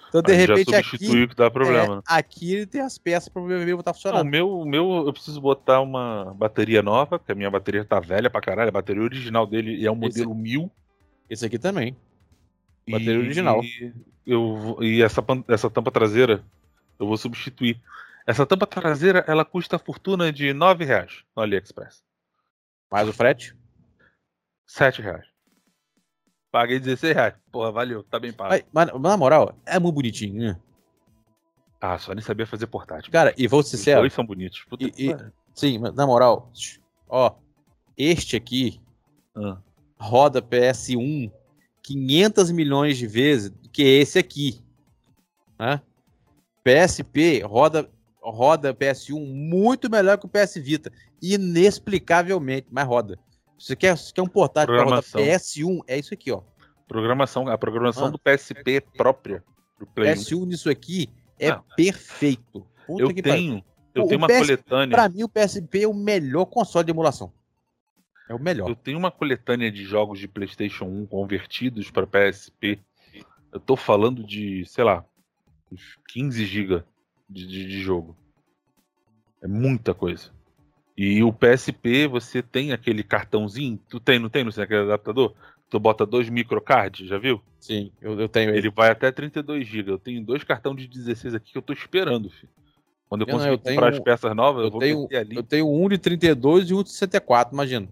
Então, 0.09 0.22
de 0.22 0.32
repente, 0.34 0.70
já 0.70 0.78
aqui. 0.78 1.22
o 1.24 1.28
que 1.28 1.34
dá 1.34 1.50
problema. 1.50 1.84
é, 1.84 1.96
né? 1.96 2.02
aqui 2.07 2.54
ele 2.54 2.66
tem 2.66 2.80
as 2.80 2.96
peças 2.96 3.28
para 3.28 3.42
o 3.42 3.44
meu 3.44 3.59
vermelho 3.59 3.76
Não, 3.76 3.90
o 3.90 3.94
funcionando. 3.94 4.24
meu, 4.30 4.50
o 4.50 4.64
meu, 4.64 5.04
eu 5.07 5.12
preciso 5.12 5.40
botar 5.40 5.80
uma 5.80 6.32
bateria 6.34 6.80
nova, 6.80 7.18
porque 7.18 7.32
a 7.32 7.34
minha 7.34 7.50
bateria 7.50 7.84
tá 7.84 8.00
velha 8.00 8.30
pra 8.30 8.40
caralho. 8.40 8.68
A 8.68 8.72
bateria 8.72 9.02
original 9.02 9.46
dele 9.46 9.84
é 9.84 9.90
um 9.90 9.94
Esse- 10.07 10.20
modelo 10.20 10.34
1000. 10.34 10.70
Esse 11.28 11.44
aqui 11.44 11.59
também. 11.59 11.96
e- 12.86 12.92
Bateria 12.92 13.18
original. 13.18 13.62
E, 13.62 13.92
eu, 14.26 14.78
e 14.80 15.02
essa, 15.02 15.24
essa 15.48 15.68
tampa 15.68 15.90
traseira 15.90 16.42
eu 16.98 17.07
vou 17.07 17.16
substituir. 17.16 17.80
Essa 18.26 18.46
tampa 18.46 18.66
traseira 18.66 19.24
ela 19.28 19.44
custa 19.44 19.76
a 19.76 19.78
fortuna 19.78 20.32
de 20.32 20.52
9 20.52 20.84
reais 20.84 21.22
no 21.36 21.42
AliExpress. 21.42 22.02
Mais 22.90 23.09
o 23.09 23.12
frete. 23.12 23.54
7 24.66 25.02
reais. 25.02 25.26
Paguei 26.57 26.78
16 26.80 27.14
reais. 27.14 27.34
Porra, 27.52 27.70
valeu, 27.70 28.02
tá 28.02 28.18
bem 28.18 28.32
pago. 28.32 28.48
Mas, 28.48 28.64
mas, 28.72 28.90
mas, 28.90 29.02
na 29.02 29.16
moral, 29.18 29.54
é 29.66 29.78
muito 29.78 29.94
bonitinho, 29.96 30.40
né? 30.40 30.57
Ah, 31.78 31.98
só 31.98 32.14
nem 32.14 32.22
sabia 32.22 32.46
fazer 32.46 32.66
portátil. 32.66 33.12
Cara, 33.12 33.34
e 33.36 33.46
vou 33.46 33.62
ser 33.62 33.74
Os 33.74 33.80
sincero. 33.80 34.00
dois 34.00 34.14
são 34.14 34.24
bonitos. 34.24 34.64
Puta 34.66 34.84
E- 34.86 34.90
que 34.90 35.11
e-. 35.11 35.16
Sim, 35.54 35.78
mas 35.80 35.92
na 35.94 36.07
moral, 36.07 36.50
ó, 37.11 37.34
este 37.94 38.36
aqui 38.36 38.80
Ah, 39.36 39.59
roda 39.98 40.40
PS1 40.40 41.30
500 41.82 42.50
milhões 42.50 42.96
de 42.96 43.07
vezes 43.07 43.50
do 43.50 43.68
que 43.68 43.82
esse 43.82 44.18
aqui. 44.18 44.62
Né? 45.59 45.82
PSP 46.64 47.42
roda, 47.42 47.86
roda 48.22 48.72
PS1 48.72 49.20
muito 49.26 49.90
melhor 49.90 50.16
que 50.16 50.24
o 50.24 50.28
PS 50.30 50.57
Vita. 50.59 50.90
Inexplicavelmente, 51.20 52.66
mas 52.70 52.86
roda. 52.88 53.18
Se 53.59 53.68
você 53.68 53.76
quer, 53.76 53.96
se 53.96 54.12
quer 54.12 54.22
um 54.22 54.26
portátil 54.26 54.74
para 54.74 54.84
rodar 54.84 55.02
Programação. 55.02 55.22
PS1, 55.22 55.80
é 55.86 55.98
isso 55.98 56.12
aqui, 56.14 56.30
ó. 56.30 56.42
programação, 56.88 57.48
a 57.48 57.59
programação 57.59 58.07
Ah. 58.07 58.11
do 58.11 58.18
PSP 58.18 58.80
própria 58.96 59.42
do 59.78 59.86
Play 59.86 60.12
1. 60.12 60.14
PS1 60.14 60.46
nisso 60.46 60.70
aqui 60.70 61.09
é 61.38 61.50
Não. 61.50 61.64
perfeito. 61.76 62.66
Puta 62.86 63.02
Eu 63.02 63.09
que 63.12 63.22
pariu. 63.22 63.36
tenho, 63.36 63.64
eu 63.94 64.04
O- 64.04 64.09
tenho 64.09 64.20
uma 64.20 64.28
PS 64.28 64.38
coletânea. 64.38 64.96
Pra 64.96 65.09
mim, 65.09 65.22
o 65.24 65.28
PSP 65.28 65.82
é 65.82 65.88
o 65.88 65.94
melhor 65.94 66.44
console 66.46 66.84
de 66.84 66.92
emulação. 66.92 67.32
É 68.28 68.34
o 68.34 68.38
melhor. 68.38 68.68
Eu 68.68 68.76
tenho 68.76 68.98
uma 68.98 69.11
coletânea 69.11 69.70
de 69.70 69.84
jogos 69.84 70.18
de 70.18 70.28
PlayStation 70.28 70.84
1 70.84 71.07
convertidos 71.07 71.90
para 71.90 72.07
PSP. 72.07 72.78
Eu 73.52 73.59
tô 73.61 73.74
falando 73.76 74.22
de, 74.24 74.64
sei 74.66 74.84
lá, 74.84 75.04
uns 75.72 75.98
15 76.09 76.44
GB 76.44 76.84
de, 77.28 77.46
de, 77.46 77.66
de 77.66 77.80
jogo. 77.80 78.16
É 79.42 79.46
muita 79.48 79.92
coisa. 79.94 80.30
E 80.97 81.22
o 81.22 81.32
PSP, 81.32 82.07
você 82.07 82.42
tem 82.42 82.72
aquele 82.72 83.03
cartãozinho. 83.03 83.78
Tu 83.88 84.01
tem, 84.01 84.18
não 84.18 84.28
tem, 84.30 84.42
não 84.44 84.51
sei, 84.51 84.64
aquele 84.64 84.80
adaptador? 84.84 85.34
Tu 85.68 85.78
bota 85.78 86.07
dois 86.07 86.28
microcards, 86.30 87.07
já 87.09 87.18
viu? 87.18 87.42
Sim, 87.61 87.92
eu, 88.01 88.18
eu 88.20 88.28
tenho 88.28 88.51
ele. 88.51 88.59
Ele 88.59 88.70
vai 88.70 88.90
até 88.90 89.11
32 89.12 89.66
GB. 89.66 89.90
Eu 89.90 89.99
tenho 89.99 90.24
dois 90.24 90.42
cartões 90.44 90.80
de 90.80 90.86
16 90.88 91.34
aqui 91.34 91.53
que 91.53 91.59
eu 91.59 91.62
tô 91.62 91.72
esperando, 91.72 92.30
filho. 92.30 92.49
Quando 93.09 93.22
eu 93.22 93.26
Eu 93.26 93.32
não, 93.32 93.38
conseguir 93.38 93.55
eu 93.55 93.59
tenho- 93.59 93.74
comprar 93.76 93.92
as 93.92 94.01
peças 94.01 94.34
novas, 94.34 94.61
eu, 94.62 94.66
eu 94.66 94.70
vou 94.70 94.80
tenho- 94.80 95.09
ali. 95.20 95.36
Eu 95.36 95.42
tenho 95.42 95.68
um 95.70 95.88
de 95.88 95.99
32 95.99 96.70
e 96.70 96.74
um 96.74 96.82
de 96.82 96.90
64, 96.90 97.53
imagina. 97.53 97.88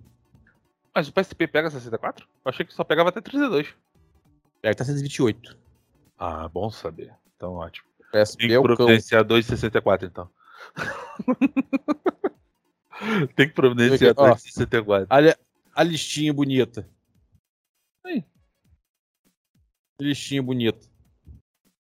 Mas 0.95 1.09
o 1.09 1.13
PSP 1.13 1.47
pega 1.49 1.69
64? 1.71 2.25
Eu 2.45 2.49
achei 2.49 2.65
que 2.65 2.73
só 2.73 2.85
pegava 2.85 3.09
até 3.11 3.21
32. 3.21 3.75
Pega 4.63 4.75
tá 4.77 4.85
128. 4.85 5.57
Ah, 6.19 6.49
bom 6.49 6.71
saber. 6.71 7.13
Então 7.37 7.55
ótimo. 7.55 7.87
PSP 8.13 8.39
Tem 8.39 8.49
que 8.49 8.55
é 8.55 8.59
o 8.59 8.63
providenciar 8.63 9.25
2,64 9.25 10.05
então. 10.07 10.31
Tem 13.35 13.49
que 13.49 13.55
providenciar 13.55 14.15
Ó. 14.17 14.35
2,64. 14.35 15.07
Olha 15.11 15.39
a 15.75 15.83
listinha 15.83 16.33
bonita. 16.33 16.89
Aí. 18.05 18.25
Listinha 20.01 20.43
bonita. 20.43 20.87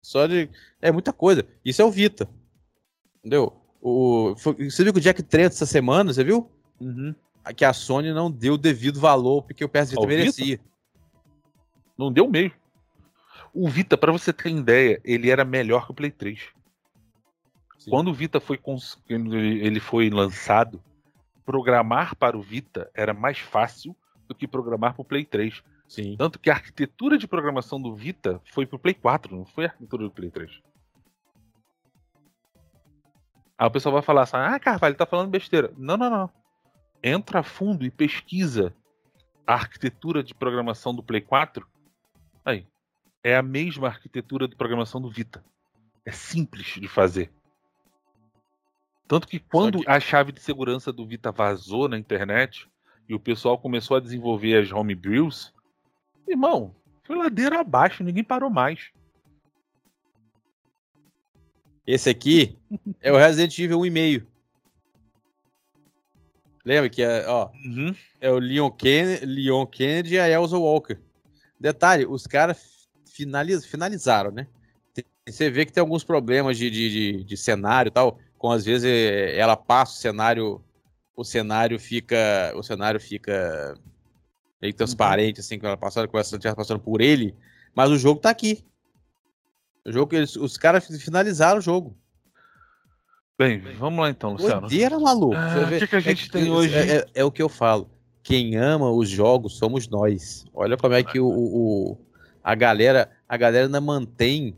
Só 0.02 0.26
de. 0.26 0.48
É 0.80 0.92
muita 0.92 1.12
coisa. 1.12 1.46
Isso 1.64 1.80
é 1.80 1.84
o 1.84 1.90
Vita. 1.90 2.28
Entendeu? 3.18 3.60
O... 3.80 4.34
foi- 4.36 4.70
Você 4.70 4.82
viu 4.84 4.92
que 4.92 4.98
o 4.98 5.02
Jack 5.02 5.22
Trent 5.22 5.52
essa 5.52 5.66
semana, 5.66 6.12
você 6.12 6.22
viu? 6.24 6.50
Uhum. 6.80 7.14
Que 7.56 7.64
a 7.64 7.72
Sony 7.72 8.12
não 8.12 8.30
deu 8.30 8.54
o 8.54 8.58
devido 8.58 8.98
valor 9.00 9.42
porque 9.42 9.64
o 9.64 9.68
PS 9.68 9.90
Vita 9.90 10.00
Ao 10.00 10.06
merecia. 10.06 10.60
Não 11.96 12.12
deu 12.12 12.28
mesmo. 12.28 12.56
O 13.52 13.68
Vita, 13.68 13.96
pra 13.96 14.10
você 14.10 14.32
ter 14.32 14.50
ideia, 14.50 15.00
ele 15.04 15.30
era 15.30 15.44
melhor 15.44 15.84
que 15.86 15.92
o 15.92 15.94
Play 15.94 16.10
3. 16.10 16.40
Sim. 17.78 17.90
Quando 17.90 18.08
o 18.08 18.14
Vita 18.14 18.40
foi 18.40 18.56
cons- 18.58 18.98
ele 19.08 19.78
foi 19.78 20.10
lançado, 20.10 20.82
programar 21.44 22.16
para 22.16 22.36
o 22.36 22.42
Vita 22.42 22.90
era 22.94 23.12
mais 23.12 23.38
fácil 23.38 23.96
do 24.26 24.34
que 24.34 24.48
programar 24.48 24.94
para 24.94 25.02
o 25.02 25.04
Play 25.04 25.24
3. 25.24 25.62
Sim. 25.86 26.16
Tanto 26.16 26.38
que 26.38 26.50
a 26.50 26.54
arquitetura 26.54 27.18
de 27.18 27.28
programação 27.28 27.80
do 27.80 27.94
Vita 27.94 28.40
foi 28.52 28.66
pro 28.66 28.78
Play 28.78 28.94
4, 28.94 29.36
não 29.36 29.44
foi 29.44 29.64
a 29.64 29.68
arquitetura 29.68 30.04
do 30.04 30.10
Play 30.10 30.30
3. 30.30 30.62
Aí 33.56 33.66
o 33.66 33.70
pessoal 33.70 33.92
vai 33.92 34.02
falar 34.02 34.22
assim: 34.22 34.36
ah, 34.36 34.58
Carvalho, 34.58 34.94
tá 34.94 35.06
falando 35.06 35.30
besteira. 35.30 35.72
Não, 35.76 35.96
não, 35.96 36.10
não. 36.10 36.30
Entra 37.02 37.40
a 37.40 37.42
fundo 37.42 37.84
e 37.84 37.90
pesquisa 37.90 38.74
a 39.46 39.54
arquitetura 39.54 40.22
de 40.22 40.34
programação 40.34 40.94
do 40.94 41.02
Play 41.02 41.20
4. 41.20 41.66
Aí. 42.44 42.66
É 43.22 43.36
a 43.36 43.42
mesma 43.42 43.88
arquitetura 43.88 44.46
de 44.46 44.54
programação 44.54 45.00
do 45.00 45.10
Vita. 45.10 45.42
É 46.04 46.12
simples 46.12 46.66
de 46.66 46.86
fazer. 46.86 47.32
Tanto 49.06 49.28
que 49.28 49.38
quando 49.38 49.80
que- 49.80 49.88
a 49.90 50.00
chave 50.00 50.32
de 50.32 50.40
segurança 50.40 50.92
do 50.92 51.06
Vita 51.06 51.30
vazou 51.30 51.88
na 51.88 51.98
internet 51.98 52.68
e 53.08 53.14
o 53.14 53.20
pessoal 53.20 53.58
começou 53.58 53.96
a 53.96 54.00
desenvolver 54.00 54.62
as 54.62 54.72
homebrews, 54.72 55.52
irmão, 56.26 56.74
foi 57.02 57.16
ladeira 57.16 57.60
abaixo, 57.60 58.02
ninguém 58.02 58.24
parou 58.24 58.48
mais. 58.48 58.90
Esse 61.86 62.08
aqui 62.08 62.58
é 63.00 63.12
o 63.12 63.16
Resident 63.18 63.58
Evil 63.58 63.80
1,5. 63.80 64.26
Lembra 66.64 66.88
que 66.88 67.02
é, 67.02 67.28
ó, 67.28 67.50
Uhum. 67.66 67.94
é 68.18 68.30
o 68.30 68.38
Leon 68.38 68.70
Kennedy, 68.70 69.26
Leon 69.26 69.66
Kennedy 69.66 70.14
e 70.14 70.18
a 70.18 70.28
Elsa 70.30 70.56
Walker. 70.56 70.98
Detalhe, 71.60 72.06
os 72.06 72.26
caras 72.26 72.88
finaliz, 73.04 73.66
finalizaram, 73.66 74.30
né? 74.30 74.46
Tem- 74.94 75.04
Você 75.28 75.50
vê 75.50 75.66
que 75.66 75.72
tem 75.72 75.82
alguns 75.82 76.02
problemas 76.04 76.56
de, 76.56 76.70
de, 76.70 76.90
de, 76.90 77.24
de 77.24 77.36
cenário 77.36 77.90
e 77.90 77.92
tal, 77.92 78.18
com 78.44 78.50
às 78.50 78.62
vezes 78.62 78.84
eh, 78.84 79.38
ela 79.38 79.56
passa 79.56 79.92
o 79.92 79.96
cenário, 79.96 80.62
o 81.16 81.24
cenário 81.24 81.80
fica, 81.80 82.52
o 82.54 82.62
cenário 82.62 83.00
fica 83.00 83.74
meio 84.60 84.74
transparente, 84.74 85.40
assim, 85.40 85.58
quando 85.58 85.68
ela 85.68 85.76
passando, 85.78 86.10
ela 86.12 86.20
estivesse 86.20 86.54
passando 86.54 86.78
por 86.78 87.00
ele, 87.00 87.34
mas 87.74 87.88
o 87.88 87.96
jogo 87.96 88.20
tá 88.20 88.28
aqui. 88.28 88.62
O 89.82 89.90
jogo, 89.90 90.14
eles, 90.14 90.36
os 90.36 90.58
caras 90.58 90.86
finalizaram 91.02 91.56
o 91.58 91.62
jogo. 91.62 91.96
Bem, 93.38 93.60
vamos 93.78 93.98
lá 94.00 94.10
então, 94.10 94.32
Luciano. 94.32 94.60
Doideira, 94.68 95.00
maluco. 95.00 95.34
Ah, 95.36 95.64
o 95.64 95.78
que 95.78 95.86
que 95.86 95.96
a 95.96 96.00
gente 96.00 96.30
tem 96.30 96.46
é, 96.46 96.50
hoje? 96.50 96.74
É, 96.76 96.96
é- 96.96 97.06
é 97.14 97.24
o 97.24 97.32
que 97.32 97.40
eu 97.40 97.48
falo. 97.48 97.88
Quem 98.22 98.56
ama 98.58 98.90
os 98.90 99.08
jogos 99.08 99.56
somos 99.56 99.88
nós. 99.88 100.44
Olha 100.52 100.76
como 100.76 100.92
é 100.92 101.02
que 101.02 101.18
o, 101.18 101.26
o- 101.26 101.92
o- 101.92 101.98
a 102.42 102.54
galera 102.54 103.10
a 103.26 103.38
galera 103.38 103.64
ainda 103.64 103.80
mantém 103.80 104.54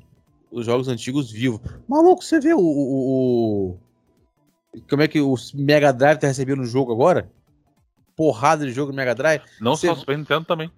os 0.51 0.65
jogos 0.67 0.89
antigos 0.89 1.31
vivos. 1.31 1.61
Maluco, 1.89 2.23
você 2.25 2.39
vê 2.41 2.55
o, 2.55 2.59
o- 2.61 3.71
o- 4.75 4.81
como 4.89 5.03
é 5.03 5.09
que 5.09 5.21
o 5.21 5.35
Mega 5.55 5.93
Drive 5.93 6.19
tá 6.19 6.27
recebendo 6.27 6.61
o 6.63 6.67
jogo 6.67 6.93
agora? 6.93 7.31
Porrada 8.15 8.65
de 8.67 8.73
jogo 8.73 8.91
no 8.93 8.97
Mega 8.97 9.15
Drive. 9.15 9.43
Não 9.61 9.75
Você- 9.77 9.87
só 9.89 9.93
o 9.95 9.97
Super 9.97 10.17
Nintendo 10.19 10.45
também. 10.45 10.71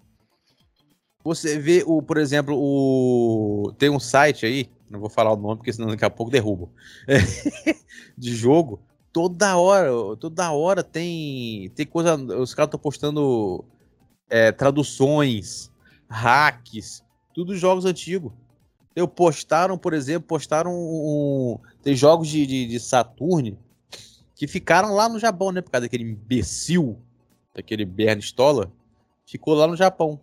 Você 1.23 1.59
vê 1.59 1.83
o, 1.85 2.01
por 2.01 2.17
exemplo, 2.17 2.55
o 2.57 3.73
tem 3.77 3.89
um 3.89 3.99
site 3.99 4.45
aí, 4.45 4.69
não 4.89 4.99
vou 5.01 5.09
falar 5.09 5.33
o 5.33 5.37
nome 5.37 5.57
porque 5.57 5.71
senão 5.73 5.89
daqui 5.89 6.05
a 6.05 6.09
pouco 6.09 6.31
derrubo. 6.31 6.71
de 8.17 8.33
jogo, 8.35 8.79
toda 9.11 9.57
hora, 9.57 9.91
toda 10.17 10.51
hora 10.51 10.81
tem 10.81 11.69
tem 11.75 11.85
coisa, 11.85 12.15
os 12.15 12.53
caras 12.53 12.67
estão 12.67 12.79
postando 12.79 13.65
é, 14.29 14.51
traduções, 14.53 15.69
hacks, 16.09 17.03
tudo 17.33 17.53
jogos 17.55 17.83
antigos. 17.85 18.31
Eu 18.95 19.07
postaram, 19.07 19.77
por 19.77 19.93
exemplo, 19.93 20.27
postaram 20.27 20.71
um, 20.73 21.57
tem 21.81 21.95
jogos 21.95 22.27
de, 22.27 22.45
de, 22.45 22.65
de 22.67 22.79
Saturn 22.79 23.57
que 24.35 24.47
ficaram 24.47 24.93
lá 24.95 25.07
no 25.09 25.19
Japão, 25.19 25.51
né, 25.51 25.61
por 25.61 25.69
causa 25.71 25.85
daquele 25.85 26.03
imbecil, 26.03 26.97
daquele 27.53 27.85
Bernie 27.85 28.23
Stoller, 28.23 28.67
ficou 29.25 29.53
lá 29.53 29.67
no 29.67 29.75
Japão. 29.75 30.19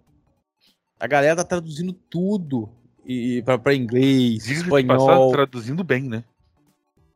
A 0.99 1.07
galera 1.07 1.37
tá 1.37 1.45
traduzindo 1.45 1.93
tudo 1.93 2.69
e, 3.05 3.43
pra, 3.43 3.59
pra 3.59 3.75
inglês, 3.75 4.39
passagem, 4.45 4.63
espanhol. 4.63 5.31
traduzindo 5.33 5.85
bem, 5.85 6.03
né? 6.03 6.25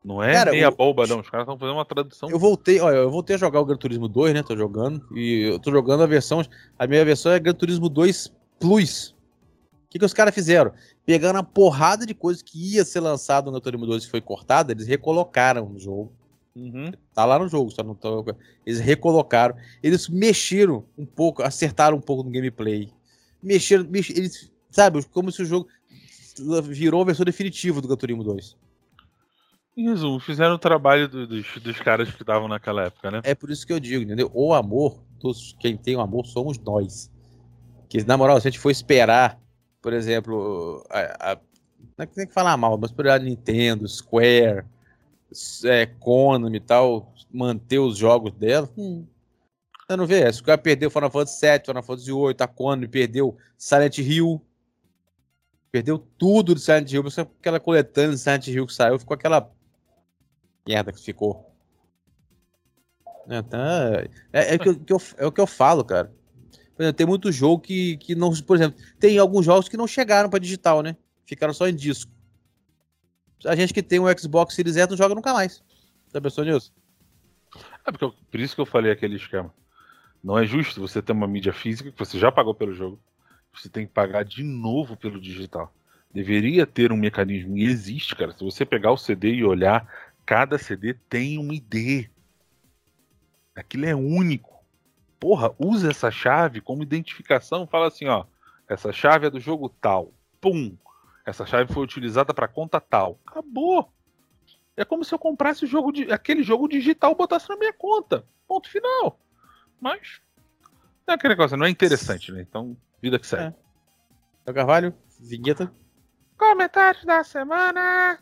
Não 0.03 0.21
é 0.23 0.33
Cara, 0.33 0.51
meia 0.51 0.69
o- 0.69 0.75
boba, 0.75 1.05
não. 1.05 1.19
Os 1.19 1.29
caras 1.29 1.45
estão 1.45 1.57
fazendo 1.57 1.75
uma 1.75 1.85
tradução. 1.85 2.29
Eu 2.29 2.39
voltei, 2.39 2.79
olha, 2.79 2.95
eu 2.95 3.11
voltei 3.11 3.35
a 3.35 3.39
jogar 3.39 3.59
o 3.59 3.65
Gran 3.65 3.77
Turismo 3.77 4.07
2, 4.07 4.33
né? 4.33 4.41
Tô 4.41 4.55
jogando. 4.57 5.05
E 5.15 5.43
eu 5.51 5.59
tô 5.59 5.69
jogando 5.71 6.01
a 6.01 6.07
versão. 6.07 6.43
A 6.77 6.87
minha 6.87 7.03
versão 7.05 7.31
é 7.31 7.39
Gran 7.39 7.53
Turismo 7.53 7.87
2 7.87 8.31
Plus. 8.59 9.15
O 9.91 9.93
que, 9.93 9.99
que 9.99 10.05
os 10.05 10.13
caras 10.13 10.33
fizeram? 10.33 10.71
Pegando 11.05 11.37
a 11.39 11.43
porrada 11.43 12.05
de 12.05 12.13
coisas 12.13 12.41
que 12.41 12.75
ia 12.75 12.85
ser 12.85 13.01
lançado 13.01 13.51
no 13.51 13.59
Turismo 13.59 13.85
2 13.85 14.05
e 14.05 14.09
foi 14.09 14.21
cortada, 14.21 14.71
eles 14.71 14.87
recolocaram 14.87 15.67
no 15.67 15.77
jogo. 15.77 16.13
Uhum. 16.55 16.91
Tá 17.13 17.25
lá 17.25 17.37
no 17.37 17.49
jogo, 17.49 17.71
só 17.71 17.83
não 17.83 17.93
tô. 17.93 18.25
Eles 18.65 18.79
recolocaram. 18.79 19.53
Eles 19.83 20.07
mexeram 20.07 20.85
um 20.97 21.05
pouco, 21.05 21.43
acertaram 21.43 21.97
um 21.97 22.01
pouco 22.01 22.23
no 22.23 22.29
gameplay. 22.31 22.89
Mexeram, 23.43 23.85
mex- 23.89 24.09
eles, 24.11 24.49
sabe, 24.69 25.03
como 25.11 25.29
se 25.29 25.41
o 25.41 25.45
jogo 25.45 25.67
virou 26.63 27.01
a 27.01 27.05
versão 27.05 27.25
definitiva 27.25 27.81
do 27.81 27.87
Gran 27.89 27.97
Turismo 27.97 28.23
2. 28.23 28.55
Em 29.75 29.89
resumo, 29.89 30.19
fizeram 30.21 30.55
o 30.55 30.59
trabalho 30.59 31.09
do- 31.09 31.27
dos, 31.27 31.45
dos 31.61 31.79
caras 31.79 32.09
que 32.09 32.21
estavam 32.21 32.47
naquela 32.47 32.83
época, 32.85 33.11
né? 33.11 33.21
É 33.25 33.35
por 33.35 33.49
isso 33.49 33.67
que 33.67 33.73
eu 33.73 33.79
digo, 33.79 34.03
entendeu? 34.03 34.31
O 34.33 34.53
amor, 34.53 35.01
dos, 35.19 35.53
quem 35.59 35.75
tem 35.75 35.97
o 35.97 36.01
amor 36.01 36.25
somos 36.27 36.57
nós. 36.59 37.11
Que, 37.89 38.03
na 38.05 38.15
moral, 38.17 38.39
se 38.39 38.47
a 38.47 38.51
gente 38.51 38.59
for 38.59 38.69
esperar, 38.71 39.37
por 39.81 39.93
exemplo, 39.93 40.85
a, 40.89 41.33
a- 41.33 41.39
não 41.97 42.03
é 42.03 42.07
que 42.07 42.15
tem 42.15 42.27
que 42.27 42.33
falar 42.33 42.55
mal, 42.57 42.77
mas 42.77 42.91
por 42.91 43.05
exemplo, 43.05 43.25
a 43.25 43.29
Nintendo, 43.29 43.87
Square, 43.87 44.65
é, 45.65 45.85
Konami 45.85 46.57
e 46.57 46.59
tal, 46.61 47.13
manter 47.31 47.79
os 47.79 47.97
jogos 47.97 48.33
dela, 48.33 48.69
hum, 48.77 49.05
você 49.87 49.95
não 49.97 50.05
vê? 50.07 50.23
A 50.25 50.33
Square 50.33 50.61
perdeu 50.61 50.89
Final 50.91 51.11
Fantasy 51.11 51.39
VII, 51.45 51.65
Final 51.65 51.83
Fantasy 51.83 52.11
VIII, 52.11 52.35
a 52.39 52.47
Konami 52.47 52.87
perdeu 52.87 53.37
Silent 53.57 53.97
Hill, 53.99 54.41
perdeu 55.71 55.97
tudo 56.17 56.53
de 56.55 56.61
Silent 56.61 56.91
Hill, 56.91 57.09
só 57.09 57.21
aquela 57.21 57.59
coletânea 57.59 58.11
de 58.15 58.17
Silent 58.19 58.47
Hill 58.47 58.67
que 58.67 58.73
saiu, 58.73 58.99
ficou 58.99 59.15
aquela 59.15 59.51
merda 60.67 60.91
que 60.91 61.01
ficou. 61.01 61.49
É, 63.29 63.41
tá- 63.41 64.03
é, 64.33 64.55
é 64.55 64.57
o 64.57 64.63
eu, 64.63 64.79
que 64.79 64.93
eu- 64.93 65.01
é 65.17 65.25
o 65.25 65.31
que 65.31 65.41
eu 65.41 65.47
falo, 65.47 65.83
cara. 65.83 66.11
Por 66.81 66.85
exemplo, 66.85 66.97
tem 66.97 67.05
muito 67.05 67.31
jogo 67.31 67.61
que, 67.61 67.95
que 67.97 68.15
não. 68.15 68.33
Por 68.41 68.55
exemplo, 68.55 68.81
tem 68.99 69.15
alguns 69.19 69.45
jogos 69.45 69.69
que 69.69 69.77
não 69.77 69.85
chegaram 69.85 70.31
pra 70.31 70.39
digital, 70.39 70.81
né? 70.81 70.97
Ficaram 71.27 71.53
só 71.53 71.67
em 71.67 71.75
disco. 71.75 72.11
A 73.45 73.55
gente 73.55 73.71
que 73.71 73.83
tem 73.83 73.99
um 73.99 74.17
Xbox 74.17 74.55
Series 74.55 74.77
S 74.77 74.89
não 74.89 74.97
joga 74.97 75.13
nunca 75.13 75.31
mais. 75.31 75.63
Já 76.11 76.19
pensou 76.19 76.43
nisso? 76.43 76.73
É 77.85 77.91
porque 77.91 78.03
eu- 78.03 78.15
por 78.31 78.39
isso 78.39 78.55
que 78.55 78.61
eu 78.61 78.65
falei 78.65 78.91
aquele 78.91 79.15
esquema. 79.17 79.53
Não 80.23 80.39
é 80.39 80.43
justo 80.43 80.81
você 80.81 81.03
ter 81.03 81.11
uma 81.11 81.27
mídia 81.27 81.53
física 81.53 81.91
que 81.91 81.99
você 81.99 82.17
já 82.17 82.31
pagou 82.31 82.55
pelo 82.55 82.73
jogo. 82.73 82.99
Você 83.53 83.69
tem 83.69 83.85
que 83.85 83.93
pagar 83.93 84.25
de 84.25 84.41
novo 84.41 84.97
pelo 84.97 85.21
digital. 85.21 85.71
Deveria 86.11 86.65
ter 86.65 86.91
um 86.91 86.97
mecanismo, 86.97 87.55
e 87.59 87.63
existe, 87.65 88.15
cara. 88.15 88.31
Se 88.31 88.43
você 88.43 88.65
pegar 88.65 88.91
o 88.91 88.97
CD 88.97 89.35
e 89.35 89.43
olhar, 89.43 89.87
cada 90.25 90.57
CD 90.57 90.95
tem 90.95 91.37
um 91.37 91.53
ID. 91.53 92.09
Aquilo 93.55 93.85
é 93.85 93.93
único. 93.93 94.50
Porra, 95.21 95.53
usa 95.59 95.91
essa 95.91 96.09
chave 96.09 96.59
como 96.59 96.81
identificação, 96.81 97.67
fala 97.67 97.87
assim, 97.87 98.07
ó, 98.07 98.25
essa 98.67 98.91
chave 98.91 99.27
é 99.27 99.29
do 99.29 99.39
jogo 99.39 99.69
tal. 99.69 100.11
Pum. 100.41 100.75
Essa 101.23 101.45
chave 101.45 101.71
foi 101.71 101.83
utilizada 101.83 102.33
para 102.33 102.47
conta 102.47 102.81
tal. 102.81 103.19
Acabou. 103.27 103.93
É 104.75 104.83
como 104.83 105.05
se 105.05 105.13
eu 105.13 105.19
comprasse 105.19 105.63
o 105.63 105.67
jogo 105.67 105.91
de, 105.91 106.11
aquele 106.11 106.41
jogo 106.41 106.67
digital 106.67 107.11
e 107.11 107.15
botasse 107.15 107.47
na 107.47 107.55
minha 107.55 107.71
conta. 107.71 108.25
Ponto 108.47 108.67
final. 108.67 109.19
Mas 109.79 110.19
é 111.05 111.13
aquele 111.13 111.35
negócio, 111.35 111.55
não 111.55 111.67
é 111.67 111.69
interessante, 111.69 112.31
né? 112.31 112.41
Então, 112.41 112.75
vida 112.99 113.19
que 113.19 113.27
segue. 113.27 113.55
É. 114.47 114.53
Carvalho, 114.53 114.91
vinheta. 115.19 115.71
Comentários 116.35 117.05
da 117.05 117.23
semana. 117.23 118.17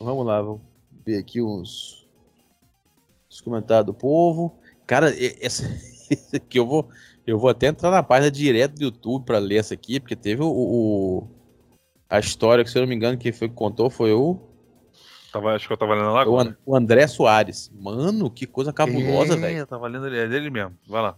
Vamos 0.00 0.26
lá, 0.26 0.42
vamos 0.42 0.60
ver 1.04 1.18
aqui 1.18 1.40
uns, 1.40 2.08
os 3.30 3.40
comentários 3.40 3.86
do 3.86 3.94
povo. 3.94 4.58
Cara, 4.86 5.12
essa, 5.40 5.64
aqui 6.34 6.58
eu 6.58 6.66
vou, 6.66 6.88
eu 7.26 7.38
vou 7.38 7.50
até 7.50 7.68
entrar 7.68 7.90
na 7.90 8.02
página 8.02 8.30
direto 8.30 8.74
do 8.74 8.84
YouTube 8.84 9.24
para 9.24 9.38
ler 9.38 9.56
essa 9.56 9.74
aqui, 9.74 10.00
porque 10.00 10.16
teve 10.16 10.42
o, 10.42 10.48
o, 10.48 11.28
a 12.08 12.18
história 12.18 12.64
que, 12.64 12.70
se 12.70 12.78
eu 12.78 12.82
não 12.82 12.88
me 12.88 12.94
engano, 12.94 13.18
quem 13.18 13.32
foi 13.32 13.48
que 13.48 13.54
contou 13.54 13.90
foi 13.90 14.12
o. 14.12 14.38
Tava, 15.32 15.54
acho 15.54 15.66
que 15.66 15.72
eu 15.72 15.76
tava 15.76 15.94
lendo 15.94 16.12
lá 16.12 16.26
o, 16.26 16.56
o 16.64 16.76
André 16.76 17.06
Soares. 17.06 17.70
Mano, 17.74 18.30
que 18.30 18.46
coisa 18.46 18.72
cabulosa, 18.72 19.34
é, 19.34 19.36
velho. 19.36 19.66
Tava 19.66 19.86
lendo 19.88 20.06
ele, 20.06 20.18
é 20.18 20.28
dele 20.28 20.50
mesmo. 20.50 20.78
Vai 20.86 21.02
lá. 21.02 21.16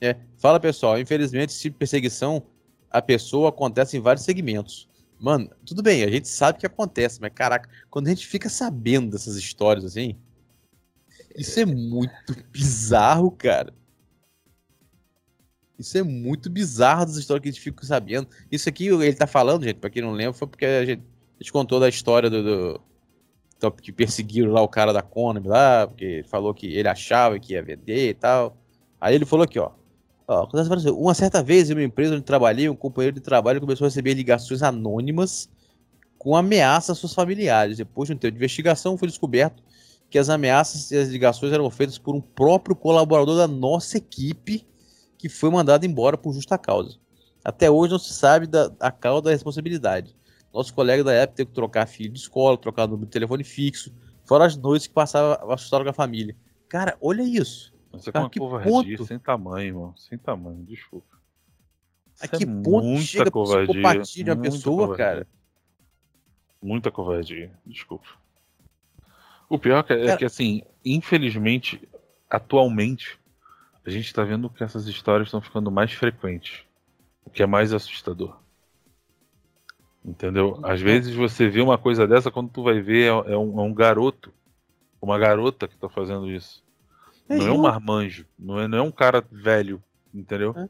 É. 0.00 0.16
Fala 0.38 0.58
pessoal, 0.58 0.98
infelizmente, 0.98 1.50
esse 1.50 1.60
tipo 1.60 1.74
de 1.74 1.78
perseguição, 1.78 2.42
a 2.90 3.02
pessoa 3.02 3.50
acontece 3.50 3.96
em 3.96 4.00
vários 4.00 4.24
segmentos. 4.24 4.88
Mano, 5.18 5.50
tudo 5.66 5.82
bem, 5.82 6.02
a 6.02 6.10
gente 6.10 6.26
sabe 6.28 6.58
que 6.58 6.64
acontece, 6.64 7.20
mas 7.20 7.30
caraca, 7.34 7.68
quando 7.90 8.06
a 8.06 8.10
gente 8.10 8.26
fica 8.26 8.48
sabendo 8.48 9.10
dessas 9.10 9.36
histórias 9.36 9.84
assim, 9.84 10.16
isso 11.36 11.60
é 11.60 11.66
muito 11.66 12.34
bizarro, 12.50 13.30
cara. 13.30 13.74
Isso 15.80 15.96
é 15.96 16.02
muito 16.02 16.50
bizarro 16.50 17.06
das 17.06 17.16
histórias 17.16 17.42
que 17.42 17.48
a 17.48 17.52
gente 17.52 17.62
fica 17.62 17.86
sabendo. 17.86 18.28
Isso 18.52 18.68
aqui 18.68 18.88
ele 18.88 19.14
tá 19.14 19.26
falando, 19.26 19.64
gente, 19.64 19.76
pra 19.76 19.88
quem 19.88 20.02
não 20.02 20.12
lembra, 20.12 20.34
foi 20.34 20.46
porque 20.46 20.66
a 20.66 20.84
gente, 20.84 21.00
a 21.00 21.42
gente 21.42 21.50
contou 21.50 21.80
da 21.80 21.88
história 21.88 22.28
do, 22.28 22.78
do, 23.58 23.72
que 23.72 23.90
perseguiram 23.90 24.52
lá 24.52 24.60
o 24.60 24.68
cara 24.68 24.92
da 24.92 25.00
Konami 25.00 25.48
lá, 25.48 25.86
porque 25.86 26.22
falou 26.28 26.52
que 26.52 26.66
ele 26.66 26.86
achava 26.86 27.38
que 27.38 27.54
ia 27.54 27.62
vender 27.62 28.10
e 28.10 28.14
tal. 28.14 28.58
Aí 29.00 29.14
ele 29.14 29.24
falou 29.24 29.44
aqui, 29.44 29.58
ó. 29.58 29.70
Uma 30.94 31.14
certa 31.14 31.42
vez, 31.42 31.70
em 31.70 31.72
uma 31.72 31.82
empresa 31.82 32.14
onde 32.14 32.24
trabalhei, 32.24 32.68
um 32.68 32.76
companheiro 32.76 33.14
de 33.14 33.22
trabalho 33.22 33.58
começou 33.58 33.86
a 33.86 33.88
receber 33.88 34.12
ligações 34.12 34.62
anônimas 34.62 35.48
com 36.18 36.36
ameaças 36.36 36.90
aos 36.90 37.00
seus 37.00 37.14
familiares. 37.14 37.78
Depois 37.78 38.06
de 38.06 38.14
um 38.14 38.18
tempo 38.18 38.32
de 38.32 38.36
investigação, 38.36 38.98
foi 38.98 39.08
descoberto 39.08 39.62
que 40.10 40.18
as 40.18 40.28
ameaças 40.28 40.90
e 40.90 40.96
as 40.98 41.08
ligações 41.08 41.54
eram 41.54 41.70
feitas 41.70 41.96
por 41.96 42.14
um 42.14 42.20
próprio 42.20 42.76
colaborador 42.76 43.38
da 43.38 43.48
nossa 43.48 43.96
equipe 43.96 44.68
que 45.20 45.28
foi 45.28 45.50
mandado 45.50 45.84
embora 45.84 46.16
por 46.16 46.32
justa 46.32 46.56
causa. 46.56 46.98
Até 47.44 47.70
hoje 47.70 47.92
não 47.92 47.98
se 47.98 48.14
sabe 48.14 48.46
da, 48.46 48.72
a 48.80 48.90
causa 48.90 49.22
da 49.24 49.30
responsabilidade. 49.30 50.16
Nosso 50.52 50.72
colega 50.72 51.04
da 51.04 51.12
época 51.12 51.36
teve 51.36 51.48
que 51.48 51.54
trocar 51.54 51.86
filho 51.86 52.12
de 52.12 52.20
escola, 52.20 52.56
trocar 52.56 52.86
número 52.86 53.06
de 53.06 53.12
telefone 53.12 53.44
fixo, 53.44 53.92
fora 54.24 54.46
as 54.46 54.56
noites 54.56 54.86
que 54.86 54.94
passava 54.94 55.38
assustado 55.52 55.84
com 55.84 55.90
a 55.90 55.92
família. 55.92 56.34
Cara, 56.68 56.96
olha 57.00 57.22
isso. 57.22 57.74
Você 57.92 58.10
é 58.12 58.18
uma 58.18 58.30
covardia 58.30 58.96
ponto... 58.96 59.06
sem 59.06 59.18
tamanho, 59.18 59.66
irmão. 59.66 59.96
Sem 59.96 60.16
tamanho, 60.16 60.64
desculpa. 60.64 61.18
A 62.18 62.26
que 62.26 62.44
é 62.44 62.46
ponto 62.46 62.98
chega 62.98 63.30
covardia, 63.30 63.66
psicopatia 63.66 64.24
de 64.24 64.30
uma 64.30 64.42
pessoa, 64.42 64.86
covardia. 64.88 65.04
cara? 65.04 65.26
Muita 66.62 66.90
covardia, 66.90 67.52
desculpa. 67.66 68.08
O 69.50 69.58
pior 69.58 69.76
é, 69.76 69.78
é 69.78 69.82
cara... 69.84 70.12
é 70.12 70.16
que, 70.16 70.24
assim, 70.24 70.62
infelizmente, 70.82 71.86
atualmente, 72.28 73.19
a 73.84 73.90
gente 73.90 74.12
tá 74.12 74.22
vendo 74.24 74.50
que 74.50 74.62
essas 74.62 74.86
histórias 74.86 75.28
estão 75.28 75.40
ficando 75.40 75.70
mais 75.70 75.92
frequentes. 75.92 76.64
O 77.24 77.30
que 77.30 77.42
é 77.42 77.46
mais 77.46 77.72
assustador. 77.72 78.38
Entendeu? 80.04 80.58
Às 80.62 80.80
vezes 80.80 81.14
você 81.14 81.48
vê 81.48 81.60
uma 81.60 81.76
coisa 81.76 82.06
dessa, 82.06 82.30
quando 82.30 82.50
tu 82.50 82.62
vai 82.62 82.80
ver, 82.80 83.04
é, 83.04 83.32
é 83.32 83.36
um, 83.36 83.60
é 83.60 83.62
um 83.62 83.74
garoto, 83.74 84.32
uma 85.00 85.18
garota 85.18 85.68
que 85.68 85.76
tá 85.76 85.88
fazendo 85.88 86.30
isso. 86.30 86.62
É 87.28 87.36
não 87.36 87.46
é 87.46 87.52
um 87.52 87.62
marmanjo, 87.62 88.26
não 88.38 88.58
é, 88.58 88.66
não 88.66 88.78
é 88.78 88.82
um 88.82 88.90
cara 88.90 89.24
velho, 89.30 89.82
entendeu? 90.12 90.54
É. 90.56 90.68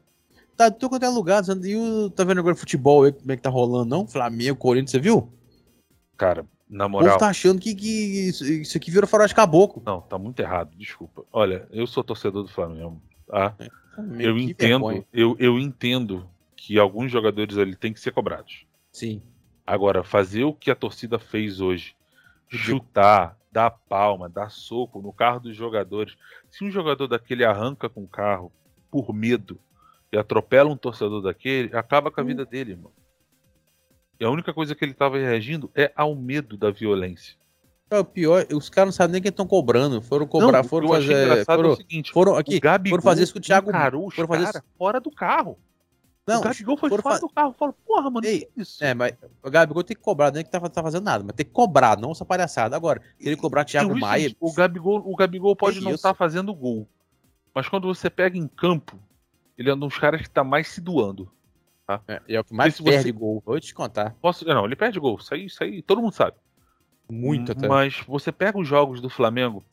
Tá, 0.55 0.69
tô 0.69 0.89
quanto 0.89 1.03
é 1.03 1.09
lugar, 1.09 1.43
e 1.63 1.75
o, 1.75 2.09
tá 2.09 2.23
vendo 2.23 2.39
agora 2.39 2.55
futebol 2.55 3.03
aí, 3.03 3.11
como 3.11 3.31
é 3.31 3.35
que 3.35 3.41
tá 3.41 3.49
rolando, 3.49 3.89
não? 3.89 4.05
Flamengo, 4.05 4.59
Corinthians, 4.59 4.91
você 4.91 4.99
viu? 4.99 5.31
Cara, 6.17 6.45
na 6.71 6.87
moral. 6.87 7.07
O 7.07 7.09
povo 7.11 7.19
tá 7.19 7.29
achando 7.29 7.59
que, 7.59 7.75
que 7.75 8.29
isso, 8.29 8.45
isso 8.45 8.77
aqui 8.77 8.89
virou 8.89 9.07
faroeste 9.07 9.35
caboclo. 9.35 9.83
Não, 9.85 9.99
tá 9.99 10.17
muito 10.17 10.39
errado, 10.39 10.71
desculpa. 10.77 11.25
Olha, 11.31 11.67
eu 11.69 11.85
sou 11.85 12.01
torcedor 12.01 12.43
do 12.43 12.49
Flamengo, 12.49 13.01
tá? 13.27 13.53
É, 13.59 13.69
eu 14.17 14.37
entendo, 14.37 15.05
eu, 15.11 15.35
eu 15.37 15.59
entendo 15.59 16.25
que 16.55 16.79
alguns 16.79 17.11
jogadores 17.11 17.57
ali 17.57 17.75
têm 17.75 17.91
que 17.91 17.99
ser 17.99 18.11
cobrados. 18.11 18.65
Sim. 18.93 19.21
Agora, 19.67 20.01
fazer 20.01 20.45
o 20.45 20.53
que 20.53 20.71
a 20.71 20.75
torcida 20.75 21.19
fez 21.19 21.59
hoje, 21.59 21.93
chutar, 22.47 23.37
dá 23.51 23.69
palma, 23.69 24.29
dá 24.29 24.47
soco 24.47 25.01
no 25.01 25.11
carro 25.11 25.41
dos 25.41 25.55
jogadores. 25.55 26.15
Se 26.49 26.63
um 26.63 26.71
jogador 26.71 27.07
daquele 27.07 27.43
arranca 27.43 27.89
com 27.89 28.03
o 28.03 28.07
carro 28.07 28.49
por 28.89 29.13
medo 29.13 29.59
e 30.11 30.17
atropela 30.17 30.69
um 30.69 30.77
torcedor 30.77 31.21
daquele, 31.21 31.75
acaba 31.75 32.09
com 32.09 32.21
a 32.21 32.23
vida 32.23 32.45
dele, 32.45 32.71
irmão. 32.71 32.91
E 34.21 34.23
a 34.23 34.29
única 34.29 34.53
coisa 34.53 34.75
que 34.75 34.85
ele 34.85 34.91
estava 34.91 35.17
reagindo 35.17 35.71
é 35.73 35.91
ao 35.95 36.13
medo 36.13 36.55
da 36.55 36.69
violência. 36.69 37.35
É, 37.89 37.97
o 37.97 38.05
pior, 38.05 38.45
os 38.53 38.69
caras 38.69 38.89
não 38.89 38.91
sabem 38.93 39.13
nem 39.13 39.21
quem 39.21 39.29
estão 39.29 39.47
cobrando. 39.47 39.99
Foram 39.99 40.27
cobrar, 40.27 40.61
não, 40.61 40.69
foram 40.69 40.89
fazer. 40.89 41.43
Foram, 41.43 41.69
é 41.69 41.73
o 41.73 41.75
seguinte, 41.75 42.11
foram 42.11 42.35
aqui, 42.35 42.61
foram 42.87 43.01
fazer 43.01 43.23
isso 43.23 43.33
com 43.33 43.39
o 43.39 43.41
Thiago. 43.41 43.71
foram 44.11 44.27
fazer 44.27 44.43
isso 44.43 44.63
fora 44.77 45.01
do 45.01 45.09
carro. 45.09 45.57
Não, 46.27 46.39
o 46.39 46.43
Gabigol 46.43 46.77
foi 46.77 46.89
fora 47.01 47.19
do 47.19 47.29
carro. 47.29 47.55
Falou, 47.57 47.75
porra, 47.83 48.11
mano, 48.11 48.27
Ei, 48.27 48.41
que 48.41 48.61
isso? 48.61 48.83
É, 48.83 48.93
mas 48.93 49.13
o 49.43 49.49
Gabigol 49.49 49.83
tem 49.83 49.97
que 49.97 50.03
cobrar, 50.03 50.31
nem 50.31 50.43
que 50.43 50.51
tá, 50.51 50.59
tá 50.59 50.83
fazendo 50.83 51.03
nada, 51.03 51.23
mas 51.23 51.35
tem 51.35 51.43
que 51.43 51.51
cobrar, 51.51 51.97
não 51.97 52.11
essa 52.11 52.23
palhaçada. 52.23 52.75
Agora, 52.75 53.01
ele 53.19 53.35
cobrar 53.35 53.65
Thiago 53.65 53.97
Maia. 53.97 54.35
O 54.39 54.53
Gabigol, 54.53 55.01
o 55.03 55.15
Gabigol 55.15 55.55
pode 55.55 55.79
é 55.79 55.81
não 55.81 55.91
estar 55.93 56.09
tá 56.09 56.15
fazendo 56.15 56.53
gol. 56.53 56.87
Mas 57.55 57.67
quando 57.67 57.87
você 57.87 58.07
pega 58.07 58.37
em 58.37 58.47
campo, 58.47 58.99
ele 59.57 59.71
é 59.71 59.73
um 59.73 59.79
dos 59.79 59.97
caras 59.97 60.21
que 60.21 60.29
tá 60.29 60.43
mais 60.43 60.67
se 60.67 60.79
doando. 60.79 61.27
Tá? 61.99 62.03
É, 62.07 62.35
é 62.35 62.39
o 62.39 62.43
que 62.43 62.53
mais 62.53 62.79
perde 62.79 63.03
você... 63.03 63.11
gol, 63.11 63.41
vou 63.45 63.59
te 63.59 63.73
contar. 63.73 64.15
Posso... 64.21 64.45
Não, 64.45 64.65
ele 64.65 64.75
perde 64.75 64.99
gol, 64.99 65.17
isso 65.17 65.33
aí, 65.33 65.45
isso 65.45 65.63
aí 65.63 65.81
todo 65.81 66.01
mundo 66.01 66.13
sabe. 66.13 66.37
Muito 67.09 67.51
até. 67.51 67.67
Mas 67.67 67.99
você 68.07 68.31
pega 68.31 68.57
os 68.57 68.67
jogos 68.67 69.01
do 69.01 69.09
Flamengo, 69.09 69.63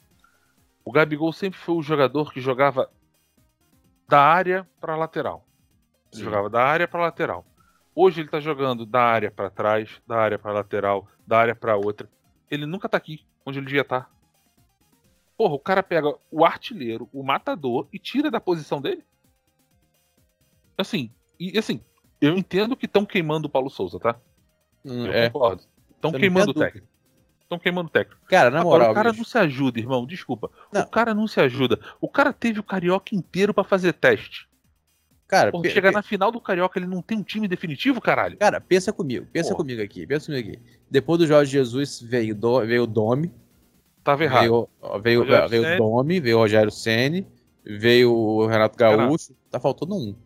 o 0.85 0.90
Gabigol 0.90 1.32
sempre 1.32 1.59
foi 1.59 1.77
o 1.77 1.82
jogador 1.82 2.32
que 2.32 2.40
jogava 2.40 2.90
da 4.09 4.20
área 4.20 4.69
para 4.81 4.97
lateral. 4.97 5.47
Sim. 6.11 6.24
Jogava 6.24 6.49
da 6.49 6.62
área 6.65 6.89
para 6.89 7.03
lateral. 7.03 7.45
Hoje 7.95 8.20
ele 8.20 8.28
tá 8.28 8.40
jogando 8.40 8.86
da 8.86 9.03
área 9.03 9.31
para 9.31 9.51
trás, 9.51 10.01
da 10.07 10.16
área 10.16 10.39
para 10.39 10.53
lateral, 10.53 11.07
da 11.27 11.39
área 11.39 11.55
para 11.55 11.77
outra. 11.77 12.09
Ele 12.51 12.65
nunca 12.65 12.89
tá 12.89 12.97
aqui 12.97 13.27
onde 13.45 13.59
ele 13.59 13.66
devia 13.66 13.82
estar. 13.82 14.05
Tá. 14.05 14.11
Porra, 15.36 15.55
o 15.55 15.59
cara 15.59 15.82
pega 15.82 16.15
o 16.31 16.45
artilheiro, 16.45 17.09
o 17.12 17.23
matador 17.23 17.86
e 17.93 17.99
tira 17.99 18.31
da 18.31 18.40
posição 18.40 18.81
dele. 18.81 19.05
Assim, 20.77 21.12
e 21.39 21.59
assim, 21.59 21.81
eu 22.20 22.36
entendo 22.36 22.77
que 22.77 22.86
estão 22.86 23.05
queimando 23.05 23.47
o 23.47 23.51
Paulo 23.51 23.70
Souza, 23.70 23.99
tá? 23.99 24.16
Hum, 24.85 25.07
eu 25.07 25.12
é. 25.12 25.31
concordo. 25.31 25.62
Estão 25.95 26.12
queimando 26.12 26.51
o 26.51 26.55
técnico. 26.55 26.86
Estão 27.40 27.59
queimando 27.59 27.89
o 27.89 27.90
técnico. 27.90 28.20
Cara, 28.27 28.51
na 28.51 28.61
Agora, 28.61 28.78
moral. 28.78 28.93
O 28.93 28.95
cara 28.95 29.11
bicho. 29.11 29.23
não 29.23 29.28
se 29.28 29.39
ajuda, 29.39 29.78
irmão. 29.78 30.07
Desculpa. 30.07 30.51
Não. 30.73 30.82
O 30.82 30.86
cara 30.86 31.15
não 31.15 31.27
se 31.27 31.40
ajuda. 31.40 31.81
O 32.01 32.09
cara 32.09 32.32
teve 32.32 32.61
o 32.61 32.62
carioca 32.62 33.15
inteiro 33.15 33.55
para 33.55 33.65
fazer 33.65 33.93
teste. 33.95 34.49
Cara, 35.28 35.53
Porra, 35.53 35.69
chegar 35.69 35.93
na 35.93 36.03
final 36.03 36.32
do 36.32 36.40
Carioca, 36.40 36.78
ele 36.78 36.86
não 36.86 37.03
tem 37.03 37.19
um 37.19 37.23
time 37.23 37.47
definitivo, 37.47 38.01
caralho? 38.01 38.39
Cara, 38.39 38.62
pensa 38.62 38.95
comigo, 38.95 39.27
pensa 39.31 39.51
Porra. 39.51 39.59
comigo 39.59 39.82
aqui, 39.82 40.07
pensa 40.07 40.24
comigo 40.24 40.49
aqui. 40.49 40.59
Depois 40.90 41.19
do 41.19 41.27
Jorge 41.27 41.53
Jesus 41.53 42.01
veio, 42.01 42.35
do, 42.35 42.65
veio 42.65 42.85
o 42.85 42.86
Domi. 42.86 43.31
Tava 44.03 44.24
errado. 44.24 44.40
Veio, 45.03 45.23
veio, 45.23 45.49
veio 45.49 45.74
o 45.74 45.77
Domi, 45.77 46.19
veio 46.19 46.39
o 46.39 46.40
Rogério 46.40 46.70
Ceni, 46.70 47.27
veio 47.62 48.11
o 48.11 48.47
Renato 48.47 48.78
Gaúcho. 48.78 49.28
Renato. 49.28 49.51
Tá 49.51 49.61
faltando 49.61 49.97
um. 49.97 50.16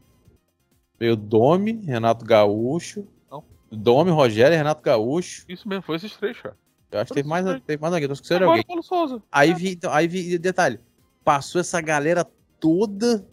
Veio 1.02 1.16
Domi, 1.16 1.80
Renato 1.84 2.24
Gaúcho. 2.24 3.04
Não. 3.28 3.42
Domi, 3.72 4.12
Rogério 4.12 4.54
e 4.54 4.56
Renato 4.56 4.80
Gaúcho. 4.80 5.44
Isso 5.48 5.68
mesmo, 5.68 5.82
foi 5.82 5.96
esses 5.96 6.16
três, 6.16 6.40
cara. 6.40 6.56
Eu 6.92 7.00
acho 7.00 7.08
que 7.08 7.14
teve 7.14 7.28
mais, 7.28 7.44
teve 7.66 7.82
mais 7.82 7.92
alguém, 7.92 8.06
tô 8.06 8.14
esquecendo 8.14 8.44
alguém. 8.44 8.64
Paulo 8.64 8.84
Souza. 8.84 9.20
Aí 9.32 9.50
é. 9.50 9.54
vi, 9.54 9.72
então, 9.72 9.92
aí 9.92 10.06
vi, 10.06 10.38
detalhe, 10.38 10.78
passou 11.24 11.60
essa 11.60 11.80
galera 11.80 12.24
toda 12.60 13.26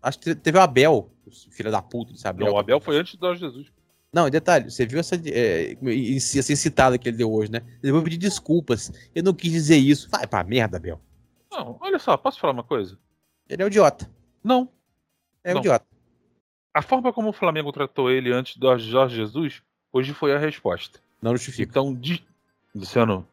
Acho 0.00 0.20
que 0.20 0.32
teve 0.32 0.58
o 0.58 0.60
Abel, 0.60 1.10
filho 1.50 1.72
da 1.72 1.82
puta, 1.82 2.16
sabe? 2.16 2.44
Não, 2.44 2.52
o 2.52 2.58
Abel 2.58 2.80
foi 2.80 2.98
antes 2.98 3.16
do 3.16 3.34
Jesus. 3.34 3.66
Não, 4.12 4.30
detalhe, 4.30 4.70
você 4.70 4.86
viu 4.86 5.00
essa 5.00 5.16
é, 5.16 5.76
essa 6.16 6.54
citada 6.54 6.98
que 6.98 7.08
ele 7.08 7.16
deu 7.16 7.32
hoje, 7.32 7.50
né? 7.50 7.62
Ele 7.82 7.90
vai 7.92 8.02
pedir 8.04 8.16
desculpas. 8.16 8.92
Eu 9.12 9.24
não 9.24 9.34
quis 9.34 9.50
dizer 9.50 9.76
isso. 9.76 10.08
Vai 10.08 10.24
pra 10.24 10.44
merda, 10.44 10.76
Abel. 10.76 11.00
Não, 11.50 11.76
olha 11.80 11.98
só, 11.98 12.16
posso 12.16 12.38
falar 12.38 12.52
uma 12.52 12.62
coisa? 12.62 12.96
Ele 13.48 13.60
é 13.60 13.64
um 13.64 13.68
idiota. 13.68 14.08
Não. 14.42 14.68
É 15.42 15.50
um 15.50 15.54
não. 15.54 15.60
idiota. 15.60 15.89
A 16.72 16.82
forma 16.82 17.12
como 17.12 17.30
o 17.30 17.32
Flamengo 17.32 17.72
tratou 17.72 18.10
ele 18.10 18.32
antes 18.32 18.56
do 18.56 18.78
Jorge 18.78 19.16
Jesus, 19.16 19.62
hoje 19.92 20.14
foi 20.14 20.34
a 20.34 20.38
resposta. 20.38 21.00
Não 21.20 21.32
justifica. 21.32 21.70
Então, 21.70 21.94
de... 21.94 22.24
Luciano, 22.74 23.26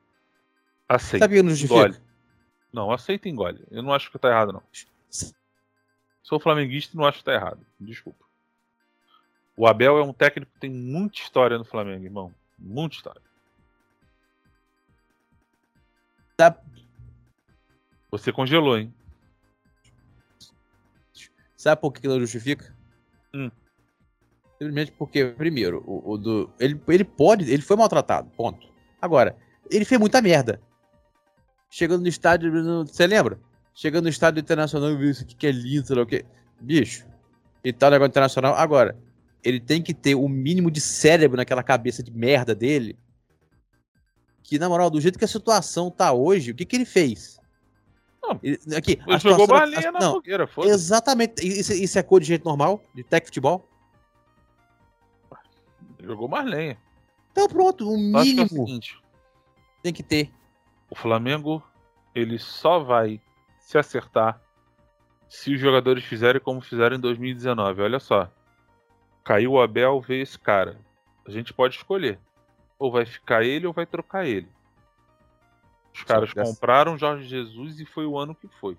aceita. 0.90 1.26
Sabe 1.26 1.36
que 1.36 1.44
não 1.44 1.52
justifica? 1.52 1.80
Engole. 1.80 2.02
Não, 2.74 2.92
aceita 2.92 3.28
e 3.28 3.32
engole. 3.32 3.64
Eu 3.70 3.84
não 3.84 3.94
acho 3.94 4.12
que 4.12 4.18
tá 4.18 4.30
errado, 4.30 4.54
não. 4.54 4.64
Sou 6.24 6.40
flamenguista 6.40 6.96
e 6.96 6.98
não 6.98 7.06
acho 7.06 7.20
que 7.20 7.24
tá 7.24 7.34
errado. 7.34 7.66
Desculpa. 7.80 8.26
O 9.56 9.66
Abel 9.66 9.98
é 9.98 10.04
um 10.04 10.14
técnico 10.14 10.52
que 10.52 10.60
tem 10.60 10.70
muita 10.70 11.20
história 11.20 11.58
no 11.58 11.64
Flamengo, 11.64 12.04
irmão. 12.04 12.34
Muita 12.60 12.96
história. 12.96 13.22
Tá. 16.36 16.56
Você 18.12 18.32
congelou, 18.32 18.78
hein? 18.78 18.94
Sabe 21.56 21.82
por 21.82 21.92
que 21.92 22.06
ele 22.06 22.20
justifica? 22.20 22.77
Hum. 23.38 23.52
Simplesmente 24.54 24.92
porque, 24.94 25.26
primeiro, 25.26 25.84
o, 25.86 26.14
o 26.14 26.18
do, 26.18 26.50
ele, 26.60 26.82
ele 26.88 27.04
pode, 27.04 27.50
ele 27.52 27.62
foi 27.62 27.78
maltratado, 27.78 28.32
ponto. 28.32 28.68
Agora, 29.00 29.38
ele 29.70 29.86
fez 29.86 30.00
muita 30.00 30.20
merda. 30.20 30.60
Chegando 31.70 32.02
no 32.02 32.08
estádio, 32.08 32.52
você 32.86 33.06
lembra? 33.06 33.40
Chegando 33.76 34.06
no 34.06 34.10
estádio 34.10 34.42
internacional 34.42 34.90
e 34.90 34.98
viu 34.98 35.12
isso 35.12 35.24
aqui 35.24 35.36
que 35.36 35.46
é 35.46 35.52
lindo, 35.52 35.86
sei 35.86 35.96
lá 35.96 36.02
o 36.02 36.08
que. 36.08 36.26
Bicho, 36.60 37.06
e 37.64 37.72
tal 37.72 37.92
negócio 37.92 38.10
internacional. 38.10 38.56
Agora, 38.56 38.98
ele 39.44 39.60
tem 39.60 39.84
que 39.84 39.94
ter 39.94 40.16
o 40.16 40.28
mínimo 40.28 40.72
de 40.72 40.82
cérebro 40.82 41.38
naquela 41.38 41.62
cabeça 41.62 42.02
de 42.02 42.12
merda 42.12 42.56
dele. 42.56 42.98
Que, 44.42 44.58
na 44.58 44.68
moral, 44.68 44.90
do 44.90 45.00
jeito 45.00 45.20
que 45.20 45.26
a 45.26 45.28
situação 45.28 45.92
tá 45.92 46.12
hoje, 46.14 46.52
o 46.52 46.56
que 46.56 46.66
que 46.66 46.76
ele 46.76 46.86
fez? 46.86 47.40
Não, 48.28 48.40
ele, 48.44 48.60
aqui, 48.76 49.00
Ele 49.08 49.20
jogou 49.20 49.48
balinha 49.48 49.92
na 49.92 50.00
não, 50.00 50.14
fogueira, 50.14 50.46
foda-se. 50.46 50.74
Exatamente. 50.74 51.48
Isso, 51.48 51.72
isso 51.74 51.98
é 51.98 52.04
cor 52.04 52.20
de 52.20 52.28
jeito 52.28 52.44
normal? 52.44 52.84
De 52.94 53.04
tech 53.04 53.26
futebol? 53.26 53.66
Jogou 56.02 56.28
mais 56.28 56.46
lenha. 56.46 56.78
Então 57.32 57.48
pronto, 57.48 57.90
o 57.90 58.18
Acho 58.18 58.34
que 58.34 58.40
é 58.40 58.44
o 58.44 58.46
mínimo 58.46 58.50
seguinte: 58.50 59.02
tem 59.82 59.94
que 59.94 60.04
ter. 60.04 60.32
o 60.90 60.96
Flamengo 60.96 61.64
ele 62.14 62.38
só 62.40 62.80
vai 62.80 63.22
se 63.60 63.78
acertar 63.78 64.42
se 65.30 65.54
os 65.54 65.60
jogadores 65.60 66.04
fizerem 66.04 66.42
como 66.42 66.62
fizeram 66.62 66.96
em 66.96 67.00
2019. 67.00 67.82
Olha 67.82 68.00
só. 68.00 68.32
Caiu 69.24 69.54
o 69.54 69.62
Abel, 69.62 70.00
veio 70.02 70.24
esse 70.24 70.40
cara. 70.40 70.80
A 71.26 71.32
gente 71.32 71.54
pode 71.54 71.76
escolher. 71.76 72.20
Ou 72.80 72.92
vai 72.92 73.06
ficar 73.06 73.44
ele 73.44 73.68
ou 73.68 73.74
vai 73.74 73.86
trocar 73.86 74.26
ele. 74.26 74.48
Os 75.98 76.04
caras 76.04 76.34
dessa- 76.34 76.52
compraram 76.52 76.98
Jorge 76.98 77.28
Jesus 77.28 77.80
e 77.80 77.86
foi 77.86 78.06
o 78.06 78.18
ano 78.18 78.36
que 78.36 78.48
foi. 78.60 78.78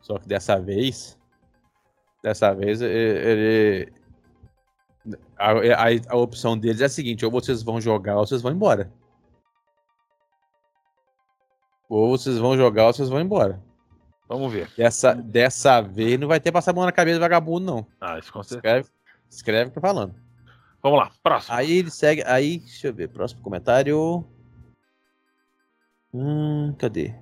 Só 0.00 0.18
que 0.18 0.26
dessa 0.26 0.58
vez. 0.58 1.18
Dessa 2.22 2.52
vez 2.54 2.80
ele. 2.80 3.92
A, 5.38 5.52
a, 5.52 5.86
a 6.08 6.16
opção 6.16 6.58
deles 6.58 6.80
é 6.80 6.86
a 6.86 6.88
seguinte: 6.88 7.24
ou 7.24 7.30
vocês 7.30 7.62
vão 7.62 7.80
jogar 7.80 8.16
ou 8.18 8.26
vocês 8.26 8.42
vão 8.42 8.52
embora. 8.52 8.92
Ou 11.88 12.08
vocês 12.16 12.38
vão 12.38 12.56
jogar 12.56 12.86
ou 12.86 12.92
vocês 12.92 13.08
vão 13.08 13.20
embora. 13.20 13.62
Vamos 14.28 14.52
ver. 14.52 14.68
Dessa, 14.76 15.14
dessa 15.14 15.80
vez 15.80 16.18
não 16.18 16.26
vai 16.26 16.40
ter 16.40 16.50
passar 16.50 16.72
a 16.72 16.74
mão 16.74 16.84
na 16.84 16.90
cabeça 16.90 17.18
do 17.18 17.22
vagabundo, 17.22 17.64
não. 17.64 17.86
Ah, 18.00 18.18
isso 18.18 18.32
com 18.32 18.42
certeza. 18.42 18.80
Escreve, 18.80 18.88
escreve 19.30 19.68
o 19.68 19.72
que 19.72 19.78
eu 19.78 19.82
tô 19.82 19.86
falando. 19.86 20.14
Vamos 20.82 20.98
lá, 20.98 21.12
próximo. 21.22 21.54
Aí 21.54 21.78
ele 21.78 21.90
segue. 21.90 22.22
Aí, 22.26 22.58
deixa 22.58 22.88
eu 22.88 22.94
ver. 22.94 23.08
Próximo 23.08 23.40
comentário. 23.42 24.26
Hum, 26.12 26.74
cadê? 26.78 27.14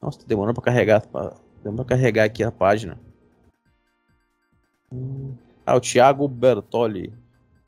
Nossa, 0.00 0.20
tá 0.20 0.24
demorando 0.26 0.54
pra 0.54 0.64
carregar. 0.72 1.06
Pra, 1.06 1.34
demorando 1.62 1.84
pra 1.84 1.96
carregar 1.96 2.24
aqui 2.24 2.42
a 2.42 2.52
página. 2.52 2.98
Hum, 4.92 5.34
ah, 5.64 5.76
o 5.76 5.80
Thiago 5.80 6.26
Bertoli. 6.26 7.12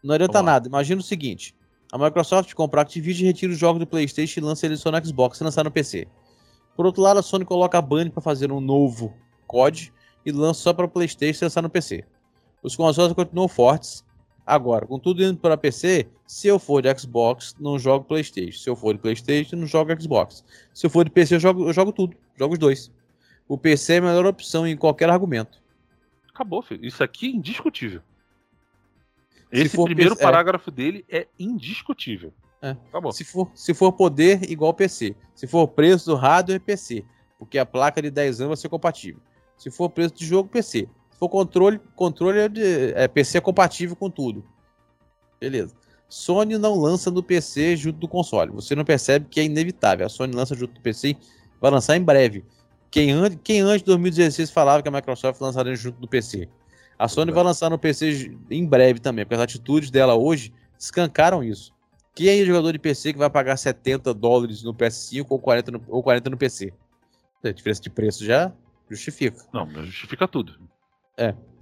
Não 0.02 0.14
adianta 0.14 0.34
Vamos 0.34 0.46
lá. 0.46 0.52
nada. 0.52 0.68
Imagina 0.68 1.00
o 1.00 1.04
seguinte: 1.04 1.54
a 1.92 1.98
Microsoft 1.98 2.52
compra 2.54 2.80
a 2.80 2.82
Activision, 2.82 3.26
retira 3.26 3.52
os 3.52 3.58
jogos 3.58 3.80
do 3.80 3.86
PlayStation 3.86 4.40
e 4.40 4.42
lança 4.42 4.66
eles 4.66 4.80
só 4.80 4.90
no 4.90 5.04
Xbox 5.04 5.40
e 5.40 5.44
lançar 5.44 5.64
no 5.64 5.70
PC. 5.70 6.08
Por 6.74 6.86
outro 6.86 7.02
lado, 7.02 7.20
a 7.20 7.22
Sony 7.22 7.44
coloca 7.44 7.76
a 7.76 7.82
Bunny 7.82 8.10
para 8.10 8.22
fazer 8.22 8.50
um 8.50 8.60
novo 8.60 9.14
COD 9.46 9.92
e 10.24 10.32
lança 10.32 10.60
só 10.60 10.72
para 10.72 10.86
o 10.86 10.88
PlayStation 10.88 11.44
e 11.44 11.46
lançar 11.46 11.62
no 11.62 11.68
PC. 11.68 12.04
Os 12.62 12.74
consoles 12.74 13.12
continuam 13.12 13.46
fortes. 13.48 14.04
Agora, 14.44 14.86
com 14.86 14.98
tudo 14.98 15.22
indo 15.22 15.38
para 15.38 15.56
PC, 15.56 16.08
se 16.26 16.48
eu 16.48 16.58
for 16.58 16.82
de 16.82 16.98
Xbox, 16.98 17.54
não 17.60 17.78
jogo 17.78 18.04
PlayStation. 18.04 18.58
Se 18.58 18.68
eu 18.68 18.74
for 18.74 18.92
de 18.92 19.00
PlayStation, 19.00 19.56
não 19.56 19.66
jogo 19.66 19.92
Xbox. 20.00 20.44
Se 20.74 20.86
eu 20.86 20.90
for 20.90 21.04
de 21.04 21.10
PC, 21.10 21.36
eu 21.36 21.40
jogo, 21.40 21.68
eu 21.68 21.72
jogo 21.72 21.92
tudo. 21.92 22.16
Jogo 22.36 22.54
os 22.54 22.58
dois. 22.58 22.90
O 23.46 23.56
PC 23.56 23.94
é 23.94 23.98
a 23.98 24.02
melhor 24.02 24.26
opção 24.26 24.66
em 24.66 24.76
qualquer 24.76 25.10
argumento. 25.10 25.62
Acabou, 26.28 26.62
filho. 26.62 26.84
Isso 26.84 27.04
aqui 27.04 27.26
é 27.26 27.30
indiscutível. 27.30 28.00
Se 29.52 29.60
Esse 29.60 29.84
primeiro 29.84 30.16
PC 30.16 30.22
é. 30.22 30.26
parágrafo 30.26 30.70
dele 30.70 31.04
é 31.08 31.28
indiscutível. 31.38 32.32
É. 32.60 32.70
Acabou. 32.88 33.12
Se 33.12 33.24
for, 33.24 33.50
se 33.54 33.74
for 33.74 33.92
poder, 33.92 34.50
igual 34.50 34.72
PC. 34.72 35.14
Se 35.34 35.46
for 35.46 35.68
preço 35.68 36.10
do 36.10 36.16
hardware, 36.16 36.60
PC. 36.60 37.04
Porque 37.38 37.58
a 37.58 37.66
placa 37.66 38.00
de 38.00 38.10
10 38.10 38.40
anos 38.40 38.48
vai 38.48 38.56
ser 38.56 38.68
compatível. 38.68 39.20
Se 39.56 39.70
for 39.70 39.90
preço 39.90 40.14
de 40.14 40.24
jogo, 40.24 40.48
PC. 40.48 40.88
For 41.22 41.28
controle, 41.28 41.80
controle 41.94 42.40
é, 42.40 42.48
de, 42.48 42.92
é 42.94 43.06
PC 43.06 43.40
compatível 43.40 43.94
com 43.94 44.10
tudo. 44.10 44.44
Beleza. 45.40 45.72
Sony 46.08 46.58
não 46.58 46.74
lança 46.74 47.12
no 47.12 47.22
PC 47.22 47.76
junto 47.76 48.00
do 48.00 48.08
console. 48.08 48.50
Você 48.50 48.74
não 48.74 48.84
percebe 48.84 49.28
que 49.30 49.38
é 49.38 49.44
inevitável. 49.44 50.04
A 50.04 50.08
Sony 50.08 50.34
lança 50.34 50.56
junto 50.56 50.74
do 50.74 50.80
PC 50.80 51.16
vai 51.60 51.70
lançar 51.70 51.96
em 51.96 52.02
breve. 52.02 52.44
Quem, 52.90 53.12
an 53.12 53.30
quem 53.36 53.60
antes 53.60 53.82
de 53.82 53.84
2016 53.84 54.50
falava 54.50 54.82
que 54.82 54.88
a 54.88 54.90
Microsoft 54.90 55.40
lançaria 55.40 55.76
junto 55.76 56.00
do 56.00 56.08
PC? 56.08 56.48
A 56.98 57.06
Sony 57.06 57.30
vai 57.30 57.44
lançar 57.44 57.70
no 57.70 57.78
PC 57.78 58.36
em 58.50 58.66
breve 58.66 58.98
também, 58.98 59.24
porque 59.24 59.36
as 59.36 59.42
atitudes 59.42 59.92
dela 59.92 60.16
hoje 60.16 60.52
escancaram 60.76 61.40
isso. 61.44 61.72
Quem 62.16 62.40
é 62.40 62.44
jogador 62.44 62.72
de 62.72 62.80
PC 62.80 63.12
que 63.12 63.18
vai 63.20 63.30
pagar 63.30 63.56
70 63.56 64.12
dólares 64.12 64.64
no 64.64 64.74
PS5 64.74 65.26
ou 65.28 65.38
40 65.38 65.70
no, 65.70 65.84
ou 65.86 66.02
40 66.02 66.30
no 66.30 66.36
PC? 66.36 66.74
A 67.44 67.52
diferença 67.52 67.80
de 67.80 67.90
preço 67.90 68.24
já 68.24 68.52
justifica. 68.90 69.44
Não, 69.52 69.70
justifica 69.84 70.26
tudo. 70.26 70.71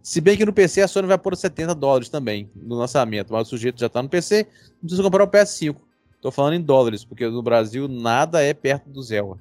Se 0.03 0.21
bem 0.21 0.37
que 0.37 0.47
no 0.47 0.53
PC 0.53 0.81
a 0.83 0.89
Sony 0.89 1.07
vai 1.07 1.19
pôr 1.19 1.37
70 1.37 1.75
dólares 1.75 2.09
também 2.09 2.51
no 2.57 2.75
lançamento, 2.77 3.33
mas 3.33 3.47
o 3.47 3.51
sujeito 3.51 3.79
já 3.79 3.89
tá 3.89 4.03
no 4.03 4.09
PC, 4.09 4.47
não 4.75 4.81
precisa 4.81 5.03
comprar 5.03 5.25
o 5.25 5.29
PS5. 5.29 5.77
Tô 6.23 6.31
falando 6.31 6.55
em 6.55 6.61
dólares, 6.63 7.05
porque 7.05 7.27
no 7.29 7.43
Brasil 7.43 7.87
nada 7.89 8.43
é 8.43 8.53
perto 8.55 8.89
do 8.89 9.03
Zelda. 9.03 9.41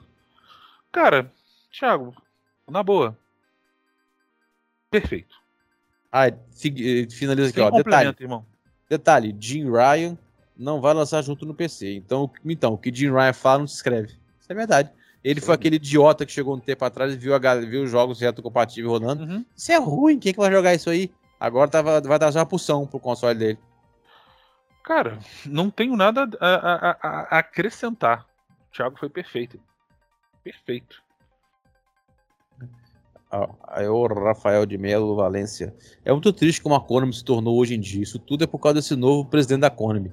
Cara, 0.91 1.31
Thiago, 1.71 2.13
na 2.69 2.81
boa. 2.83 3.17
Perfeito. 4.89 5.35
Ah, 6.11 6.25
fi- 6.51 7.07
finaliza 7.11 7.49
aqui, 7.49 7.59
Sem 7.59 7.63
ó. 7.67 7.69
Detalhe, 7.71 8.15
irmão. 8.19 8.45
detalhe, 8.89 9.35
Jim 9.39 9.69
Ryan 9.69 10.17
não 10.57 10.81
vai 10.81 10.93
lançar 10.93 11.21
junto 11.21 11.45
no 11.45 11.53
PC. 11.53 11.93
Então, 11.95 12.29
então 12.43 12.73
o 12.73 12.77
que 12.77 12.93
Jim 12.93 13.11
Ryan 13.11 13.33
fala 13.33 13.59
não 13.59 13.67
se 13.67 13.75
escreve. 13.75 14.07
Isso 14.39 14.51
é 14.51 14.55
verdade. 14.55 14.91
Ele 15.23 15.41
foi 15.41 15.53
aquele 15.55 15.75
idiota 15.75 16.25
que 16.25 16.31
chegou 16.31 16.55
um 16.55 16.59
tempo 16.59 16.85
atrás 16.85 17.13
e 17.13 17.17
viu, 17.17 17.33
a, 17.35 17.55
viu 17.55 17.83
os 17.83 17.91
jogos 17.91 18.21
retrocompatíveis 18.21 18.91
rodando. 18.91 19.23
Uhum. 19.23 19.45
Isso 19.55 19.71
é 19.71 19.77
ruim, 19.77 20.17
quem 20.17 20.33
que 20.33 20.39
vai 20.39 20.51
jogar 20.51 20.73
isso 20.73 20.89
aí? 20.89 21.11
Agora 21.39 21.69
tava, 21.69 21.99
vai 22.01 22.17
dar 22.17 22.31
já 22.31 22.39
uma 22.39 22.45
pulsão 22.45 22.87
pro 22.87 22.99
console 22.99 23.37
dele. 23.37 23.59
Cara, 24.83 25.19
não 25.45 25.69
tenho 25.69 25.95
nada 25.95 26.27
a, 26.39 26.47
a- 26.47 26.91
a- 26.91 27.27
a 27.35 27.39
acrescentar. 27.39 28.25
O 28.69 28.75
Thiago 28.75 28.97
foi 28.97 29.09
perfeito. 29.09 29.59
Perfeito. 30.43 31.01
Aí 33.67 33.87
o 33.87 34.07
Rafael 34.07 34.65
de 34.65 34.77
Melo 34.77 35.15
Valência. 35.15 35.75
É 36.03 36.11
muito 36.11 36.33
triste 36.33 36.61
como 36.61 36.73
a 36.73 36.81
Konami 36.81 37.13
se 37.13 37.23
tornou 37.23 37.57
hoje 37.59 37.75
em 37.75 37.79
dia. 37.79 38.01
Isso 38.01 38.17
tudo 38.17 38.43
é 38.43 38.47
por 38.47 38.57
causa 38.57 38.75
desse 38.75 38.95
novo 38.95 39.29
presidente 39.29 39.61
da 39.61 39.69
Konami. 39.69 40.11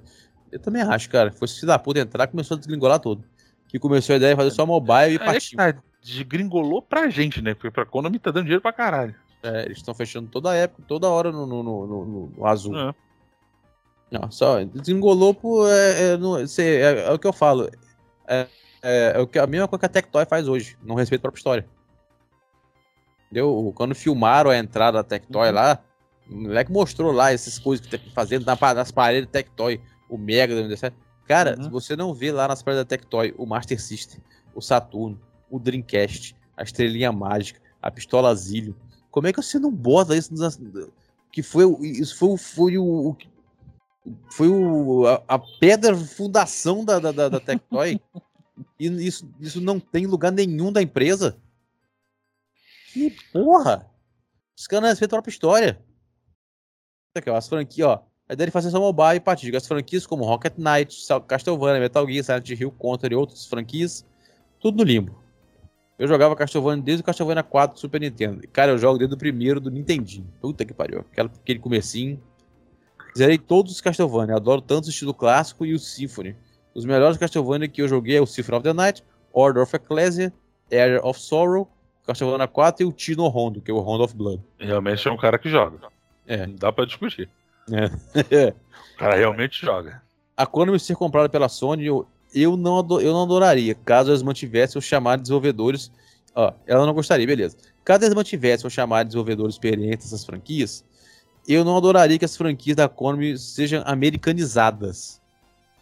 Eu 0.52 0.58
também 0.58 0.82
acho, 0.82 1.08
cara. 1.08 1.32
Foi 1.32 1.48
filho 1.48 1.66
da 1.68 1.78
puta 1.78 2.00
entrar 2.00 2.26
começou 2.26 2.54
a 2.56 2.58
desgringolar 2.58 3.00
tudo. 3.00 3.24
Que 3.68 3.78
começou 3.78 4.14
a 4.14 4.16
ideia 4.16 4.34
de 4.34 4.36
fazer 4.36 4.50
só 4.52 4.64
mobile 4.64 5.12
e 5.12 5.16
É, 5.16 5.18
partiu. 5.18 5.56
tá, 5.56 5.74
desgringolou 6.02 6.80
pra 6.82 7.08
gente, 7.08 7.42
né? 7.42 7.54
Porque 7.54 7.70
pra 7.70 7.84
Konami 7.84 8.18
tá 8.18 8.30
dando 8.30 8.44
dinheiro 8.44 8.62
pra 8.62 8.72
caralho. 8.72 9.14
É, 9.42 9.64
eles 9.66 9.78
estão 9.78 9.94
fechando 9.94 10.28
toda 10.28 10.50
a 10.50 10.54
época, 10.54 10.82
toda 10.86 11.08
hora 11.08 11.30
no, 11.32 11.46
no, 11.46 11.62
no- 11.62 12.30
no- 12.36 12.46
azul. 12.46 12.76
É. 12.78 12.94
Não, 14.10 14.30
só 14.30 14.62
desengolou 14.64 15.34
por. 15.34 15.68
É, 15.68 16.12
é, 16.12 16.16
não- 16.16 16.46
cê- 16.46 16.80
é- 16.80 17.08
é 17.08 17.12
o 17.12 17.18
que 17.18 17.26
eu 17.26 17.32
falo. 17.32 17.68
É, 18.26 18.46
é, 18.82 19.12
é 19.16 19.18
o 19.18 19.26
que, 19.26 19.38
a 19.38 19.46
mesma 19.46 19.66
coisa 19.66 19.80
que 19.80 19.86
a 19.86 19.88
Tectoy 19.88 20.24
faz 20.26 20.46
hoje. 20.48 20.76
Não 20.82 20.94
respeita 20.94 21.22
a 21.22 21.24
própria 21.24 21.40
história. 21.40 21.66
Entendeu? 23.26 23.72
Quando 23.74 23.94
filmaram 23.94 24.50
a 24.50 24.56
entrada 24.56 24.98
da 24.98 25.04
Tectoy 25.04 25.48
Uhum. 25.48 25.54
lá, 25.54 25.78
o 26.30 26.34
moleque 26.36 26.70
mostrou 26.72 27.12
lá 27.12 27.32
essas 27.32 27.58
coisas 27.58 27.84
que 27.84 27.98
tá 27.98 28.04
fazendo 28.14 28.44
nas 28.46 28.90
paredes 28.92 29.26
da 29.26 29.32
Tectoy. 29.32 29.80
O 30.08 30.16
Mega 30.16 30.54
97. 30.54 30.94
Cara, 31.26 31.56
Uhum. 31.58 31.64
se 31.64 31.70
você 31.70 31.96
não 31.96 32.14
vê 32.14 32.30
lá 32.30 32.46
nas 32.48 32.62
paredes 32.62 32.84
da 32.84 32.88
Tectoy 32.88 33.34
o 33.36 33.46
Master 33.46 33.80
System, 33.80 34.20
o 34.54 34.60
Saturno, 34.60 35.20
o 35.50 35.58
Dreamcast, 35.58 36.36
a 36.56 36.62
Estrelinha 36.62 37.10
Mágica, 37.12 37.60
a 37.82 37.90
Pistola 37.90 38.34
Zillion, 38.34 38.74
como 39.10 39.26
é 39.26 39.32
que 39.32 39.42
você 39.42 39.58
não 39.58 39.72
bota 39.72 40.16
isso 40.16 40.32
nas, 40.34 40.58
que 41.32 41.42
foi 41.42 41.64
o- 41.64 41.84
isso 41.84 42.16
foi, 42.16 42.28
o- 42.28 42.36
foi 42.36 42.78
o, 42.78 43.16
foi 44.30 44.48
o, 44.48 45.06
a, 45.06 45.22
a 45.28 45.38
pedra 45.38 45.96
fundação 45.96 46.84
da, 46.84 46.98
da, 46.98 47.12
da, 47.12 47.28
da 47.28 47.40
Tectoy? 47.40 48.00
E 48.80 48.86
isso, 49.06 49.28
isso 49.38 49.60
não 49.60 49.78
tem 49.78 50.04
em 50.04 50.06
lugar 50.06 50.32
nenhum 50.32 50.72
da 50.72 50.80
empresa? 50.80 51.36
Que 52.90 53.10
porra! 53.30 53.86
Os 54.56 54.66
caras 54.66 54.82
não 54.82 54.88
respeitam 54.88 55.18
a 55.18 55.20
própria 55.20 55.30
história. 55.32 55.84
Aqui, 57.14 57.28
ó, 57.28 57.36
as 57.36 57.46
franquias, 57.48 57.86
ó 57.88 58.02
a 58.28 58.34
de 58.34 58.50
fazer 58.50 58.70
só 58.70 58.80
mobile 58.80 59.16
e 59.16 59.20
partilha 59.20 59.56
as 59.56 59.66
franquias 59.66 60.06
como 60.06 60.24
Rocket 60.24 60.54
Knight, 60.56 60.96
Castlevania, 61.28 61.80
Metal 61.80 62.06
Gear, 62.06 62.24
Silent 62.24 62.50
Hill, 62.50 62.72
Contra 62.72 63.12
e 63.12 63.16
outras 63.16 63.46
franquias 63.46 64.04
tudo 64.60 64.78
no 64.78 64.84
limbo 64.84 65.14
Eu 65.98 66.08
jogava 66.08 66.34
Castlevania 66.34 66.82
desde 66.82 67.02
o 67.02 67.04
Castlevania 67.04 67.42
4 67.42 67.74
do 67.74 67.80
Super 67.80 68.00
Nintendo. 68.00 68.42
Cara, 68.52 68.72
eu 68.72 68.78
jogo 68.78 68.98
desde 68.98 69.14
o 69.14 69.18
primeiro 69.18 69.60
do 69.60 69.70
Nintendinho. 69.70 70.26
Puta 70.40 70.64
que 70.64 70.74
pariu. 70.74 71.00
Aquela, 71.00 71.30
aquele 71.42 71.58
comecinho. 71.58 72.20
Zerei 73.16 73.38
todos 73.38 73.72
os 73.72 73.80
Castlevania. 73.80 74.36
Adoro 74.36 74.60
tanto 74.60 74.86
o 74.86 74.90
estilo 74.90 75.14
clássico 75.14 75.64
e 75.64 75.72
o 75.72 75.78
Symphony. 75.78 76.36
Os 76.74 76.84
melhores 76.84 77.16
Castlevania 77.16 77.68
que 77.68 77.80
eu 77.80 77.88
joguei 77.88 78.16
é 78.16 78.20
o 78.20 78.26
Symphony 78.26 78.58
of 78.58 78.64
the 78.64 78.72
Night, 78.74 79.04
Order 79.32 79.62
of 79.62 79.74
Ecclesia, 79.74 80.32
Area 80.70 81.00
of 81.02 81.18
Sorrow, 81.18 81.68
Castlevania 82.06 82.46
4 82.46 82.82
e 82.82 82.86
o 82.86 82.92
Tino 82.92 83.26
Rondo, 83.28 83.62
que 83.62 83.70
é 83.70 83.74
o 83.74 83.78
Rondo 83.78 84.04
of 84.04 84.14
Blood. 84.14 84.42
Realmente 84.58 85.08
é 85.08 85.10
um 85.10 85.16
cara 85.16 85.38
que 85.38 85.48
joga. 85.48 85.78
É. 86.26 86.46
Não 86.46 86.56
dá 86.56 86.72
pra 86.72 86.84
discutir. 86.84 87.30
É. 87.72 88.54
O 88.96 88.98
cara 88.98 89.14
realmente 89.14 89.60
joga. 89.60 90.00
A 90.34 90.46
Konami 90.46 90.80
ser 90.80 90.96
comprada 90.96 91.28
pela 91.28 91.50
Sony, 91.50 91.84
eu, 91.84 92.06
eu, 92.34 92.56
não, 92.56 92.78
eu 92.98 93.12
não 93.12 93.24
adoraria, 93.24 93.74
caso 93.74 94.10
eles 94.10 94.22
mantivessem 94.22 94.78
o 94.78 94.82
chamado 94.82 95.18
de 95.18 95.24
desenvolvedores. 95.24 95.92
Ó, 96.34 96.50
ela 96.66 96.86
não 96.86 96.94
gostaria, 96.94 97.26
beleza. 97.26 97.58
Caso 97.84 98.04
eles 98.04 98.14
mantivessem 98.14 98.66
o 98.66 98.70
chamado 98.70 99.04
de 99.04 99.08
desenvolvedores 99.10 99.54
experientes 99.54 100.10
dessas 100.10 100.24
franquias, 100.24 100.82
eu 101.46 101.62
não 101.62 101.76
adoraria 101.76 102.18
que 102.18 102.24
as 102.24 102.36
franquias 102.36 102.76
da 102.76 102.88
Konami 102.88 103.36
sejam 103.36 103.82
americanizadas. 103.86 105.20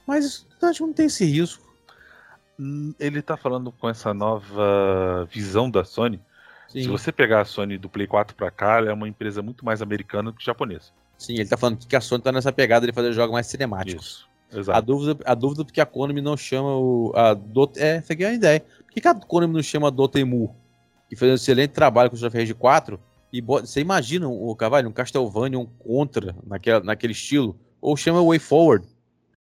Mas 0.07 0.45
acho 0.61 0.79
que 0.79 0.87
não 0.87 0.93
tem 0.93 1.07
esse 1.07 1.25
risco. 1.25 1.65
Hum, 2.59 2.93
Ele 2.99 3.23
tá 3.23 3.37
falando 3.37 3.71
com 3.71 3.89
essa 3.89 4.13
nova 4.13 5.25
visão 5.31 5.71
da 5.71 5.85
Sony. 5.85 6.21
Sim, 6.69 6.83
Se 6.83 6.89
você 6.89 7.13
pegar 7.13 7.43
a 7.43 7.45
Sony 7.45 7.79
do 7.79 7.89
Play 7.89 8.07
4 8.07 8.35
pra 8.37 8.51
cá, 8.51 8.79
ela 8.79 8.91
é 8.91 8.93
uma 8.93 9.09
empresa 9.09 9.41
muito 9.41 9.65
mais 9.65 9.81
americana 9.81 10.33
do 10.33 10.37
que 10.37 10.45
japonesa. 10.45 10.91
Sim, 11.19 11.35
ele 11.35 11.49
tá 11.49 11.57
falando 11.57 11.79
que 11.87 11.97
a 11.97 12.01
Sony 12.01 12.23
tá 12.23 12.33
nessa 12.33 12.53
pegada 12.53 12.87
de 12.87 12.93
fazer 12.93 13.13
jogos 13.13 13.33
mais 13.33 13.47
cinemáticos. 13.47 14.07
Isso. 14.07 14.35
A 14.53 14.59
Exato. 14.61 14.83
dúvida, 14.87 15.25
a 15.25 15.35
dúvida 15.35 15.63
é 15.63 15.65
porque 15.65 15.81
a 15.81 15.87
Konami 15.87 16.21
não 16.21 16.37
chama 16.37 16.77
o. 16.77 17.13
A 17.15 17.35
Dot, 17.35 17.77
é, 17.79 17.97
essa 17.97 18.13
aqui 18.13 18.23
é 18.25 18.29
uma 18.29 18.35
ideia. 18.35 18.61
Por 18.61 18.93
que, 18.93 19.01
que 19.01 19.09
a 19.09 19.15
Konami 19.15 19.53
não 19.55 19.63
chama 19.63 19.89
a 19.89 19.91
Dotemu? 19.91 20.55
Que 21.09 21.17
fez 21.17 21.31
um 21.33 21.35
excelente 21.35 21.71
trabalho 21.73 22.09
com 22.09 22.15
o 22.15 22.17
Street 22.17 22.33
Fighter 22.33 22.55
4. 22.57 23.01
E 23.33 23.41
bota- 23.41 23.67
você 23.67 23.81
imagina 23.81 24.29
o 24.29 24.55
Cavalho, 24.55 24.89
um 24.89 24.93
Castlevania, 24.93 25.59
um 25.59 25.67
Contra, 25.67 26.37
naquela, 26.47 26.85
naquele 26.85 27.13
estilo. 27.13 27.59
Ou 27.81 27.97
chama 27.97 28.21
o 28.21 28.29
Way 28.29 28.39
Forward. 28.39 28.87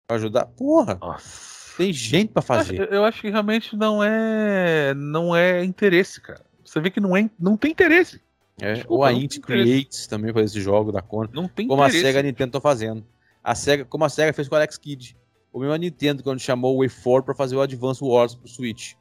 Pra 0.08 0.16
ajudar. 0.16 0.46
Porra, 0.46 0.96
Nossa. 1.00 1.76
tem 1.76 1.92
gente 1.92 2.32
pra 2.32 2.40
Eu, 2.40 2.46
fazer. 2.46 2.92
eu 2.92 3.04
acho 3.04 3.20
que 3.20 3.30
realmente 3.30 3.76
não 3.76 4.02
é 4.02 4.92
não 4.94 5.36
é 5.36 5.64
interesse, 5.64 6.20
cara. 6.20 6.44
Você 6.64 6.80
vê 6.80 6.90
que 6.90 6.98
não, 7.00 7.16
é, 7.16 7.30
não 7.38 7.56
tem 7.56 7.70
interesse. 7.70 8.20
É, 8.60 8.74
desculpa, 8.74 8.94
ou 8.94 9.04
a 9.04 9.12
Int. 9.12 9.38
Creates 9.40 10.06
também 10.06 10.32
faz 10.32 10.50
esse 10.50 10.60
jogo 10.60 10.90
da 10.90 11.02
Konami. 11.02 11.34
Não 11.34 11.46
tem 11.48 11.66
Como 11.68 11.82
a 11.82 11.86
interesse. 11.88 12.04
SEGA 12.06 12.18
e 12.18 12.20
a 12.20 12.22
Nintendo 12.22 12.48
estão 12.48 12.60
fazendo. 12.60 13.04
A 13.44 13.54
SEGA, 13.54 13.84
como 13.84 14.04
a 14.04 14.08
SEGA 14.08 14.32
fez 14.32 14.48
com 14.48 14.54
o 14.54 14.58
Alex 14.58 14.78
Kidd. 14.78 15.16
O 15.52 15.58
mesmo 15.60 15.74
a 15.74 15.78
Nintendo, 15.78 16.22
quando 16.22 16.38
chamou 16.40 16.74
o 16.74 16.78
Way 16.78 16.88
Forward 16.88 17.24
pra 17.26 17.34
fazer 17.34 17.56
o 17.56 17.60
Advance 17.60 18.02
Wars 18.02 18.34
pro 18.34 18.48
Switch. 18.48 18.94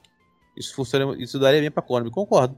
Isso, 0.58 0.74
funciona, 0.76 1.16
isso 1.22 1.38
daria 1.40 1.60
bem 1.62 1.72
pra 1.72 1.82
Konami, 1.82 2.12
concordo. 2.12 2.58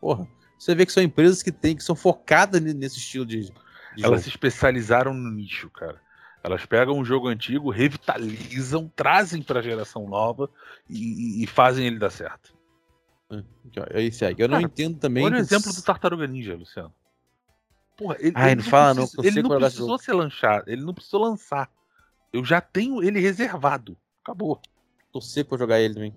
Porra. 0.00 0.26
Você 0.58 0.74
vê 0.74 0.86
que 0.86 0.92
são 0.92 1.02
empresas 1.02 1.42
que 1.42 1.50
tem, 1.50 1.74
que 1.76 1.82
são 1.82 1.94
focadas 1.96 2.60
ne- 2.60 2.72
nesse 2.74 2.98
estilo 2.98 3.26
de, 3.26 3.40
de 3.46 3.52
Elas 3.98 4.04
jogo. 4.10 4.18
se 4.22 4.28
especializaram 4.28 5.12
no 5.14 5.30
nicho, 5.30 5.68
cara. 5.70 6.00
Elas 6.44 6.64
pegam 6.66 6.96
um 6.98 7.04
jogo 7.04 7.28
antigo, 7.28 7.70
revitalizam, 7.70 8.90
trazem 8.94 9.42
pra 9.42 9.62
geração 9.62 10.06
nova 10.08 10.48
e, 10.88 11.40
e- 11.40 11.44
e 11.44 11.46
fazem 11.46 11.86
ele 11.86 11.98
dar 11.98 12.10
certo. 12.10 12.54
É 13.94 14.02
isso 14.02 14.24
aí. 14.24 14.34
Eu 14.38 14.48
não 14.48 14.56
Cara, 14.56 14.66
entendo 14.66 14.98
também. 14.98 15.24
Olha 15.24 15.36
o 15.36 15.38
exemplo 15.40 15.70
s- 15.70 15.80
do 15.80 15.84
Tartaruga 15.84 16.26
Ninja, 16.26 16.54
Luciano. 16.54 16.92
Porra, 17.96 18.16
ele, 18.18 18.32
Ai, 18.34 18.52
ele 18.52 18.62
não 18.62 18.68
fala 18.70 18.94
não, 18.94 19.08
ele 19.22 19.42
não 19.42 19.58
precisou 19.58 19.98
ser 19.98 20.12
lançado, 20.12 20.64
ele 20.68 20.82
não 20.82 20.94
precisou 20.94 21.20
lançar. 21.22 21.70
Eu 22.32 22.44
já 22.44 22.60
tenho 22.60 23.02
ele 23.02 23.20
reservado. 23.20 23.96
Acabou. 24.22 24.60
Tô 25.12 25.20
seco 25.20 25.50
pra 25.50 25.58
jogar 25.58 25.80
ele 25.80 25.94
também. 25.94 26.14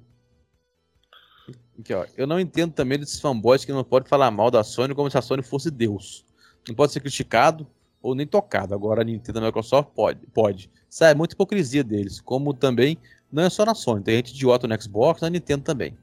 Aqui, 1.80 1.94
ó. 1.94 2.06
Eu 2.16 2.26
não 2.26 2.40
entendo 2.40 2.72
também 2.74 2.98
desses 2.98 3.20
fanboys 3.20 3.66
que 3.66 3.72
não 3.72 3.84
podem 3.84 4.08
falar 4.10 4.32
mal 4.32 4.50
da 4.50 4.64
Sony 4.64 4.96
como 4.96 5.10
se 5.12 5.18
a 5.18 5.22
Sony 5.22 5.44
fosse 5.44 5.70
Deus. 5.70 6.26
Não 6.68 6.74
pode 6.74 6.94
ser 6.94 7.02
criticado 7.02 7.68
ou 8.02 8.16
nem 8.16 8.26
tocado. 8.26 8.74
Agora 8.74 9.02
a 9.02 9.04
Nintendo 9.04 9.40
e 9.40 9.42
a 9.44 9.46
Microsoft 9.46 9.90
pode. 9.94 10.26
pode. 10.28 10.72
Sabe, 10.90 11.12
é 11.12 11.16
muita 11.16 11.34
hipocrisia 11.36 11.84
deles. 11.84 12.22
Como 12.22 12.54
também 12.54 12.98
não 13.32 13.44
é 13.44 13.50
só 13.50 13.66
na 13.66 13.76
Sony. 13.76 14.04
Tem 14.04 14.16
gente 14.16 14.32
idiota 14.32 14.68
no 14.68 14.82
Xbox, 14.82 15.22
na 15.22 15.30
Nintendo 15.30 15.64
também. 15.64 15.98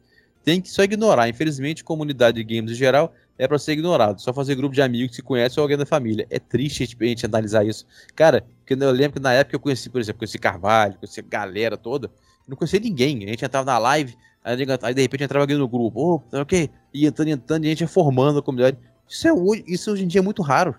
Tem 0.44 0.60
que 0.60 0.68
só 0.70 0.82
ignorar. 0.82 1.28
Infelizmente, 1.28 1.84
comunidade 1.84 2.42
de 2.42 2.54
games 2.56 2.72
em 2.72 2.74
geral 2.74 3.14
é 3.38 3.46
pra 3.46 3.58
ser 3.58 3.72
ignorado. 3.72 4.20
Só 4.20 4.32
fazer 4.32 4.54
grupo 4.56 4.74
de 4.74 4.82
amigos 4.82 5.10
que 5.10 5.16
se 5.16 5.22
conhece 5.22 5.58
ou 5.58 5.62
alguém 5.64 5.76
da 5.76 5.86
família. 5.86 6.26
É 6.30 6.38
triste 6.38 6.82
a 6.82 6.86
gente- 7.04 7.26
analisar 7.26 7.64
isso. 7.64 7.86
Cara, 8.14 8.44
porque 8.58 8.74
eu 8.74 8.90
lembro 8.90 9.14
que 9.14 9.20
na 9.20 9.32
época 9.32 9.54
eu 9.56 9.60
conheci, 9.60 9.88
por 9.88 10.00
exemplo, 10.00 10.18
conheci 10.20 10.38
Carvalho, 10.38 10.96
conheci 10.98 11.20
a 11.20 11.24
galera 11.26 11.76
toda. 11.76 12.10
Não 12.46 12.56
conhecia 12.56 12.80
ninguém. 12.80 13.24
A 13.24 13.28
gente 13.28 13.44
entrava 13.44 13.64
na 13.64 13.78
live, 13.78 14.16
aí, 14.42 14.56
de 14.56 15.02
repente 15.02 15.22
entrava 15.24 15.44
aqui 15.44 15.54
no 15.54 15.68
grupo. 15.68 16.22
Oh, 16.32 16.38
ok. 16.40 16.68
E 16.92 17.06
entrando, 17.06 17.28
entrando, 17.28 17.64
e 17.64 17.68
a 17.68 17.70
gente 17.70 17.82
ia 17.82 17.88
formando 17.88 18.38
a 18.40 18.42
comunidade. 18.42 18.76
Isso, 19.08 19.28
é, 19.28 19.32
hoje- 19.32 19.64
isso 19.66 19.92
hoje 19.92 20.04
em 20.04 20.08
dia 20.08 20.20
é 20.20 20.24
muito 20.24 20.42
raro. 20.42 20.74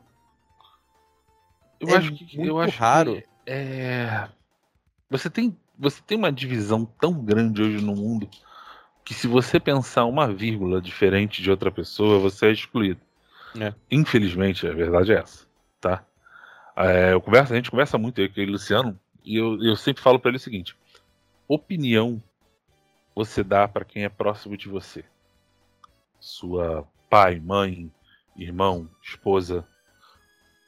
Eu 1.79 1.89
É 1.89 1.97
acho 1.97 2.11
que 2.13 2.35
eu 2.37 2.39
muito 2.41 2.59
acho 2.59 2.77
raro. 2.77 3.15
que 3.15 3.23
é 3.45 4.27
você 5.09 5.29
tem 5.29 5.55
você 5.77 6.01
tem 6.05 6.17
uma 6.17 6.31
divisão 6.31 6.85
tão 6.85 7.13
grande 7.13 7.61
hoje 7.61 7.83
no 7.83 7.95
mundo 7.95 8.29
que 9.03 9.13
se 9.13 9.27
você 9.27 9.59
pensar 9.59 10.05
uma 10.05 10.31
vírgula 10.31 10.81
diferente 10.81 11.41
de 11.41 11.51
outra 11.51 11.71
pessoa, 11.71 12.19
você 12.19 12.47
é 12.47 12.51
excluído. 12.51 13.01
É. 13.59 13.73
Infelizmente, 13.91 14.65
a 14.65 14.73
verdade 14.73 15.13
é 15.13 15.19
essa, 15.19 15.45
tá? 15.79 16.05
É, 16.75 17.13
eu 17.13 17.21
converso, 17.21 17.53
a 17.53 17.55
gente 17.55 17.69
conversa 17.69 17.97
muito 17.97 18.19
aí 18.19 18.27
com 18.27 18.41
o 18.41 18.45
Luciano 18.45 18.99
e 19.23 19.35
eu, 19.37 19.61
eu 19.61 19.75
sempre 19.75 20.01
falo 20.01 20.19
pra 20.19 20.29
ele 20.29 20.37
o 20.37 20.39
seguinte: 20.39 20.75
opinião 21.47 22.21
você 23.15 23.43
dá 23.43 23.67
pra 23.67 23.85
quem 23.85 24.03
é 24.03 24.09
próximo 24.09 24.57
de 24.57 24.67
você. 24.67 25.05
Sua 26.19 26.87
pai, 27.09 27.39
mãe, 27.39 27.91
irmão, 28.35 28.89
esposa, 29.03 29.67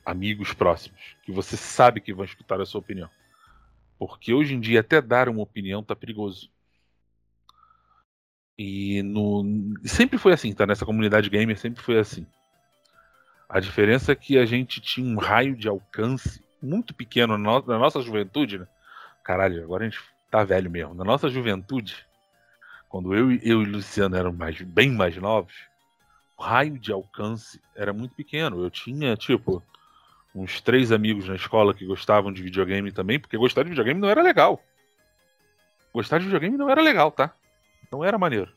amigos 0.06 0.53
próximos, 0.53 1.16
que 1.24 1.32
você 1.32 1.57
sabe 1.57 1.99
que 1.99 2.14
vão 2.14 2.26
escutar 2.26 2.62
a 2.62 2.66
sua 2.66 2.80
opinião. 2.80 3.10
Porque 3.98 4.34
hoje 4.34 4.53
em 4.53 4.60
dia 4.60 4.82
até 4.82 5.02
dar 5.02 5.28
uma 5.28 5.41
opinião 5.41 5.82
tá 5.82 5.95
perigoso. 5.95 6.52
E 8.57 9.02
no 9.03 9.44
sempre 9.84 10.18
foi 10.18 10.34
assim, 10.34 10.53
tá? 10.53 10.65
Nessa 10.65 10.86
comunidade 10.86 11.30
gamer 11.30 11.57
sempre 11.57 11.82
foi 11.84 11.99
assim. 11.99 12.26
A 13.49 13.60
diferença 13.60 14.11
é 14.11 14.15
que 14.15 14.38
a 14.38 14.45
gente 14.45 14.82
tinha 14.82 15.07
um 15.07 15.19
raio 15.19 15.56
de 15.56 15.68
alcance 15.68 16.44
muito 16.61 16.94
pequeno 16.94 17.38
na, 17.38 17.60
no- 17.60 17.65
na 17.68 17.77
nossa 17.77 18.02
juventude, 18.02 18.57
né? 18.60 18.68
Caralho, 19.23 19.64
agora 19.64 19.86
a 19.86 19.90
gente 19.90 20.02
tá 20.32 20.44
velho 20.44 20.69
mesmo. 20.69 20.94
Na 20.94 21.03
nossa 21.03 21.30
juventude, 21.30 22.06
quando 22.90 23.14
eu, 23.14 23.32
eu 23.44 23.61
e 23.61 23.65
Luciano 23.65 24.15
eram 24.15 24.32
mais, 24.34 24.60
bem 24.61 24.91
mais 24.91 25.15
novos, 25.18 25.53
o 26.38 26.44
raio 26.44 26.80
de 26.80 26.91
alcance 26.91 27.61
era 27.76 27.94
muito 27.94 28.15
pequeno. 28.15 28.64
Eu 28.64 28.69
tinha, 28.69 29.15
tipo, 29.15 29.61
uns 30.34 30.60
três 30.61 30.91
amigos 30.91 31.27
na 31.27 31.36
escola 31.36 31.73
que 31.73 31.86
gostavam 31.86 32.32
de 32.32 32.41
videogame 32.41 32.91
também, 32.91 33.19
porque 33.19 33.38
gostar 33.38 33.64
de 33.64 33.69
videogame 33.69 33.99
não 33.99 34.10
era 34.10 34.22
legal. 34.22 34.61
Gostar 35.94 36.18
de 36.19 36.26
videogame 36.26 36.57
não 36.57 36.69
era 36.69 36.82
legal, 36.82 37.11
tá? 37.11 37.34
Não 37.91 38.03
era 38.03 38.18
maneiro. 38.18 38.52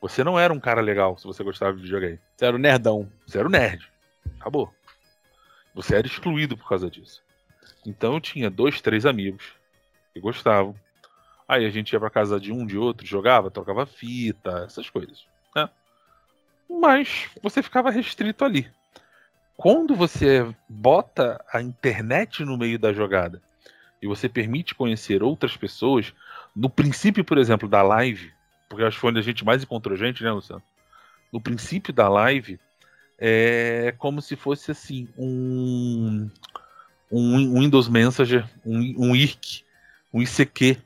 Você 0.00 0.24
não 0.24 0.38
era 0.38 0.52
um 0.52 0.60
cara 0.60 0.80
legal 0.80 1.16
se 1.16 1.24
você 1.24 1.44
gostava 1.44 1.76
de 1.76 1.82
videogame. 1.82 2.18
Você 2.36 2.44
era 2.44 2.56
o 2.56 2.58
nerdão. 2.58 3.10
Você 3.26 3.38
era 3.38 3.46
o 3.46 3.50
nerd. 3.50 3.88
Acabou. 4.40 4.72
Você 5.74 5.94
era 5.94 6.06
excluído 6.06 6.56
por 6.56 6.68
causa 6.68 6.90
disso. 6.90 7.22
Então 7.86 8.14
eu 8.14 8.20
tinha 8.20 8.50
dois, 8.50 8.80
três 8.80 9.06
amigos 9.06 9.54
que 10.12 10.20
gostavam. 10.20 10.74
Aí 11.46 11.64
a 11.64 11.70
gente 11.70 11.92
ia 11.92 12.00
pra 12.00 12.10
casa 12.10 12.38
de 12.40 12.52
um, 12.52 12.64
de 12.66 12.78
outro, 12.78 13.06
jogava, 13.06 13.50
trocava 13.50 13.86
fita, 13.86 14.64
essas 14.66 14.88
coisas. 14.88 15.26
Né? 15.54 15.68
Mas 16.68 17.28
você 17.42 17.62
ficava 17.62 17.90
restrito 17.90 18.44
ali. 18.44 18.70
Quando 19.56 19.94
você 19.94 20.46
bota 20.68 21.44
a 21.52 21.60
internet 21.60 22.44
no 22.44 22.56
meio 22.56 22.78
da 22.78 22.92
jogada 22.92 23.40
e 24.00 24.06
você 24.06 24.28
permite 24.28 24.74
conhecer 24.74 25.22
outras 25.22 25.56
pessoas, 25.56 26.12
no 26.54 26.68
princípio, 26.68 27.24
por 27.24 27.38
exemplo, 27.38 27.68
da 27.68 27.82
live, 27.82 28.32
porque 28.72 28.84
acho 28.84 28.96
que 28.96 29.02
foi 29.02 29.10
onde 29.10 29.18
a 29.18 29.22
gente 29.22 29.44
mais 29.44 29.62
encontrou 29.62 29.94
gente, 29.94 30.24
né, 30.24 30.32
Luciano? 30.32 30.62
No 31.30 31.42
princípio 31.42 31.92
da 31.92 32.08
live, 32.08 32.58
é 33.18 33.94
como 33.98 34.22
se 34.22 34.34
fosse 34.34 34.70
assim 34.70 35.10
um 35.14 36.30
um, 37.10 37.60
Windows 37.60 37.86
Messenger, 37.86 38.48
um, 38.64 39.10
um 39.10 39.14
IRC, 39.14 39.62
um 40.10 40.22
ICQ. 40.22 40.80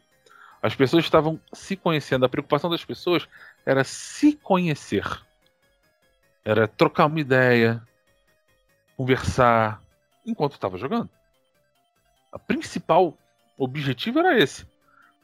As 0.60 0.74
pessoas 0.74 1.04
estavam 1.04 1.40
se 1.52 1.76
conhecendo. 1.76 2.24
A 2.26 2.28
preocupação 2.28 2.68
das 2.68 2.84
pessoas 2.84 3.28
era 3.64 3.84
se 3.84 4.32
conhecer, 4.32 5.06
era 6.44 6.66
trocar 6.66 7.06
uma 7.06 7.20
ideia, 7.20 7.80
conversar 8.96 9.80
enquanto 10.26 10.54
estava 10.54 10.76
jogando. 10.76 11.08
A 12.32 12.38
principal 12.38 13.16
objetivo 13.56 14.18
era 14.18 14.36
esse. 14.36 14.66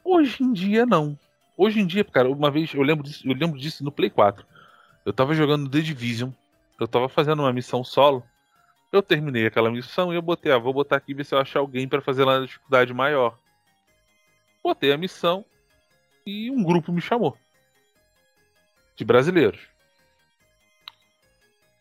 Hoje 0.01 0.41
em 0.41 0.53
dia 0.53 0.85
não. 0.85 1.19
Hoje 1.55 1.79
em 1.79 1.85
dia, 1.85 2.03
cara, 2.03 2.29
uma 2.29 2.49
vez 2.49 2.73
eu 2.73 2.81
lembro 2.81 3.03
disso, 3.03 3.27
eu 3.27 3.33
lembro 3.33 3.59
disso 3.59 3.83
no 3.83 3.91
Play 3.91 4.09
4. 4.09 4.45
Eu 5.05 5.13
tava 5.13 5.33
jogando 5.33 5.69
The 5.69 5.81
Division 5.81 6.31
eu 6.79 6.87
tava 6.87 7.07
fazendo 7.07 7.41
uma 7.41 7.53
missão 7.53 7.83
solo. 7.83 8.23
Eu 8.91 9.01
terminei 9.01 9.47
aquela 9.47 9.71
missão 9.71 10.13
e 10.13 10.15
eu 10.15 10.21
botei, 10.21 10.51
ah, 10.51 10.57
vou 10.57 10.73
botar 10.73 10.97
aqui 10.97 11.13
ver 11.13 11.23
se 11.23 11.33
eu 11.33 11.39
achar 11.39 11.59
alguém 11.59 11.87
para 11.87 12.01
fazer 12.01 12.25
lá 12.25 12.39
na 12.39 12.45
dificuldade 12.45 12.93
maior. 12.93 13.37
Botei 14.61 14.91
a 14.91 14.97
missão 14.97 15.45
e 16.25 16.51
um 16.51 16.63
grupo 16.63 16.91
me 16.91 17.01
chamou. 17.01 17.37
de 18.95 19.03
brasileiros. 19.03 19.59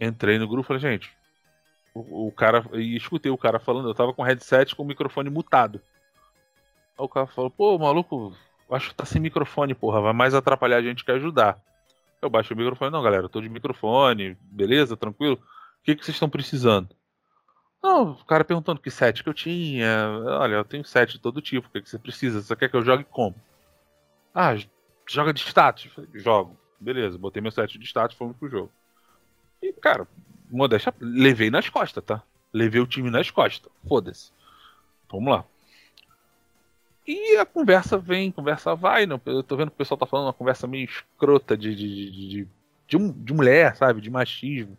Entrei 0.00 0.38
no 0.38 0.48
grupo 0.48 0.66
e 0.66 0.68
falei, 0.68 0.80
gente, 0.80 1.14
o, 1.94 2.28
o, 2.28 2.32
cara. 2.32 2.64
E 2.72 2.96
escutei 2.96 3.30
o 3.30 3.38
cara 3.38 3.58
falando, 3.58 3.88
eu 3.88 3.94
tava 3.94 4.14
com 4.14 4.22
headset 4.22 4.74
com 4.74 4.82
o 4.82 4.86
microfone 4.86 5.28
mutado. 5.28 5.80
Aí 6.98 7.04
o 7.04 7.08
cara 7.08 7.26
falou, 7.26 7.50
pô, 7.50 7.78
maluco, 7.78 8.34
acho 8.74 8.90
que 8.90 8.94
tá 8.94 9.04
sem 9.04 9.20
microfone, 9.20 9.74
porra, 9.74 10.00
vai 10.00 10.12
mais 10.12 10.34
atrapalhar 10.34 10.78
a 10.78 10.82
gente 10.82 11.04
que 11.04 11.10
ajudar. 11.10 11.60
Eu 12.20 12.30
baixei 12.30 12.54
o 12.54 12.58
microfone, 12.58 12.90
não, 12.90 13.02
galera, 13.02 13.24
eu 13.24 13.28
tô 13.28 13.40
de 13.40 13.48
microfone, 13.48 14.36
beleza, 14.40 14.96
tranquilo? 14.96 15.34
O 15.34 15.84
que, 15.84 15.96
que 15.96 16.04
vocês 16.04 16.14
estão 16.14 16.30
precisando? 16.30 16.94
Não, 17.82 18.12
o 18.12 18.24
cara 18.24 18.44
perguntando 18.44 18.80
que 18.80 18.90
set 18.90 19.24
que 19.24 19.28
eu 19.28 19.34
tinha. 19.34 20.08
Olha, 20.38 20.54
eu 20.54 20.64
tenho 20.64 20.84
set 20.84 21.12
de 21.12 21.18
todo 21.18 21.42
tipo, 21.42 21.66
o 21.66 21.70
que, 21.70 21.82
que 21.82 21.90
você 21.90 21.98
precisa? 21.98 22.40
Você 22.40 22.54
quer 22.54 22.68
que 22.68 22.76
eu 22.76 22.82
jogue 22.82 23.04
como? 23.04 23.34
Ah, 24.32 24.54
joga 25.08 25.32
de 25.32 25.40
status? 25.40 25.90
Jogo. 26.14 26.56
Beleza, 26.78 27.18
botei 27.18 27.42
meu 27.42 27.50
set 27.50 27.76
de 27.76 27.84
status 27.84 28.16
fomos 28.16 28.36
pro 28.36 28.48
jogo. 28.48 28.72
E, 29.60 29.72
cara, 29.72 30.06
modéstia, 30.48 30.94
levei 31.00 31.50
nas 31.50 31.68
costas, 31.68 32.04
tá? 32.04 32.22
Levei 32.52 32.80
o 32.80 32.86
time 32.86 33.10
nas 33.10 33.30
costas. 33.30 33.70
Foda-se. 33.88 34.32
Vamos 35.10 35.32
lá. 35.32 35.44
E 37.06 37.36
a 37.36 37.44
conversa 37.44 37.98
vem, 37.98 38.30
conversa 38.30 38.74
vai. 38.74 39.06
Não, 39.06 39.20
eu 39.26 39.42
tô 39.42 39.56
vendo 39.56 39.70
que 39.70 39.74
o 39.74 39.78
pessoal 39.78 39.98
tá 39.98 40.06
falando 40.06 40.26
uma 40.26 40.32
conversa 40.32 40.66
meio 40.66 40.84
escrota 40.84 41.56
de, 41.56 41.74
de, 41.74 42.10
de, 42.10 42.48
de, 42.86 43.12
de, 43.12 43.32
mulher, 43.32 43.74
sabe? 43.76 44.00
De 44.00 44.10
machismo. 44.10 44.78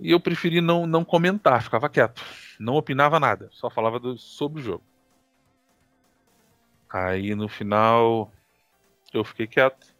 E 0.00 0.10
eu 0.10 0.18
preferi 0.18 0.60
não, 0.60 0.86
não 0.86 1.04
comentar, 1.04 1.62
ficava 1.62 1.88
quieto. 1.88 2.22
Não 2.58 2.74
opinava 2.74 3.20
nada, 3.20 3.48
só 3.52 3.68
falava 3.68 4.00
do, 4.00 4.16
sobre 4.16 4.60
o 4.60 4.64
jogo. 4.64 4.84
Aí 6.90 7.34
no 7.34 7.48
final 7.48 8.32
eu 9.12 9.24
fiquei 9.24 9.46
quieto. 9.46 9.94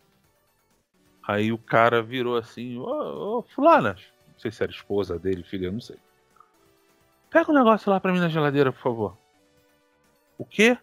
Aí 1.26 1.52
o 1.52 1.58
cara 1.58 2.02
virou 2.02 2.36
assim, 2.36 2.78
ô, 2.78 3.38
ô 3.38 3.42
fulana, 3.42 3.96
não 4.32 4.38
sei 4.38 4.50
se 4.50 4.62
era 4.62 4.72
esposa 4.72 5.18
dele, 5.18 5.42
filha, 5.42 5.70
não 5.70 5.80
sei. 5.80 5.96
Pega 7.30 7.50
um 7.50 7.54
negócio 7.54 7.90
lá 7.90 7.98
pra 7.98 8.12
mim 8.12 8.20
na 8.20 8.28
geladeira, 8.28 8.72
por 8.72 8.80
favor. 8.80 9.23
O 10.38 10.44
quê? 10.44 10.76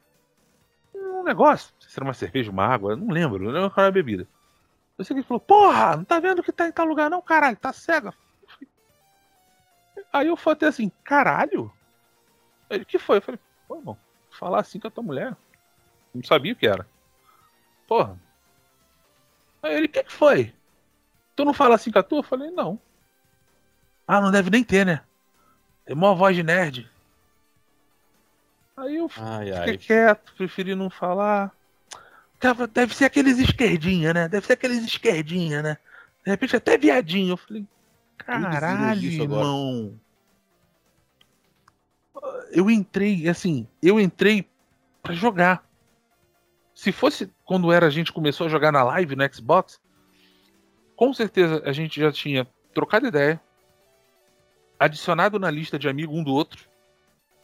Um 0.94 1.23
negócio. 1.23 1.73
Se 1.80 1.98
era 1.98 2.03
uma 2.03 2.14
cerveja, 2.14 2.52
uma 2.52 2.65
água, 2.65 2.95
não 2.95 3.07
lembro, 3.07 3.44
não 3.44 3.52
lembro 3.52 3.72
qual 3.72 3.84
era 3.84 3.90
a 3.90 3.94
bebida. 3.94 4.28
Eu 4.98 5.06
sei 5.06 5.15
que 5.15 5.19
ele 5.19 5.28
falou, 5.28 5.40
porra, 5.40 5.98
não 5.98 6.03
tá 6.03 6.19
vendo 6.19 6.44
que 6.44 6.52
tá 6.52 6.68
em 6.68 6.72
tal 6.72 6.86
lugar 6.86 7.10
não, 7.10 7.22
caralho, 7.22 7.57
tá 7.57 7.73
cega. 7.73 8.14
Aí 10.14 10.28
eu 10.28 10.36
falei 10.36 10.68
assim, 10.68 10.91
caralho? 11.03 11.72
Ele, 12.69 12.86
que 12.86 12.99
foi? 12.99 13.18
Eu 13.18 13.22
falei, 13.22 13.40
pô, 13.68 13.78
irmão, 13.78 13.98
falar 14.30 14.60
assim 14.60 14.80
com 14.80 14.88
a 14.88 14.91
tua 14.91 15.03
mulher. 15.03 15.36
Não 16.14 16.23
sabia 16.23 16.53
o 16.53 16.56
que 16.56 16.68
era. 16.68 16.86
Porra. 17.88 18.19
Aí 19.64 19.76
ele, 19.76 19.86
o 19.86 19.90
que, 19.90 20.03
que 20.03 20.11
foi? 20.11 20.53
Tu 21.36 21.45
não 21.45 21.53
fala 21.53 21.76
assim 21.76 21.91
com 21.91 21.99
a 21.99 22.03
tua? 22.03 22.19
Eu 22.19 22.23
falei, 22.23 22.52
não. 22.52 22.80
Ah, 24.07 24.19
não 24.19 24.32
deve 24.32 24.49
nem 24.49 24.64
ter, 24.64 24.86
né? 24.86 25.02
Tem 25.86 25.95
mó 25.95 26.14
voz 26.14 26.36
de 26.36 26.44
nerd. 26.44 26.91
Aí 28.82 28.95
eu 28.95 29.08
ai, 29.18 29.45
fiquei 29.45 29.60
ai. 29.60 29.78
quieto, 29.78 30.34
preferi 30.34 30.74
não 30.74 30.90
falar. 30.90 31.56
Deve 32.74 32.95
ser 32.95 33.06
aqueles 33.06 33.38
esquerdinha, 33.38 34.12
né? 34.12 34.28
Deve 34.28 34.48
ser 34.48 34.53
aqueles 34.53 34.84
esquerdinha, 34.84 35.62
né? 35.62 35.78
De 36.26 36.32
repente 36.32 36.56
até 36.56 36.80
viadinho. 36.80 37.34
Eu 37.34 37.38
falei, 37.38 37.68
caralho, 38.18 39.03
irmão. 39.03 39.94
Eu 42.52 42.72
entrei, 42.72 43.30
assim, 43.30 43.68
eu 43.84 43.99
entrei 43.99 44.49
para 45.03 45.14
jogar. 45.14 45.64
Se 46.74 46.91
fosse 46.91 47.32
quando 47.45 47.72
era 47.72 47.86
a 47.86 47.91
gente 47.91 48.12
começou 48.12 48.48
a 48.48 48.49
jogar 48.49 48.72
na 48.72 48.82
live 48.82 49.16
no 49.16 49.34
Xbox, 49.34 49.80
com 50.95 51.14
certeza 51.14 51.62
a 51.64 51.72
gente 51.72 52.02
já 52.02 52.12
tinha 52.12 52.48
trocado 52.74 53.06
ideia, 53.06 53.40
adicionado 54.80 55.38
na 55.38 55.52
lista 55.52 55.78
de 55.78 55.88
amigo 55.88 56.18
um 56.18 56.24
do 56.24 56.34
outro 56.34 56.70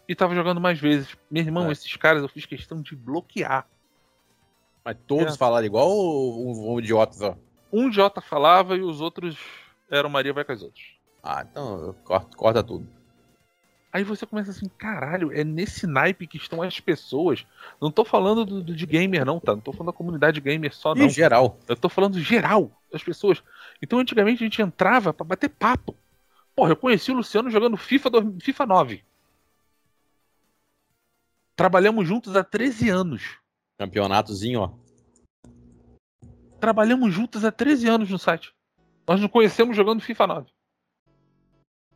e 0.07 0.15
tava 0.15 0.33
jogando 0.33 0.61
mais 0.61 0.79
vezes. 0.79 1.15
Meu 1.29 1.43
irmão, 1.43 1.69
é. 1.69 1.71
esses 1.71 1.95
caras 1.95 2.21
eu 2.21 2.29
fiz 2.29 2.45
questão 2.45 2.81
de 2.81 2.95
bloquear. 2.95 3.67
Mas 4.83 4.97
todos 5.05 5.33
é. 5.33 5.37
falaram 5.37 5.65
igual 5.65 5.89
ou 5.89 6.47
um, 6.47 6.73
um 6.73 6.79
idiota 6.79 7.13
só? 7.13 7.37
Um 7.71 7.87
idiota 7.87 8.21
falava 8.21 8.77
e 8.77 8.81
os 8.81 9.01
outros 9.01 9.37
eram 9.89 10.09
Maria 10.09 10.33
vai 10.33 10.45
com 10.45 10.51
as 10.53 10.61
outras. 10.61 10.85
Ah, 11.21 11.45
então 11.49 11.93
corta, 12.03 12.37
corta 12.37 12.63
tudo. 12.63 12.87
Aí 13.91 14.03
você 14.03 14.25
começa 14.25 14.51
assim, 14.51 14.69
caralho, 14.77 15.31
é 15.33 15.43
nesse 15.43 15.87
naipe 15.87 16.27
que 16.27 16.37
estão 16.37 16.61
as 16.61 16.79
pessoas. 16.79 17.45
Não 17.81 17.89
tô 17.89 18.05
falando 18.05 18.45
do, 18.45 18.61
do 18.61 18.75
de 18.75 18.85
gamer, 18.85 19.25
não, 19.25 19.39
tá? 19.39 19.53
Não 19.53 19.61
tô 19.61 19.71
falando 19.71 19.87
da 19.87 19.97
comunidade 19.97 20.39
gamer 20.39 20.73
só, 20.75 20.93
não. 20.93 21.05
Em 21.05 21.09
geral. 21.09 21.57
Eu 21.67 21.75
tô 21.75 21.89
falando 21.89 22.19
geral 22.19 22.69
das 22.91 23.03
pessoas. 23.03 23.41
Então, 23.81 23.99
antigamente, 23.99 24.43
a 24.43 24.45
gente 24.45 24.61
entrava 24.61 25.13
para 25.13 25.25
bater 25.25 25.49
papo. 25.49 25.95
Porra, 26.55 26.71
eu 26.71 26.75
conheci 26.75 27.11
o 27.11 27.15
Luciano 27.15 27.49
jogando 27.49 27.77
FIFA, 27.77 28.09
FIFA 28.39 28.65
9. 28.65 29.03
Trabalhamos 31.57 32.07
juntos 32.07 32.35
há 32.35 32.43
13 32.43 32.87
anos. 32.89 33.39
Campeonatozinho, 33.79 34.59
ó. 34.61 34.71
Trabalhamos 36.59 37.11
juntos 37.11 37.43
há 37.43 37.51
13 37.51 37.89
anos 37.89 38.09
no 38.11 38.19
site. 38.19 38.53
Nós 39.07 39.19
nos 39.19 39.31
conhecemos 39.31 39.75
jogando 39.75 39.99
FIFA 39.99 40.27
9. 40.27 40.51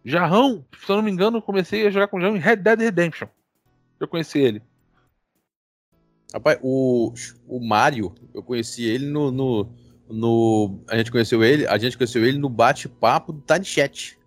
Jarrão, 0.03 0.65
se 0.75 0.91
eu 0.91 0.95
não 0.95 1.03
me 1.03 1.11
engano, 1.11 1.43
comecei 1.43 1.85
a 1.85 1.91
jogar 1.91 2.07
com 2.07 2.17
o 2.17 2.19
Jarrão 2.19 2.35
em 2.35 2.39
Red 2.39 2.55
Dead 2.55 2.79
Redemption. 2.79 3.27
Eu 3.99 4.07
conheci 4.07 4.39
ele. 4.39 4.63
Rapaz, 6.33 6.57
o, 6.63 7.13
o 7.47 7.59
Mario, 7.59 8.15
eu 8.33 8.41
conheci 8.41 8.83
ele 8.83 9.05
no, 9.05 9.29
no, 9.29 9.69
no, 10.09 10.83
A 10.87 10.97
gente 10.97 11.11
conheceu 11.11 11.43
ele, 11.43 11.67
a 11.67 11.77
gente 11.77 11.95
conheceu 11.95 12.25
ele 12.25 12.39
no 12.39 12.49
bate-papo 12.49 13.31
do 13.31 13.41
Tiny 13.41 13.65
Chat. 13.65 14.17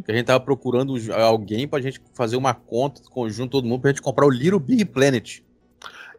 Que 0.00 0.12
a 0.12 0.14
gente 0.14 0.26
tava 0.26 0.40
procurando 0.40 0.94
alguém 1.12 1.68
pra 1.68 1.80
gente 1.80 2.00
fazer 2.14 2.36
uma 2.36 2.54
conta 2.54 3.02
conjunto, 3.10 3.50
todo 3.50 3.66
mundo, 3.66 3.80
pra 3.80 3.90
gente 3.90 4.00
comprar 4.02 4.26
o 4.26 4.30
Little 4.30 4.60
Big 4.60 4.84
Planet. 4.86 5.40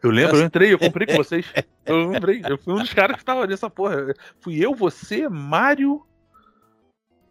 Eu 0.02 0.12
lembro, 0.12 0.38
eu 0.38 0.46
entrei, 0.46 0.74
eu 0.74 0.80
comprei 0.80 1.08
com 1.08 1.16
vocês. 1.24 1.46
Eu 1.86 2.10
lembrei, 2.10 2.42
eu 2.48 2.58
fui 2.58 2.74
um 2.74 2.78
dos 2.78 2.94
caras 2.94 3.18
que 3.18 3.26
tava 3.26 3.48
nessa 3.48 3.70
porra. 3.70 4.14
Fui 4.42 4.58
eu, 4.64 4.76
você, 4.76 5.30
Mário, 5.30 6.06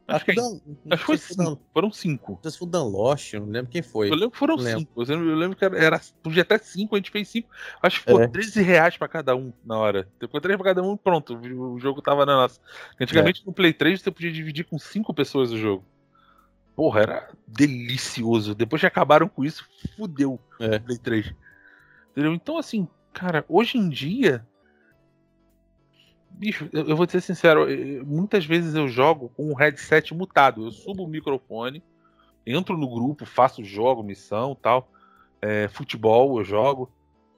Acho, 0.06 0.24
que, 0.24 0.35
Dan, 0.35 0.60
acho 0.90 1.05
foi 1.05 1.16
cinco. 1.16 1.43
Dan, 1.43 1.56
foram 1.73 1.90
cinco. 1.90 2.40
Se 2.43 2.59
foi 2.59 2.69
o 2.69 2.70
Dan 2.70 2.85
Lost, 2.85 3.35
não 3.35 3.47
lembro 3.47 3.70
quem 3.70 3.82
foi. 3.82 4.09
Eu 4.09 4.14
lembro 4.14 4.31
que 4.32 4.39
foram 4.39 4.59
cinco. 4.59 5.01
Eu 5.01 5.06
lembro, 5.06 5.31
eu 5.31 5.36
lembro 5.36 5.56
que 5.56 5.64
era, 5.64 5.78
era, 5.78 6.01
Podia 6.23 6.43
até 6.43 6.59
cinco, 6.59 6.94
a 6.94 6.98
gente 6.98 7.10
fez 7.10 7.28
cinco. 7.28 7.48
Acho 7.81 8.01
que 8.01 8.06
ficou 8.06 8.20
é. 8.20 8.28
13 8.28 8.62
reais 8.62 8.97
pra 8.97 9.09
cada 9.09 9.35
um 9.35 9.52
na 9.64 9.78
hora. 9.78 10.09
Ficou 10.19 10.40
13 10.40 10.59
pra 10.59 10.74
cada 10.74 10.82
um 10.82 10.97
pronto. 10.97 11.36
O 11.36 11.78
jogo 11.78 12.02
tava 12.02 12.27
na 12.27 12.35
nossa. 12.35 12.60
Antigamente 13.01 13.43
é. 13.43 13.47
no 13.47 13.52
Play 13.52 13.73
3 13.73 14.02
você 14.02 14.10
podia 14.10 14.32
dividir 14.32 14.64
com 14.64 14.78
cinco 14.78 15.14
pessoas 15.14 15.52
o 15.52 15.56
jogo. 15.56 15.85
Porra, 16.74 17.01
era 17.01 17.31
delicioso. 17.47 18.55
Depois 18.55 18.81
que 18.81 18.86
acabaram 18.86 19.28
com 19.28 19.44
isso, 19.44 19.69
fudeu 19.97 20.40
é. 20.59 20.77
o 20.77 20.81
Play 20.81 20.99
3. 20.99 21.35
Entendeu? 22.11 22.35
Então, 22.35 22.59
assim, 22.59 22.89
cara, 23.12 23.44
hoje 23.49 23.78
em 23.78 23.89
dia 23.89 24.47
Bicho, 26.43 26.69
eu, 26.73 26.89
eu 26.89 26.97
vou 26.97 27.09
ser 27.09 27.20
sincero, 27.20 27.66
muitas 28.05 28.44
vezes 28.44 28.74
eu 28.74 28.89
jogo 28.89 29.28
com 29.36 29.51
o 29.51 29.55
headset 29.55 30.15
mutado. 30.15 30.65
Eu 30.65 30.73
subo 30.73 31.05
o 31.05 31.09
microfone, 31.09 31.82
entro 32.47 32.77
no 32.77 32.89
grupo, 32.89 33.24
faço 33.27 33.62
jogo, 33.62 34.03
missão 34.03 34.55
tal. 34.55 34.90
É, 35.40 35.69
futebol 35.69 36.39
eu 36.39 36.44
jogo, 36.44 36.90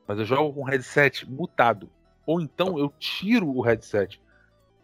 mas 0.07 0.19
eu 0.19 0.25
jogo 0.25 0.53
com 0.53 0.63
o 0.63 0.65
headset 0.65 1.29
mutado. 1.31 1.91
Ou 2.27 2.41
então 2.41 2.79
eu 2.79 2.93
tiro 2.99 3.49
o 3.49 3.61
headset 3.61 4.21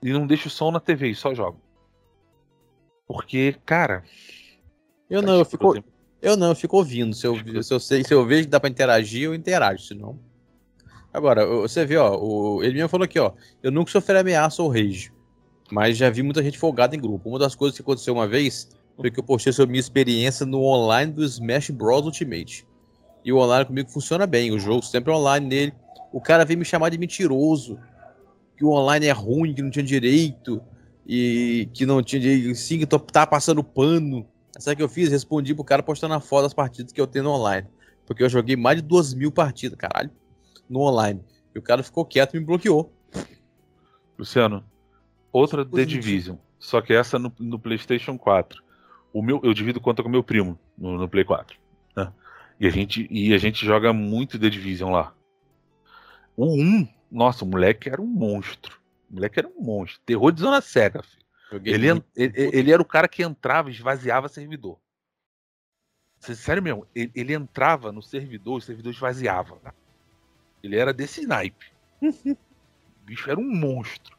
e 0.03 0.13
não 0.13 0.27
deixo 0.27 0.49
o 0.49 0.51
som 0.51 0.71
na 0.71 0.81
TV 0.81 1.09
e 1.09 1.15
só 1.15 1.35
jogo. 1.35 1.61
Porque, 3.07 3.57
cara. 3.65 4.05
Eu 5.11 5.21
não, 5.21 5.39
eu 5.39 5.45
fico. 5.45 5.75
Eu 6.23 6.37
não, 6.37 6.51
eu 6.51 6.55
fico 6.55 6.77
ouvindo. 6.77 7.15
Se 7.15 7.27
eu, 7.27 7.35
se 7.63 7.75
eu, 7.75 7.81
sei, 7.81 8.05
se 8.05 8.15
eu 8.15 8.25
vejo 8.25 8.45
que 8.45 8.51
dá 8.51 8.61
pra 8.61 8.71
interagir, 8.71 9.25
eu 9.25 9.35
interajo, 9.35 9.83
senão. 9.83 10.19
Agora, 11.13 11.45
você 11.45 11.85
vê, 11.85 11.97
ó, 11.97 12.17
o, 12.17 12.63
ele 12.63 12.75
mesmo 12.75 12.89
falou 12.89 13.05
aqui, 13.05 13.19
ó, 13.19 13.33
eu 13.63 13.73
nunca 13.73 13.91
sofri 13.91 14.17
ameaça 14.17 14.63
ou 14.63 14.69
rage, 14.69 15.13
mas 15.71 15.97
já 15.97 16.09
vi 16.09 16.23
muita 16.23 16.43
gente 16.43 16.57
folgada 16.57 16.95
em 16.95 17.01
grupo. 17.01 17.29
Uma 17.29 17.39
das 17.39 17.57
coisas 17.57 17.77
que 17.77 17.83
aconteceu 17.83 18.15
uma 18.15 18.29
vez 18.29 18.69
foi 18.97 19.11
que 19.11 19.19
eu 19.19 19.25
postei 19.25 19.53
sobre 19.53 19.73
minha 19.73 19.81
experiência 19.81 20.47
no 20.47 20.63
online 20.63 21.11
do 21.11 21.25
Smash 21.25 21.71
Bros 21.71 22.05
Ultimate. 22.05 22.65
E 23.25 23.33
o 23.33 23.39
online 23.39 23.65
comigo 23.65 23.91
funciona 23.91 24.27
bem, 24.27 24.53
o 24.53 24.59
jogo 24.59 24.83
sempre 24.85 25.13
online 25.13 25.47
nele. 25.47 25.73
O 26.13 26.21
cara 26.21 26.45
veio 26.45 26.59
me 26.59 26.65
chamar 26.65 26.91
de 26.91 26.99
mentiroso, 26.99 27.79
que 28.57 28.65
o 28.65 28.71
online 28.71 29.07
é 29.07 29.13
ruim, 29.13 29.53
que 29.53 29.63
não 29.63 29.71
tinha 29.71 29.85
direito, 29.85 30.63
e 31.07 31.69
que 31.73 31.85
não 31.85 32.03
tinha 32.03 32.21
direito, 32.21 32.55
sim, 32.55 32.79
que 32.79 32.87
tá 32.87 33.27
passando 33.27 33.65
pano. 33.65 34.27
Sabe 34.61 34.75
o 34.75 34.77
que 34.77 34.83
eu 34.83 34.89
fiz? 34.89 35.11
Respondi 35.11 35.55
pro 35.55 35.65
cara 35.65 35.83
postando 35.83 36.15
a 36.15 36.21
foto 36.21 36.43
das 36.43 36.55
partidas 36.55 36.93
que 36.93 37.01
eu 37.01 37.07
tenho 37.07 37.25
no 37.25 37.31
online. 37.33 37.67
Porque 38.07 38.23
eu 38.23 38.29
joguei 38.29 38.57
mais 38.57 38.77
de 38.77 38.83
duas 38.83 39.15
mil 39.15 39.33
partidas, 39.33 39.79
caralho 39.79 40.11
no 40.69 40.81
online. 40.81 41.21
E 41.55 41.59
o 41.59 41.63
cara 41.63 41.83
ficou 41.83 42.05
quieto 42.05 42.37
e 42.37 42.39
me 42.39 42.47
bloqueou. 42.47 42.93
Luciano, 44.17 44.65
outra 45.33 45.65
The 45.65 45.85
Division. 45.85 46.37
Só 46.59 46.81
que 46.81 46.93
essa 46.93 47.19
no, 47.19 47.33
no, 47.39 47.59
PlayStation 47.59 48.17
4. 48.17 48.63
O 49.13 49.23
meu, 49.23 49.41
eu 49.43 49.53
divido 49.53 49.81
conta 49.81 50.03
com 50.03 50.09
meu 50.09 50.23
primo 50.23 50.59
no, 50.79 50.97
no 50.97 51.09
Play 51.09 51.25
4. 51.25 51.59
Né? 51.97 52.13
E, 52.61 52.67
a 52.67 52.71
gente, 52.71 53.09
e 53.11 53.35
a 53.35 53.39
gente 53.39 53.67
joga 53.67 53.93
muito 53.93 54.39
The 54.39 54.49
Division 54.49 54.93
lá. 54.93 55.13
O 56.37 56.55
1, 56.55 56.89
nossa, 57.11 57.45
o 57.45 57.49
moleque 57.49 57.89
era 57.89 58.01
um 58.01 58.07
monstro. 58.07 58.79
O 59.11 59.15
moleque 59.15 59.41
era 59.41 59.49
um 59.49 59.61
monstro. 59.61 60.01
Terror 60.07 60.31
de 60.31 60.41
zona 60.41 60.61
cega, 60.61 61.03
filho. 61.03 61.20
Ele, 61.65 61.89
ele, 61.89 62.03
ele, 62.17 62.73
era 62.73 62.81
o 62.81 62.85
cara 62.85 63.09
que 63.09 63.23
entrava 63.23 63.69
e 63.69 63.73
esvaziava 63.73 64.29
servidor. 64.29 64.79
Sério 66.21 66.63
mesmo, 66.63 66.87
ele, 66.95 67.11
ele 67.15 67.35
entrava 67.35 67.91
no 67.91 68.03
servidor, 68.03 68.59
o 68.59 68.61
servidor 68.61 68.93
esvaziava. 68.93 69.57
Tá? 69.57 69.75
Ele 70.63 70.77
era 70.77 70.93
desse 70.93 71.27
naipe. 71.27 71.67
o 72.03 72.37
bicho 73.05 73.31
era 73.31 73.41
um 73.41 73.51
monstro. 73.51 74.17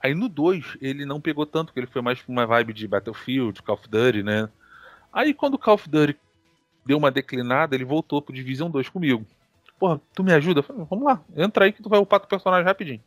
Aí 0.00 0.14
no 0.14 0.28
2 0.28 0.78
ele 0.80 1.06
não 1.06 1.20
pegou 1.20 1.46
tanto, 1.46 1.68
porque 1.68 1.80
ele 1.80 1.86
foi 1.86 2.02
mais 2.02 2.20
pra 2.20 2.32
uma 2.32 2.46
vibe 2.46 2.72
de 2.72 2.88
Battlefield, 2.88 3.62
Call 3.62 3.76
of 3.76 3.88
Duty, 3.88 4.22
né? 4.22 4.48
Aí 5.12 5.32
quando 5.32 5.54
o 5.54 5.58
Call 5.58 5.74
of 5.74 5.88
Duty 5.88 6.18
deu 6.84 6.98
uma 6.98 7.10
declinada, 7.10 7.74
ele 7.74 7.84
voltou 7.84 8.20
pro 8.20 8.34
Division 8.34 8.70
2 8.70 8.88
comigo. 8.88 9.24
Porra, 9.78 10.00
tu 10.14 10.22
me 10.22 10.32
ajuda? 10.32 10.62
Falei, 10.62 10.84
Vamos 10.88 11.04
lá, 11.04 11.22
entra 11.36 11.64
aí 11.64 11.72
que 11.72 11.82
tu 11.82 11.88
vai 11.88 11.98
upar 11.98 12.20
teu 12.20 12.28
personagem 12.28 12.66
rapidinho. 12.66 13.02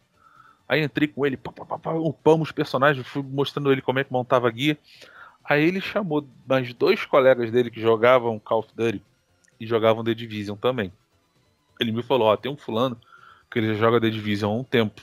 Aí 0.67 0.83
entrei 0.83 1.07
com 1.07 1.25
ele, 1.25 1.37
pá, 1.37 1.51
pá, 1.51 1.77
pá, 1.77 1.91
upamos 1.93 2.49
os 2.49 2.51
personagens, 2.51 3.07
fui 3.07 3.23
mostrando 3.23 3.71
ele 3.71 3.81
como 3.81 3.99
é 3.99 4.03
que 4.03 4.11
montava 4.11 4.47
a 4.47 4.51
guia. 4.51 4.77
Aí 5.43 5.63
ele 5.63 5.79
chamou 5.79 6.27
mais 6.45 6.73
dois 6.73 7.05
colegas 7.05 7.49
dele 7.51 7.71
que 7.71 7.79
jogavam 7.79 8.37
Call 8.37 8.59
of 8.59 8.69
Duty 8.75 9.01
e 9.59 9.65
jogavam 9.65 10.03
The 10.03 10.13
Division 10.13 10.57
também. 10.57 10.91
Ele 11.79 11.91
me 11.91 12.03
falou, 12.03 12.27
ó, 12.27 12.35
tem 12.35 12.51
um 12.51 12.57
fulano 12.57 12.99
que 13.49 13.59
ele 13.59 13.73
já 13.73 13.75
joga 13.75 14.01
The 14.01 14.09
Division 14.09 14.51
há 14.51 14.55
um 14.55 14.63
tempo. 14.63 15.01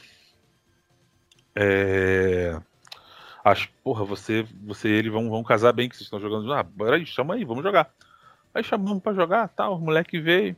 É... 1.55 2.61
Acho, 3.43 3.71
porra, 3.83 4.05
você, 4.05 4.47
você 4.63 4.89
e 4.89 4.93
ele 4.93 5.11
vão, 5.11 5.31
vão 5.31 5.43
casar 5.43 5.73
bem, 5.73 5.89
que 5.89 5.97
vocês 5.97 6.07
estão 6.07 6.21
jogando. 6.21 6.53
Ah, 6.53 6.63
bora 6.63 6.97
aí, 6.97 7.07
chama 7.07 7.35
aí, 7.35 7.45
vamos 7.45 7.63
jogar. 7.63 7.91
Aí 8.55 8.63
chamamos 8.63 9.03
para 9.03 9.15
jogar, 9.15 9.49
tal, 9.49 9.71
tá, 9.73 9.77
o 9.77 9.81
moleque 9.81 10.21
veio. 10.21 10.57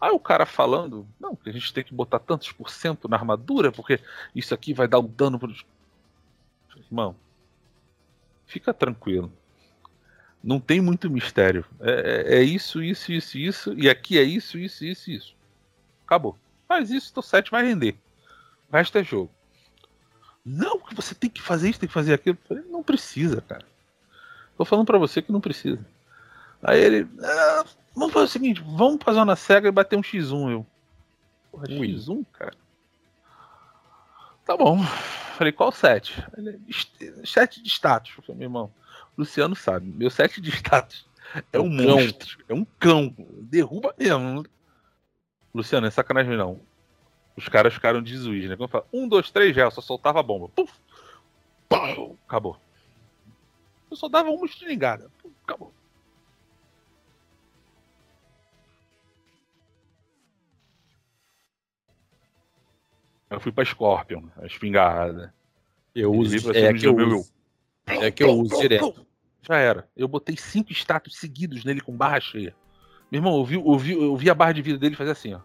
Aí 0.00 0.10
o 0.10 0.20
cara 0.20 0.46
falando, 0.46 1.06
não, 1.18 1.34
que 1.34 1.48
a 1.48 1.52
gente 1.52 1.72
tem 1.72 1.82
que 1.82 1.92
botar 1.92 2.20
tantos 2.20 2.52
por 2.52 2.70
cento 2.70 3.08
na 3.08 3.16
armadura, 3.16 3.72
porque 3.72 4.00
isso 4.34 4.54
aqui 4.54 4.72
vai 4.72 4.86
dar 4.86 5.00
um 5.00 5.06
dano 5.06 5.38
pro. 5.38 5.54
Irmão, 6.76 7.16
fica 8.46 8.72
tranquilo. 8.72 9.32
Não 10.42 10.60
tem 10.60 10.80
muito 10.80 11.10
mistério. 11.10 11.64
É, 11.80 11.90
é, 11.90 12.38
é, 12.38 12.42
isso, 12.42 12.82
isso, 12.82 13.12
isso, 13.12 13.36
isso. 13.36 13.74
E 13.76 13.90
aqui 13.90 14.18
é 14.18 14.22
isso, 14.22 14.56
isso, 14.56 14.84
isso, 14.84 15.10
isso. 15.10 15.36
Acabou. 16.06 16.38
Faz 16.68 16.90
isso, 16.90 17.12
teu 17.12 17.22
set 17.22 17.50
vai 17.50 17.66
render. 17.66 17.96
O 18.70 18.76
resto 18.76 18.96
é 18.98 19.04
jogo. 19.04 19.30
Não, 20.44 20.80
você 20.94 21.14
tem 21.14 21.28
que 21.28 21.42
fazer 21.42 21.70
isso, 21.70 21.80
tem 21.80 21.88
que 21.88 21.92
fazer 21.92 22.14
aquilo. 22.14 22.38
Falei, 22.46 22.64
não 22.70 22.82
precisa, 22.82 23.40
cara. 23.40 23.66
Tô 24.56 24.64
falando 24.64 24.86
para 24.86 24.98
você 24.98 25.20
que 25.20 25.32
não 25.32 25.40
precisa. 25.40 25.84
Aí 26.62 26.80
ele, 26.80 27.08
ah, 27.22 27.64
Vamos 27.98 28.12
fazer 28.12 28.26
o 28.26 28.28
seguinte, 28.28 28.62
vamos 28.64 29.02
pra 29.02 29.12
zona 29.12 29.34
cega 29.34 29.68
e 29.68 29.72
bater 29.72 29.96
um 29.96 30.02
X1, 30.02 30.52
eu. 30.52 30.66
Porra, 31.50 31.66
X1, 31.66 32.24
cara? 32.32 32.56
Tá 34.44 34.56
bom. 34.56 34.78
Falei, 35.36 35.52
qual 35.52 35.72
set? 35.72 36.14
Set 37.24 37.60
de 37.60 37.68
status. 37.68 38.12
Falei, 38.12 38.36
meu 38.36 38.46
irmão, 38.46 38.72
Luciano 39.16 39.56
sabe, 39.56 39.86
meu 39.86 40.10
set 40.10 40.40
de 40.40 40.50
status 40.50 41.08
é, 41.52 41.58
um 41.58 41.76
cão. 41.76 41.96
monstro, 41.96 42.44
é 42.48 42.54
um 42.54 42.64
cão. 42.78 43.14
Derruba 43.42 43.92
mesmo. 43.98 44.44
Luciano, 45.52 45.86
é 45.86 45.90
sacanagem 45.90 46.36
não. 46.36 46.60
Os 47.36 47.48
caras 47.48 47.74
ficaram 47.74 48.00
de 48.00 48.16
juiz, 48.16 48.48
né? 48.48 48.56
Quando 48.56 48.70
fala, 48.70 48.86
um, 48.92 49.08
dois, 49.08 49.30
três, 49.30 49.54
já, 49.54 49.70
só 49.70 49.80
soltava 49.80 50.20
a 50.20 50.22
bomba. 50.22 50.48
Puf! 50.48 50.72
Pau! 51.68 52.16
Acabou. 52.26 52.56
Eu 53.90 53.96
só 53.96 54.08
dava 54.08 54.30
uma 54.30 54.46
estilingada. 54.46 55.10
Acabou. 55.44 55.72
Eu 63.30 63.40
fui 63.40 63.52
pra 63.52 63.64
Scorpion, 63.64 64.24
a 64.36 64.46
espingarda. 64.46 65.34
Eu 65.94 66.12
uso. 66.12 66.52
É 66.52 66.72
que 66.72 66.86
eu, 66.86 66.94
meu, 66.94 67.18
uso. 67.18 67.32
é 67.86 68.10
que 68.10 68.22
eu 68.22 68.30
uso 68.30 68.60
direto. 68.60 69.06
Já 69.42 69.56
era. 69.56 69.88
Eu 69.96 70.08
botei 70.08 70.36
cinco 70.36 70.72
status 70.72 71.16
seguidos 71.16 71.64
nele 71.64 71.80
com 71.80 71.96
barra 71.96 72.20
cheia. 72.20 72.54
Meu 73.10 73.20
irmão, 73.20 73.38
eu 73.38 73.44
vi, 73.44 73.54
eu 73.54 73.78
vi, 73.78 73.92
eu 73.92 74.16
vi 74.16 74.30
a 74.30 74.34
barra 74.34 74.52
de 74.52 74.62
vida 74.62 74.78
dele 74.78 74.96
fazer 74.96 75.12
assim, 75.12 75.34
ó. 75.34 75.40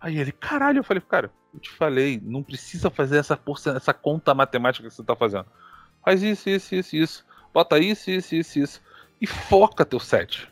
Aí 0.00 0.18
ele, 0.18 0.32
caralho, 0.32 0.80
eu 0.80 0.84
falei, 0.84 1.00
cara, 1.00 1.30
eu 1.54 1.60
te 1.60 1.70
falei, 1.70 2.20
não 2.24 2.42
precisa 2.42 2.90
fazer 2.90 3.18
essa, 3.18 3.36
porça, 3.36 3.70
essa 3.70 3.94
conta 3.94 4.34
matemática 4.34 4.88
que 4.88 4.94
você 4.94 5.04
tá 5.04 5.14
fazendo. 5.14 5.46
Faz 6.04 6.22
isso, 6.22 6.50
isso, 6.50 6.74
isso, 6.74 6.96
isso. 6.96 7.26
Bota 7.54 7.78
isso, 7.78 8.10
isso, 8.10 8.34
isso, 8.34 8.58
isso. 8.58 8.82
E 9.20 9.26
foca 9.26 9.84
teu 9.84 10.00
set. 10.00 10.51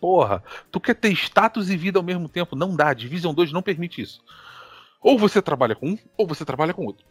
Porra, 0.00 0.42
tu 0.70 0.80
quer 0.80 0.94
ter 0.94 1.12
status 1.12 1.68
e 1.68 1.76
vida 1.76 1.98
ao 1.98 2.02
mesmo 2.02 2.28
tempo? 2.28 2.56
Não 2.56 2.74
dá. 2.74 2.94
Division 2.94 3.34
2 3.34 3.52
não 3.52 3.62
permite 3.62 4.00
isso. 4.00 4.22
Ou 5.00 5.18
você 5.18 5.40
trabalha 5.40 5.74
com 5.74 5.90
um, 5.90 5.98
ou 6.16 6.26
você 6.26 6.44
trabalha 6.44 6.74
com 6.74 6.84
outro. 6.84 7.04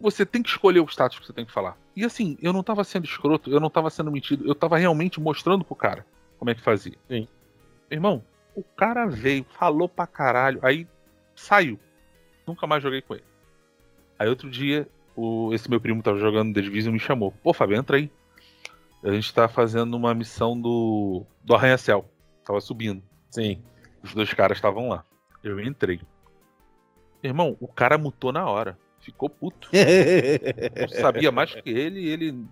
Você 0.00 0.24
tem 0.24 0.42
que 0.42 0.48
escolher 0.48 0.80
o 0.80 0.86
status 0.86 1.18
que 1.18 1.26
você 1.26 1.32
tem 1.32 1.44
que 1.44 1.52
falar. 1.52 1.76
E 1.94 2.04
assim, 2.04 2.36
eu 2.40 2.52
não 2.52 2.62
tava 2.62 2.82
sendo 2.82 3.04
escroto, 3.04 3.50
eu 3.50 3.60
não 3.60 3.70
tava 3.70 3.90
sendo 3.90 4.10
mentido, 4.10 4.46
eu 4.46 4.54
tava 4.54 4.78
realmente 4.78 5.20
mostrando 5.20 5.64
pro 5.64 5.76
cara 5.76 6.06
como 6.38 6.50
é 6.50 6.54
que 6.54 6.60
fazia. 6.60 6.96
Sim. 7.08 7.28
Irmão, 7.90 8.22
o 8.54 8.62
cara 8.62 9.06
veio, 9.06 9.44
falou 9.58 9.88
pra 9.88 10.06
caralho, 10.06 10.58
aí 10.62 10.86
saiu. 11.34 11.78
Nunca 12.46 12.66
mais 12.66 12.82
joguei 12.82 13.00
com 13.00 13.14
ele. 13.14 13.24
Aí 14.18 14.28
outro 14.28 14.50
dia, 14.50 14.88
o, 15.16 15.52
esse 15.52 15.68
meu 15.70 15.80
primo 15.80 16.02
tava 16.02 16.18
jogando 16.18 16.54
The 16.54 16.60
Division 16.60 16.90
e 16.90 16.94
me 16.94 17.00
chamou. 17.00 17.32
Pô, 17.42 17.52
Fábio, 17.52 17.76
entra 17.76 17.96
aí. 17.96 18.10
A 19.04 19.12
gente 19.12 19.34
tá 19.34 19.46
fazendo 19.46 19.94
uma 19.94 20.14
missão 20.14 20.58
do, 20.58 21.26
do 21.44 21.54
Arranha-Céu. 21.54 22.08
Tava 22.42 22.60
subindo. 22.60 23.02
Sim. 23.30 23.62
Os 24.02 24.14
dois 24.14 24.32
caras 24.32 24.56
estavam 24.56 24.88
lá. 24.88 25.04
Eu 25.42 25.60
entrei. 25.60 26.00
Irmão, 27.22 27.54
o 27.60 27.68
cara 27.68 27.98
mutou 27.98 28.32
na 28.32 28.48
hora. 28.48 28.78
Ficou 29.00 29.28
puto. 29.28 29.68
eu 29.74 30.88
sabia 30.88 31.30
mais 31.30 31.54
que 31.54 31.68
ele 31.68 32.08
ele 32.08 32.46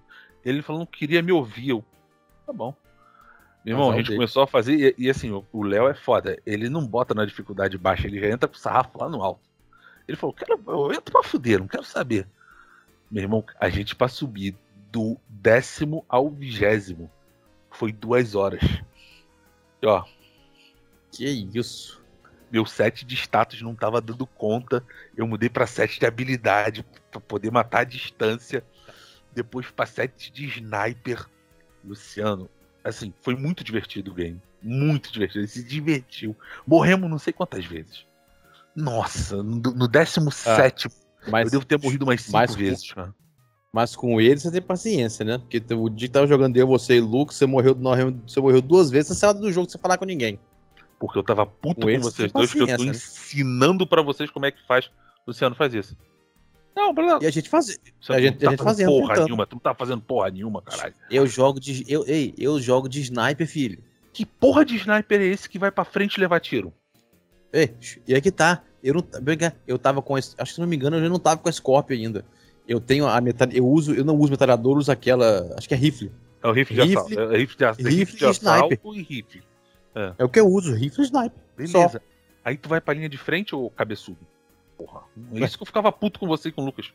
ele 0.45 0.61
falou 0.61 0.87
que 0.87 0.99
queria 0.99 1.23
me 1.23 1.33
ouvir. 1.33 1.71
Eu, 1.71 1.85
tá 2.47 2.53
bom. 2.53 2.75
Meu 3.65 3.75
irmão, 3.75 3.91
a 3.91 3.97
gente 3.97 4.07
dele. 4.09 4.17
começou 4.17 4.43
a 4.43 4.47
fazer. 4.47 4.95
E, 4.99 5.07
e 5.07 5.11
assim, 5.11 5.31
o 5.53 5.63
Léo 5.63 5.89
é 5.89 5.95
foda. 5.95 6.39
Ele 6.45 6.69
não 6.69 6.87
bota 6.87 7.15
na 7.15 7.25
dificuldade 7.25 7.79
baixa, 7.79 8.07
ele 8.07 8.21
já 8.21 8.29
entra 8.29 8.49
com 8.49 8.57
o 8.57 8.59
sarrafo 8.59 8.99
lá 8.99 9.09
no 9.09 9.23
alto. 9.23 9.49
Ele 10.07 10.17
falou: 10.17 10.35
quero, 10.35 10.61
eu 10.67 10.93
entro 10.93 11.13
pra 11.13 11.23
fuder, 11.23 11.61
não 11.61 11.69
quero 11.69 11.85
saber. 11.85 12.27
Meu 13.11 13.23
irmão, 13.23 13.45
a 13.59 13.69
gente 13.69 13.95
pra 13.95 14.09
subir 14.09 14.57
do 14.93 15.19
décimo 15.27 16.05
ao 16.07 16.29
vigésimo. 16.29 17.11
Foi 17.71 17.91
duas 17.91 18.35
horas. 18.35 18.63
E, 19.81 19.87
ó. 19.87 20.05
Que 21.11 21.27
isso? 21.27 22.03
Meu 22.51 22.67
set 22.67 23.07
de 23.07 23.15
status 23.15 23.63
não 23.63 23.75
tava 23.75 24.03
dando 24.03 24.27
conta. 24.27 24.85
Eu 25.17 25.27
mudei 25.27 25.49
para 25.49 25.67
set 25.67 25.99
de 25.99 26.05
habilidade 26.05 26.85
para 27.11 27.21
poder 27.21 27.51
matar 27.51 27.81
a 27.81 27.85
distância. 27.85 28.63
Depois 29.35 29.71
para 29.71 29.87
set 29.87 30.31
de 30.31 30.45
sniper. 30.47 31.27
Luciano, 31.83 32.49
assim, 32.85 33.13
foi 33.23 33.35
muito 33.35 33.65
divertido 33.65 34.11
o 34.11 34.15
game. 34.15 34.41
Muito 34.63 35.11
divertido. 35.11 35.41
Ele 35.41 35.49
se 35.49 35.65
divertiu. 35.65 36.37
Morremos 36.67 37.11
não 37.11 37.19
sei 37.19 37.33
quantas 37.33 37.65
vezes. 37.65 38.07
Nossa, 38.77 39.43
no, 39.43 39.61
no 39.61 39.89
17 39.89 40.89
ah, 40.89 40.91
mas, 41.31 41.47
eu 41.47 41.61
devo 41.61 41.65
ter 41.65 41.79
morrido 41.79 42.07
mais 42.07 42.23
cinco 42.23 42.53
vezes, 42.55 42.89
com, 42.89 42.97
cara. 42.97 43.15
Mas 43.73 43.97
com 43.97 44.21
ele 44.21 44.39
você 44.39 44.51
tem 44.51 44.61
paciência, 44.61 45.25
né? 45.25 45.39
Porque 45.39 45.63
o 45.75 45.89
dia 45.89 46.07
que 46.07 46.13
tava 46.13 46.27
jogando 46.27 46.57
eu, 46.57 46.67
você 46.67 46.97
e 46.97 47.01
o 47.01 47.07
Luke, 47.07 47.35
você 47.35 47.47
morreu, 47.47 47.75
você 48.27 48.39
morreu 48.39 48.61
duas 48.61 48.91
vezes, 48.91 49.09
você 49.09 49.15
saiu 49.15 49.35
do 49.35 49.51
jogo 49.51 49.71
sem 49.71 49.81
falar 49.81 49.97
com 49.97 50.05
ninguém. 50.05 50.39
Porque 51.01 51.19
eu 51.19 51.23
tava 51.23 51.47
puto 51.47 51.87
com, 51.87 51.93
com 51.93 52.01
vocês 52.01 52.31
dois, 52.31 52.51
porque 52.51 52.71
eu 52.71 52.77
tô 52.77 52.85
né? 52.85 52.91
ensinando 52.91 53.87
para 53.87 54.03
vocês 54.03 54.31
como 54.31 54.45
é 54.45 54.51
que 54.51 54.65
faz. 54.67 54.91
Luciano, 55.27 55.55
faz 55.55 55.73
isso. 55.73 55.97
Não, 56.77 56.95
pra... 56.95 57.19
E 57.21 57.27
a 57.27 57.31
gente 57.31 57.49
faz. 57.49 57.79
A 58.11 58.21
gente, 58.21 58.39
tá 58.39 58.49
a 58.49 58.51
gente 58.51 58.63
fazendo 58.63 58.89
porra 58.89 59.09
tentando. 59.09 59.25
nenhuma, 59.25 59.47
tu 59.47 59.55
não 59.55 59.61
tá 59.61 59.75
fazendo 59.75 60.03
porra 60.03 60.31
nenhuma, 60.31 60.63
caralho. 60.63 60.95
Eu 61.11 61.27
jogo 61.27 61.59
de. 61.59 61.85
Eu, 61.89 62.05
ei, 62.07 62.35
eu 62.37 62.61
jogo 62.61 62.89
de 62.89 63.01
sniper, 63.01 63.47
filho. 63.47 63.83
Que 64.13 64.27
porra 64.27 64.65
de 64.65 64.77
sniper 64.77 65.21
é 65.21 65.25
esse 65.25 65.49
que 65.49 65.59
vai 65.59 65.71
pra 65.71 65.85
frente 65.85 66.21
levar 66.21 66.41
tiro? 66.41 66.73
Ei, 67.53 67.75
e 68.07 68.15
aí 68.15 68.21
que 68.21 68.31
tá. 68.31 68.63
Eu 68.83 68.95
não. 68.95 69.05
Eu 69.67 69.79
tava 69.79 70.03
com. 70.03 70.17
Acho 70.17 70.35
que 70.37 70.53
se 70.53 70.61
não 70.61 70.67
me 70.67 70.77
engano, 70.77 70.99
eu 70.99 71.11
não 71.11 71.19
tava 71.19 71.41
com 71.41 71.49
a 71.49 71.53
Scorpio 71.53 71.97
ainda. 71.97 72.25
Eu 72.67 72.81
tenho 72.81 73.07
a 73.07 73.21
metralha. 73.21 73.57
Eu 73.57 73.67
uso. 73.67 73.95
Eu 73.95 74.05
não 74.05 74.17
uso 74.17 74.31
metralhador, 74.31 74.79
uso 74.79 74.91
aquela. 74.91 75.55
Acho 75.57 75.69
que 75.69 75.75
é 75.75 75.77
rifle. 75.77 76.13
É 76.43 76.49
o 76.49 76.53
rifle, 76.53 76.77
rifle 76.77 76.87
de 76.87 76.99
assalto. 76.99 77.21
É 77.33 77.37
rifle 77.37 77.57
de, 77.57 77.65
rifle 77.65 77.91
rifle 77.91 78.19
de 78.19 78.31
sniper. 78.31 78.81
e 78.95 79.03
rifle. 79.03 79.43
É. 79.95 80.15
é. 80.19 80.25
o 80.25 80.29
que 80.29 80.41
eu 80.41 80.47
uso, 80.47 80.75
rifle 80.75 81.03
e 81.03 81.07
sniper. 81.07 81.43
Beleza. 81.57 81.89
Só. 81.89 82.01
Aí 82.45 82.57
tu 82.57 82.69
vai 82.69 82.81
pra 82.81 82.95
linha 82.95 83.09
de 83.09 83.19
frente 83.19 83.55
ou 83.55 83.71
cabeçudo? 83.71 84.19
Porra. 84.77 85.03
É 85.35 85.41
isso 85.41 85.57
que 85.57 85.63
eu 85.63 85.67
ficava 85.67 85.93
puto 85.93 86.19
com 86.19 86.27
você 86.27 86.49
e 86.49 86.53
com 86.53 86.63
o 86.63 86.65
Lucas. 86.65 86.93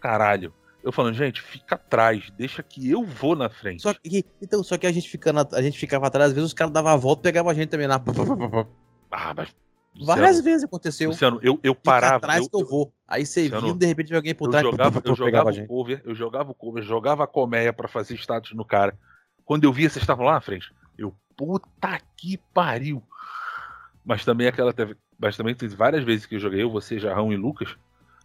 Caralho. 0.00 0.52
Eu 0.82 0.92
falando, 0.92 1.14
gente, 1.14 1.42
fica 1.42 1.74
atrás, 1.74 2.30
deixa 2.38 2.62
que 2.62 2.88
eu 2.88 3.04
vou 3.04 3.36
na 3.36 3.50
frente. 3.50 3.82
Só 3.82 3.92
que, 3.92 4.24
então, 4.40 4.62
só 4.64 4.78
que 4.78 4.86
a 4.86 4.92
gente, 4.92 5.10
fica 5.10 5.30
na, 5.32 5.46
a 5.52 5.60
gente 5.60 5.78
ficava 5.78 6.06
atrás, 6.06 6.30
às 6.30 6.34
vezes 6.34 6.48
os 6.48 6.54
caras 6.54 6.72
davam 6.72 6.90
a 6.90 6.96
volta 6.96 7.20
e 7.20 7.24
pegavam 7.24 7.50
a 7.50 7.54
gente 7.54 7.68
também 7.68 7.86
na. 7.86 7.96
Ah, 9.10 9.34
mas 9.34 9.54
Luciano, 9.94 10.20
Várias 10.20 10.40
vezes 10.40 10.64
aconteceu. 10.64 11.10
Luciano, 11.10 11.40
eu, 11.42 11.58
eu 11.62 11.74
parava. 11.74 12.16
atrás 12.16 12.42
eu, 12.42 12.50
que 12.50 12.56
eu 12.56 12.66
vou. 12.66 12.92
Aí 13.06 13.26
você 13.26 13.42
Luciano, 13.42 13.66
viu, 13.66 13.76
de 13.76 13.86
repente 13.86 14.14
alguém 14.14 14.34
por 14.34 14.48
trás. 14.48 14.64
Eu 14.64 14.70
jogava, 14.70 15.02
eu 15.04 15.14
jogava 15.14 15.50
o 15.50 15.66
cover, 15.66 16.02
eu 16.04 16.14
jogava 16.14 16.50
o 16.50 16.54
cover, 16.54 16.82
jogava 16.82 17.24
a 17.24 17.26
colmeia 17.26 17.72
pra 17.72 17.88
fazer 17.88 18.14
status 18.14 18.52
no 18.52 18.64
cara. 18.64 18.96
Quando 19.44 19.64
eu 19.64 19.72
via, 19.72 19.90
vocês 19.90 20.02
estavam 20.02 20.24
lá 20.24 20.34
na 20.34 20.40
frente. 20.40 20.72
Eu, 20.96 21.12
puta 21.36 22.00
que 22.16 22.38
pariu. 22.54 23.02
Mas 24.04 24.24
também 24.24 24.46
aquela 24.46 24.72
teve. 24.72 24.96
mas 25.18 25.36
também 25.36 25.54
tem 25.54 25.68
várias 25.68 26.04
vezes 26.04 26.24
que 26.24 26.36
eu 26.36 26.40
joguei 26.40 26.62
eu, 26.62 26.70
você, 26.70 26.98
Jarrão 26.98 27.32
e 27.32 27.36
Lucas. 27.36 27.76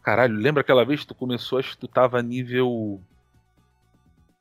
Caralho, 0.04 0.36
lembra 0.36 0.62
aquela 0.62 0.86
vez 0.86 1.02
que 1.02 1.08
tu 1.08 1.16
começou, 1.16 1.58
acho 1.58 1.72
que 1.72 1.80
tu 1.80 1.88
tava 1.88 2.22
nível. 2.22 3.02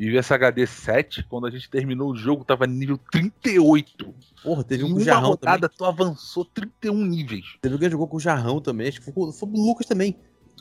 Nível 0.04 0.20
SHD 0.22 0.66
7, 0.66 1.22
quando 1.24 1.46
a 1.46 1.50
gente 1.50 1.68
terminou 1.70 2.10
o 2.10 2.16
jogo, 2.16 2.44
tava 2.44 2.66
nível 2.66 2.98
38. 3.10 4.14
Porra, 4.42 4.62
teve 4.64 4.84
um 4.84 4.92
com 4.92 4.96
o 4.96 5.00
Jarrão 5.00 5.30
rodada 5.30 5.68
também. 5.68 5.76
tu 5.78 5.84
avançou 5.84 6.44
31 6.44 7.04
níveis. 7.06 7.44
Teve 7.60 7.74
alguém 7.74 7.88
que 7.88 7.92
jogou 7.92 8.08
com 8.08 8.16
o 8.16 8.20
Jarrão 8.20 8.60
também. 8.60 8.88
Acho 8.88 9.00
que 9.00 9.12
foi, 9.12 9.32
foi 9.32 9.48
o 9.48 9.52
Lucas 9.66 9.86
também. 9.86 10.16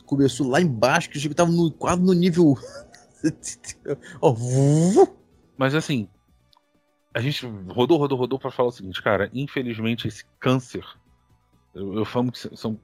Começou 0.06 0.48
lá 0.48 0.60
embaixo, 0.60 1.08
que 1.10 1.16
o 1.16 1.20
jogo 1.20 1.34
tava 1.34 1.50
no, 1.50 1.70
quase 1.70 2.02
no 2.02 2.12
nível. 2.12 2.54
Vu- 4.22 5.16
Mas 5.56 5.74
assim, 5.74 6.08
a 7.12 7.20
gente 7.20 7.46
rodou, 7.68 7.98
rodou, 7.98 8.18
rodou 8.18 8.38
pra 8.38 8.50
falar 8.50 8.68
o 8.68 8.72
seguinte, 8.72 9.02
cara, 9.02 9.30
infelizmente 9.32 10.08
esse 10.08 10.24
câncer, 10.40 10.84
eu, 11.74 11.94
eu 11.98 12.04
falo 12.04 12.30
que 12.32 12.38
são, 12.56 12.78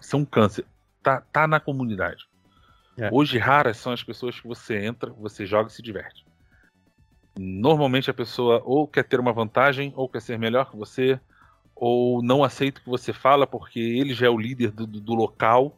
são 0.00 0.24
câncer, 0.24 0.64
tá, 1.02 1.20
tá 1.20 1.46
na 1.46 1.60
comunidade. 1.60 2.24
É. 2.98 3.10
Hoje 3.12 3.38
raras 3.38 3.76
são 3.76 3.92
as 3.92 4.02
pessoas 4.02 4.40
que 4.40 4.46
você 4.46 4.84
entra, 4.84 5.10
você 5.12 5.44
joga 5.44 5.68
e 5.68 5.72
se 5.72 5.82
diverte. 5.82 6.24
Normalmente 7.38 8.10
a 8.10 8.14
pessoa 8.14 8.62
ou 8.64 8.86
quer 8.88 9.04
ter 9.04 9.20
uma 9.20 9.32
vantagem, 9.32 9.92
ou 9.94 10.08
quer 10.08 10.22
ser 10.22 10.38
melhor 10.38 10.70
que 10.70 10.76
você, 10.76 11.20
ou 11.74 12.22
não 12.22 12.42
aceita 12.42 12.80
o 12.80 12.84
que 12.84 12.88
você 12.88 13.12
fala 13.12 13.46
porque 13.46 13.78
ele 13.78 14.14
já 14.14 14.26
é 14.26 14.30
o 14.30 14.38
líder 14.38 14.70
do, 14.70 14.86
do- 14.86 15.14
local. 15.14 15.76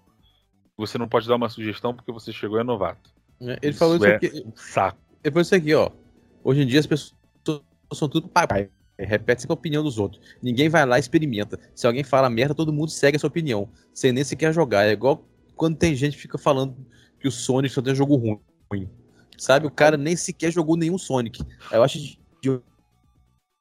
Você 0.77 0.97
não 0.97 1.09
pode 1.09 1.27
dar 1.27 1.35
uma 1.35 1.49
sugestão 1.49 1.93
porque 1.93 2.12
você 2.12 2.32
chegou 2.32 2.59
e 2.59 2.61
é 2.61 2.65
novato. 2.65 3.11
Ele 3.40 3.59
Isso 3.62 3.78
falou 3.81 3.97
isso 3.97 4.07
é 4.07 4.15
aqui. 4.15 4.45
um 4.47 4.53
saco. 4.55 4.99
Ele 5.24 5.32
falou 5.32 5.43
isso 5.43 5.55
aqui, 5.55 5.74
ó. 5.74 5.90
Hoje 6.45 6.62
em 6.62 6.66
dia 6.66 6.78
as 6.78 6.86
pessoas 6.86 7.15
são 7.93 8.09
tudo 8.09 8.28
pai. 8.28 8.70
Repete 8.97 9.43
sempre 9.43 9.55
a 9.55 9.59
opinião 9.59 9.82
dos 9.82 9.99
outros. 9.99 10.20
Ninguém 10.40 10.69
vai 10.69 10.85
lá 10.86 10.97
e 10.97 11.01
experimenta. 11.01 11.59
Se 11.74 11.86
alguém 11.86 12.05
fala 12.05 12.31
merda, 12.31 12.55
todo 12.55 12.73
mundo 12.73 12.90
segue 12.90 13.16
a 13.16 13.19
sua 13.19 13.28
opinião. 13.28 13.69
Sem 13.93 14.12
nem 14.12 14.23
sequer 14.23 14.53
jogar. 14.53 14.85
É 14.86 14.93
igual 14.93 15.24
quando 15.57 15.77
tem 15.77 15.95
gente 15.97 16.15
que 16.16 16.23
fica 16.23 16.39
falando 16.39 16.77
que 17.20 17.28
o 17.28 17.32
Sonic 17.32 17.73
só 17.74 17.82
tem 17.82 17.95
jogo 17.95 18.16
ruim. 18.16 18.89
Sabe? 19.36 19.66
O 19.66 19.70
cara 19.70 19.97
nem 19.97 20.16
sequer 20.16 20.51
jogou 20.51 20.77
nenhum 20.77 20.99
Sonic. 20.99 21.43
Eu 21.70 21.82
acho 21.82 21.99
de 21.99 22.19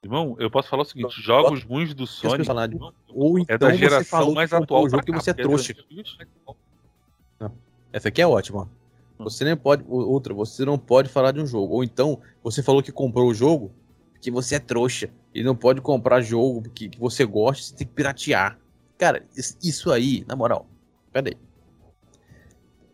Irmão, 0.03 0.35
eu 0.39 0.49
posso 0.49 0.69
falar 0.69 0.83
o 0.83 0.85
seguinte: 0.85 1.19
jogos 1.21 1.63
ruins 1.63 1.93
do 1.93 2.05
Sonic 2.07 2.45
falarem. 2.45 2.79
Ou 3.09 3.39
então 3.39 3.55
é 3.55 3.57
da 3.57 3.69
você 3.71 3.77
geração 3.77 4.19
falou 4.19 4.33
mais 4.35 4.53
atual 4.53 4.83
o 4.83 4.89
jogo 4.89 5.03
que 5.03 5.11
você 5.11 5.31
é 5.31 5.33
trouxa. 5.33 5.73
Essa 7.91 8.07
aqui 8.09 8.21
é 8.21 8.27
ótima. 8.27 8.69
Você 9.19 9.43
nem 9.43 9.55
pode. 9.57 9.83
Outra, 9.87 10.33
você 10.33 10.63
não 10.63 10.77
pode 10.77 11.09
falar 11.09 11.31
de 11.31 11.39
um 11.41 11.47
jogo. 11.47 11.73
Ou 11.73 11.83
então, 11.83 12.21
você 12.43 12.61
falou 12.61 12.83
que 12.83 12.91
comprou 12.91 13.27
o 13.29 13.33
jogo 13.33 13.71
que 14.21 14.29
você 14.29 14.55
é 14.55 14.59
trouxa. 14.59 15.09
E 15.33 15.43
não 15.43 15.55
pode 15.55 15.81
comprar 15.81 16.21
jogo 16.21 16.61
que, 16.69 16.89
que 16.89 16.99
você 16.99 17.25
gosta, 17.25 17.63
você 17.63 17.75
tem 17.75 17.87
que 17.87 17.93
piratear. 17.93 18.59
Cara, 18.97 19.25
is- 19.35 19.57
isso 19.63 19.91
aí, 19.91 20.23
na 20.27 20.35
moral. 20.35 20.67
Pera 21.11 21.29
aí. 21.29 21.37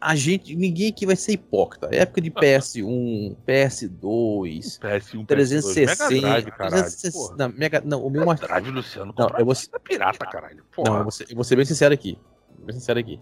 A 0.05 0.15
gente. 0.15 0.55
Ninguém 0.55 0.89
aqui 0.89 1.05
vai 1.05 1.15
ser 1.15 1.31
hipócrita. 1.33 1.87
Época 1.91 2.19
de 2.19 2.29
PS1, 2.29 3.35
PS2, 3.47 4.79
PS1, 4.79 5.25
360. 5.25 6.09
Mega 6.09 6.21
Drive, 6.21 6.51
caralho. 6.51 6.71
360 6.83 7.11
Porra. 7.17 7.35
não, 7.37 7.57
Mega- 7.57 7.81
não, 7.85 8.05
o 8.05 8.09
meu 8.09 8.25
mais. 8.25 8.39
Drive, 8.39 8.69
Luciano. 8.69 9.13
Não, 9.17 9.29
eu 9.37 9.45
vou- 9.45 9.55
fita 9.55 9.79
pirata, 9.79 10.25
caralho. 10.25 10.57
Não, 10.57 10.65
Porra. 10.83 10.97
eu 10.99 11.03
vou, 11.03 11.11
ser, 11.11 11.27
eu 11.29 11.35
vou 11.35 11.43
ser 11.43 11.55
bem 11.55 11.63
sincero 11.65 11.93
aqui. 11.93 12.17
Bem 12.59 12.73
sincero 12.73 12.99
aqui. 12.99 13.19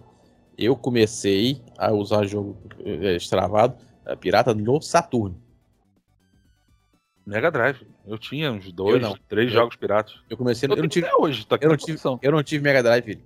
Eu 0.57 0.75
comecei 0.75 1.61
a 1.77 1.91
usar 1.91 2.25
jogo 2.25 2.57
eh, 2.83 3.15
extravado, 3.15 3.75
eh, 4.05 4.15
pirata, 4.15 4.53
no 4.53 4.81
Saturno. 4.81 5.39
Mega 7.25 7.51
Drive. 7.51 7.85
Eu 8.07 8.17
tinha 8.17 8.51
uns 8.51 8.71
dois, 8.73 9.01
não. 9.01 9.15
três 9.29 9.49
Eu- 9.49 9.53
jogos 9.59 9.75
piratas. 9.75 10.15
Eu 10.29 10.35
comecei. 10.35 10.67
Eu, 10.67 10.75
Eu, 10.75 10.81
não 10.81 10.89
tive, 10.89 11.05
até 11.05 11.15
hoje, 11.15 11.45
tá 11.45 11.57
eu 11.61 11.69
não 11.69 11.77
tive- 11.77 11.99
eu 12.23 12.31
não 12.31 12.43
tive 12.43 12.63
Mega 12.63 12.81
Drive, 12.81 13.03
filho. 13.05 13.21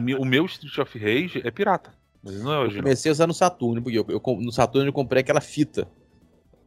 Mi- 0.00 0.14
o 0.14 0.24
meu 0.24 0.46
Street 0.46 0.78
of 0.78 0.98
Rage 0.98 1.42
é 1.44 1.50
pirata. 1.50 1.92
Mas 2.26 2.42
não 2.42 2.52
é 2.52 2.66
Eu 2.66 2.76
comecei 2.76 3.08
a 3.08 3.12
usar 3.12 3.26
no 3.28 3.32
Saturno, 3.34 3.80
porque 3.80 3.98
eu, 3.98 4.04
eu 4.08 4.20
no 4.40 4.50
Saturno 4.50 4.88
eu 4.88 4.92
comprei 4.92 5.20
aquela 5.20 5.40
fita 5.40 5.86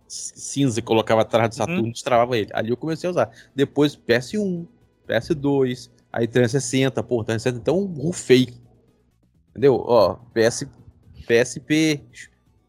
cinza 0.07 0.81
que 0.81 0.87
colocava 0.87 1.21
atrás 1.21 1.49
do 1.49 1.55
Saturno 1.55 1.87
e 1.87 1.91
destravava 1.91 2.37
ele. 2.37 2.49
Ali 2.53 2.69
eu 2.69 2.77
comecei 2.77 3.07
a 3.07 3.11
usar. 3.11 3.29
Depois 3.55 3.95
PS1, 3.95 4.65
PS2, 5.07 5.89
aí 6.11 6.27
360, 6.27 7.03
pô, 7.03 7.23
360, 7.23 7.57
então 7.59 7.85
rufei. 7.85 8.53
Entendeu? 9.51 9.75
Ó, 9.85 10.15
PS, 10.33 10.65
PSP, 11.27 12.01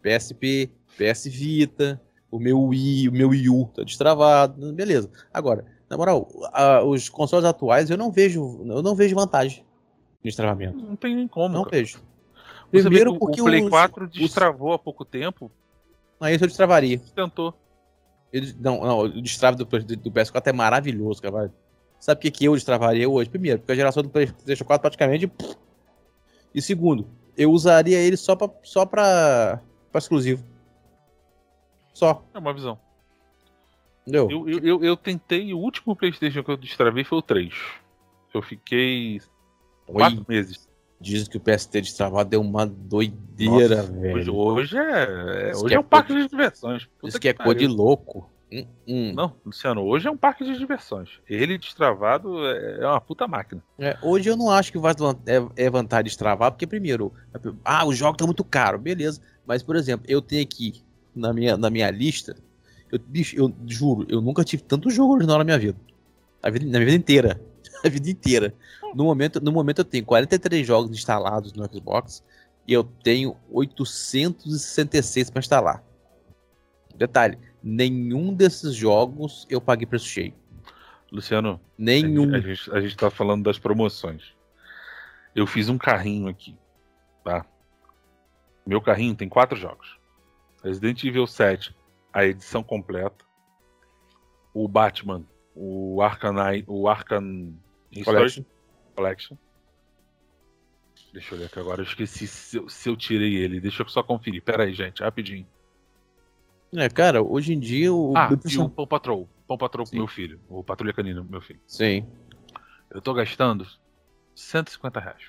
PSP, 0.02 0.70
PS 0.98 1.26
Vita, 1.28 2.00
o 2.30 2.38
meu 2.38 2.60
Wii, 2.60 3.08
o 3.08 3.12
meu 3.12 3.28
Wii 3.30 3.48
U 3.48 3.66
tá 3.74 3.82
destravado, 3.84 4.72
beleza. 4.72 5.10
Agora, 5.32 5.64
na 5.88 5.96
moral, 5.96 6.28
a- 6.52 6.82
os 6.82 7.08
consoles 7.08 7.44
atuais 7.44 7.88
eu 7.88 7.96
não 7.96 8.10
vejo, 8.10 8.60
eu 8.66 8.82
não 8.82 8.94
vejo 8.94 9.14
vantagem 9.14 9.58
de 9.60 10.24
destravamento. 10.24 10.76
Não 10.76 10.96
tem 10.96 11.14
nem 11.16 11.26
como. 11.28 11.54
Não 11.54 11.64
cara. 11.64 11.76
vejo. 11.76 12.02
Você 12.72 12.82
Primeiro 12.82 13.18
porque 13.18 13.40
o 13.40 13.44
Play 13.44 13.62
os- 13.64 13.70
4 13.70 14.04
os- 14.04 14.10
destravou 14.10 14.72
há 14.72 14.78
pouco 14.78 15.04
tempo. 15.04 15.50
Aí 16.20 16.34
eu 16.34 16.38
destravaria. 16.38 16.98
Tentou. 17.14 17.54
Ele- 18.32 18.54
não, 18.60 18.80
não, 18.82 18.98
o 19.00 19.22
destrave 19.22 19.56
do, 19.56 19.64
do, 19.64 19.96
do 19.96 20.10
PS4 20.10 20.46
é 20.46 20.52
maravilhoso, 20.52 21.20
cara. 21.20 21.52
Sabe 21.98 22.18
o 22.18 22.22
que, 22.22 22.30
que 22.30 22.44
eu 22.44 22.54
destravaria 22.54 23.08
hoje? 23.08 23.28
Primeiro, 23.28 23.58
porque 23.58 23.72
a 23.72 23.74
geração 23.74 24.02
do 24.02 24.08
PlayStation 24.08 24.64
4 24.64 24.80
praticamente. 24.82 25.26
pff. 25.26 25.56
E 26.54 26.62
segundo, 26.62 27.08
eu 27.36 27.50
usaria 27.50 27.98
ele 27.98 28.16
só 28.16 28.36
pra, 28.36 28.48
só 28.62 28.86
pra, 28.86 29.60
pra 29.90 29.98
exclusivo. 29.98 30.44
Só, 31.92 32.24
É 32.32 32.38
uma 32.38 32.52
visão. 32.54 32.78
entendeu? 34.02 34.30
Eu, 34.30 34.48
eu, 34.48 34.58
eu, 34.64 34.84
eu 34.84 34.96
tentei, 34.96 35.52
o 35.52 35.58
último 35.58 35.94
PlayStation 35.96 36.42
que 36.44 36.50
eu 36.50 36.56
destravei 36.56 37.04
foi 37.04 37.18
o 37.18 37.22
3. 37.22 37.52
Eu 38.32 38.42
fiquei 38.42 39.20
quatro 39.86 40.20
Oi, 40.20 40.24
meses. 40.28 40.68
Dizem 41.00 41.28
que 41.30 41.36
o 41.36 41.40
PST 41.40 41.80
destravado 41.80 42.28
deu 42.28 42.40
uma 42.40 42.66
doideira, 42.66 43.76
Nossa, 43.76 43.92
velho. 43.92 44.36
Hoje, 44.36 44.76
é, 44.76 45.52
hoje 45.54 45.66
que 45.66 45.74
é 45.74 45.76
é 45.76 45.80
um 45.80 45.84
parque 45.84 46.14
de 46.14 46.28
diversões. 46.28 46.84
Puta 46.84 47.08
Isso 47.08 47.20
que 47.20 47.28
é 47.28 47.32
pariu. 47.32 47.52
cor 47.52 47.58
de 47.58 47.66
louco. 47.66 48.30
Hum, 48.52 48.66
hum. 48.86 49.12
Não, 49.14 49.32
Luciano, 49.46 49.82
hoje 49.82 50.08
é 50.08 50.10
um 50.10 50.16
parque 50.16 50.44
de 50.44 50.58
diversões. 50.58 51.20
Ele 51.28 51.56
destravado 51.56 52.44
é 52.46 52.80
é 52.80 52.86
uma 52.86 53.00
puta 53.00 53.26
máquina. 53.28 53.62
É, 53.78 53.96
hoje 54.02 54.28
eu 54.28 54.36
não 54.36 54.50
acho 54.50 54.72
que 54.72 54.78
vai 54.78 54.92
é, 55.26 55.64
é 55.64 55.70
vantagem 55.70 56.04
destravar, 56.04 56.50
porque 56.50 56.66
primeiro, 56.66 57.12
ah, 57.64 57.86
o 57.86 57.94
jogo 57.94 58.16
tá 58.16 58.26
muito 58.26 58.44
caro, 58.44 58.78
beleza. 58.78 59.20
Mas, 59.46 59.62
por 59.62 59.76
exemplo, 59.76 60.04
eu 60.08 60.20
tenho 60.20 60.42
aqui 60.42 60.82
na 61.14 61.32
minha, 61.32 61.56
na 61.56 61.70
minha 61.70 61.90
lista, 61.90 62.36
eu, 62.90 62.98
bicho, 62.98 63.36
eu 63.36 63.54
juro, 63.66 64.04
eu 64.08 64.20
nunca 64.20 64.44
tive 64.44 64.62
tanto 64.62 64.90
jogo 64.90 65.14
original 65.14 65.38
na 65.38 65.44
minha 65.44 65.58
vida. 65.58 65.78
A 66.42 66.50
vida 66.50 66.64
na 66.66 66.72
minha 66.72 66.86
vida 66.86 66.96
inteira. 66.96 67.40
A 67.84 67.88
vida 67.88 68.10
inteira. 68.10 68.54
No 68.94 69.04
momento, 69.04 69.40
no 69.40 69.52
momento 69.52 69.78
eu 69.78 69.84
tenho 69.84 70.04
43 70.04 70.66
jogos 70.66 70.90
instalados 70.90 71.52
no 71.52 71.64
Xbox 71.72 72.22
e 72.66 72.72
eu 72.72 72.84
tenho 72.84 73.36
866 73.50 75.30
para 75.30 75.40
instalar. 75.40 75.84
Detalhe, 76.94 77.38
nenhum 77.62 78.34
desses 78.34 78.74
jogos 78.74 79.46
eu 79.48 79.60
paguei 79.60 79.86
preço 79.86 80.06
cheio. 80.06 80.34
Luciano, 81.10 81.60
Nenhum. 81.76 82.34
a, 82.34 82.40
gente, 82.40 82.70
a 82.70 82.80
gente 82.80 82.96
tá 82.96 83.10
falando 83.10 83.42
das 83.42 83.58
promoções. 83.58 84.32
Eu 85.34 85.46
fiz 85.46 85.68
um 85.68 85.78
carrinho 85.78 86.28
aqui, 86.28 86.56
tá? 87.24 87.44
Meu 88.66 88.80
carrinho 88.80 89.16
tem 89.16 89.28
quatro 89.28 89.58
jogos. 89.58 89.98
Resident 90.62 91.02
Evil 91.02 91.26
7, 91.26 91.74
a 92.12 92.24
edição 92.24 92.62
completa. 92.62 93.24
O 94.52 94.68
Batman, 94.68 95.24
o 95.54 96.00
Arkham, 96.02 96.36
o 96.66 96.90
History 96.92 97.54
Collection. 98.04 98.44
Collection. 98.94 99.36
Deixa 101.12 101.34
eu 101.34 101.38
olhar 101.38 101.46
aqui 101.46 101.58
agora, 101.58 101.80
eu 101.80 101.84
esqueci 101.84 102.26
se 102.26 102.56
eu, 102.56 102.68
se 102.68 102.88
eu 102.88 102.96
tirei 102.96 103.34
ele. 103.36 103.60
Deixa 103.60 103.82
eu 103.82 103.88
só 103.88 104.02
conferir. 104.02 104.42
Pera 104.42 104.62
aí, 104.64 104.72
gente, 104.72 105.02
rapidinho. 105.02 105.46
É, 106.72 106.88
cara, 106.88 107.20
hoje 107.20 107.52
em 107.52 107.58
dia 107.58 107.92
o. 107.92 108.16
Ah, 108.16 108.28
o 108.30 108.48
e 108.48 108.58
o 108.58 108.68
Pão 108.68 108.86
Patrol. 108.86 109.28
Pão 109.46 109.58
Patrol 109.58 109.84
pro 109.84 109.90
Sim. 109.90 109.98
meu 109.98 110.06
filho. 110.06 110.40
O 110.48 110.62
Patrulha 110.62 110.92
Canina 110.92 111.20
pro 111.20 111.30
meu 111.30 111.40
filho. 111.40 111.60
Sim. 111.66 112.06
Eu 112.88 113.00
tô 113.00 113.12
gastando 113.12 113.66
150 114.36 115.00
reais. 115.00 115.22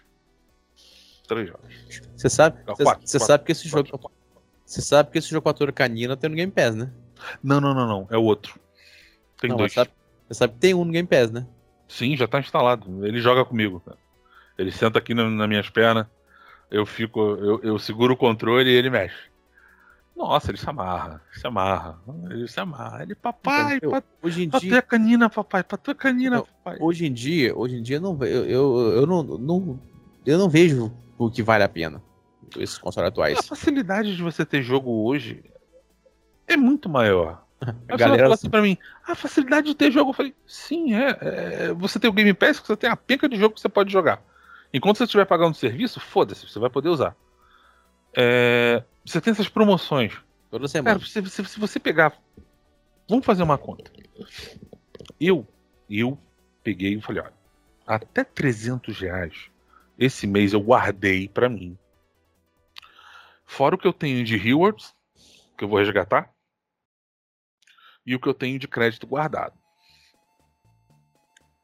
Três 1.27 1.47
jogos. 1.47 1.73
Você 2.15 2.29
sabe, 2.29 2.59
Não, 2.67 2.75
você 2.75 2.83
quatro, 2.83 3.07
você 3.07 3.17
quatro, 3.17 3.27
sabe 3.33 3.43
que 3.45 3.51
esse 3.51 3.67
jogo. 3.67 4.11
Você 4.65 4.81
sabe 4.81 5.09
que 5.11 5.17
esse 5.17 5.29
jogo 5.29 5.43
Patrulha 5.43 5.71
Canina 5.71 6.15
tem 6.15 6.29
no 6.29 6.35
Game 6.35 6.51
Pass, 6.51 6.75
né? 6.75 6.91
Não, 7.41 7.59
não, 7.59 7.73
não, 7.73 7.87
não. 7.87 8.07
É 8.11 8.17
o 8.17 8.23
outro. 8.23 8.59
Tem 9.39 9.49
Não, 9.49 9.57
dois. 9.57 9.73
mas 9.75 9.87
sabe- 9.87 9.91
Você 10.27 10.33
sabe 10.35 10.53
que 10.53 10.59
tem 10.59 10.73
um 10.75 10.85
no 10.85 10.91
Game 10.91 11.07
Pass, 11.07 11.31
né? 11.31 11.47
Sim, 11.91 12.15
já 12.15 12.25
tá 12.27 12.39
instalado. 12.39 13.05
Ele 13.05 13.19
joga 13.19 13.43
comigo. 13.43 13.81
cara. 13.85 13.97
Ele 14.57 14.71
senta 14.71 14.97
aqui 14.99 15.13
na, 15.13 15.29
nas 15.29 15.47
minhas 15.49 15.69
pernas. 15.69 16.07
Eu 16.69 16.85
fico. 16.85 17.19
Eu, 17.19 17.59
eu 17.63 17.77
seguro 17.79 18.13
o 18.13 18.17
controle 18.17 18.69
e 18.69 18.73
ele 18.73 18.89
mexe. 18.89 19.29
Nossa, 20.15 20.51
ele 20.51 20.57
se 20.57 20.69
amarra. 20.69 21.21
Se 21.33 21.45
amarra. 21.45 21.99
Ele 22.29 22.47
se 22.47 22.59
amarra. 22.59 23.03
Ele, 23.03 23.13
papai, 23.15 23.77
Então, 23.77 23.93
eu- 23.95 24.03
Hoje 24.23 24.43
em 24.43 24.49
pra 24.49 24.59
dia, 24.59 24.69
tua 24.71 24.81
canina, 24.81 25.29
papai, 25.29 25.63
pra 25.63 25.77
tua 25.77 25.95
canina, 25.95 26.37
Não, 26.37 26.45
papai. 26.45 26.77
hoje 26.79 27.05
em 27.07 27.11
dia, 27.13 27.57
hoje 27.57 27.75
em 27.77 27.81
dia 27.81 27.97
eu 27.97 28.01
não, 28.01 28.23
eu, 28.23 28.45
eu, 28.45 28.77
eu 28.97 29.07
não, 29.07 29.23
não, 29.23 29.79
eu 30.25 30.37
não 30.37 30.47
vejo 30.49 30.93
o 31.17 31.29
que 31.29 31.41
vale 31.41 31.63
a 31.63 31.69
pena 31.69 32.01
esses 32.57 32.77
consoles 32.77 33.07
A 33.07 33.09
atuais. 33.09 33.45
facilidade 33.47 34.15
de 34.15 34.21
você 34.21 34.45
ter 34.45 34.61
jogo 34.61 34.91
hoje 35.05 35.43
é 36.47 36.55
muito 36.55 36.87
maior. 36.87 37.43
A 37.87 37.95
galera 37.95 38.23
falou 38.23 38.33
assim 38.33 38.49
pra 38.49 38.61
mim, 38.61 38.77
a 39.05 39.13
facilidade 39.13 39.67
de 39.67 39.75
ter 39.75 39.91
jogo. 39.91 40.09
Eu 40.09 40.15
falei, 40.15 40.35
sim, 40.47 40.95
é, 40.95 41.17
é, 41.21 41.73
Você 41.73 41.99
tem 41.99 42.09
o 42.09 42.13
Game 42.13 42.33
Pass, 42.33 42.59
você 42.59 42.75
tem 42.75 42.89
a 42.89 42.95
penca 42.95 43.29
de 43.29 43.37
jogo 43.37 43.55
que 43.55 43.61
você 43.61 43.69
pode 43.69 43.91
jogar. 43.91 44.23
Enquanto 44.73 44.97
você 44.97 45.03
estiver 45.03 45.25
pagando 45.25 45.51
o 45.51 45.57
serviço, 45.57 45.99
foda-se, 45.99 46.47
você 46.47 46.57
vai 46.57 46.69
poder 46.69 46.89
usar. 46.89 47.15
É, 48.17 48.83
você 49.05 49.21
tem 49.21 49.31
essas 49.31 49.47
promoções. 49.47 50.13
Toda 50.49 50.67
semana. 50.67 50.99
Cara, 50.99 51.07
se, 51.07 51.29
se, 51.29 51.45
se, 51.45 51.59
você 51.59 51.79
pegar. 51.79 52.13
Vamos 53.07 53.25
fazer 53.25 53.43
uma 53.43 53.57
conta. 53.57 53.91
Eu, 55.19 55.47
eu 55.89 56.17
peguei 56.63 56.95
e 56.95 57.01
falei, 57.01 57.21
olha, 57.21 57.33
até 57.85 58.23
300 58.23 58.99
reais 58.99 59.51
esse 59.99 60.25
mês 60.25 60.53
eu 60.53 60.61
guardei 60.61 61.27
para 61.27 61.47
mim. 61.47 61.77
Fora 63.45 63.75
o 63.75 63.77
que 63.77 63.87
eu 63.87 63.93
tenho 63.93 64.23
de 64.23 64.35
rewards, 64.35 64.95
que 65.57 65.63
eu 65.63 65.67
vou 65.67 65.77
resgatar, 65.77 66.33
e 68.05 68.15
o 68.15 68.19
que 68.19 68.27
eu 68.27 68.33
tenho 68.33 68.59
de 68.59 68.67
crédito 68.67 69.07
guardado. 69.07 69.53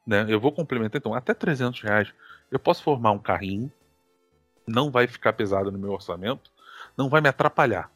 Né? 0.06 0.26
Eu 0.30 0.40
vou 0.40 0.52
complementar, 0.52 1.00
então, 1.00 1.14
até 1.14 1.34
300 1.34 1.82
reais 1.82 2.14
eu 2.50 2.58
posso 2.58 2.82
formar 2.82 3.12
um 3.12 3.20
carrinho, 3.20 3.72
não 4.66 4.90
vai 4.90 5.08
ficar 5.08 5.34
pesado 5.34 5.72
no 5.72 5.78
meu 5.78 5.92
orçamento, 5.92 6.52
não 6.96 7.10
vai 7.10 7.20
me 7.20 7.30
atrapalhar. 7.30 7.92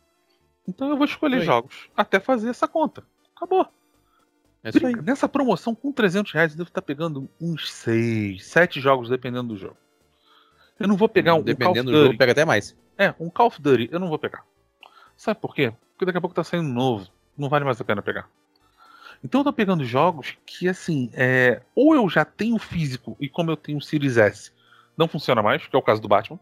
Então 0.67 0.89
eu 0.89 0.97
vou 0.97 1.05
escolher 1.05 1.39
Oi. 1.39 1.45
jogos 1.45 1.89
até 1.95 2.19
fazer 2.19 2.49
essa 2.49 2.67
conta. 2.67 3.03
Acabou. 3.35 3.67
É 4.63 4.71
Nessa 5.01 5.27
promoção, 5.27 5.73
com 5.73 5.91
300 5.91 6.31
reais, 6.31 6.51
eu 6.51 6.57
devo 6.57 6.69
estar 6.69 6.81
pegando 6.81 7.27
uns 7.39 7.71
6, 7.71 8.45
7 8.45 8.79
jogos, 8.79 9.09
dependendo 9.09 9.49
do 9.49 9.57
jogo. 9.57 9.77
Eu 10.79 10.87
não 10.87 10.95
vou 10.95 11.09
pegar 11.09 11.33
um, 11.35 11.41
Dependendo 11.41 11.89
um 11.89 11.93
do 11.93 11.99
jogo, 12.05 12.17
pega 12.17 12.31
até 12.31 12.45
mais. 12.45 12.75
É, 12.97 13.13
um 13.19 13.29
Call 13.29 13.47
of 13.47 13.61
Duty, 13.61 13.89
eu 13.91 13.99
não 13.99 14.07
vou 14.07 14.19
pegar. 14.19 14.45
Sabe 15.17 15.39
por 15.39 15.55
quê? 15.55 15.73
Porque 15.93 16.05
daqui 16.05 16.17
a 16.17 16.21
pouco 16.21 16.35
tá 16.35 16.43
saindo 16.43 16.67
novo. 16.67 17.07
Não 17.41 17.49
vale 17.49 17.65
mais 17.65 17.81
a 17.81 17.83
pena 17.83 18.03
pegar. 18.03 18.29
Então 19.23 19.41
eu 19.41 19.45
tô 19.45 19.51
pegando 19.51 19.83
jogos 19.83 20.37
que, 20.45 20.69
assim, 20.69 21.09
é... 21.13 21.61
ou 21.75 21.95
eu 21.95 22.07
já 22.07 22.23
tenho 22.23 22.57
físico, 22.59 23.17
e 23.19 23.27
como 23.27 23.49
eu 23.49 23.57
tenho 23.57 23.79
o 23.79 23.81
Series 23.81 24.17
S, 24.17 24.51
não 24.95 25.07
funciona 25.07 25.41
mais, 25.41 25.65
que 25.65 25.75
é 25.75 25.79
o 25.79 25.81
caso 25.81 25.99
do 25.99 26.07
Batman. 26.07 26.39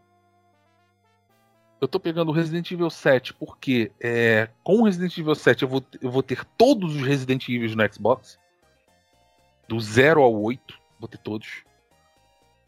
Eu 1.80 1.88
tô 1.88 1.98
pegando 1.98 2.28
o 2.28 2.32
Resident 2.32 2.70
Evil 2.70 2.90
7 2.90 3.32
porque 3.32 3.90
é, 3.98 4.50
com 4.62 4.80
o 4.80 4.84
Resident 4.84 5.16
Evil 5.16 5.34
7 5.34 5.62
eu 5.62 5.68
vou, 5.68 5.82
eu 6.02 6.10
vou 6.10 6.22
ter 6.22 6.44
todos 6.58 6.94
os 6.94 7.02
Resident 7.02 7.48
Evil 7.48 7.74
no 7.74 7.94
Xbox. 7.94 8.38
Do 9.66 9.80
0 9.80 10.20
ao 10.20 10.42
8, 10.42 10.78
vou 10.98 11.08
ter 11.08 11.16
todos. 11.16 11.64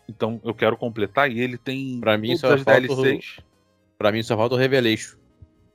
Então 0.08 0.40
eu 0.42 0.54
quero 0.54 0.78
completar 0.78 1.30
e 1.30 1.38
ele 1.40 1.58
tem 1.58 2.00
pra 2.00 2.16
mim 2.16 2.34
só 2.38 2.54
as 2.54 2.64
DLCs. 2.64 3.38
O... 3.38 3.42
Pra 3.98 4.10
mim 4.10 4.22
só 4.22 4.34
falta 4.34 4.54
o 4.54 4.58
Revelation. 4.58 5.18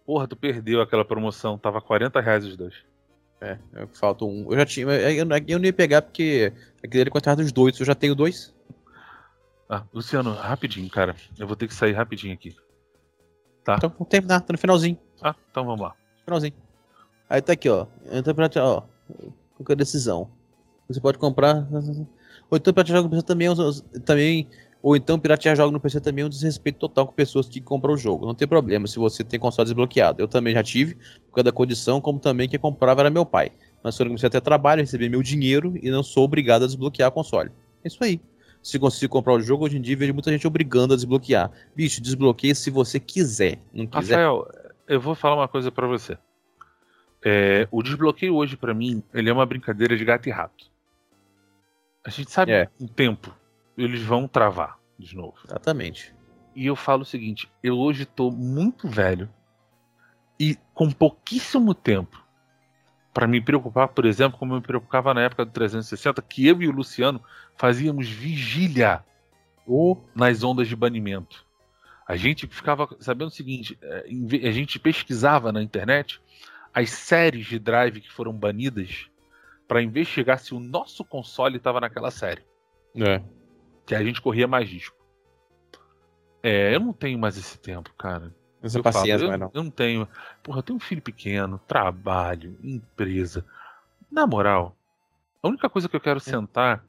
Porra, 0.07 0.25
tu 0.25 0.37
perdeu 0.37 0.79
aquela 0.79 1.03
promoção, 1.03 1.57
tava 1.57 1.81
40 1.81 2.21
reais 2.21 2.45
os 2.45 2.55
dois. 2.55 2.75
É, 3.41 3.57
falta 3.93 4.23
um. 4.23 4.49
Eu 4.49 4.57
já 4.57 4.65
tinha. 4.65 4.87
Eu, 4.87 5.27
eu 5.45 5.59
não 5.59 5.65
ia 5.65 5.73
pegar 5.73 6.01
porque 6.01 6.53
aquele 6.81 7.01
ele 7.01 7.09
contava 7.09 7.43
dos 7.43 7.51
dois, 7.51 7.77
eu 7.77 7.85
já 7.85 7.93
tenho 7.93 8.15
dois. 8.15 8.55
Ah, 9.69 9.83
Luciano, 9.93 10.31
rapidinho, 10.31 10.89
cara. 10.89 11.13
Eu 11.37 11.45
vou 11.45 11.57
ter 11.57 11.67
que 11.67 11.73
sair 11.73 11.91
rapidinho 11.91 12.33
aqui. 12.33 12.55
Tá. 13.65 13.75
Então 13.75 13.89
vamos 13.89 14.07
terminar, 14.07 14.39
tá 14.39 14.53
no 14.53 14.57
finalzinho. 14.57 14.97
Ah, 15.21 15.35
então 15.51 15.65
vamos 15.65 15.81
lá. 15.81 15.93
Finalzinho. 16.23 16.53
Aí 17.29 17.41
tá 17.41 17.51
aqui, 17.51 17.67
ó. 17.67 17.85
Entra 18.09 18.33
pra 18.33 18.49
ó. 18.63 18.83
Qualquer 19.57 19.75
decisão. 19.75 20.31
Você 20.87 21.01
pode 21.01 21.17
comprar. 21.17 21.67
Ou 22.49 22.57
então 22.57 22.71
no 22.71 23.09
PC 23.09 23.23
também, 23.23 23.49
também. 24.05 24.47
Ou 24.87 24.95
então 24.95 25.19
piratear 25.19 25.53
jogo 25.53 25.69
no 25.69 25.81
PC 25.81 25.99
também 25.99 26.23
é 26.23 26.25
um 26.25 26.29
desrespeito 26.29 26.79
total 26.79 27.05
com 27.07 27.11
pessoas 27.11 27.49
que 27.49 27.59
compram 27.59 27.93
o 27.93 27.97
jogo. 27.97 28.25
Não 28.25 28.33
tem 28.33 28.47
problema 28.47 28.87
se 28.87 28.97
você 28.97 29.21
tem 29.21 29.37
console 29.37 29.65
desbloqueado. 29.65 30.21
Eu 30.21 30.29
também 30.29 30.53
já 30.53 30.63
tive, 30.63 30.95
por 30.95 31.35
causa 31.35 31.43
da 31.43 31.51
condição, 31.51 31.99
como 31.99 32.19
também 32.19 32.47
quem 32.47 32.57
comprava 32.57 33.01
era 33.01 33.09
meu 33.09 33.25
pai. 33.25 33.51
Mas 33.83 33.97
quando 33.97 34.05
eu 34.05 34.11
comecei 34.11 34.27
a 34.27 34.29
ter 34.29 34.39
trabalho, 34.39 34.79
recebi 34.79 35.09
meu 35.09 35.21
dinheiro 35.21 35.77
e 35.83 35.91
não 35.91 36.01
sou 36.01 36.23
obrigado 36.23 36.63
a 36.63 36.67
desbloquear 36.67 37.09
o 37.09 37.11
console. 37.11 37.51
É 37.83 37.89
isso 37.89 38.01
aí 38.01 38.21
se 38.63 38.79
conseguir 38.79 39.09
comprar 39.09 39.33
o 39.33 39.41
jogo, 39.41 39.65
hoje 39.65 39.77
em 39.77 39.81
dia 39.81 39.97
vejo 39.97 40.13
muita 40.13 40.31
gente 40.31 40.47
obrigando 40.47 40.93
a 40.93 40.95
desbloquear. 40.95 41.51
Bicho, 41.75 42.01
desbloqueie 42.01 42.55
se 42.55 42.69
você 42.69 42.97
quiser. 42.97 43.59
Não 43.73 43.87
quiser. 43.87 44.15
Rafael, 44.15 44.49
eu 44.87 45.01
vou 45.01 45.15
falar 45.15 45.35
uma 45.35 45.47
coisa 45.49 45.69
para 45.69 45.85
você. 45.85 46.17
É, 47.21 47.67
o 47.71 47.83
desbloqueio 47.83 48.33
hoje, 48.33 48.55
para 48.55 48.73
mim, 48.73 49.03
ele 49.13 49.29
é 49.29 49.33
uma 49.33 49.45
brincadeira 49.45 49.97
de 49.97 50.05
gato 50.05 50.29
e 50.29 50.31
rato. 50.31 50.71
A 52.05 52.09
gente 52.09 52.31
sabe 52.31 52.53
é. 52.53 52.69
um 52.79 52.87
tempo, 52.87 53.35
eles 53.77 54.01
vão 54.01 54.27
travar 54.27 54.79
de 54.97 55.15
novo. 55.15 55.37
Exatamente. 55.45 56.13
E 56.55 56.65
eu 56.65 56.75
falo 56.75 57.03
o 57.03 57.05
seguinte: 57.05 57.49
eu 57.61 57.77
hoje 57.77 58.05
tô 58.05 58.31
muito 58.31 58.87
velho 58.87 59.29
e 60.39 60.57
com 60.73 60.91
pouquíssimo 60.91 61.73
tempo 61.73 62.25
para 63.13 63.27
me 63.27 63.41
preocupar, 63.41 63.87
por 63.87 64.05
exemplo, 64.05 64.37
como 64.37 64.53
eu 64.53 64.57
me 64.57 64.65
preocupava 64.65 65.13
na 65.13 65.21
época 65.21 65.43
do 65.43 65.51
360, 65.51 66.21
que 66.21 66.45
eu 66.45 66.61
e 66.61 66.67
o 66.67 66.71
Luciano 66.71 67.21
fazíamos 67.55 68.07
vigília 68.07 69.03
ou 69.65 70.07
nas 70.15 70.43
ondas 70.43 70.67
de 70.67 70.75
banimento. 70.75 71.45
A 72.07 72.15
gente 72.15 72.47
ficava 72.47 72.87
sabendo 72.99 73.29
o 73.29 73.31
seguinte: 73.31 73.77
é, 73.81 74.05
a 74.47 74.51
gente 74.51 74.79
pesquisava 74.79 75.51
na 75.51 75.61
internet 75.61 76.21
as 76.73 76.91
séries 76.91 77.47
de 77.47 77.57
drive 77.57 78.01
que 78.01 78.11
foram 78.11 78.31
banidas 78.31 79.09
para 79.67 79.81
investigar 79.81 80.39
se 80.39 80.53
o 80.53 80.59
nosso 80.59 81.03
console 81.03 81.57
estava 81.57 81.81
naquela 81.81 82.11
série. 82.11 82.43
É. 82.95 83.21
Que 83.87 83.95
a 83.95 84.03
gente 84.03 84.21
corria 84.21 84.47
mais 84.47 84.69
risco. 84.69 84.95
É, 86.43 86.75
eu 86.75 86.79
não 86.79 86.93
tenho 86.93 87.17
mais 87.17 87.37
esse 87.37 87.57
tempo, 87.57 87.91
cara. 87.97 88.35
Essa 88.61 88.81
paciência, 88.83 89.19
falo, 89.19 89.33
eu, 89.33 89.37
não. 89.37 89.51
eu 89.53 89.63
não 89.63 89.71
tenho. 89.71 90.07
Porra, 90.43 90.59
eu 90.59 90.63
tenho 90.63 90.77
um 90.77 90.79
filho 90.79 91.01
pequeno, 91.01 91.59
trabalho, 91.67 92.57
empresa. 92.61 93.45
Na 94.11 94.27
moral, 94.27 94.75
a 95.41 95.47
única 95.47 95.69
coisa 95.69 95.87
que 95.87 95.95
eu 95.95 96.01
quero 96.01 96.17
é. 96.17 96.21
sentar. 96.21 96.83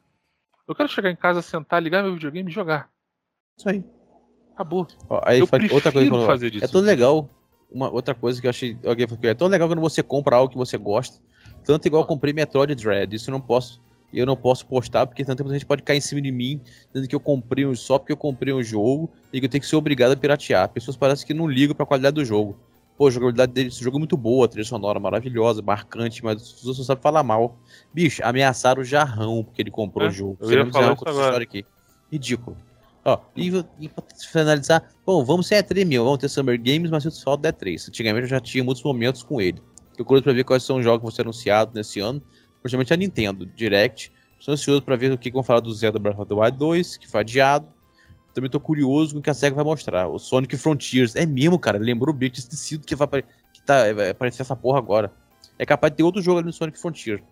Eu 0.67 0.75
quero 0.75 0.89
chegar 0.89 1.11
em 1.11 1.17
casa, 1.17 1.41
sentar, 1.41 1.83
ligar 1.83 2.03
meu 2.03 2.15
videogame 2.15 2.51
e 2.51 2.55
jogar. 2.55 2.91
Isso 3.57 3.69
aí. 3.69 3.85
Acabou. 4.53 4.87
Ó, 5.09 5.21
aí 5.25 5.39
eu 5.39 5.49
outra 5.73 5.93
coisa 5.93 6.11
falou, 6.11 6.27
fazer 6.27 6.51
disso. 6.51 6.65
É 6.65 6.69
tão 6.69 6.81
legal. 6.81 7.31
Uma 7.71 7.91
outra 7.91 8.15
coisa 8.15 8.41
que 8.41 8.47
eu 8.47 8.51
achei. 8.51 8.77
Alguém 8.85 9.07
falou 9.07 9.23
é 9.25 9.35
tão 9.35 9.47
legal 9.47 9.69
quando 9.69 9.81
você 9.81 10.03
compra 10.03 10.37
algo 10.37 10.51
que 10.51 10.59
você 10.59 10.77
gosta. 10.77 11.23
Tanto 11.65 11.87
igual 11.87 12.03
eu 12.03 12.07
comprei 12.07 12.33
Metroid 12.33 12.75
Dread. 12.75 13.15
Isso 13.15 13.31
eu 13.31 13.33
não 13.33 13.41
posso 13.41 13.81
eu 14.13 14.25
não 14.25 14.37
posso 14.37 14.67
postar, 14.67 15.07
porque 15.07 15.25
tanto 15.25 15.39
tempo 15.39 15.51
a 15.51 15.53
gente 15.53 15.67
pode 15.67 15.83
cair 15.83 15.99
em 15.99 16.01
cima 16.01 16.21
de 16.21 16.33
mim, 16.33 16.61
dizendo 16.93 17.09
que 17.09 17.15
eu 17.15 17.21
comprei 17.21 17.67
um 17.67 17.75
só 17.75 17.99
porque 17.99 18.13
eu 18.13 18.17
comprei 18.17 18.53
um 18.55 18.63
jogo 18.63 19.11
e 19.33 19.39
que 19.39 19.47
eu 19.47 19.51
tenho 19.51 19.61
que 19.61 19.69
ser 19.69 19.77
obrigado 19.77 20.13
a 20.13 20.17
piratear. 20.17 20.69
Pessoas 20.71 20.97
parecem 20.97 21.27
que 21.27 21.35
não 21.35 21.47
ligam 21.47 21.75
para 21.75 21.85
a 21.85 21.87
qualidade 21.87 22.15
do 22.15 22.25
jogo. 22.25 22.59
Pô, 22.97 23.07
a 23.07 23.11
jogabilidade 23.11 23.53
desse 23.53 23.83
jogo 23.83 23.99
é 23.99 24.01
muito 24.01 24.17
boa, 24.17 24.49
trilha 24.49 24.65
sonora 24.65 24.99
maravilhosa, 24.99 25.63
marcante, 25.63 26.25
mas 26.25 26.43
as 26.43 26.53
pessoas 26.53 26.79
só 26.79 26.83
sabem 26.83 27.03
falar 27.03 27.23
mal. 27.23 27.57
Bicho, 27.95 28.21
ameaçaram 28.25 28.83
o 28.83 28.85
Jarrão 28.85 29.45
porque 29.45 29.63
ele 29.63 29.71
comprou 29.71 30.07
é, 30.07 30.09
o 30.09 30.11
jogo. 30.11 30.39
Eu 30.41 30.51
ia 30.51 30.73
falar 30.73 30.95
isso 30.95 31.09
agora. 31.09 31.43
aqui. 31.43 31.65
Ridículo. 32.11 32.57
Ó, 33.05 33.21
e, 33.37 33.49
e 33.79 33.89
pra 33.89 34.05
finalizar, 34.31 34.89
bom, 35.07 35.25
vamos 35.25 35.47
ser 35.47 35.63
E3 35.63 35.85
mil, 35.85 36.05
vamos 36.05 36.19
ter 36.19 36.29
Summer 36.29 36.61
Games, 36.61 36.91
mas 36.91 37.05
eu 37.05 37.13
falta 37.13 37.43
da 37.43 37.53
E3. 37.53 37.89
Antigamente 37.89 38.25
eu 38.25 38.31
já 38.31 38.41
tinha 38.41 38.65
muitos 38.65 38.83
momentos 38.83 39.23
com 39.23 39.41
ele. 39.41 39.63
Eu 39.97 40.05
curto 40.05 40.25
pra 40.25 40.33
ver 40.33 40.45
quais 40.45 40.63
são 40.63 40.79
os 40.79 40.85
jogos 40.85 40.99
que 40.99 41.05
vão 41.05 41.11
ser 41.11 41.23
anunciados 41.23 41.75
nesse 41.75 42.01
ano, 42.01 42.23
principalmente 42.63 42.93
a 42.93 42.97
Nintendo 42.97 43.47
Direct. 43.47 44.13
Estou 44.39 44.55
ansioso 44.55 44.83
para 44.83 44.97
ver 44.97 45.13
o 45.13 45.19
que 45.19 45.31
vão 45.31 45.43
falar 45.43 45.61
do 45.61 45.73
Zelda 45.73 45.99
Breath 45.99 46.19
of 46.19 46.29
the 46.29 46.35
Wild 46.35 46.57
2, 46.57 46.97
que 46.97 47.09
foi 47.09 47.21
adiado. 47.21 47.67
Também 48.33 48.47
estou 48.47 48.61
curioso 48.61 49.15
com 49.15 49.19
o 49.19 49.23
que 49.23 49.31
a 49.31 49.35
SEGA 49.35 49.57
vai 49.57 49.65
mostrar. 49.65 50.07
O 50.07 50.19
Sonic 50.19 50.57
Frontiers. 50.57 51.17
É 51.17 51.27
mesmo, 51.27 51.59
cara. 51.59 51.77
Lembrou 51.79 52.15
bem 52.15 52.31
de 52.31 52.41
sido 52.41 52.87
que 52.87 52.95
vai, 52.95 53.09
que 53.53 53.63
tá, 53.67 53.93
vai 53.93 54.11
aparecer 54.11 54.43
essa 54.43 54.55
porra 54.55 54.79
agora. 54.79 55.13
É 55.59 55.67
capaz 55.67 55.91
de 55.91 55.97
ter 55.97 56.03
outro 56.05 56.23
jogo 56.23 56.39
ali 56.39 56.47
no 56.47 56.53
Sonic 56.53 56.79
Frontier. 56.79 57.23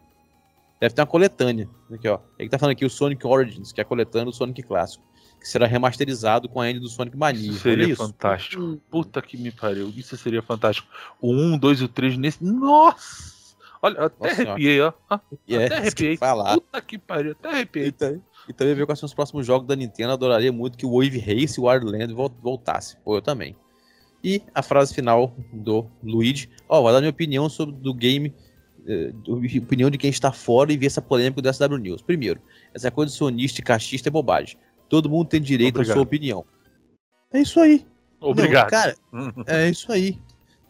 Deve 0.81 0.94
ter 0.94 1.01
uma 1.01 1.07
coletânea. 1.07 1.69
Aqui, 1.93 2.09
ó. 2.09 2.19
Ele 2.39 2.48
tá 2.48 2.59
falando 2.59 2.73
aqui 2.73 2.85
o 2.85 2.90
Sonic 2.90 3.24
Origins, 3.24 3.73
que 3.73 3.81
é 3.81 3.82
a 3.82 3.85
coletânea 3.85 4.27
do 4.27 4.32
Sonic 4.32 4.62
clássico. 4.62 5.05
Que 5.39 5.48
será 5.48 5.66
remasterizado 5.66 6.48
com 6.48 6.61
a 6.61 6.69
engine 6.69 6.81
do 6.81 6.89
Sonic 6.89 7.16
Mania. 7.16 7.51
Isso 7.51 7.61
seria 7.61 7.86
isso? 7.86 8.03
fantástico. 8.03 8.81
Puta 8.90 9.23
que 9.23 9.36
me 9.36 9.53
pariu. 9.53 9.93
Isso 9.97 10.16
seria 10.16 10.43
fantástico. 10.43 10.89
O 11.20 11.32
1, 11.32 11.59
2 11.59 11.81
e 11.81 11.85
o 11.85 11.89
3 11.89 12.19
nesse. 12.19 12.43
Nossa! 12.43 13.36
Olha, 13.87 14.07
até 14.07 14.29
Nossa 14.29 14.43
arrepiei, 14.43 14.81
ó. 14.81 14.93
Yeah, 15.49 15.67
até 15.67 15.77
arrepiei. 15.77 16.17
Falar. 16.17 16.55
Puta 16.55 16.81
que 16.83 16.99
pariu, 16.99 17.33
até 17.33 17.49
arrepiei. 17.49 17.89
E, 17.89 18.21
e 18.49 18.53
também 18.53 18.75
ver 18.75 18.85
quais 18.85 18.99
são 18.99 19.07
os 19.07 19.15
próximos 19.15 19.47
jogos 19.47 19.69
da 19.69 19.77
Nintendo. 19.77 20.13
Adoraria 20.13 20.53
muito 20.53 20.77
que 20.77 20.85
o 20.85 20.99
Wave 20.99 21.19
Race 21.19 21.59
e 21.59 21.63
o 21.63 21.69
Wildland 21.69 22.13
voltasse. 22.43 22.97
Pô, 23.05 23.17
eu 23.17 23.23
também. 23.23 23.57
E 24.25 24.43
a 24.53 24.61
frase 24.61 24.93
final 24.93 25.33
do 25.53 25.87
Luigi. 26.03 26.51
Ó, 26.69 26.81
oh, 26.81 26.83
vai 26.83 26.93
dar 26.93 27.01
minha 27.01 27.11
opinião 27.11 27.49
sobre 27.49 27.77
do 27.77 27.95
game. 27.95 28.35
Eh, 28.89 29.13
opinião 29.61 29.89
de 29.89 29.99
quem 29.99 30.11
está 30.11 30.33
fora 30.33 30.73
e 30.73 30.77
ver 30.77 30.87
essa 30.87 31.03
polêmica 31.03 31.41
do 31.41 31.53
SW 31.53 31.77
News. 31.77 32.03
Primeiro, 32.03 32.41
essa 32.75 32.91
coisa 32.91 33.13
de 33.13 33.19
sonista 33.19 33.61
e 33.61 33.65
cachista 33.65 34.09
é 34.09 34.11
bobagem. 34.11 34.59
Todo 34.89 35.09
mundo 35.09 35.29
tem 35.29 35.41
direito 35.41 35.77
Obrigado. 35.77 35.93
à 35.93 35.95
sua 35.95 36.03
opinião. 36.03 36.45
É 37.33 37.41
isso 37.41 37.61
aí. 37.61 37.87
Obrigado. 38.21 38.65
Não, 38.65 38.71
cara, 38.71 38.97
é 39.47 39.69
isso 39.69 39.93
aí. 39.93 40.19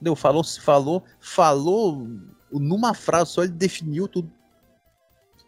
Não, 0.00 0.14
falou, 0.14 0.44
falou, 0.44 1.02
falou 1.18 2.06
numa 2.58 2.94
frase 2.94 3.32
só 3.32 3.42
ele 3.42 3.52
definiu 3.52 4.08
tudo. 4.08 4.30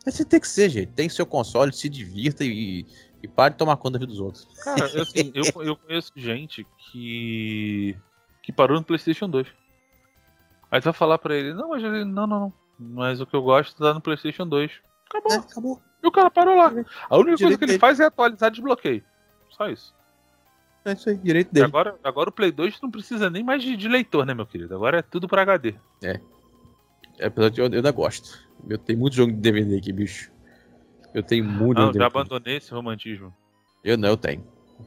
Mas 0.05 0.16
tem 0.24 0.40
que 0.40 0.48
ser, 0.48 0.68
gente. 0.70 0.93
Tem 0.93 1.09
seu 1.09 1.26
console, 1.26 1.72
se 1.72 1.89
divirta 1.89 2.44
e, 2.44 2.86
e 3.22 3.28
pare 3.28 3.52
de 3.52 3.59
tomar 3.59 3.76
conta 3.76 3.93
da 3.93 3.98
vida 3.98 4.12
dos 4.12 4.20
outros. 4.20 4.47
Cara, 4.62 4.85
assim, 5.02 5.32
eu, 5.35 5.44
eu 5.62 5.76
conheço 5.76 6.12
gente 6.16 6.66
que. 6.78 7.97
que 8.43 8.52
parou 8.52 8.78
no 8.78 8.85
PlayStation 8.85 9.28
2. 9.28 9.47
Aí 10.70 10.80
tu 10.80 10.85
vai 10.85 10.93
falar 10.93 11.18
pra 11.18 11.36
ele: 11.36 11.52
não, 11.52 11.70
mas 11.70 11.82
ele, 11.82 12.05
não, 12.05 12.26
não, 12.26 12.40
não. 12.40 12.52
mas 12.78 13.20
o 13.20 13.26
que 13.26 13.35
eu 13.35 13.43
gosto 13.43 13.76
tá 13.76 13.93
no 13.93 14.01
PlayStation 14.01 14.47
2. 14.47 14.70
Acabou. 15.09 15.32
É, 15.32 15.36
acabou. 15.36 15.82
E 16.02 16.06
o 16.06 16.12
cara 16.12 16.30
parou 16.30 16.56
lá. 16.56 16.66
A 17.10 17.16
única 17.16 17.36
Direito 17.36 17.39
coisa 17.39 17.59
que 17.59 17.64
ele 17.64 17.72
dele. 17.72 17.78
faz 17.78 18.01
é 18.01 18.05
atualizar 18.05 18.51
desbloqueio. 18.51 19.02
Só 19.51 19.68
isso. 19.68 19.94
É 20.85 20.93
isso 20.93 21.10
aí, 21.10 21.16
direito 21.16 21.52
dele. 21.52 21.66
agora, 21.66 21.98
agora 22.02 22.30
o 22.30 22.32
Play 22.32 22.52
2 22.52 22.80
não 22.80 22.90
precisa 22.90 23.28
nem 23.28 23.43
mais 23.43 23.62
de, 23.62 23.76
de 23.76 23.89
leitor, 23.89 24.24
né, 24.24 24.32
meu 24.32 24.47
querido? 24.47 24.74
Agora 24.74 24.98
é 24.98 25.02
tudo 25.02 25.28
pra 25.28 25.43
HD. 25.43 25.74
É, 26.02 26.20
apesar 27.23 27.51
de 27.51 27.61
eu, 27.61 27.66
eu 27.66 27.73
ainda 27.74 27.90
gosto. 27.90 28.39
Eu 28.69 28.78
tenho 28.78 28.99
muito 28.99 29.15
jogo 29.15 29.32
de 29.32 29.39
DVD 29.39 29.77
aqui, 29.77 29.93
bicho. 29.93 30.31
Eu 31.15 31.23
tenho 31.23 31.45
muito 31.45 31.78
Não, 31.78 31.93
já 31.93 32.07
abandonei 32.07 32.57
esse 32.57 32.73
romantismo. 32.73 33.35
Eu 33.82 33.97
não, 33.97 34.09
eu 34.11 34.16
tenho. 34.16 34.45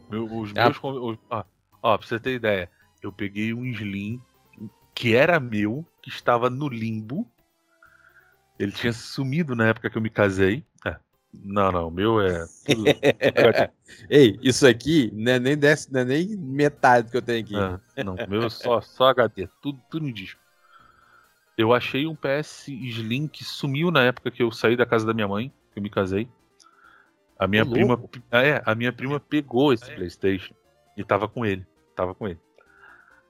Meu- 0.09 0.25
os 0.25 0.51
Ah. 0.55 0.65
meus. 0.65 0.77
os- 0.77 1.19
ó, 1.29 1.43
ó, 1.81 1.97
pra 1.97 2.07
você 2.07 2.19
ter 2.19 2.35
ideia, 2.35 2.69
eu 3.01 3.11
peguei 3.11 3.53
um 3.53 3.65
Slim 3.65 4.21
que 4.93 5.15
era 5.15 5.39
meu, 5.39 5.85
que 6.01 6.09
estava 6.09 6.49
no 6.49 6.67
limbo. 6.69 7.27
Ele 8.59 8.71
tinha 8.71 8.93
sumido 8.93 9.55
na 9.55 9.67
época 9.69 9.89
que 9.89 9.97
eu 9.97 10.01
me 10.01 10.09
casei. 10.09 10.63
É. 10.85 10.95
Não, 11.33 11.71
não, 11.71 11.87
o 11.87 11.91
meu 11.91 12.21
é. 12.21 12.45
Tudo, 12.65 12.83
tudo 12.83 12.91
Ei, 14.09 14.37
isso 14.43 14.67
aqui 14.67 15.09
não 15.13 15.31
é 15.31 15.39
nem, 15.39 15.57
dez, 15.57 15.87
não 15.89 16.01
é 16.01 16.05
nem 16.05 16.27
metade 16.37 17.09
que 17.09 17.17
eu 17.17 17.21
tenho 17.21 17.43
aqui. 17.43 17.55
Ah, 17.55 17.79
não, 18.03 18.15
o 18.15 18.29
meu 18.29 18.43
é 18.43 18.49
só, 18.49 18.79
só 18.81 19.05
HD, 19.05 19.47
tudo, 19.61 19.81
tudo 19.89 20.07
em 20.07 20.13
disco. 20.13 20.39
Eu 21.61 21.73
achei 21.73 22.07
um 22.07 22.15
PS 22.15 22.69
Slim 22.69 23.27
que 23.27 23.43
sumiu 23.43 23.91
na 23.91 24.03
época 24.03 24.31
que 24.31 24.41
eu 24.41 24.51
saí 24.51 24.75
da 24.75 24.83
casa 24.83 25.05
da 25.05 25.13
minha 25.13 25.27
mãe, 25.27 25.53
que 25.71 25.77
eu 25.77 25.83
me 25.83 25.91
casei. 25.91 26.27
A 27.37 27.47
minha 27.47 27.61
Ô, 27.61 27.69
prima, 27.69 27.93
louco. 27.93 28.09
é, 28.31 28.63
a 28.65 28.73
minha 28.73 28.91
prima 28.91 29.19
pegou 29.19 29.71
esse 29.71 29.85
PlayStation 29.93 30.55
e 30.97 31.03
tava 31.03 31.27
com 31.27 31.45
ele, 31.45 31.63
tava 31.95 32.15
com 32.15 32.27
ele. 32.27 32.39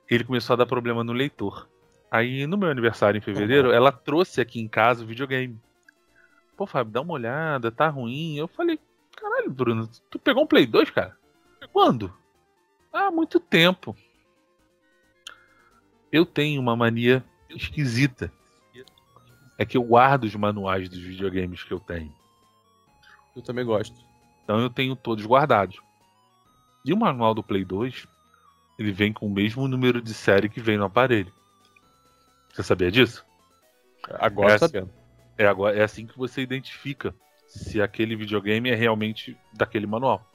Ele 0.10 0.24
começou 0.24 0.54
a 0.54 0.58
dar 0.58 0.66
problema 0.66 1.04
no 1.04 1.12
leitor. 1.12 1.68
Aí 2.10 2.48
no 2.48 2.58
meu 2.58 2.70
aniversário 2.70 3.18
em 3.18 3.22
fevereiro, 3.22 3.74
ela 3.74 3.92
trouxe 3.92 4.40
aqui 4.40 4.62
em 4.62 4.68
casa 4.68 5.04
o 5.04 5.08
videogame. 5.08 5.60
Pô, 6.56 6.66
Fábio, 6.66 6.94
dá 6.94 7.02
uma 7.02 7.14
olhada, 7.14 7.70
tá 7.70 7.90
ruim. 7.90 8.38
Eu 8.38 8.48
falei, 8.48 8.80
caralho, 9.14 9.52
Bruno, 9.52 9.90
tu 10.10 10.18
pegou 10.18 10.44
um 10.44 10.48
Play 10.48 10.66
2, 10.66 10.90
cara? 10.90 11.18
Quando? 11.74 12.14
Há 12.94 13.12
muito 13.12 13.42
tempo. 13.42 13.94
Eu 16.10 16.26
tenho 16.26 16.62
uma 16.62 16.78
mania 16.78 17.22
esquisita. 17.58 18.32
É 19.58 19.66
que 19.66 19.78
eu 19.78 19.84
guardo 19.84 20.24
os 20.24 20.34
manuais 20.36 20.90
dos 20.90 21.00
videogames 21.00 21.64
que 21.64 21.72
eu 21.72 21.80
tenho. 21.80 22.12
Eu 23.36 23.42
também 23.42 23.64
gosto. 23.64 23.96
Então 24.44 24.60
eu 24.60 24.70
tenho 24.70 24.96
todos 24.96 25.26
guardados. 25.26 25.80
E 26.84 26.92
o 26.92 26.98
manual 26.98 27.34
do 27.36 27.44
Play 27.44 27.64
2, 27.64 28.08
ele 28.80 28.92
vem 28.92 29.14
com 29.14 29.28
o 29.28 29.30
mesmo 29.30 29.68
número 29.68 30.02
de 30.02 30.14
série 30.14 30.50
que 30.50 30.60
vem 30.60 30.78
no 30.78 30.86
aparelho. 30.86 31.32
Você 32.52 32.64
sabia 32.64 32.92
disso? 32.92 33.24
Agora 34.20 34.54
Essa- 34.54 34.68
tá 34.68 34.74
sabendo. 34.74 34.92
É, 35.38 35.46
agora, 35.46 35.78
é 35.78 35.84
assim 35.84 36.06
que 36.08 36.18
você 36.18 36.42
identifica 36.42 37.14
se 37.48 37.82
aquele 37.82 38.16
videogame 38.16 38.70
é 38.70 38.76
realmente 38.76 39.38
daquele 39.54 39.86
manual. 39.86 40.26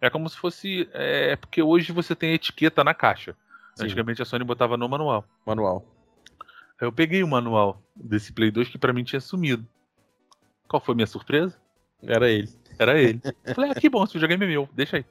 É 0.00 0.10
como 0.10 0.28
se 0.28 0.36
fosse. 0.36 0.88
É 0.92 1.36
porque 1.36 1.62
hoje 1.62 1.92
você 1.92 2.14
tem 2.16 2.32
a 2.32 2.34
etiqueta 2.34 2.82
na 2.82 2.94
caixa. 2.94 3.36
Sim. 3.76 3.84
Antigamente 3.84 4.22
a 4.22 4.24
Sony 4.24 4.44
botava 4.44 4.76
no 4.76 4.88
manual. 4.88 5.24
Manual. 5.46 5.84
Aí 6.80 6.86
eu 6.86 6.92
peguei 6.92 7.22
o 7.22 7.28
manual 7.28 7.82
desse 7.94 8.32
Play 8.32 8.50
2 8.50 8.68
que 8.68 8.78
pra 8.78 8.92
mim 8.92 9.04
tinha 9.04 9.20
sumido. 9.20 9.66
Qual 10.66 10.80
foi 10.80 10.94
minha 10.94 11.06
surpresa? 11.06 11.60
Era 12.02 12.30
ele. 12.30 12.48
Era 12.78 12.98
ele. 12.98 13.20
Falei, 13.54 13.70
ah, 13.70 13.74
que 13.74 13.90
bom, 13.90 14.02
esse 14.04 14.14
videogame 14.14 14.44
é 14.44 14.48
meu, 14.48 14.68
deixa 14.72 14.96
aí. 14.96 15.04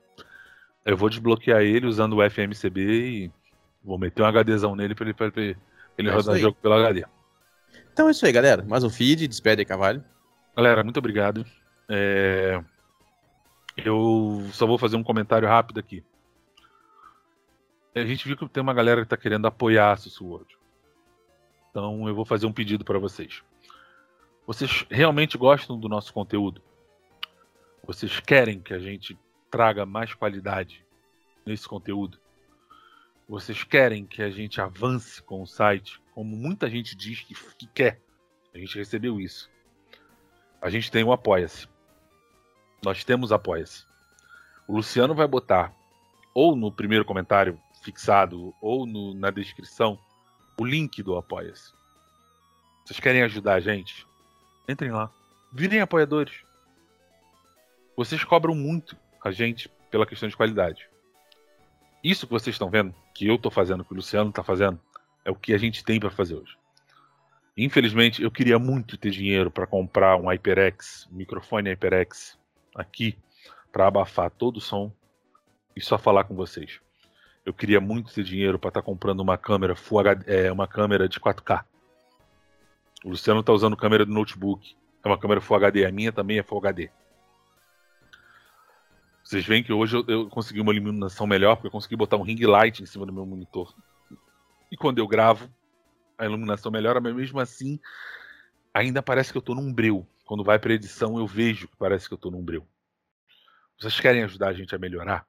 Eu 0.84 0.98
vou 0.98 1.10
desbloquear 1.10 1.62
ele 1.62 1.86
usando 1.86 2.18
o 2.18 2.30
FMCB 2.30 2.82
e 2.82 3.32
vou 3.84 4.00
meter 4.00 4.24
um 4.24 4.26
HDzão 4.26 4.76
nele 4.76 4.96
pra 4.96 5.06
ele, 5.06 5.14
pra 5.14 5.26
ele, 5.28 5.34
pra 5.34 5.44
ele 5.98 6.10
É 6.10 6.12
rodar 6.12 6.36
o 6.36 6.40
jogo 6.40 6.58
pelo 6.60 6.74
HD. 6.74 7.06
Então 7.94 8.08
é 8.08 8.12
isso 8.12 8.26
aí, 8.26 8.32
galera. 8.32 8.64
Mais 8.64 8.84
um 8.84 8.90
feed. 8.90 9.28
Despede 9.28 9.62
aí, 9.62 9.66
Cavalho. 9.66 10.04
Galera, 10.56 10.84
muito 10.84 10.98
obrigado. 10.98 11.46
É, 11.88 12.64
Eu 13.78 14.48
só 14.52 14.66
vou 14.66 14.78
fazer 14.78 14.96
um 14.96 15.04
comentário 15.04 15.48
rápido 15.48 15.80
aqui. 15.80 16.04
A 17.94 18.06
gente 18.06 18.26
viu 18.28 18.38
que 18.38 18.48
tem 18.48 18.64
uma 18.64 18.74
galera 18.74 19.02
que 19.02 19.08
tá 19.08 19.18
querendo 19.18 19.46
apoiar 19.46 19.92
a 19.92 19.98
Sussurro. 19.98 20.46
Então 21.70 22.08
eu 22.08 22.16
vou 22.16 22.26
fazer 22.26 22.46
um 22.46 22.54
pedido 22.54 22.84
para 22.84 23.00
vocês. 23.00 23.44
Vocês 24.46 24.86
realmente 24.90 25.38
gostam 25.38 25.80
do 25.80 25.88
nosso 25.88 26.12
conteúdo? 26.14 26.62
Vocês 27.86 28.20
querem 28.20 28.60
que 28.60 28.74
a 28.74 28.80
gente 28.80 29.18
traga 29.50 29.86
mais 29.86 30.14
qualidade 30.14 30.84
nesse 31.46 31.68
conteúdo? 31.68 32.20
Vocês 33.28 33.64
querem 33.64 34.06
que 34.06 34.24
a 34.24 34.30
gente 34.30 34.60
avance 34.60 35.22
com 35.22 35.44
o 35.44 35.48
site, 35.48 36.02
como 36.14 36.36
muita 36.36 36.70
gente 36.70 36.96
diz 36.96 37.22
que, 37.22 37.36
que 37.58 37.68
quer? 37.68 38.02
A 38.54 38.58
gente 38.58 38.76
recebeu 38.78 39.20
isso. 39.22 39.50
A 40.62 40.70
gente 40.70 40.92
tem 40.92 41.04
o 41.04 41.12
Apoia-se. 41.12 41.68
Nós 42.84 43.04
temos 43.04 43.32
Apoia-se. 43.32 43.86
O 44.68 44.76
Luciano 44.76 45.14
vai 45.14 45.28
botar 45.28 45.74
ou 46.34 46.56
no 46.56 46.72
primeiro 46.72 47.06
comentário 47.06 47.60
fixado 47.84 48.54
ou 48.62 48.86
no- 48.86 49.14
na 49.14 49.30
descrição 49.30 50.00
o 50.60 50.66
link 50.66 51.02
do 51.02 51.16
Apoia-se. 51.16 51.72
Vocês 52.84 53.00
querem 53.00 53.24
ajudar 53.24 53.54
a 53.56 53.60
gente? 53.62 54.06
Entrem 54.68 54.92
lá. 54.92 55.10
Virem 55.54 55.80
apoiadores. 55.80 56.44
Vocês 57.96 58.24
cobram 58.24 58.54
muito 58.54 58.98
a 59.24 59.32
gente 59.32 59.70
pela 59.90 60.06
questão 60.06 60.28
de 60.28 60.36
qualidade. 60.36 60.88
Isso 62.04 62.26
que 62.28 62.34
vocês 62.34 62.56
estão 62.56 62.70
vendo, 62.70 62.94
que 63.14 63.26
eu 63.26 63.36
estou 63.36 63.52
fazendo, 63.52 63.86
que 63.86 63.94
o 63.94 63.96
Luciano 63.96 64.30
está 64.30 64.44
fazendo, 64.44 64.80
é 65.24 65.32
o 65.32 65.36
que 65.36 65.54
a 65.54 65.58
gente 65.58 65.84
tem 65.84 66.00
para 66.00 66.10
fazer 66.10 66.36
hoje. 66.36 66.58
Infelizmente, 67.58 68.22
eu 68.22 68.32
queria 68.32 68.60
muito 68.60 68.98
ter 68.98 69.12
dinheiro 69.12 69.50
para 69.50 69.68
comprar 69.68 70.18
um 70.18 70.30
HyperX, 70.30 71.08
um 71.12 71.16
microfone 71.16 71.70
HyperX 71.70 72.38
aqui, 72.76 73.18
para 73.72 73.88
abafar 73.88 74.30
todo 74.30 74.58
o 74.58 74.62
som 74.62 74.92
e 75.76 75.82
só 75.82 75.98
falar 75.98 76.26
com 76.26 76.36
vocês. 76.36 76.80
Eu 77.50 77.54
queria 77.54 77.82
muito 77.82 78.14
ter 78.14 78.24
dinheiro 78.24 78.60
para 78.60 78.68
estar 78.68 78.84
comprando 78.84 79.22
uma 79.22 79.36
câmera 79.36 79.76
Full 79.76 80.00
HD, 80.02 80.32
é, 80.32 80.52
uma 80.52 80.68
câmera 80.68 81.10
de 81.10 81.20
4K. 81.20 81.66
O 83.04 83.10
Luciano 83.10 83.40
está 83.40 83.52
usando 83.52 83.76
câmera 83.76 84.06
do 84.06 84.14
notebook. 84.14 84.78
É 85.04 85.08
uma 85.08 85.18
câmera 85.18 85.42
Full 85.42 85.58
HD. 85.58 85.84
A 85.84 85.92
minha 85.92 86.12
também 86.12 86.38
é 86.38 86.44
Full 86.44 86.60
HD. 86.60 86.92
Vocês 89.24 89.44
veem 89.48 89.64
que 89.64 89.74
hoje 89.74 89.98
eu, 89.98 90.06
eu 90.08 90.30
consegui 90.30 90.62
uma 90.62 90.72
iluminação 90.72 91.26
melhor, 91.26 91.56
porque 91.56 91.66
eu 91.66 91.72
consegui 91.72 91.96
botar 91.96 92.18
um 92.18 92.22
ring 92.22 92.40
light 92.46 92.84
em 92.84 92.86
cima 92.86 93.04
do 93.04 93.12
meu 93.12 93.26
monitor. 93.26 93.74
E 94.72 94.78
quando 94.78 95.00
eu 95.00 95.08
gravo, 95.08 95.50
a 96.20 96.26
iluminação 96.26 96.72
melhora, 96.72 97.02
mas 97.02 97.16
mesmo 97.16 97.40
assim, 97.40 97.80
ainda 98.72 99.02
parece 99.02 99.32
que 99.32 99.40
eu 99.40 99.42
tô 99.42 99.56
num 99.56 99.74
breu. 99.74 100.06
Quando 100.24 100.44
vai 100.44 100.60
pra 100.60 100.74
edição, 100.74 101.18
eu 101.18 101.26
vejo 101.26 101.68
que 101.68 101.76
parece 101.78 102.08
que 102.08 102.14
eu 102.14 102.18
tô 102.20 102.30
num 102.30 102.46
breu. 102.46 102.64
Vocês 103.80 104.00
querem 104.00 104.22
ajudar 104.22 104.50
a 104.50 104.54
gente 104.54 104.76
a 104.76 104.78
melhorar? 104.78 105.26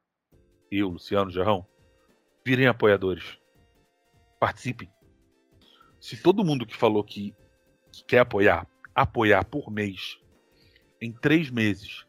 Eu, 0.70 0.90
Luciano, 0.90 1.30
Jarrão? 1.30 1.66
Virem 2.44 2.66
apoiadores. 2.66 3.38
Participem. 4.38 4.90
Se 6.00 6.16
todo 6.16 6.44
mundo 6.44 6.66
que 6.66 6.76
falou 6.76 7.04
que, 7.04 7.34
que 7.92 8.04
quer 8.04 8.20
apoiar, 8.20 8.66
apoiar 8.94 9.44
por 9.44 9.70
mês, 9.70 10.18
em 11.00 11.12
três 11.12 11.50
meses, 11.50 12.06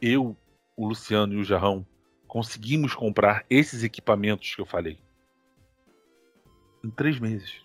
eu, 0.00 0.36
o 0.76 0.86
Luciano 0.86 1.34
e 1.34 1.36
o 1.36 1.44
Jarrão 1.44 1.86
conseguimos 2.26 2.94
comprar 2.94 3.44
esses 3.50 3.82
equipamentos 3.82 4.54
que 4.54 4.60
eu 4.60 4.66
falei. 4.66 5.00
Em 6.84 6.90
três 6.90 7.18
meses. 7.18 7.62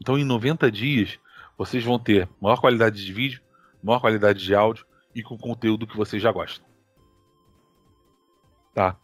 Então, 0.00 0.18
em 0.18 0.24
90 0.24 0.70
dias, 0.70 1.18
vocês 1.56 1.84
vão 1.84 1.98
ter 1.98 2.28
maior 2.40 2.60
qualidade 2.60 3.04
de 3.04 3.12
vídeo, 3.12 3.42
maior 3.82 4.00
qualidade 4.00 4.42
de 4.42 4.54
áudio 4.54 4.86
e 5.14 5.22
com 5.22 5.36
conteúdo 5.36 5.86
que 5.86 5.96
vocês 5.96 6.22
já 6.22 6.32
gostam. 6.32 6.66
Tá? 8.74 8.98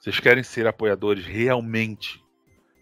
Vocês 0.00 0.18
querem 0.18 0.42
ser 0.42 0.66
apoiadores 0.66 1.26
realmente? 1.26 2.24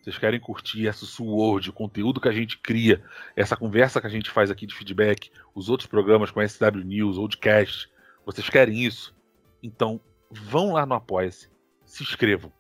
Vocês 0.01 0.17
querem 0.17 0.39
curtir 0.39 0.87
essa 0.87 1.05
Sword, 1.05 1.69
o 1.69 1.73
conteúdo 1.73 2.21
que 2.21 2.29
a 2.29 2.33
gente 2.33 2.57
cria, 2.59 3.03
essa 3.35 3.57
conversa 3.57 4.01
que 4.01 4.07
a 4.07 4.11
gente 4.11 4.31
faz 4.31 4.53
aqui 4.53 4.65
de 4.67 4.75
feedback, 4.75 5.29
os 5.53 5.69
outros 5.69 5.89
programas 5.89 6.31
com 6.31 6.47
SW 6.47 6.85
News, 6.85 7.19
Oldcast, 7.19 7.91
vocês 8.25 8.49
querem 8.49 8.85
isso? 8.85 9.13
Então, 9.61 10.01
vão 10.31 10.75
lá 10.75 10.87
no 10.87 10.95
Apoia-se, 10.95 11.51
se 11.85 12.05
inscrevam. 12.05 12.53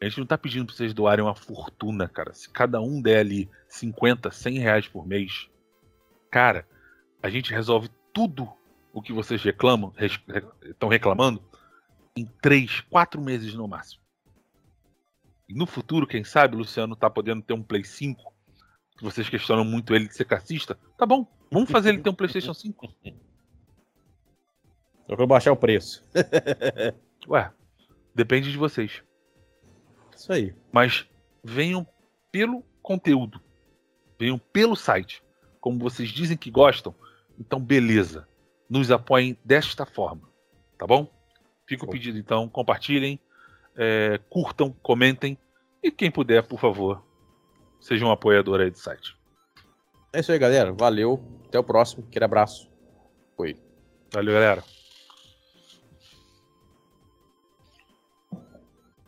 A 0.00 0.04
gente 0.04 0.18
não 0.18 0.26
tá 0.26 0.36
pedindo 0.36 0.66
pra 0.66 0.74
vocês 0.74 0.92
doarem 0.92 1.24
uma 1.24 1.36
fortuna, 1.36 2.08
cara. 2.08 2.34
Se 2.34 2.50
cada 2.50 2.80
um 2.80 3.00
der 3.00 3.20
ali 3.20 3.48
50, 3.68 4.32
100 4.32 4.58
reais 4.58 4.88
por 4.88 5.06
mês, 5.06 5.48
cara, 6.28 6.66
a 7.22 7.30
gente 7.30 7.52
resolve 7.52 7.88
tudo 8.12 8.52
o 8.92 9.00
que 9.00 9.12
vocês 9.12 9.40
reclamam, 9.42 9.92
estão 10.64 10.88
reclamando, 10.88 11.40
em 12.16 12.24
3, 12.24 12.80
4 12.82 13.20
meses 13.20 13.54
no 13.54 13.66
máximo. 13.66 14.02
E 15.48 15.54
no 15.54 15.66
futuro, 15.66 16.06
quem 16.06 16.24
sabe, 16.24 16.54
o 16.54 16.58
Luciano 16.58 16.96
tá 16.96 17.10
podendo 17.10 17.42
ter 17.42 17.52
um 17.52 17.62
Play 17.62 17.84
5, 17.84 18.32
que 18.96 19.04
vocês 19.04 19.28
questionam 19.28 19.64
muito 19.64 19.94
ele 19.94 20.08
de 20.08 20.14
ser 20.14 20.24
cassista. 20.24 20.78
Tá 20.96 21.04
bom, 21.04 21.26
vamos 21.50 21.70
fazer 21.70 21.90
ele 21.90 22.02
ter 22.02 22.10
um 22.10 22.14
PlayStation 22.14 22.54
5. 22.54 22.88
Só 25.06 25.16
que 25.16 25.22
eu 25.22 25.26
baixar 25.26 25.52
o 25.52 25.56
preço. 25.56 26.02
Ué, 27.28 27.52
depende 28.14 28.50
de 28.50 28.56
vocês. 28.56 29.02
Isso 30.16 30.32
aí. 30.32 30.54
Mas 30.72 31.06
venham 31.42 31.86
pelo 32.32 32.64
conteúdo. 32.82 33.40
Venham 34.18 34.38
pelo 34.38 34.76
site. 34.76 35.22
como 35.60 35.78
vocês 35.78 36.10
dizem 36.10 36.36
que 36.36 36.50
gostam, 36.50 36.94
então 37.38 37.60
beleza. 37.60 38.28
Nos 38.68 38.90
apoiem 38.90 39.38
desta 39.44 39.84
forma, 39.84 40.28
tá 40.78 40.86
bom? 40.86 41.10
Fica 41.66 41.84
o 41.84 41.88
pedido 41.88 42.18
então, 42.18 42.48
compartilhem, 42.48 43.18
é, 43.76 44.20
curtam, 44.28 44.74
comentem 44.82 45.38
e 45.82 45.90
quem 45.90 46.10
puder, 46.10 46.42
por 46.46 46.58
favor, 46.58 47.04
seja 47.80 48.04
um 48.06 48.10
apoiador 48.10 48.60
aí 48.60 48.70
do 48.70 48.78
site. 48.78 49.16
É 50.14 50.20
isso 50.20 50.32
aí, 50.32 50.38
galera. 50.38 50.72
Valeu. 50.72 51.22
Até 51.46 51.58
o 51.58 51.64
próximo. 51.64 52.04
Aquele 52.08 52.24
abraço. 52.24 52.70
Foi. 53.36 53.56
Valeu, 54.12 54.32
galera. 54.32 54.62